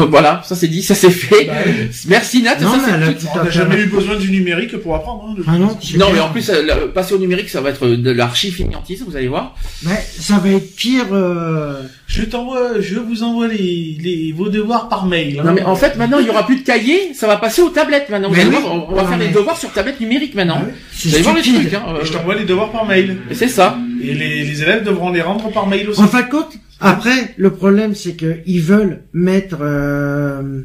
[0.00, 1.44] Euh, voilà, ça c'est dit, ça c'est fait.
[1.46, 1.72] Bah oui.
[2.08, 2.56] Merci Nat.
[2.60, 5.26] Non, ça, mais On n'a jamais eu besoin du numérique pour apprendre.
[5.28, 7.70] Hein, de Ah non, Non mais en plus, euh, la- passer au numérique, ça va
[7.70, 9.54] être de l'archi fainéantise, vous allez voir.
[9.84, 11.06] Mais ça va être pire.
[11.12, 15.38] euh, Je t'envoie, je vous envoie les, les, vos devoirs par mail.
[15.40, 15.44] hein.
[15.46, 17.68] Non mais en fait maintenant il y aura plus de cahiers, ça va passer aux
[17.70, 18.28] tablettes maintenant.
[18.28, 18.56] Vous Mais allez oui.
[18.62, 20.60] voir, on, on va Non, faire mais- les devoirs sur tablette numérique maintenant.
[20.62, 20.70] Ah
[21.04, 21.74] Vous allez voir les trucs.
[21.74, 21.82] Hein.
[22.02, 23.16] Et je euh, t'envoie les devoirs par mail.
[23.32, 23.78] c'est ça.
[24.02, 26.00] Et les, les élèves devront les rendre par mail aussi.
[26.00, 30.62] En fin de compte, après, le problème, c'est que ils veulent mettre euh,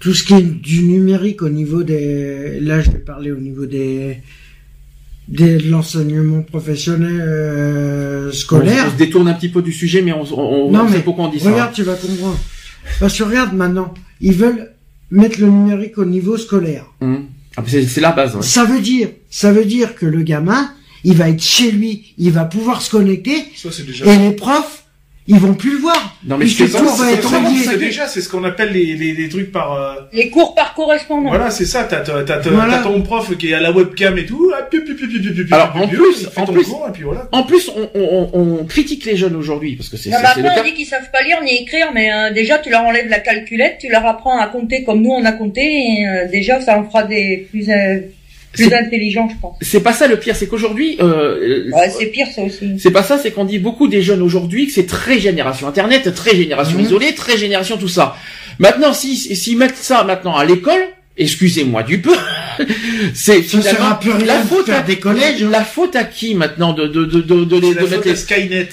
[0.00, 2.58] tout ce qui est du numérique au niveau des.
[2.60, 4.18] Là, je vais parler au niveau des
[5.28, 8.84] des de l'enseignement professionnel euh, On, scolaire.
[8.88, 11.00] on se détourne un petit peu du sujet, mais on, on, on Non, sait mais
[11.02, 11.50] pourquoi on dit ça.
[11.50, 12.38] Regarde, tu vas comprendre.
[12.98, 14.72] Parce que regarde maintenant, ils veulent
[15.10, 16.86] mettre le numérique au niveau scolaire.
[17.00, 17.26] Hum.
[17.56, 18.34] Ah, c'est la base.
[18.34, 18.42] ouais.
[18.42, 20.70] Ça veut dire, ça veut dire que le gamin,
[21.04, 24.06] il va être chez lui, il va pouvoir se connecter, Ça, c'est déjà.
[24.06, 24.81] et les profs,
[25.28, 26.16] ils vont plus le voir.
[26.24, 27.62] Non mais C'est être ça, relié.
[27.64, 29.72] c'est déjà, c'est ce qu'on appelle les, les, les trucs par.
[29.74, 31.28] euh, Les cours par correspondance.
[31.30, 31.84] Voilà, c'est ça.
[31.84, 32.78] T'as t'as t'as t'as- Voilà.
[32.78, 34.50] ton prof qui est à la webcam et tout.
[34.54, 34.68] ah,
[35.52, 37.28] Alors, en plus- en plus- cours, et puis voilà.
[37.32, 40.48] En plus, on, on, on- critique les jeunes aujourd'hui parce que c'est Non, mais le
[40.48, 43.08] après, on dit qu'ils savent pas lire ni écrire, mais euh, déjà, tu leur enlèves
[43.08, 46.60] la calculette, tu leur apprends à compter comme nous on a compté, et euh, déjà,
[46.60, 48.00] ça en fera des plus, euh,
[48.52, 49.56] plus C'est- intelligents, je pense.
[49.60, 52.78] C'est pas ça le pire, c'est qu'aujourd'hui, euh, Ouais, c'est pire, ça aussi.
[52.78, 56.12] c'est pas ça, c'est qu'on dit beaucoup des jeunes aujourd'hui que c'est très génération internet,
[56.14, 56.84] très génération Mhm.
[56.84, 58.16] isolée, très génération tout ça.
[58.58, 60.82] Maintenant, si s'ils mettent ça maintenant à l'école,
[61.16, 62.14] excusez-moi du peu,
[63.14, 65.42] c'est finalement la de faute à des collèges.
[65.42, 65.48] hein.
[65.50, 67.90] la faute à qui maintenant de de de de, de, les- C'est la de faute
[67.90, 68.68] mettre les- à Skynet.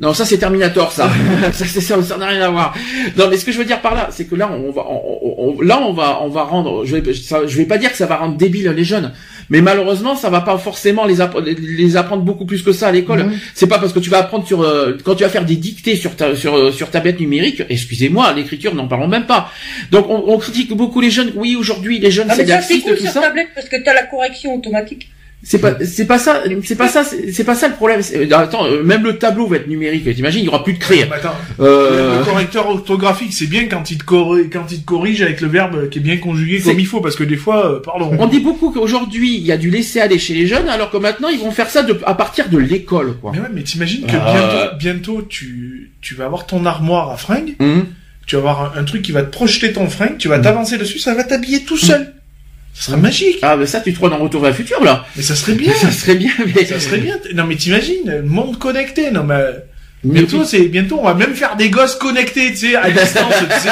[0.00, 1.10] Non, ça c'est Terminator, ça.
[1.52, 2.74] ça ça, ça n'a rien à voir.
[3.16, 5.56] Non, mais ce que je veux dire par là, c'est que là, on va, on,
[5.58, 6.84] on- là, on va, on va rendre.
[6.84, 9.12] Je vais, ça- je vais pas dire que ça va rendre débile les jeunes,
[9.50, 12.92] mais malheureusement, ça va pas forcément les, appre- les apprendre beaucoup plus que ça à
[12.92, 13.24] l'école.
[13.24, 13.38] Mhm.
[13.54, 15.96] C'est pas parce que tu vas apprendre sur, euh, quand tu vas faire des dictées
[15.96, 17.62] sur ta, sur, euh, sur tablette numérique.
[17.68, 19.50] Excusez-moi, l'écriture, n'en parlons même pas.
[19.90, 21.32] Donc, on, on critique beaucoup les jeunes.
[21.36, 23.20] Oui, aujourd'hui, les jeunes, Ah, c'est mais ça, c'est laxiste, cool tout sur ça.
[23.20, 25.08] tablette parce que t'as la correction automatique.
[25.42, 28.02] C'est pas, c'est pas ça, c'est pas ça, c'est pas ça le problème.
[28.02, 30.12] C'est- Attends, euh, même le tableau va être numérique.
[30.12, 30.78] T'imagines, il y aura plus de.
[30.90, 34.84] Mais attends, Euh, le correcteur orthographique, c'est bien quand il, te corrige, quand il te
[34.84, 37.74] corrige avec le verbe qui est bien conjugué comme il faut, parce que des fois,
[37.74, 38.10] euh, pardon.
[38.18, 40.96] On dit beaucoup qu'aujourd'hui, il y a du laisser aller chez les jeunes, alors que
[40.96, 43.30] maintenant, ils vont faire ça de, à partir de l'école, quoi.
[43.32, 44.32] Mais ouais, mais t'imagines que Euh.
[44.32, 47.86] bientôt, bientôt, tu, tu vas avoir ton armoire à fringues, Hum.
[48.26, 50.44] tu vas avoir un, un truc qui va te projeter ton fringue, tu vas Mhm.
[50.44, 52.14] t'avancer dessus, ça va t'habiller tout seul.
[52.78, 53.38] Ça serait magique.
[53.40, 55.06] Ah, mais ça, tu te crois dans Retour vers le futur, là.
[55.16, 55.72] Mais ça serait bien.
[55.80, 56.64] Ça serait bien, mais...
[56.66, 57.16] Ça serait bien.
[57.34, 59.40] Non mais t'imagines, monde connecté, non mais
[60.04, 63.32] Mais bientôt c'est bientôt on va même faire des gosses connectés, tu sais, à distance,
[63.50, 63.70] tu sais,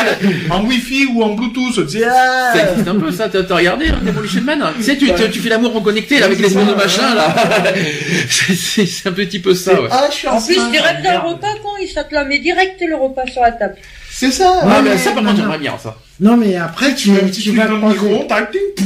[0.51, 2.05] en wifi ou en bluetooth, tu sais.
[2.11, 2.53] ah.
[2.55, 3.29] Ça existe un peu, ça.
[3.29, 6.19] T'as t'as regardé, hein, Demolition Man Tu sais, tu, tu, tu fais l'amour en connecté,
[6.19, 7.35] là, avec les c'est de machin, là.
[8.31, 9.89] C'est- C'est c'est un petit peu ça, ouais.
[9.91, 12.25] Ah, je suis En plus, enceinte, tu rêves d'un repas quand il ça te la
[12.25, 13.77] met direct le repas sur la table.
[14.11, 14.61] C'est ça.
[14.63, 15.95] Ah, Ouais, mais ça, par contre, j'aimerais bien, ça.
[16.21, 18.27] Non, mais après, tu, Tu mets un petit tu truc vas le croiser- micro.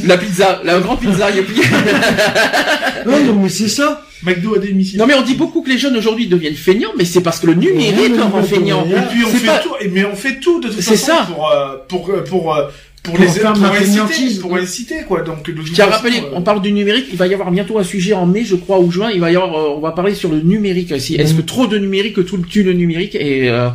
[0.07, 1.57] La pizza, la grande pizza, il y a plus...
[3.07, 4.03] Ouais, non, mais c'est ça.
[4.25, 4.99] McDo à domicile.
[4.99, 7.47] Non, mais on dit beaucoup que les jeunes aujourd'hui deviennent feignants, mais c'est parce que
[7.47, 8.85] le numérique Ouais, leur rend mais feignant.
[8.85, 11.29] Et puis on fait pas- tout, mais on fait tout de toute C'est façon ça.
[11.33, 12.65] pour euh, pour euh, pour euh,
[13.05, 15.21] pour, Pour les faire pour inciter, pour inciter quoi.
[15.23, 17.85] Donc Je tiens rappeler, euh, on parle du numérique, il va y avoir bientôt un
[17.85, 20.15] sujet en mai, je crois, ou juin, il va y avoir, euh, on va parler
[20.17, 21.15] sur le numérique aussi.
[21.15, 23.15] Est-ce que trop de numérique tout tue le numérique?
[23.15, 23.69] Et euh,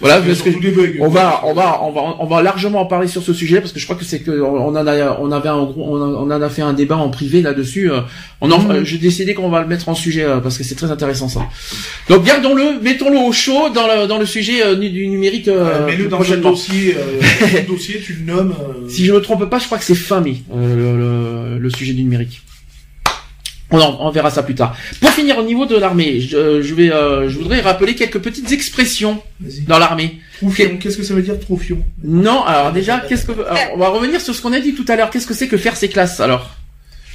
[0.00, 0.50] Voilà, parce que
[1.00, 3.72] on va, on va, on va, on va largement en parler sur ce sujet parce
[3.72, 6.06] que je crois que c'est que on en a, on avait un gros, on, a-
[6.06, 7.90] on en a fait un débat en privé là-dessus.
[7.90, 8.00] euh,
[8.40, 8.70] On en, Mhm.
[8.70, 11.28] euh, j'ai décidé qu'on va le mettre en sujet euh, parce que c'est très intéressant
[11.28, 11.40] ça.
[12.08, 16.06] Donc gardons-le, mettons-le au chaud dans le dans le sujet euh, du numérique euh, Mets-le
[16.08, 16.50] dans prochainement.
[16.50, 18.52] dossier, euh, dossier, tu le nommes.
[18.60, 21.92] euh, Si je me trompe pas, je crois que c'est euh, le, le, le sujet
[21.92, 22.40] du numérique.
[23.70, 24.74] On, en- on verra ça plus tard.
[25.00, 28.50] Pour finir au niveau de l'armée, je, je vais, euh, je voudrais rappeler quelques petites
[28.52, 29.22] expressions
[29.66, 30.20] dans l'armée.
[30.38, 30.78] Troufion.
[30.78, 31.84] Qu'est-ce que ça veut dire troufion?
[32.02, 34.86] Non, alors déjà, qu'est-ce que, alors, on va revenir sur ce qu'on a dit tout
[34.88, 35.10] à l'heure.
[35.10, 36.54] Qu'est-ce que c'est que faire ses classes alors?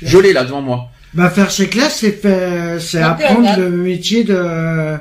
[0.01, 0.89] Je l'ai là devant moi.
[1.15, 4.97] Bah, faire ses classes, c'est faire, c'est apprendre le métier de,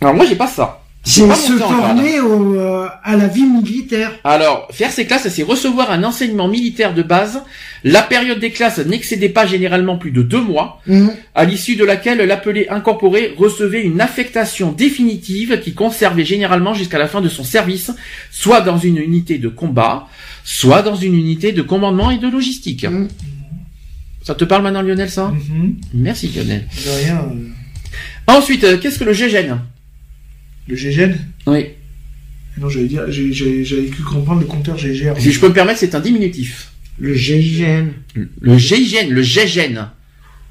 [0.00, 0.81] Alors moi j'ai pas ça.
[1.04, 4.12] C'est se former au, euh, à la vie militaire.
[4.22, 7.42] Alors, faire ses classes, c'est recevoir un enseignement militaire de base.
[7.82, 10.80] La période des classes n'excédait pas généralement plus de deux mois.
[10.86, 11.10] Mhm.
[11.34, 17.08] à l'issue de laquelle l'appelé incorporé recevait une affectation définitive qui conservait généralement jusqu'à la
[17.08, 17.90] fin de son service,
[18.30, 20.06] soit dans une unité de combat,
[20.44, 22.84] soit dans une unité de commandement et de logistique.
[22.84, 23.08] Mhm.
[24.22, 25.28] Ça te parle maintenant Lionel ça?
[25.28, 25.76] Mhm.
[25.94, 26.68] Merci Lionel.
[26.84, 27.24] De rien.
[28.28, 29.58] Ensuite, euh, qu'est-ce que le GGN
[30.68, 31.14] Le GGN
[31.46, 31.66] Oui.
[32.58, 35.18] Non, j'allais dire, j'avais cru comprendre le compteur GGR.
[35.18, 36.70] Si je peux me permettre, c'est un diminutif.
[36.98, 37.86] Le GIGN.
[38.40, 39.88] Le GIGN, le GGN.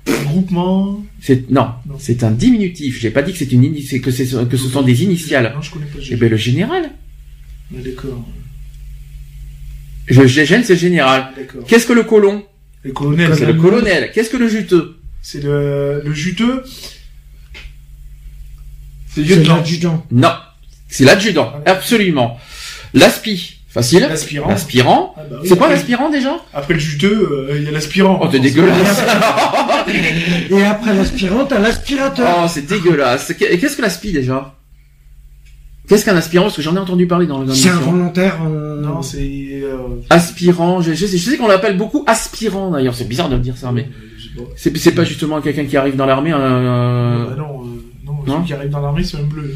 [0.07, 1.05] Groupement.
[1.21, 1.95] C'est non, Non.
[1.99, 2.99] c'est un diminutif.
[2.99, 3.71] J'ai pas dit que c'est une
[4.01, 5.51] que c'est que ce sont des initiales.
[5.55, 6.17] Non, je connais pas le Eh GGN.
[6.19, 6.91] ben le général.
[7.73, 8.27] Ah, D'accord.
[10.07, 11.27] Le GGN c'est le général.
[11.27, 11.63] Ah, D'accord.
[11.67, 12.43] Qu'est-ce que le colon?
[12.83, 13.31] Le colonel.
[13.37, 14.11] C'est le colonel.
[14.11, 14.97] Qu'est-ce que le juteux?
[15.21, 16.63] C'est le, le juteux.
[19.13, 20.05] C'est l'adjudant.
[20.11, 20.31] Non,
[20.87, 22.37] c'est l'adjudant, absolument.
[22.93, 24.01] L'aspi, facile.
[24.09, 24.49] L'aspirant.
[24.49, 25.13] L'aspirant.
[25.17, 26.37] Ah, bah oui, C'est quoi l'aspirant déjà?
[26.53, 28.19] Après le juteux, euh, il y a l'aspirant.
[28.21, 29.01] Oh, t'es dégueulasse.
[30.49, 32.41] Et après l'aspirant, t'as l'aspirateur.
[32.43, 33.31] oh, c'est dégueulasse.
[33.39, 34.55] Et Qu'est-ce que l'aspi déjà?
[35.87, 36.45] Qu'est-ce qu'un aspirant?
[36.45, 38.37] Parce que j'en ai entendu parler dans le c'est involontaire.
[38.47, 39.61] euh, Non, c'est.
[39.63, 39.77] Euh,
[40.09, 42.95] Aspirant, je, je sais, je sais qu'on l'appelle beaucoup aspirant d'ailleurs.
[42.95, 43.89] C'est bizarre de dire ça, mais
[44.55, 46.31] c'est c'est pas justement quelqu'un qui arrive dans l'armée.
[46.33, 47.63] euh, Bah non,
[48.27, 49.55] non, qui arrive dans l'armée, c'est un bleu.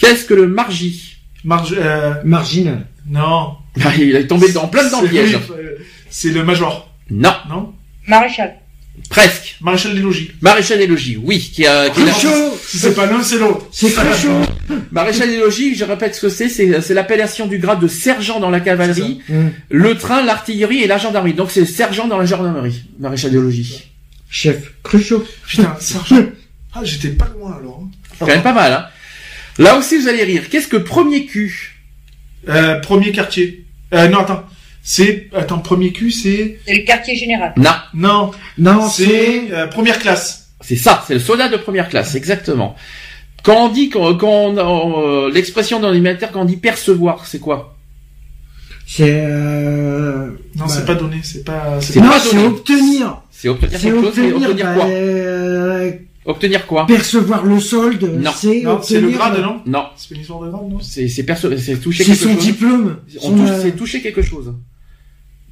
[0.00, 2.86] Qu'est-ce que le margi Marge, euh, Marginal.
[3.08, 3.52] non.
[3.98, 5.38] Il est tombé dans plein dans le C'est- piège.
[5.52, 5.76] euh,
[6.10, 7.72] C'est le major, Non, non
[8.08, 8.54] Maréchal.
[9.08, 9.56] presque.
[9.60, 10.30] Maréchal des logis.
[10.40, 11.86] Maréchal des logis, oui, qui a,
[12.64, 13.66] Si c'est pas l'un, c'est l'autre.
[13.70, 14.40] C'est Cruchot
[14.90, 18.40] Maréchal des logis, je répète ce que c'est, c'est c'est l'appellation du grade de sergent
[18.40, 19.50] dans la cavalerie, Hum.
[19.70, 21.34] le train, l'artillerie et la gendarmerie.
[21.34, 23.84] Donc c'est sergent dans la gendarmerie, maréchal des logis.
[24.30, 24.72] Chef.
[24.82, 25.24] Cruchot.
[25.46, 26.16] Putain, sergent.
[26.74, 27.80] Ah, j'étais pas loin alors.
[27.84, 27.90] hein.
[28.18, 28.86] Quand même pas mal, hein.
[29.58, 30.48] Là aussi vous allez rire.
[30.50, 31.74] Qu'est-ce que premier cul
[32.48, 33.64] Euh, premier quartier.
[33.94, 34.44] Euh, non, attends.
[34.82, 37.52] C'est, attends, premier cul, c'est, C'est le quartier général.
[37.56, 40.50] Non, non, Non, c'est, euh, première classe.
[40.60, 42.74] c'est ça, c'est le soldat de première classe, exactement.
[43.42, 47.26] Quand on dit, quand, quand on, euh, l'expression dans les militaires, quand on dit percevoir,
[47.26, 47.76] c'est quoi?
[48.86, 49.20] C'est...
[49.26, 50.28] Euh...
[50.56, 52.46] Non, bah, c'est pas donné, c'est pas, c'est C'est pas- Non, c'est donné.
[52.48, 53.22] obtenir.
[53.30, 54.84] C'est obtenir C'est quelque chose, mais obtenir, obtenir bah, quoi?
[54.86, 55.92] euh,
[56.24, 58.04] Obtenir quoi percevoir le solde.
[58.20, 58.30] Non.
[58.36, 59.62] C'est non, c'est le obtenir- grade, non?
[59.66, 60.78] Non, C'est une histoire de grade, non?
[60.80, 61.24] c'est c'est
[61.58, 62.44] c'est toucher C'est quelque son chose.
[62.44, 62.96] diplôme.
[63.16, 64.52] On Son, touche, euh, c'est toucher quelque chose.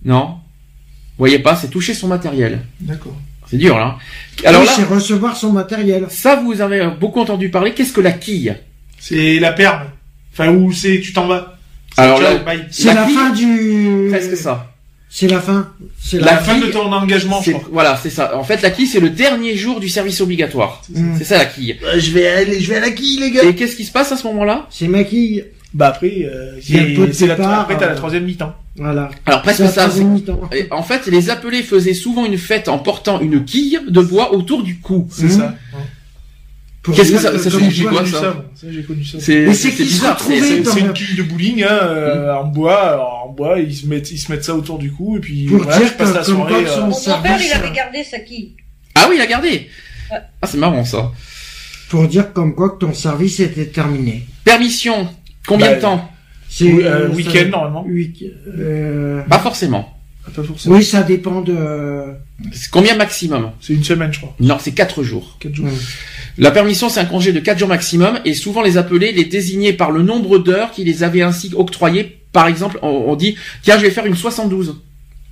[0.05, 2.61] Non Vous voyez pas, c'est toucher son matériel.
[2.81, 3.17] D'accord.
[3.49, 3.97] C'est dur là.
[4.45, 6.07] Alors oui, là, c'est recevoir son matériel.
[6.11, 7.73] ça vous avez beaucoup entendu parler.
[7.73, 8.55] Qu'est-ce que la quille?
[8.99, 9.85] C'est la perme.
[10.33, 11.57] Enfin, où c'est, tu t'en vas.
[11.95, 12.43] C'est Alors là-.
[12.71, 14.09] C'est La la, quille, fin du...
[14.11, 14.75] Presque ça.
[15.09, 15.69] C'est la fin.
[15.99, 17.69] C'est La, fin quille, de ton engagement, je C'est- crois.
[17.73, 18.37] Voilà, c'est ça.
[18.37, 20.83] En fait, la quille, c'est le dernier jour du service obligatoire.
[20.91, 21.15] Mm.
[21.17, 21.77] C'est ça la quille.
[21.97, 23.45] je vais aller, je vais à la quille, les gars.
[23.45, 24.67] Et qu'est-ce qui se passe à ce moment-là?
[24.71, 25.45] C'est ma quille.
[25.75, 28.55] Bah après, euh, c'est la, après t'as la euh, troisième mi-temps.
[28.77, 29.11] Voilà.
[29.27, 29.89] Alors presque ça.
[30.71, 34.63] En fait, les appelés faisaient souvent une fête en portant une quille de bois autour
[34.63, 35.07] du cou.
[35.11, 35.31] C'est Mhm.
[35.31, 35.55] ça.
[36.87, 39.19] Pour Qu'est-ce que ça- ça signifie quoi- ça connu ça, j'ai connu ça.
[39.21, 39.45] C'est
[39.77, 40.21] bizarre.
[40.21, 44.13] c'est- une quille de bowling hein, euh, en bois, alors, en bois, ils se mettent,
[44.13, 46.15] ils se mettent ça autour du cou et puis Pour voilà, dire je passe que
[46.15, 46.55] la soirée.
[46.65, 48.55] euh, Mon père, il avait euh, gardé sa quille.
[48.95, 49.69] Ah oui, il a gardé.
[50.13, 50.19] Ouais.
[50.41, 51.11] Ah, c'est marrant ça.
[51.89, 54.25] pour dire comme quoi que ton service était terminé.
[54.45, 55.09] Permission.
[55.47, 56.11] Combien Bah, de temps
[56.49, 57.85] C'est Oui, euh, ça- week-end, normalement.
[57.85, 58.25] week-
[58.59, 59.93] euh, Pas forcément.
[60.35, 60.77] Pas forcément.
[60.77, 62.05] Oui, ça dépend de.
[62.53, 64.35] C'est combien maximum C'est une semaine, je crois.
[64.41, 65.37] Non, c'est quatre jours.
[65.41, 65.69] Quatre jours.
[66.39, 69.73] La permission, c'est un congé de 4 jours maximum, et souvent les appelés les désignaient
[69.73, 72.19] par le nombre d'heures qui les avaient ainsi octroyées.
[72.33, 74.77] Par exemple, on, on dit, tiens, je vais faire une 72.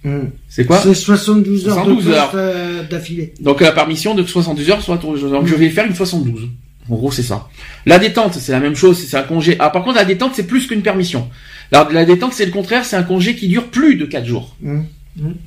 [0.04, 0.18] Mm.
[0.48, 3.34] C'est quoi C'est 72 heures 72 de euh, d'affilée.
[3.40, 6.48] Donc la permission de 72 heures, soit donc je vais faire une 72.
[6.90, 7.48] En gros, c'est ça.
[7.86, 9.56] La détente, c'est la même chose, c'est un congé.
[9.58, 11.28] Ah, par contre, la détente, c'est plus qu'une permission.
[11.72, 14.54] La, la détente, c'est le contraire, c'est un congé qui dure plus de 4 jours.
[14.60, 14.80] Mm.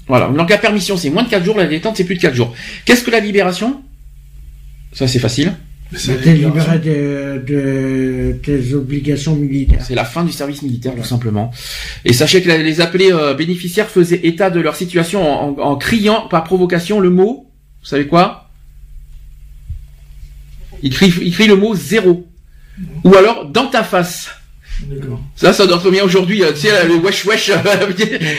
[0.08, 0.30] Voilà.
[0.30, 2.54] Donc la permission, c'est moins de 4 jours, la détente, c'est plus de 4 jours.
[2.86, 3.82] Qu'est-ce que la libération?
[4.94, 5.54] Ça, c'est facile.
[6.24, 9.82] T'es libéré de, de tes obligations militaires.
[9.86, 11.50] C'est la fin du service militaire, tout simplement.
[12.04, 15.76] Et sachez que les appelés euh, bénéficiaires faisaient état de leur situation en, en- en
[15.78, 17.50] criant par provocation le mot,
[17.82, 18.50] vous savez quoi?
[20.84, 22.28] Ils crient, ils crient le mot zéro.
[23.06, 24.30] Ou alors dans ta face.
[24.86, 25.20] D'accord.
[25.36, 27.50] Ça, ça donne combien aujourd'hui euh, Tu sais, le wesh wesh.
[27.52, 27.56] euh,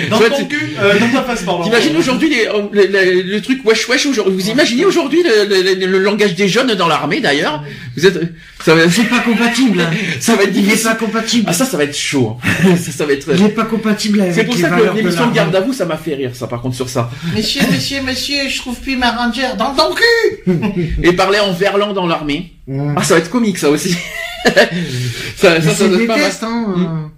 [0.09, 1.65] Dans ton cul, euh, dans ta face, pardon.
[1.65, 4.35] T'imagines aujourd'hui les- le, le- le truc wesh wesh aujourd'hui?
[4.35, 7.65] Vous imaginez aujourd'hui le, le- le langage des jeunes dans l'armée d'ailleurs?
[7.97, 8.21] Vous êtes,
[8.65, 9.81] ça va, C'est pas compatible.
[9.81, 9.91] hein.
[10.21, 10.85] ça va être Il est difficile.
[10.91, 11.45] pas compatible.
[11.49, 12.37] Ah ça, ça va être chaud.
[12.65, 12.77] hein.
[12.83, 13.29] ça, ça va être.
[13.35, 15.61] Il est pas compatible avec C'est pour les ça que de l'émission de garde à
[15.61, 17.11] vous, ça m'a fait rire, ça par contre sur ça.
[17.37, 20.53] Monsieur, monsieur, monsieur, je trouve plus ma rangère dans ton cul
[21.03, 22.53] Et parler en verlan dans l'armée.
[22.71, 23.93] Ah, ça va être comique ça aussi.
[25.37, 26.31] ça, ça, ça être des pas mal.
[26.43, 26.75] hein.
[26.77, 27.09] Euh,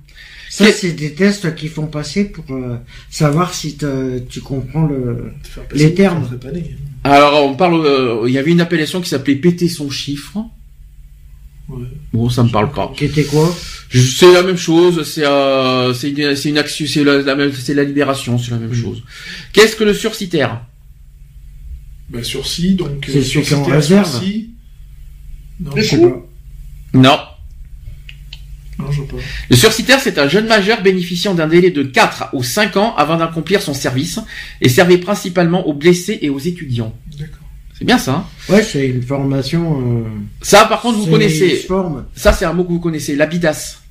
[0.48, 2.77] Ça, Qu'est- c'est des tests qu'ils font passer pour euh,
[3.10, 3.77] savoir si
[4.28, 5.32] tu comprends le.
[5.74, 6.28] Les termes.
[7.05, 10.39] Alors on parle, euh, il y avait une appellation qui s'appelait péter son chiffre.
[11.68, 11.86] Ouais.
[12.12, 12.93] Bon, ça me parle pas.
[12.97, 13.55] Qui était quoi?
[13.90, 17.36] Je- C'est la même chose, c'est euh, c'est une, c'est une action, c'est la, la
[17.36, 19.02] même- c'est la libération, c'est la même chose.
[19.52, 20.62] Qu'est-ce que le sursitaire
[22.10, 23.06] Bah, sursis, donc.
[23.09, 24.10] C'est euh, qui en réserve.
[24.10, 24.49] sursis.
[25.61, 26.16] Non, Je sais sais pas.
[26.95, 27.19] Non.
[28.78, 29.16] Non, je vois pas.
[29.51, 33.16] Le sursitaire, c'est un jeune majeur bénéficiant d'un délai de 4 ou 5 ans avant
[33.19, 34.19] d'accomplir son service
[34.62, 36.95] et servait principalement aux blessés et aux étudiants.
[37.19, 37.37] D'accord.
[37.78, 38.12] C'est bien ça.
[38.12, 38.24] hein?
[38.49, 39.81] Ouais, c'est une formation.
[39.81, 40.05] Euh,
[40.43, 41.66] ça, par contre, vous connaissez.
[42.15, 43.82] Ça, c'est un mot que vous connaissez, la bidasse.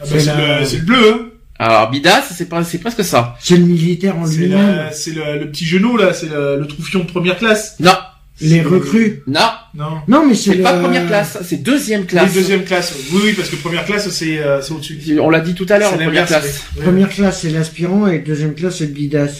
[0.00, 1.26] Ah, bah, C'est la- le, c'est le bleu, hein.
[1.60, 3.36] Alors, bidasse, c'est pas, c'est presque ça.
[3.40, 4.90] C'est le militaire en lui-même.
[4.92, 7.74] c'est le, le petit genou, là, c'est le, le troufion de première classe.
[7.80, 7.94] Non,
[8.40, 9.22] Les recrues.
[9.26, 9.40] non,
[9.74, 10.00] Non.
[10.06, 12.32] Non, mais c'est pas le- première classe, c'est deuxième Les classe.
[12.34, 12.94] deuxième classe.
[13.12, 15.18] Oui, oui, parce que première classe, c'est, euh, c'est au-dessus.
[15.20, 16.64] On l'a dit tout à l'heure, première classe.
[16.76, 16.82] oui.
[16.82, 19.24] Première classe, c'est l'aspirant et deuxième classe, c'est le bidas.
[19.26, 19.32] Oui,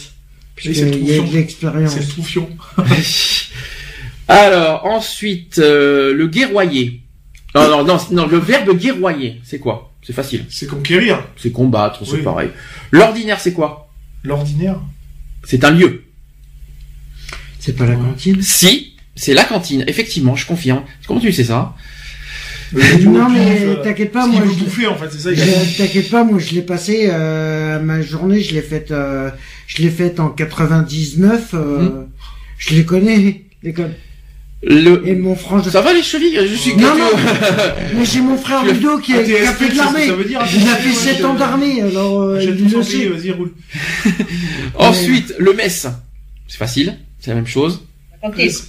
[0.75, 1.93] c'est le Puisqu'il y a de l'expérience.
[1.93, 2.49] C'est le troufion.
[4.27, 7.01] Alors, ensuite, euh, le guerroyer.
[7.55, 9.91] Non, non, non, non, le verbe guerroyer, c'est quoi?
[10.03, 10.45] C'est facile.
[10.49, 11.23] C'est conquérir.
[11.35, 12.21] C'est combattre, c'est Oui.
[12.21, 12.49] pareil.
[12.91, 13.89] L'ordinaire, c'est quoi?
[14.23, 14.79] L'ordinaire?
[15.45, 16.03] C'est un lieu.
[17.59, 18.41] C'est pas la cantine.
[18.41, 18.88] Si,
[19.19, 20.83] c'est la cantine, effectivement, je confirme.
[21.07, 21.75] Comment tu sais ça?
[23.03, 25.45] Non, mais t'inquiète pas, moi, je- bouffer, en fait, c'est ça.
[25.77, 29.29] T'inquiète pas, moi je l'ai passé, euh, ma journée, je l'ai faite, euh,
[29.67, 32.07] je l'ai faite en 99, euh, Mhm.
[32.59, 33.95] je les connais, les codes.
[34.61, 35.07] Le...
[35.07, 35.63] Et mon frère.
[35.65, 36.37] Ça va les chevilles?
[36.47, 37.09] Je suis Non, non,
[37.95, 40.07] mais j'ai mon frère Ludo qui, est- qui a TSP, fait de l'armée.
[40.29, 43.07] Il a fait 7 ans je- d'armée, alors euh, il tout le sait.
[43.07, 43.53] vas-y, roule.
[44.75, 45.87] Ensuite, le mess.
[46.47, 47.81] C'est facile, c'est la même chose.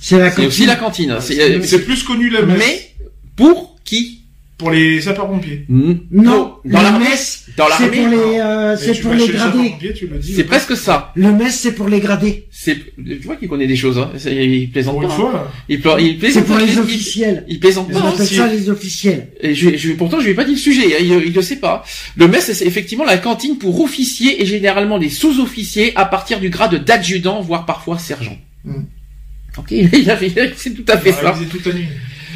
[0.01, 1.17] C'est la C'est aussi la cantine.
[1.21, 2.59] C'est, euh, C'est plus connu, la messe.
[2.59, 2.91] mais
[3.37, 4.19] pour qui
[4.59, 5.65] Pour les sapeurs-pompiers.
[5.71, 5.95] Hmm.
[6.11, 9.11] Non, Dans le l'armée mess, Dans c'est l'armée pour les, euh, Mais c'est tu pour
[9.13, 9.57] vas les chez gradés.
[9.59, 10.35] sapeurs-pompiers, tu le dis.
[10.35, 11.13] C'est presque ça.
[11.15, 12.47] Le mess, c'est pour les gradés.
[12.53, 13.97] C'est, tu vois qu'il connaît des choses.
[13.99, 14.11] Hein.
[14.19, 15.15] C'est- Il plaisante Pour pas.
[15.15, 15.17] hein.
[15.17, 15.51] fois.
[15.71, 17.45] Il, pla- il C'est plaisante pour pas, les il- officiels.
[17.49, 17.99] Il plaisante pas.
[18.01, 18.11] hein.
[18.13, 19.29] appellent ça les officiels.
[19.41, 20.95] Et je, je, pourtant, je lui ai pas dit le sujet.
[20.95, 21.83] hein, Il, il le sait pas.
[22.17, 26.51] Le mess, c'est effectivement la cantine pour officiers et généralement des sous-officiers à partir du
[26.51, 28.37] grade d'adjudant, voire parfois sergent.
[28.67, 28.83] Hmm.
[29.59, 29.89] Ok, il
[30.57, 31.39] c'est tout à fait va ça.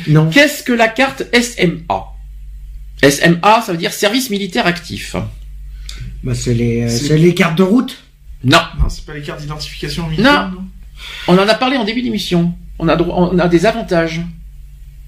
[0.09, 0.29] Non.
[0.31, 2.05] Qu'est-ce que la carte SMA
[3.03, 5.17] SMA, ça veut dire service militaire actif.
[6.23, 8.03] Bah, c'est les, euh, C'est- les cartes de route.
[8.43, 10.65] Non, Non, c'est pas les cartes d'identification militaire, non
[11.29, 12.55] on en a parlé en début d'émission.
[12.79, 14.21] On a, droit- on a des avantages.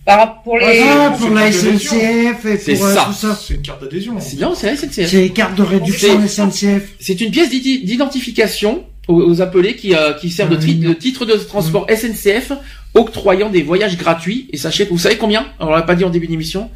[0.05, 0.83] Par rapport pour les.
[0.85, 1.93] Ah, c'est pour la une carte d'adhésion.
[1.99, 3.05] SNCF et C'est pour euh, ça.
[3.07, 3.41] tout ça.
[3.41, 4.21] C'est une carte d'adhésion.
[4.21, 5.09] C'est non, c'est la SNCF.
[5.09, 6.83] C'est les cartes de réduction SNCF.
[7.01, 10.89] C'est une pièce d'identification aux, aux appelés qui, euh, qui sert de, Ah, tri- mignon.
[10.91, 12.53] de titre de transport SNCF
[12.95, 14.49] octroyant des voyages gratuits.
[14.53, 16.71] Et sachez que vous savez combien On l'a pas dit en début d'émission.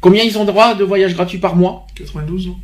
[0.00, 1.86] Combien ils ont droit de voyages gratuits par mois?
[1.96, 2.56] 92, non?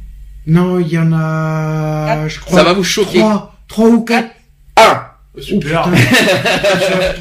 [0.46, 2.58] Non, il y en a, je crois.
[2.58, 3.18] Ça va vous choquer.
[3.18, 4.30] Trois, trois ou quatre.
[4.76, 4.94] Un Euh,
[5.40, 5.88] Super.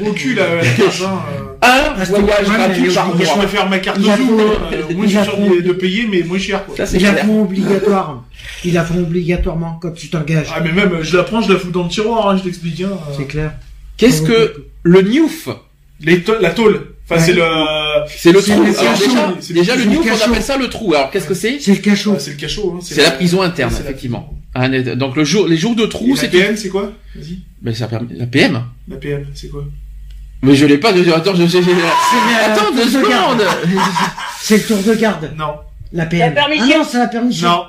[0.02, 1.44] Oh, au cul, là, la carte, hein, euh.
[1.60, 3.36] Un Ah, c'est voyage gratuit par je- Moi, je mois.
[3.38, 6.38] préfère ma carte Zoom, hein, euh, Au moins, je suis sûr de, payer, mais moins
[6.38, 6.76] cher, quoi.
[6.76, 8.22] Ça, c'est Ils la font obligatoire.
[8.64, 10.46] Ils la font obligatoirement quand tu t'engages.
[10.54, 12.80] Ah, mais même, je la prends, je la fous dans le tiroir, hein, je t'explique,
[12.82, 12.90] hein.
[12.92, 13.14] euh.
[13.16, 13.52] C'est clair.
[13.96, 15.00] Qu'est-ce que le
[16.00, 16.94] Les to- la tôle.
[17.10, 17.26] Enfin, Ouais.
[17.26, 17.42] c'est le,
[18.06, 18.62] C'est le trou.
[18.62, 19.52] le Alors cachot.
[19.54, 20.94] déjà, le le NIOF, on appelle ça le trou.
[20.94, 22.12] Alors qu'est-ce que c'est C'est le cachot.
[22.14, 22.80] Ah, c'est le cachot, hein.
[22.82, 24.37] C'est la prison interne, effectivement.
[24.54, 24.88] Ah, net.
[24.96, 26.92] Donc le jour, les jours de trou, la c'est PM, c'est quoi?
[27.14, 27.38] Vas-y.
[27.62, 28.62] Mais ça permet la PM.
[28.88, 29.64] La PM, c'est quoi?
[30.42, 30.94] Mais je l'ai pas.
[30.96, 33.40] je- Attends, je, je- Attends tour deux de garde.
[33.40, 33.48] secondes.
[34.40, 35.32] C'est le tour de garde.
[35.36, 35.56] Non.
[35.92, 36.34] La PM.
[36.34, 36.66] La permission.
[36.74, 37.48] Ah non, c'est la permission.
[37.48, 37.64] Non.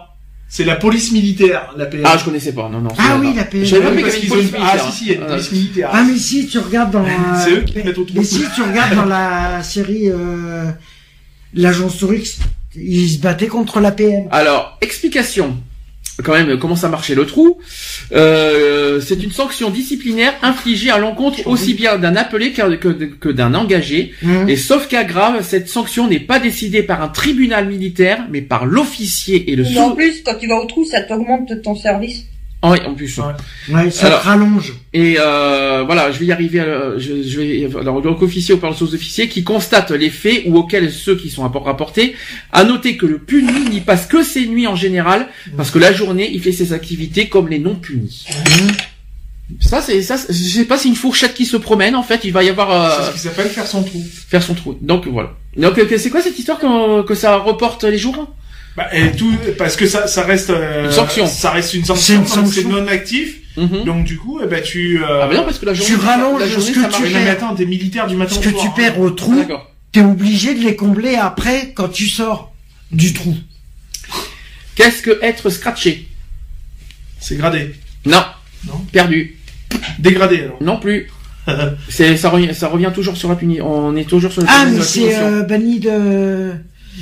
[0.47, 2.03] C'est la police militaire, la PM.
[2.05, 2.69] Ah, je connaissais pas.
[2.69, 2.89] Non, non.
[2.97, 3.37] Ah oui, pas.
[3.37, 3.65] la PM.
[3.65, 4.79] Je savais Oui, pas parce qu'il y avait qu'ils une ont police une...
[4.79, 5.89] Ah, si, si, il y a une Ah, police militaire.
[5.91, 7.03] Ah mais si tu regardes dans.
[7.03, 7.07] euh,
[7.43, 8.13] C'est eux qui te mettent au trou.
[8.17, 10.65] Mais si tu regardes dans la série euh,
[11.53, 12.39] l'agence Tourix,
[12.75, 14.27] ils se battaient contre la PM.
[14.31, 15.57] Alors, explication.
[16.23, 17.57] Quand même comment ça marchait le trou.
[18.11, 23.29] Euh, c'est une sanction disciplinaire infligée à l'encontre aussi bien d'un appelé que, que- que
[23.29, 24.13] d'un engagé.
[24.21, 24.49] Mmh.
[24.49, 28.65] Et sauf cas grave, cette sanction n'est pas décidée par un tribunal militaire, mais par
[28.65, 32.25] l'officier et le Mais en plus, quand tu vas au trou, ça t'augmente ton service.
[32.61, 33.17] Ah oui, en plus.
[33.69, 34.73] Ouais, ça Alors- te rallonge.
[34.91, 36.59] Et euh, voilà, je vais y arriver.
[36.59, 40.43] À, je, je vais alors donc officier ou par aux officiers qui constate les faits
[40.45, 42.15] ou auxquels ceux qui sont rapport- rapportés.
[42.51, 45.93] À noter que le puni n'y passe que ses nuits en général, parce que la
[45.93, 48.25] journée il fait ses activités comme les non punis.
[49.61, 50.17] Ça c'est ça.
[50.17, 52.21] c'est- Je sais pas, c'est une fourchette qui se promène en fait.
[52.25, 54.03] Il va y avoir C'est euh, ce qui s'appelle faire son trou.
[54.27, 54.77] faire son trou.
[54.81, 55.31] Donc voilà.
[55.57, 58.27] Donc euh, c'est quoi cette histoire que, que ça reporte les jours?
[58.77, 61.27] Bah, et tout, parce que ça, ça reste euh, Une sanction.
[61.27, 62.45] Ça reste une C'est sanction.
[62.45, 63.35] C'est non actif.
[63.57, 63.83] Mhm.
[63.83, 65.01] Donc du coup, eh ben tu.
[65.03, 65.23] Euh...
[65.23, 67.29] Ah mais non parce que la journée tu rallonges la journée, ce que tu mais
[67.29, 68.73] attends, t'es militaire du matin Ce au que soir, tu hein.
[68.75, 69.69] perds au Ah, trou, D'accord.
[69.91, 72.53] t'es obligé de les combler après quand tu sors
[72.91, 73.35] du trou.
[74.75, 76.07] Qu'est-ce que être scratché?
[77.19, 77.75] C'est gradé.
[78.05, 78.23] Non.
[78.65, 78.79] Non.
[78.93, 79.35] Perdu.
[79.97, 80.57] Dégradé alors.
[80.61, 81.09] Non plus.
[81.89, 83.59] C'est ça revient, ça revient toujours sur la puni.
[83.61, 85.21] On est toujours sur le Ah, mais c'est punition.
[85.25, 86.53] euh, banni de...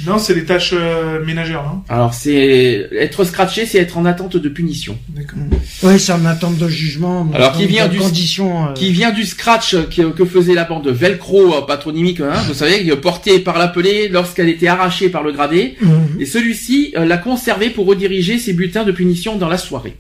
[0.06, 4.38] Non, c'est les tâches euh, ménagères, non Alors c'est être scratché, c'est être en attente
[4.38, 4.98] de punition.
[5.10, 5.40] D'accord.
[5.84, 7.22] Ouais, c'est en attente de jugement.
[7.22, 10.88] en Alors, qui vient du- euh, Qui vient du scratch que, que faisait la bande
[10.88, 15.76] Velcro euh, patronymique, hein, vous savez, portée par l'appelé lorsqu'elle était arrachée par le gradé.
[15.82, 16.20] Mhm.
[16.20, 19.98] Et celui-ci euh, l'a conservé pour rediriger ses bulletins de punition dans la soirée.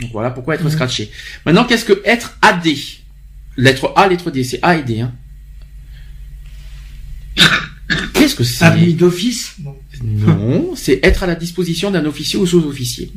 [0.00, 1.10] Donc voilà pourquoi être scratché.
[1.44, 2.68] Maintenant, qu'est-ce que être AD
[3.56, 5.00] Lettre A, lettre D, c'est A et D.
[5.00, 5.12] Hein.
[8.38, 9.56] Que c'est Admis d'office
[10.04, 13.10] Non, c'est être à la disposition d'un officier ou sous-officier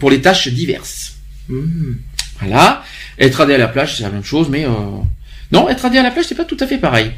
[0.00, 1.14] pour les tâches diverses.
[1.48, 1.96] Mhm.
[2.40, 2.82] Voilà.
[3.20, 4.70] Être adé à la plage, c'est la même chose, mais euh...
[5.52, 7.12] non, être adé à la plage, c'est pas tout à fait pareil.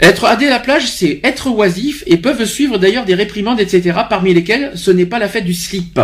[0.00, 3.98] Être adé à la plage, c'est être oisif et peuvent suivre d'ailleurs des réprimandes, etc.
[4.08, 5.98] Parmi lesquelles, ce n'est pas la fête du slip.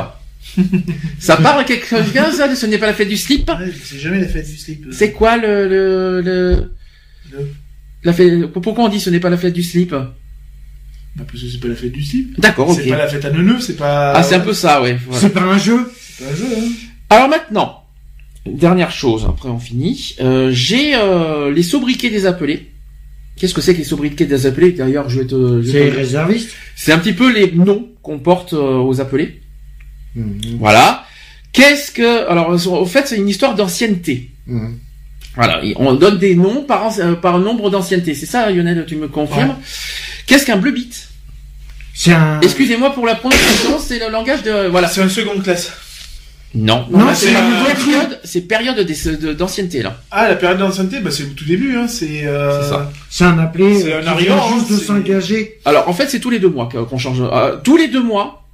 [1.20, 4.20] ça parle à quelqu'un, ça, ce n'est pas la fête du slip Ouais, c'est jamais
[4.20, 4.86] la fête du slip.
[4.90, 6.70] C'est quoi le, le, le,
[7.30, 7.48] Le-
[8.02, 9.94] la fête, pourquoi on dit ce n'est pas la fête du slip?
[11.16, 12.40] Bah, parce que c'est pas la fête du slip.
[12.40, 12.80] D'accord, ok.
[12.82, 14.12] C'est pas la fête à neuneux, c'est pas.
[14.12, 14.98] Ah, c'est un peu ça, ouais.
[15.06, 15.20] voilà.
[15.20, 16.70] C'est pas un jeu C'est pas un jeu, hein.
[17.10, 17.84] Alors maintenant,
[18.46, 20.16] dernière chose, après on finit.
[20.20, 22.70] Euh, J'ai euh, les sobriquets des appelés.
[23.36, 24.72] Qu'est-ce que c'est que les sobriquets des appelés?
[24.72, 25.62] D'ailleurs, je vais te.
[25.62, 26.50] C'est te- réserviste?
[26.76, 29.40] C'est un petit peu les noms qu'on porte euh, aux appelés.
[30.16, 30.56] Mhm.
[30.58, 31.04] Voilà.
[31.52, 34.30] Qu'est-ce que alors au fait c'est une histoire d'ancienneté.
[34.46, 34.78] Mhm.
[35.36, 38.14] Voilà, on donne des noms par nombre d'ancienneté.
[38.14, 39.56] C'est ça, Lionel, tu me confirmes?
[40.26, 41.08] Qu'est-ce qu'un bleu bit?
[41.94, 42.40] C'est un...
[42.40, 44.88] Excusez-moi pour la prononciation, c'est le langage de voilà.
[44.88, 45.72] C'est un seconde classe.
[46.56, 50.00] Non, Non, c'est c'est la une période, c'est période d'ancienneté là.
[50.12, 51.88] Ah, la période d'ancienneté, bah, c'est au tout début, hein.
[51.88, 52.62] C'est, euh...
[52.62, 52.92] C'est ça.
[53.10, 55.58] C'est un appelé C'est un arrivant, juste de c'est- s'engager.
[55.64, 57.20] Alors en fait c'est tous les deux mois qu'on change.
[57.20, 58.44] euh, tous les deux mois,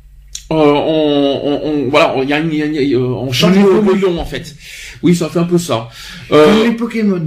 [0.50, 3.06] euh, on, on, on- voilà, on, il y a une- il y a une- euh,
[3.06, 3.82] on change les le Pokémon.
[3.92, 4.54] bouillon en fait.
[5.02, 5.88] Oui, ça fait un peu ça.
[6.30, 7.24] Comme Euh, les Pokémon.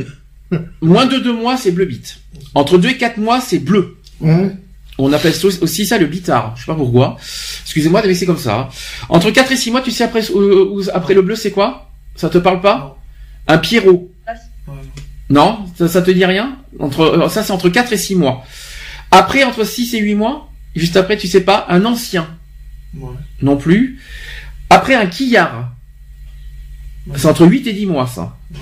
[0.82, 2.18] moins de deux mois c'est bleu bit.
[2.56, 3.98] Entre deux et quatre mois c'est bleu.
[4.24, 4.58] Mhm.
[5.00, 6.54] On appelle ça aussi ça le bitard.
[6.56, 7.18] Je sais pas pourquoi.
[7.64, 8.70] Excusez-moi mais c'est comme ça.
[9.10, 11.90] Entre 4 et 6 mois, tu sais après euh, euh, après le bleu c'est quoi?
[12.16, 12.98] Ça te parle pas?
[13.48, 14.12] Un Pierrot?
[14.68, 14.74] Ouais.
[15.30, 16.58] Non, ça, ça te dit rien?
[16.80, 18.44] Entre euh, ça c'est entre 4 et 6 mois.
[19.10, 22.28] Après entre 6 et 8 mois, juste après tu sais pas, un ancien
[22.96, 23.10] Ouais.
[23.42, 24.00] non plus.
[24.70, 25.72] Après un quillard.
[27.16, 28.38] C'est entre 8 et 10 mois ça.
[28.52, 28.60] Ouais.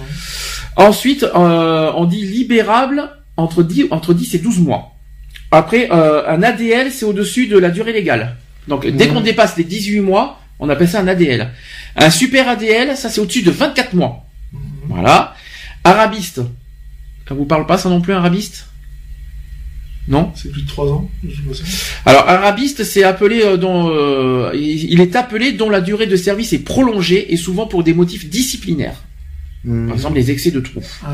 [0.78, 4.91] Ensuite, euh, on dit libérable entre 10, entre 10 et 12 mois.
[5.52, 8.38] Après, euh, un ADL, c'est au-dessus de la durée légale.
[8.68, 11.50] Donc, dès qu'on dépasse les 18 mois, on appelle ça un ADL.
[11.96, 14.26] Un super ADL, ça c'est au-dessus de 24 mois.
[14.88, 15.36] Voilà.
[15.84, 16.42] Arabiste.
[17.28, 18.68] Ça vous parle pas ça non plus, arabiste?
[20.08, 20.32] Non?
[20.36, 21.42] C'est plus de 3 ans, je
[22.06, 26.54] alors, arabiste, c'est appelé euh, dont euh, il est appelé dont la durée de service
[26.54, 29.04] est prolongée et souvent pour des motifs disciplinaires.
[29.64, 29.88] Mhm.
[29.88, 30.82] Par exemple, les excès de trou.
[31.04, 31.10] Ah.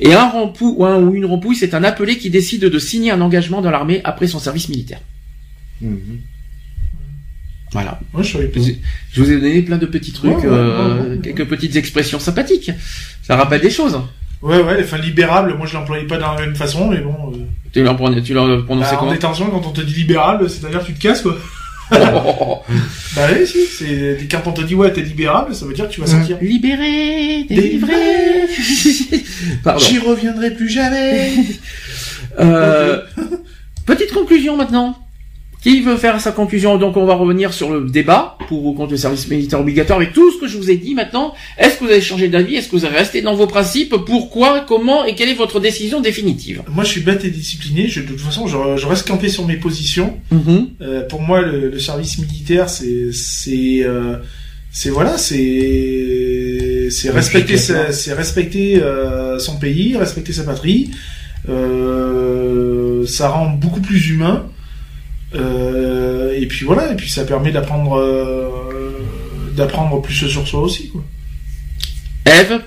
[0.00, 3.10] Et un rempou ou, un, ou une rempouille, c'est un appelé qui décide de signer
[3.12, 5.00] un engagement dans l'armée après son service militaire.
[5.80, 6.18] Mhm.
[7.72, 7.98] Voilà.
[8.12, 8.38] Moi, je
[9.16, 11.18] vous ai donné plein de petits trucs, Ouais, ouais, euh, ouais, ouais.
[11.22, 12.70] quelques petites expressions sympathiques.
[13.22, 13.98] Ça rappelle des choses.
[14.42, 17.14] Ouais, ouais, les fins libérables, moi, je l'employais pas de la même façon, mais bon.
[17.32, 17.36] Euh...
[17.72, 18.34] Tu l'as prononcé
[18.90, 19.12] Bah, en comment?
[19.12, 21.38] détention, quand on te dit libérable, c'est-à-dire tu te casses, quoi.
[21.92, 25.92] Bah oui, si, c'est, quand on te dit ouais, t'es libérable, ça veut dire que
[25.92, 26.38] tu vas sortir.
[26.40, 27.94] Libéré, délivré.
[29.64, 29.80] Pardon.
[29.80, 31.32] J'y reviendrai plus jamais.
[32.38, 33.02] Euh,
[33.84, 34.96] petite conclusion maintenant.
[35.62, 38.90] Qui veut faire sa conclusion Donc on va revenir sur le débat pour ou contre
[38.90, 41.34] le service militaire obligatoire avec tout ce que je vous ai dit maintenant.
[41.56, 42.56] Est-ce que vous avez changé d'avis?
[42.56, 43.94] Est-ce que vous avez resté dans vos principes?
[44.04, 44.64] Pourquoi?
[44.66, 45.04] Comment?
[45.04, 46.62] Et quelle est votre décision définitive?
[46.68, 47.86] Moi, je suis bête et discipliné.
[47.86, 50.18] Je, de toute façon, je, je reste campé sur mes positions.
[50.32, 50.70] Mhm.
[50.80, 54.16] Euh, pour moi, le, le service militaire, c'est, c'est, euh,
[54.72, 60.90] c'est voilà, c'est, c'est respecter, c'est respecter euh, son pays, respecter sa patrie.
[61.48, 64.46] Euh, ça rend beaucoup plus humain.
[65.34, 69.00] Euh, et puis voilà, et puis ça permet d'apprendre, euh,
[69.56, 71.02] d'apprendre plus sur soi aussi, quoi.
[72.26, 72.60] Eve?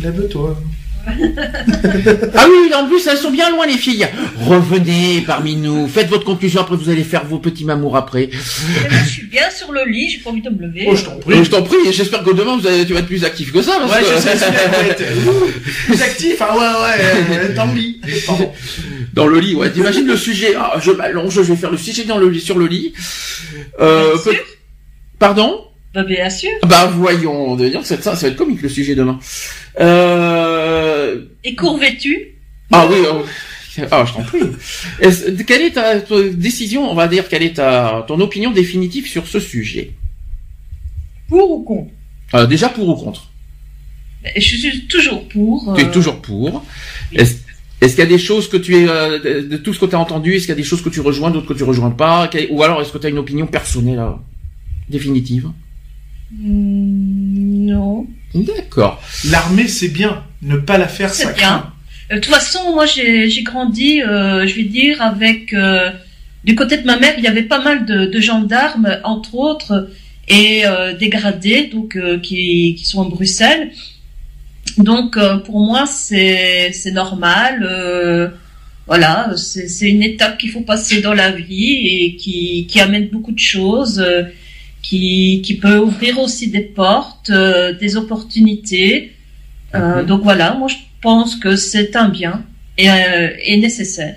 [0.00, 0.58] Lève-toi.
[1.06, 4.06] Ah oui, en plus, elles sont bien loin, les filles.
[4.40, 5.86] Revenez parmi nous.
[5.88, 6.60] Faites votre conclusion.
[6.60, 8.24] Après, vous allez faire vos petits mamours après.
[8.24, 8.30] Et
[8.90, 10.86] moi, je suis bien sur le lit, j'ai pas envie de me lever.
[10.88, 11.34] Oh, je t'en prie.
[11.38, 11.76] Euh, je t'en prie.
[11.92, 13.78] J'espère que demain, vous allez, tu vas être plus actif que ça.
[13.80, 14.06] Parce Ouais, que...
[14.14, 15.32] je sais, c'est Ouh,
[15.86, 17.04] Plus actif, ah ouais, ouais,
[17.50, 18.00] euh, dans le lit.
[18.26, 18.52] Pardon.
[19.14, 19.70] Dans le lit, ouais.
[19.70, 20.54] T'imagines le sujet.
[20.58, 22.92] Ah, je m'allonge, je vais faire le sujet dans le lit, sur le lit.
[23.80, 24.44] Euh, Bien peut- sûr.
[25.18, 25.62] Pardon?
[25.94, 26.50] Bah, bien sûr.
[26.68, 29.18] Bah voyons, dire que ça, ça va être comique le sujet demain.
[29.80, 30.95] Euh...
[31.44, 32.34] Et court vêtu.
[32.72, 34.40] Ah oui, euh, ah je t'en prie.
[35.46, 39.26] Quelle est ta, ta décision, on va dire, quelle est ta ton opinion définitive sur
[39.26, 39.92] ce sujet?
[41.28, 41.90] Pour ou contre?
[42.34, 43.30] Euh, Déjà pour ou contre?
[44.36, 45.74] Je suis toujours pour.
[45.76, 46.64] Tu es euh, toujours pour.
[47.12, 47.36] Est-ce
[47.80, 49.94] est-ce qu'il y a des choses que tu es euh, de, tout ce que tu
[49.94, 51.90] as entendu, est-ce qu'il y a des choses que tu rejoins, d'autres que tu rejoins
[51.90, 54.12] pas, ou alors est-ce que tu as une opinion personnelle euh,
[54.88, 55.50] définitive?
[56.32, 58.06] Hmm, Non.
[58.34, 59.02] D'accord.
[59.30, 60.24] L'armée, c'est bien.
[60.42, 61.72] Ne pas la faire, ça bien.
[62.10, 65.52] De toute façon, moi, j'ai grandi, euh, je vais dire, avec...
[65.52, 65.90] euh,
[66.44, 69.90] du côté de ma mère, il y avait pas mal de, de gendarmes, entre autres,
[70.28, 73.72] et euh, des gradés, donc, euh, qui, qui sont à Bruxelles.
[74.78, 78.32] Donc, pour moi, c'est normal.
[78.86, 83.32] voilà, c'est une étape qu'il faut passer dans la vie et qui, qui amène beaucoup
[83.32, 84.04] de choses,
[84.82, 87.32] qui, qui peut ouvrir aussi des portes,
[87.80, 89.15] des opportunités.
[89.80, 90.06] Euh, Mhm.
[90.06, 92.44] Donc voilà, moi je pense que c'est un bien
[92.78, 94.16] et, euh, et nécessaire.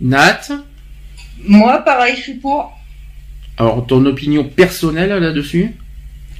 [0.00, 0.40] Nat,
[1.46, 2.72] Moi, pareil, je suis pour.
[3.58, 5.72] alors ton opinion personnelle là-dessus?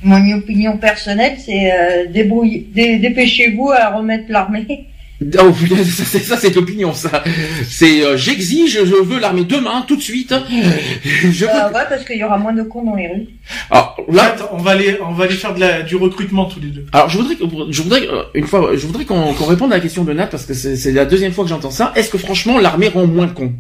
[0.03, 4.87] Mon opinion personnelle, c'est euh, débrouille- dé- dépêchez-vous à remettre l'armée.
[5.23, 7.23] Oh putain, ça c'est ça c'est l'opinion ça.
[7.69, 10.33] C'est euh, j'exige, je veux l'armée demain, tout de suite.
[11.05, 11.51] Je veux...
[11.53, 13.27] Ah ouais, parce qu'il y aura moins de cons dans les rues.
[13.71, 16.61] Alors là, Attends, on va aller, on va aller faire de la, du recrutement tous
[16.61, 16.87] les deux.
[16.93, 17.37] alors je voudrais,
[17.71, 20.47] je voudrais euh, une fois, je voudrais qu'on réponde à la question de Nat parce
[20.47, 21.93] que c'est c'est la deuxième fois que j'entends ça.
[21.97, 23.53] Est-ce que franchement l'armée rend moins con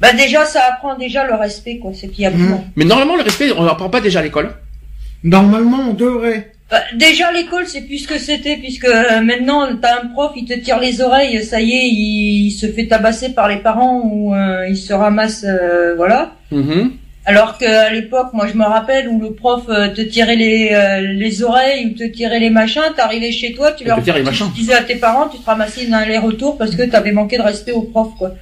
[0.00, 1.92] Bah déjà, ça apprend déjà le respect, quoi.
[1.94, 2.64] C'est qu'il y a besoin.
[2.74, 4.52] Mais normalement le respect, on l'apprend pas déjà à l'école.
[5.24, 6.52] Normalement, on devrait.
[6.70, 10.44] Bah, déjà, l'école, c'est plus ce que c'était, puisque euh, maintenant, t'as un prof, il
[10.44, 14.34] te tire les oreilles, ça y est, il, se fait tabasser par les parents ou
[14.34, 16.32] euh, il se ramasse, euh, voilà.
[16.50, 16.92] Mhm.
[17.26, 21.00] Alors qu'à l'époque, moi, je me rappelle où le prof euh, te tirait les, euh,
[21.00, 24.44] les oreilles ou te tirait les machins, t'arrivais chez toi, tu Il leur les tu
[24.54, 27.72] disais à tes parents, tu te ramassais une aller-retour parce que t'avais manqué de respect
[27.72, 28.32] au prof, quoi.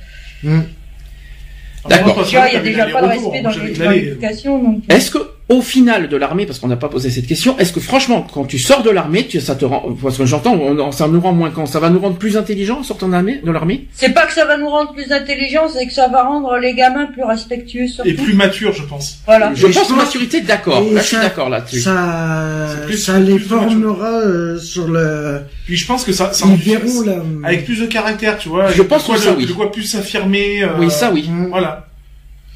[1.88, 2.14] D'accord.
[2.16, 4.82] Moi, Déjà, il y a déjà pas de respect dans les- dans l'éducation, donc.
[4.88, 7.80] Est-ce que au final de l'armée, parce qu'on n'a pas posé cette question, est-ce que
[7.80, 11.08] franchement quand tu sors de l'armée, tu, ça te rend, parce que j'entends, on- ça
[11.08, 13.50] nous rend moins con, ça va nous rendre plus intelligents en sortant de l'armée, de
[13.50, 16.56] l'armée C'est pas que ça va nous rendre plus intelligents, c'est que ça va rendre
[16.58, 18.08] les gamins plus respectueux, surtout.
[18.08, 19.18] Et plus mature, je pense.
[19.26, 19.52] Voilà.
[19.54, 20.82] Je pense je que maturité, d'accord.
[20.94, 21.80] Je suis d'accord là-dessus.
[21.80, 25.40] Ça, plus- ça les plus formera euh, sur le.
[25.66, 27.16] Puis je pense que ça, ça Ils en- verront là.
[27.44, 28.70] avec plus de caractère, tu vois.
[28.70, 29.46] Je pense quoi que ça, oui.
[29.46, 30.62] De quoi plus s'affirmer.
[30.62, 31.28] euh, Oui, ça oui.
[31.50, 31.86] Voilà.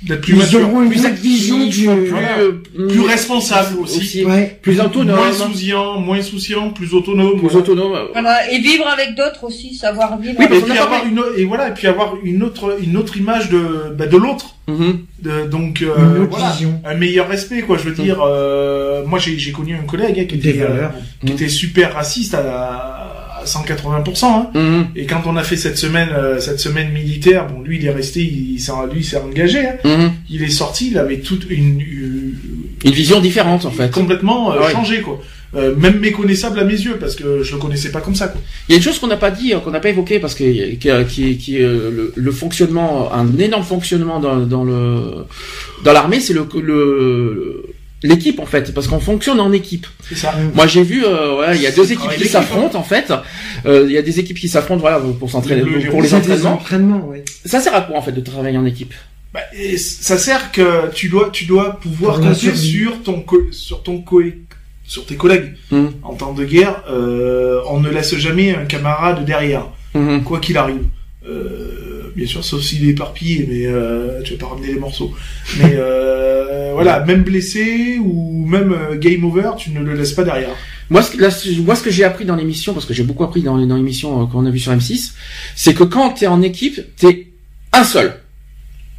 [0.03, 0.61] D'être plus Ils mature.
[0.69, 1.87] auront une Plus vision du.
[1.87, 2.39] plus, Voilà.
[2.39, 2.53] euh,
[2.89, 4.25] Plus responsable aussi.
[4.27, 4.59] Ouais.
[4.61, 7.39] plus autonome, Moins souciant, moins souciant, plus autonome.
[7.39, 7.97] plus autonome.
[8.13, 8.53] Voilà.
[8.53, 11.45] Et vivre avec d'autres aussi, savoir vivre Oui, Et puis a avoir parlé- une, et
[11.47, 14.57] voilà, et puis avoir une autre, une autre image de, bah, de l'autre.
[14.69, 14.99] Mhm.
[15.23, 16.51] De- donc, euh, Une autre voilà.
[16.53, 16.81] vision.
[16.85, 17.79] Un meilleur respect, quoi.
[17.79, 20.89] Je veux dire, euh, moi, j'ai, j'ai connu un collègue hein, qui était, euh,
[21.25, 23.16] qui était super raciste à, à
[23.47, 24.25] 180%.
[24.27, 24.51] Hein.
[24.55, 24.87] Mhm.
[24.97, 27.91] Et quand on a fait cette semaine, euh, cette semaine militaire, bon, lui, il est
[27.91, 29.61] resté, il, s'est, lui, il s'est engagé.
[29.67, 29.77] Hein.
[29.85, 30.13] Mhm.
[30.31, 32.35] Il est sorti, il avait toute une, une-
[32.85, 33.91] Une vision différente en fait.
[33.91, 34.73] complètement euh, Ah ouais.
[34.73, 35.21] changé, quoi.
[35.55, 38.41] Euh, même méconnaissable à mes yeux, parce que je le connaissais pas comme ça, quoi.
[38.69, 40.35] Il y a une chose qu'on n'a pas dit, euh, qu'on n'a pas évoqué parce
[40.35, 40.45] que
[40.75, 45.25] qui, qui, qui euh, le, le fonctionnement, un énorme fonctionnement dans, dans le
[45.85, 47.63] dans l'armée, c'est le le
[48.03, 49.87] l'équipe en fait, parce qu'on fonctionne en équipe.
[50.09, 50.35] C'est ça.
[50.55, 53.13] Moi j'ai vu, euh, ouais, il y a deux équipes qui s'affrontent en fait.
[53.65, 56.53] Euh, Il y a des équipes qui s'affrontent, voilà, pour s'entraîner, Le- pour les entraînements.
[56.55, 57.25] entraînements, ouais.
[57.45, 58.95] Ça sert à quoi en fait de travailler en équipe?
[59.35, 64.01] Bah, et ça sert que tu dois, tu dois pouvoir compter sur ton, sur ton
[64.03, 64.23] co-
[64.85, 65.55] sur tes collègues.
[65.73, 65.91] Mhm.
[66.05, 70.23] En temps de guerre, euh, on ne laisse jamais un camarade derrière, Mhm.
[70.23, 70.85] quoi qu'il arrive.
[71.29, 71.86] Euh,
[72.17, 75.15] bien sûr, sauf s'il est éparpillé, mais euh, tu vas pas ramener les morceaux.
[75.59, 80.25] Mais euh, voilà, même blessé ou même euh, game over, tu ne le laisses pas
[80.25, 80.57] derrière.
[80.89, 83.03] Moi, ce que, là, ce- moi, ce que j'ai appris dans l'émission, parce que j'ai
[83.03, 85.13] beaucoup appris dans, l'émission euh, qu'on a vu sur M6,
[85.55, 87.29] c'est que quand t'es en équipe, t'es
[87.73, 88.15] un seul.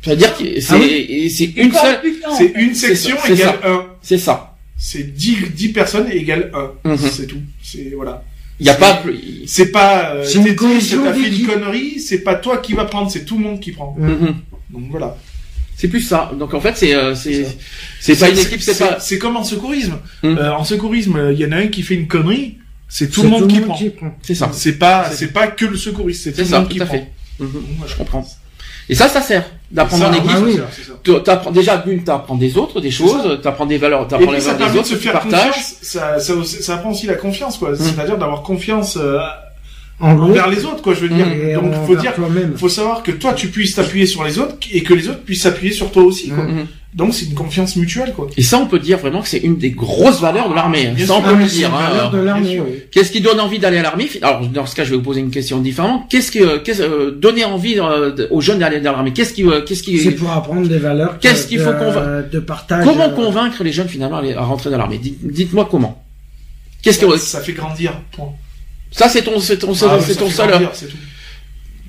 [0.03, 1.99] C'est-à-dire que c'est Ah c'est une seule.
[2.37, 2.53] fait.
[2.55, 3.69] une section égale ça.
[3.69, 3.85] 1.
[4.01, 4.57] C'est ça.
[4.77, 6.51] C'est 10, 10 personnes égale
[6.83, 6.89] 1.
[6.91, 6.97] Mhm.
[6.97, 7.41] C'est tout.
[7.63, 8.23] C'est voilà.
[8.59, 9.03] Il y a C'est- pas.
[9.45, 12.85] C'est pas euh, C'est une cohésion t'as fait une connerie, c'est pas toi qui va
[12.85, 13.95] prendre, c'est tout le monde qui prend.
[13.97, 14.35] Mhm.
[14.71, 15.15] Donc voilà.
[15.75, 16.31] C'est plus ça.
[16.37, 17.45] Donc en fait, c'est euh, c'est
[17.99, 18.99] c'est pas une équipe, c'est pas.
[18.99, 19.97] C'est comme en secourisme.
[20.23, 20.37] Mhm.
[20.37, 22.57] Euh, en secourisme, il y en a un qui fait une connerie,
[22.89, 23.77] c'est tout le monde qui prend.
[24.23, 24.49] C'est ça.
[24.53, 26.95] C'est pas, C'est- pas que le secouriste, c'est tout le monde qui tout à prend.
[26.95, 27.07] fait.
[27.39, 27.51] Mhm.
[27.51, 27.91] Donc, voilà.
[27.93, 28.27] Je comprends.
[28.89, 30.29] Et ça, ça sert d'apprendre en équipe.
[30.33, 30.61] ah oui, oui.
[30.71, 30.93] c'est ça.
[31.03, 34.67] Tu t'apprends déjà d'une, t'apprends des autres, des choses, t'apprends des valeurs, t'apprends les valeurs
[34.69, 35.47] des de autres, se tu faire partages.
[35.47, 35.75] confiance.
[35.81, 37.75] Ça, ça, ça apprend aussi la confiance, quoi.
[37.75, 39.17] C'est-à-dire d'avoir confiance euh,
[40.00, 40.93] En gros, envers les autres, quoi.
[40.93, 41.26] Je veux dire.
[41.27, 42.14] et Donc faut dire,
[42.56, 45.42] faut savoir que toi tu puisses t'appuyer sur les autres et que les autres puissent
[45.42, 46.43] s'appuyer sur toi aussi, quoi.
[46.43, 46.67] Mhm.
[46.93, 48.27] Donc c'est une confiance mutuelle, quoi.
[48.38, 50.88] Et ça, on peut dire vraiment que c'est une des grosses valeurs de l'armée.
[50.95, 51.72] Bien Ça, on peut Ah, le c'est dire.
[51.76, 52.40] hein.
[52.43, 52.59] oui.
[52.92, 54.08] Qu'est-ce qui donne envie d'aller à l'armée?
[54.22, 56.03] Alors, dans ce cas, je vais vous poser une question différente.
[56.09, 59.14] Qu'est-ce qui, euh, qu'est-ce, euh, donner envie euh, aux jeunes d'aller dans l'armée?
[59.14, 61.19] Qu'est-ce qui, euh, qu'est-ce qui, C'est pour apprendre des valeurs.
[61.19, 62.84] Qu'est-ce de- qu'il faut va- de partage.
[62.85, 64.98] comment euh, convaincre les jeunes finalement à, rentrer dans l'armée?
[64.98, 66.03] Dites- Dites-moi comment.
[66.82, 67.93] Qu'est-ce que ça fait grandir.
[68.11, 68.30] Point.
[68.91, 70.48] Ça, c'est ton, c'est ton, Ah c'est ça ton seul.
[70.49, 70.98] grandir, c'est tout.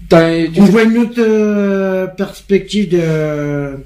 [0.08, 3.76] t'as- tu On fais- voit une autre euh, perspective de.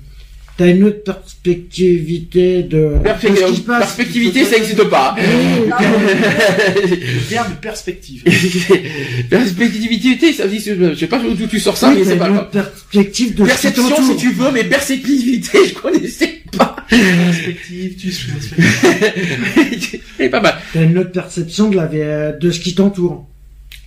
[0.58, 2.92] T'as une autre perspectivité de.
[3.02, 3.78] Perfec- de ce qui se passe.
[3.78, 5.16] perspectivité, ça n'existe pas.
[5.18, 5.24] Le
[7.30, 8.22] verbe perspective.
[9.30, 12.26] Perspectivité, ça veut dire, je sais pas d'où tu sors ça, Oui, mais c'est pas
[12.28, 12.46] une grave.
[12.48, 16.76] autre perspective de Perception, si tu veux, mais perspectivité, je connaissais pas.
[16.88, 20.00] perspective, tu perspective.
[20.18, 20.54] C'est pas mal.
[20.74, 23.26] T'as une autre perception de la vie- de ce qui t'entoure.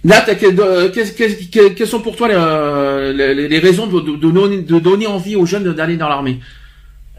[0.06, 4.80] Là, quelles sont pour toi les, euh, les, les raisons de, de, de donner, de
[4.80, 6.40] donner envie aux jeunes d'aller dans l'armée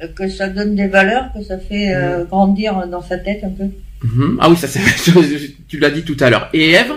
[0.03, 3.51] Euh, Que ça donne des valeurs, que ça fait euh, grandir dans sa tête un
[3.59, 3.65] peu.
[4.05, 4.39] Mhm.
[4.41, 4.81] Ah oui, ça c'est,
[5.69, 6.49] tu l'as dit tout à l'heure.
[6.53, 6.93] Et Eve?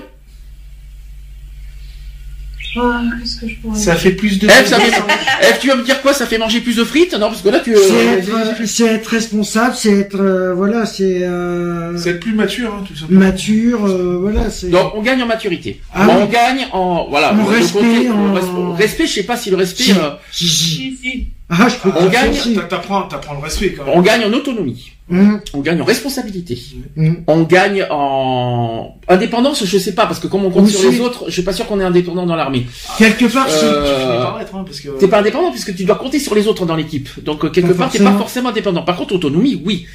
[2.77, 4.45] Ah, Qu'est-ce que je pourrais Ça fait plus de.
[4.47, 4.91] Eve, ça fait,
[5.49, 7.49] Eve, tu vas me dire quoi Ça fait manger plus de frites Non, parce que
[7.49, 7.73] là tu.
[7.75, 8.17] C'est euh,
[8.51, 12.83] être, c'est être responsable, c'est être euh, voilà, c'est euh, C'est être plus mature, hein,
[12.87, 13.19] tout simplement.
[13.21, 14.69] mature, euh, voilà, c'est.
[14.69, 15.81] Donc on gagne en maturité.
[15.93, 16.31] Ah on oui.
[16.31, 17.33] gagne en voilà.
[17.33, 19.83] En le respect, côté- en- le res- respect, je sais pas si le respect.
[19.83, 19.91] Si.
[19.93, 20.65] euh, Si, si.
[20.75, 21.27] Si, si.
[21.51, 22.33] Ah, je peux On pas gagne,
[22.69, 23.93] T'apprends, t'apprends le respect, quand même.
[23.97, 24.91] on gagne en autonomie.
[25.11, 26.59] Hum, On gagne en responsabilité.
[26.95, 27.23] hum.
[27.25, 31.23] On gagne en indépendance, je sais pas, parce que comme on compte sur les autres,
[31.27, 32.67] je suis pas sûr qu'on est indépendant dans l'armée.
[32.99, 33.95] Quelque part, Euh.
[33.95, 34.89] Tu finis par hein, parce que.
[34.99, 37.09] T'es pas indépendant puisque tu dois compter sur les autres dans l'équipe.
[37.23, 38.49] Donc euh, quelque Pas part, t'es pas forcément.
[38.49, 38.83] indépendant.
[38.83, 39.87] Par contre, autonomie, oui.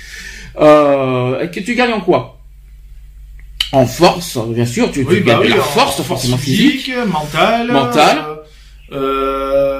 [0.61, 2.41] Euh, que tu gagnes en quoi?
[3.73, 4.91] En force, bien sûr.
[4.91, 6.91] Tu, tu Oui, bah gagnes oui, de la en force, forcément physique.
[7.07, 7.71] mentale.
[7.73, 8.19] Mentale.
[8.93, 9.74] euh, euh,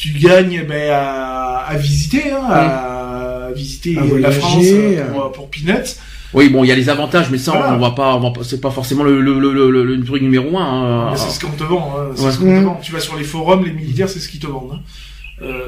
[0.00, 5.12] tu gagnes ben, à, à visiter, hein, à visiter À la voyager, France euh, euh.
[5.12, 5.96] pour, pour Peanuts.
[6.32, 7.74] Oui, bon, il y a les avantages, mais ça, Voilà.
[7.74, 10.22] on va pas, on va pas- c'est pas forcément le, le, le, le, le truc
[10.22, 11.10] numéro un.
[11.10, 11.16] hein.
[11.16, 11.94] C'est ce qu'on te vend.
[11.98, 12.30] Hein, c'est Ouais.
[12.32, 12.64] ce qu'on te Mm.
[12.64, 12.80] vend.
[12.82, 14.74] Tu vas sur les forums, les militaires, c'est ce qu'ils te vendent.
[14.74, 14.80] hein.
[15.42, 15.66] Euh,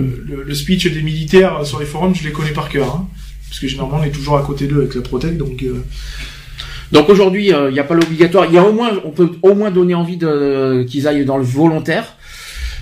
[0.00, 2.86] le, le speech des militaires sur les forums, je les connais par cœur.
[2.96, 3.08] Hein,
[3.48, 5.62] parce que généralement, on est toujours à côté d'eux avec la Protec, donc...
[5.62, 5.84] euh,
[6.92, 8.46] Donc aujourd'hui, euh, il n'y a pas l'obligatoire.
[8.46, 11.36] Il y a au moins, on peut au moins donner envie de qu'ils aillent dans
[11.36, 12.16] le volontaire.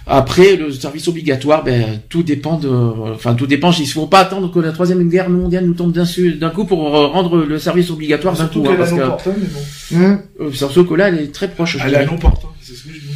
[0.09, 3.73] Après, le service obligatoire, ben tout dépend de, enfin tout dépend.
[3.73, 5.91] Il faut pas attendre que la troisième guerre mondiale nous tombe
[6.39, 8.69] d'un coup pour euh, rendre le service obligatoire d'un surtout coup.
[8.71, 10.05] hein, parce que hein, mais bon.
[10.05, 10.21] Hum.
[10.41, 11.77] euh, surtout que là, elle est très proche.
[11.85, 13.07] Elle portes, hein, c'est ce que je dis.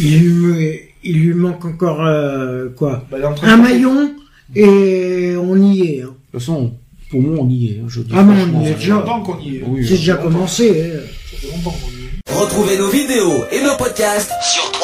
[0.00, 0.74] Il lui, me-
[1.04, 4.10] il lui manque encore euh, quoi Bah, est Un maillon
[4.56, 6.02] et on y est.
[6.02, 6.06] Hein.
[6.06, 6.72] De toute façon,
[7.10, 7.80] pour moi, on y est.
[7.80, 8.94] hein, Je dis Ah, mais on y est ça- Ça fait déjà.
[8.94, 9.62] longtemps qu'on y est.
[9.66, 10.68] Oui, C'est déjà commencé.
[10.96, 10.98] hein.
[11.30, 12.38] Ça fait longtemps qu'on y est.
[12.40, 14.70] Retrouvez nos vidéos et nos podcasts sur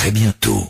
[0.00, 0.64] très bientôt.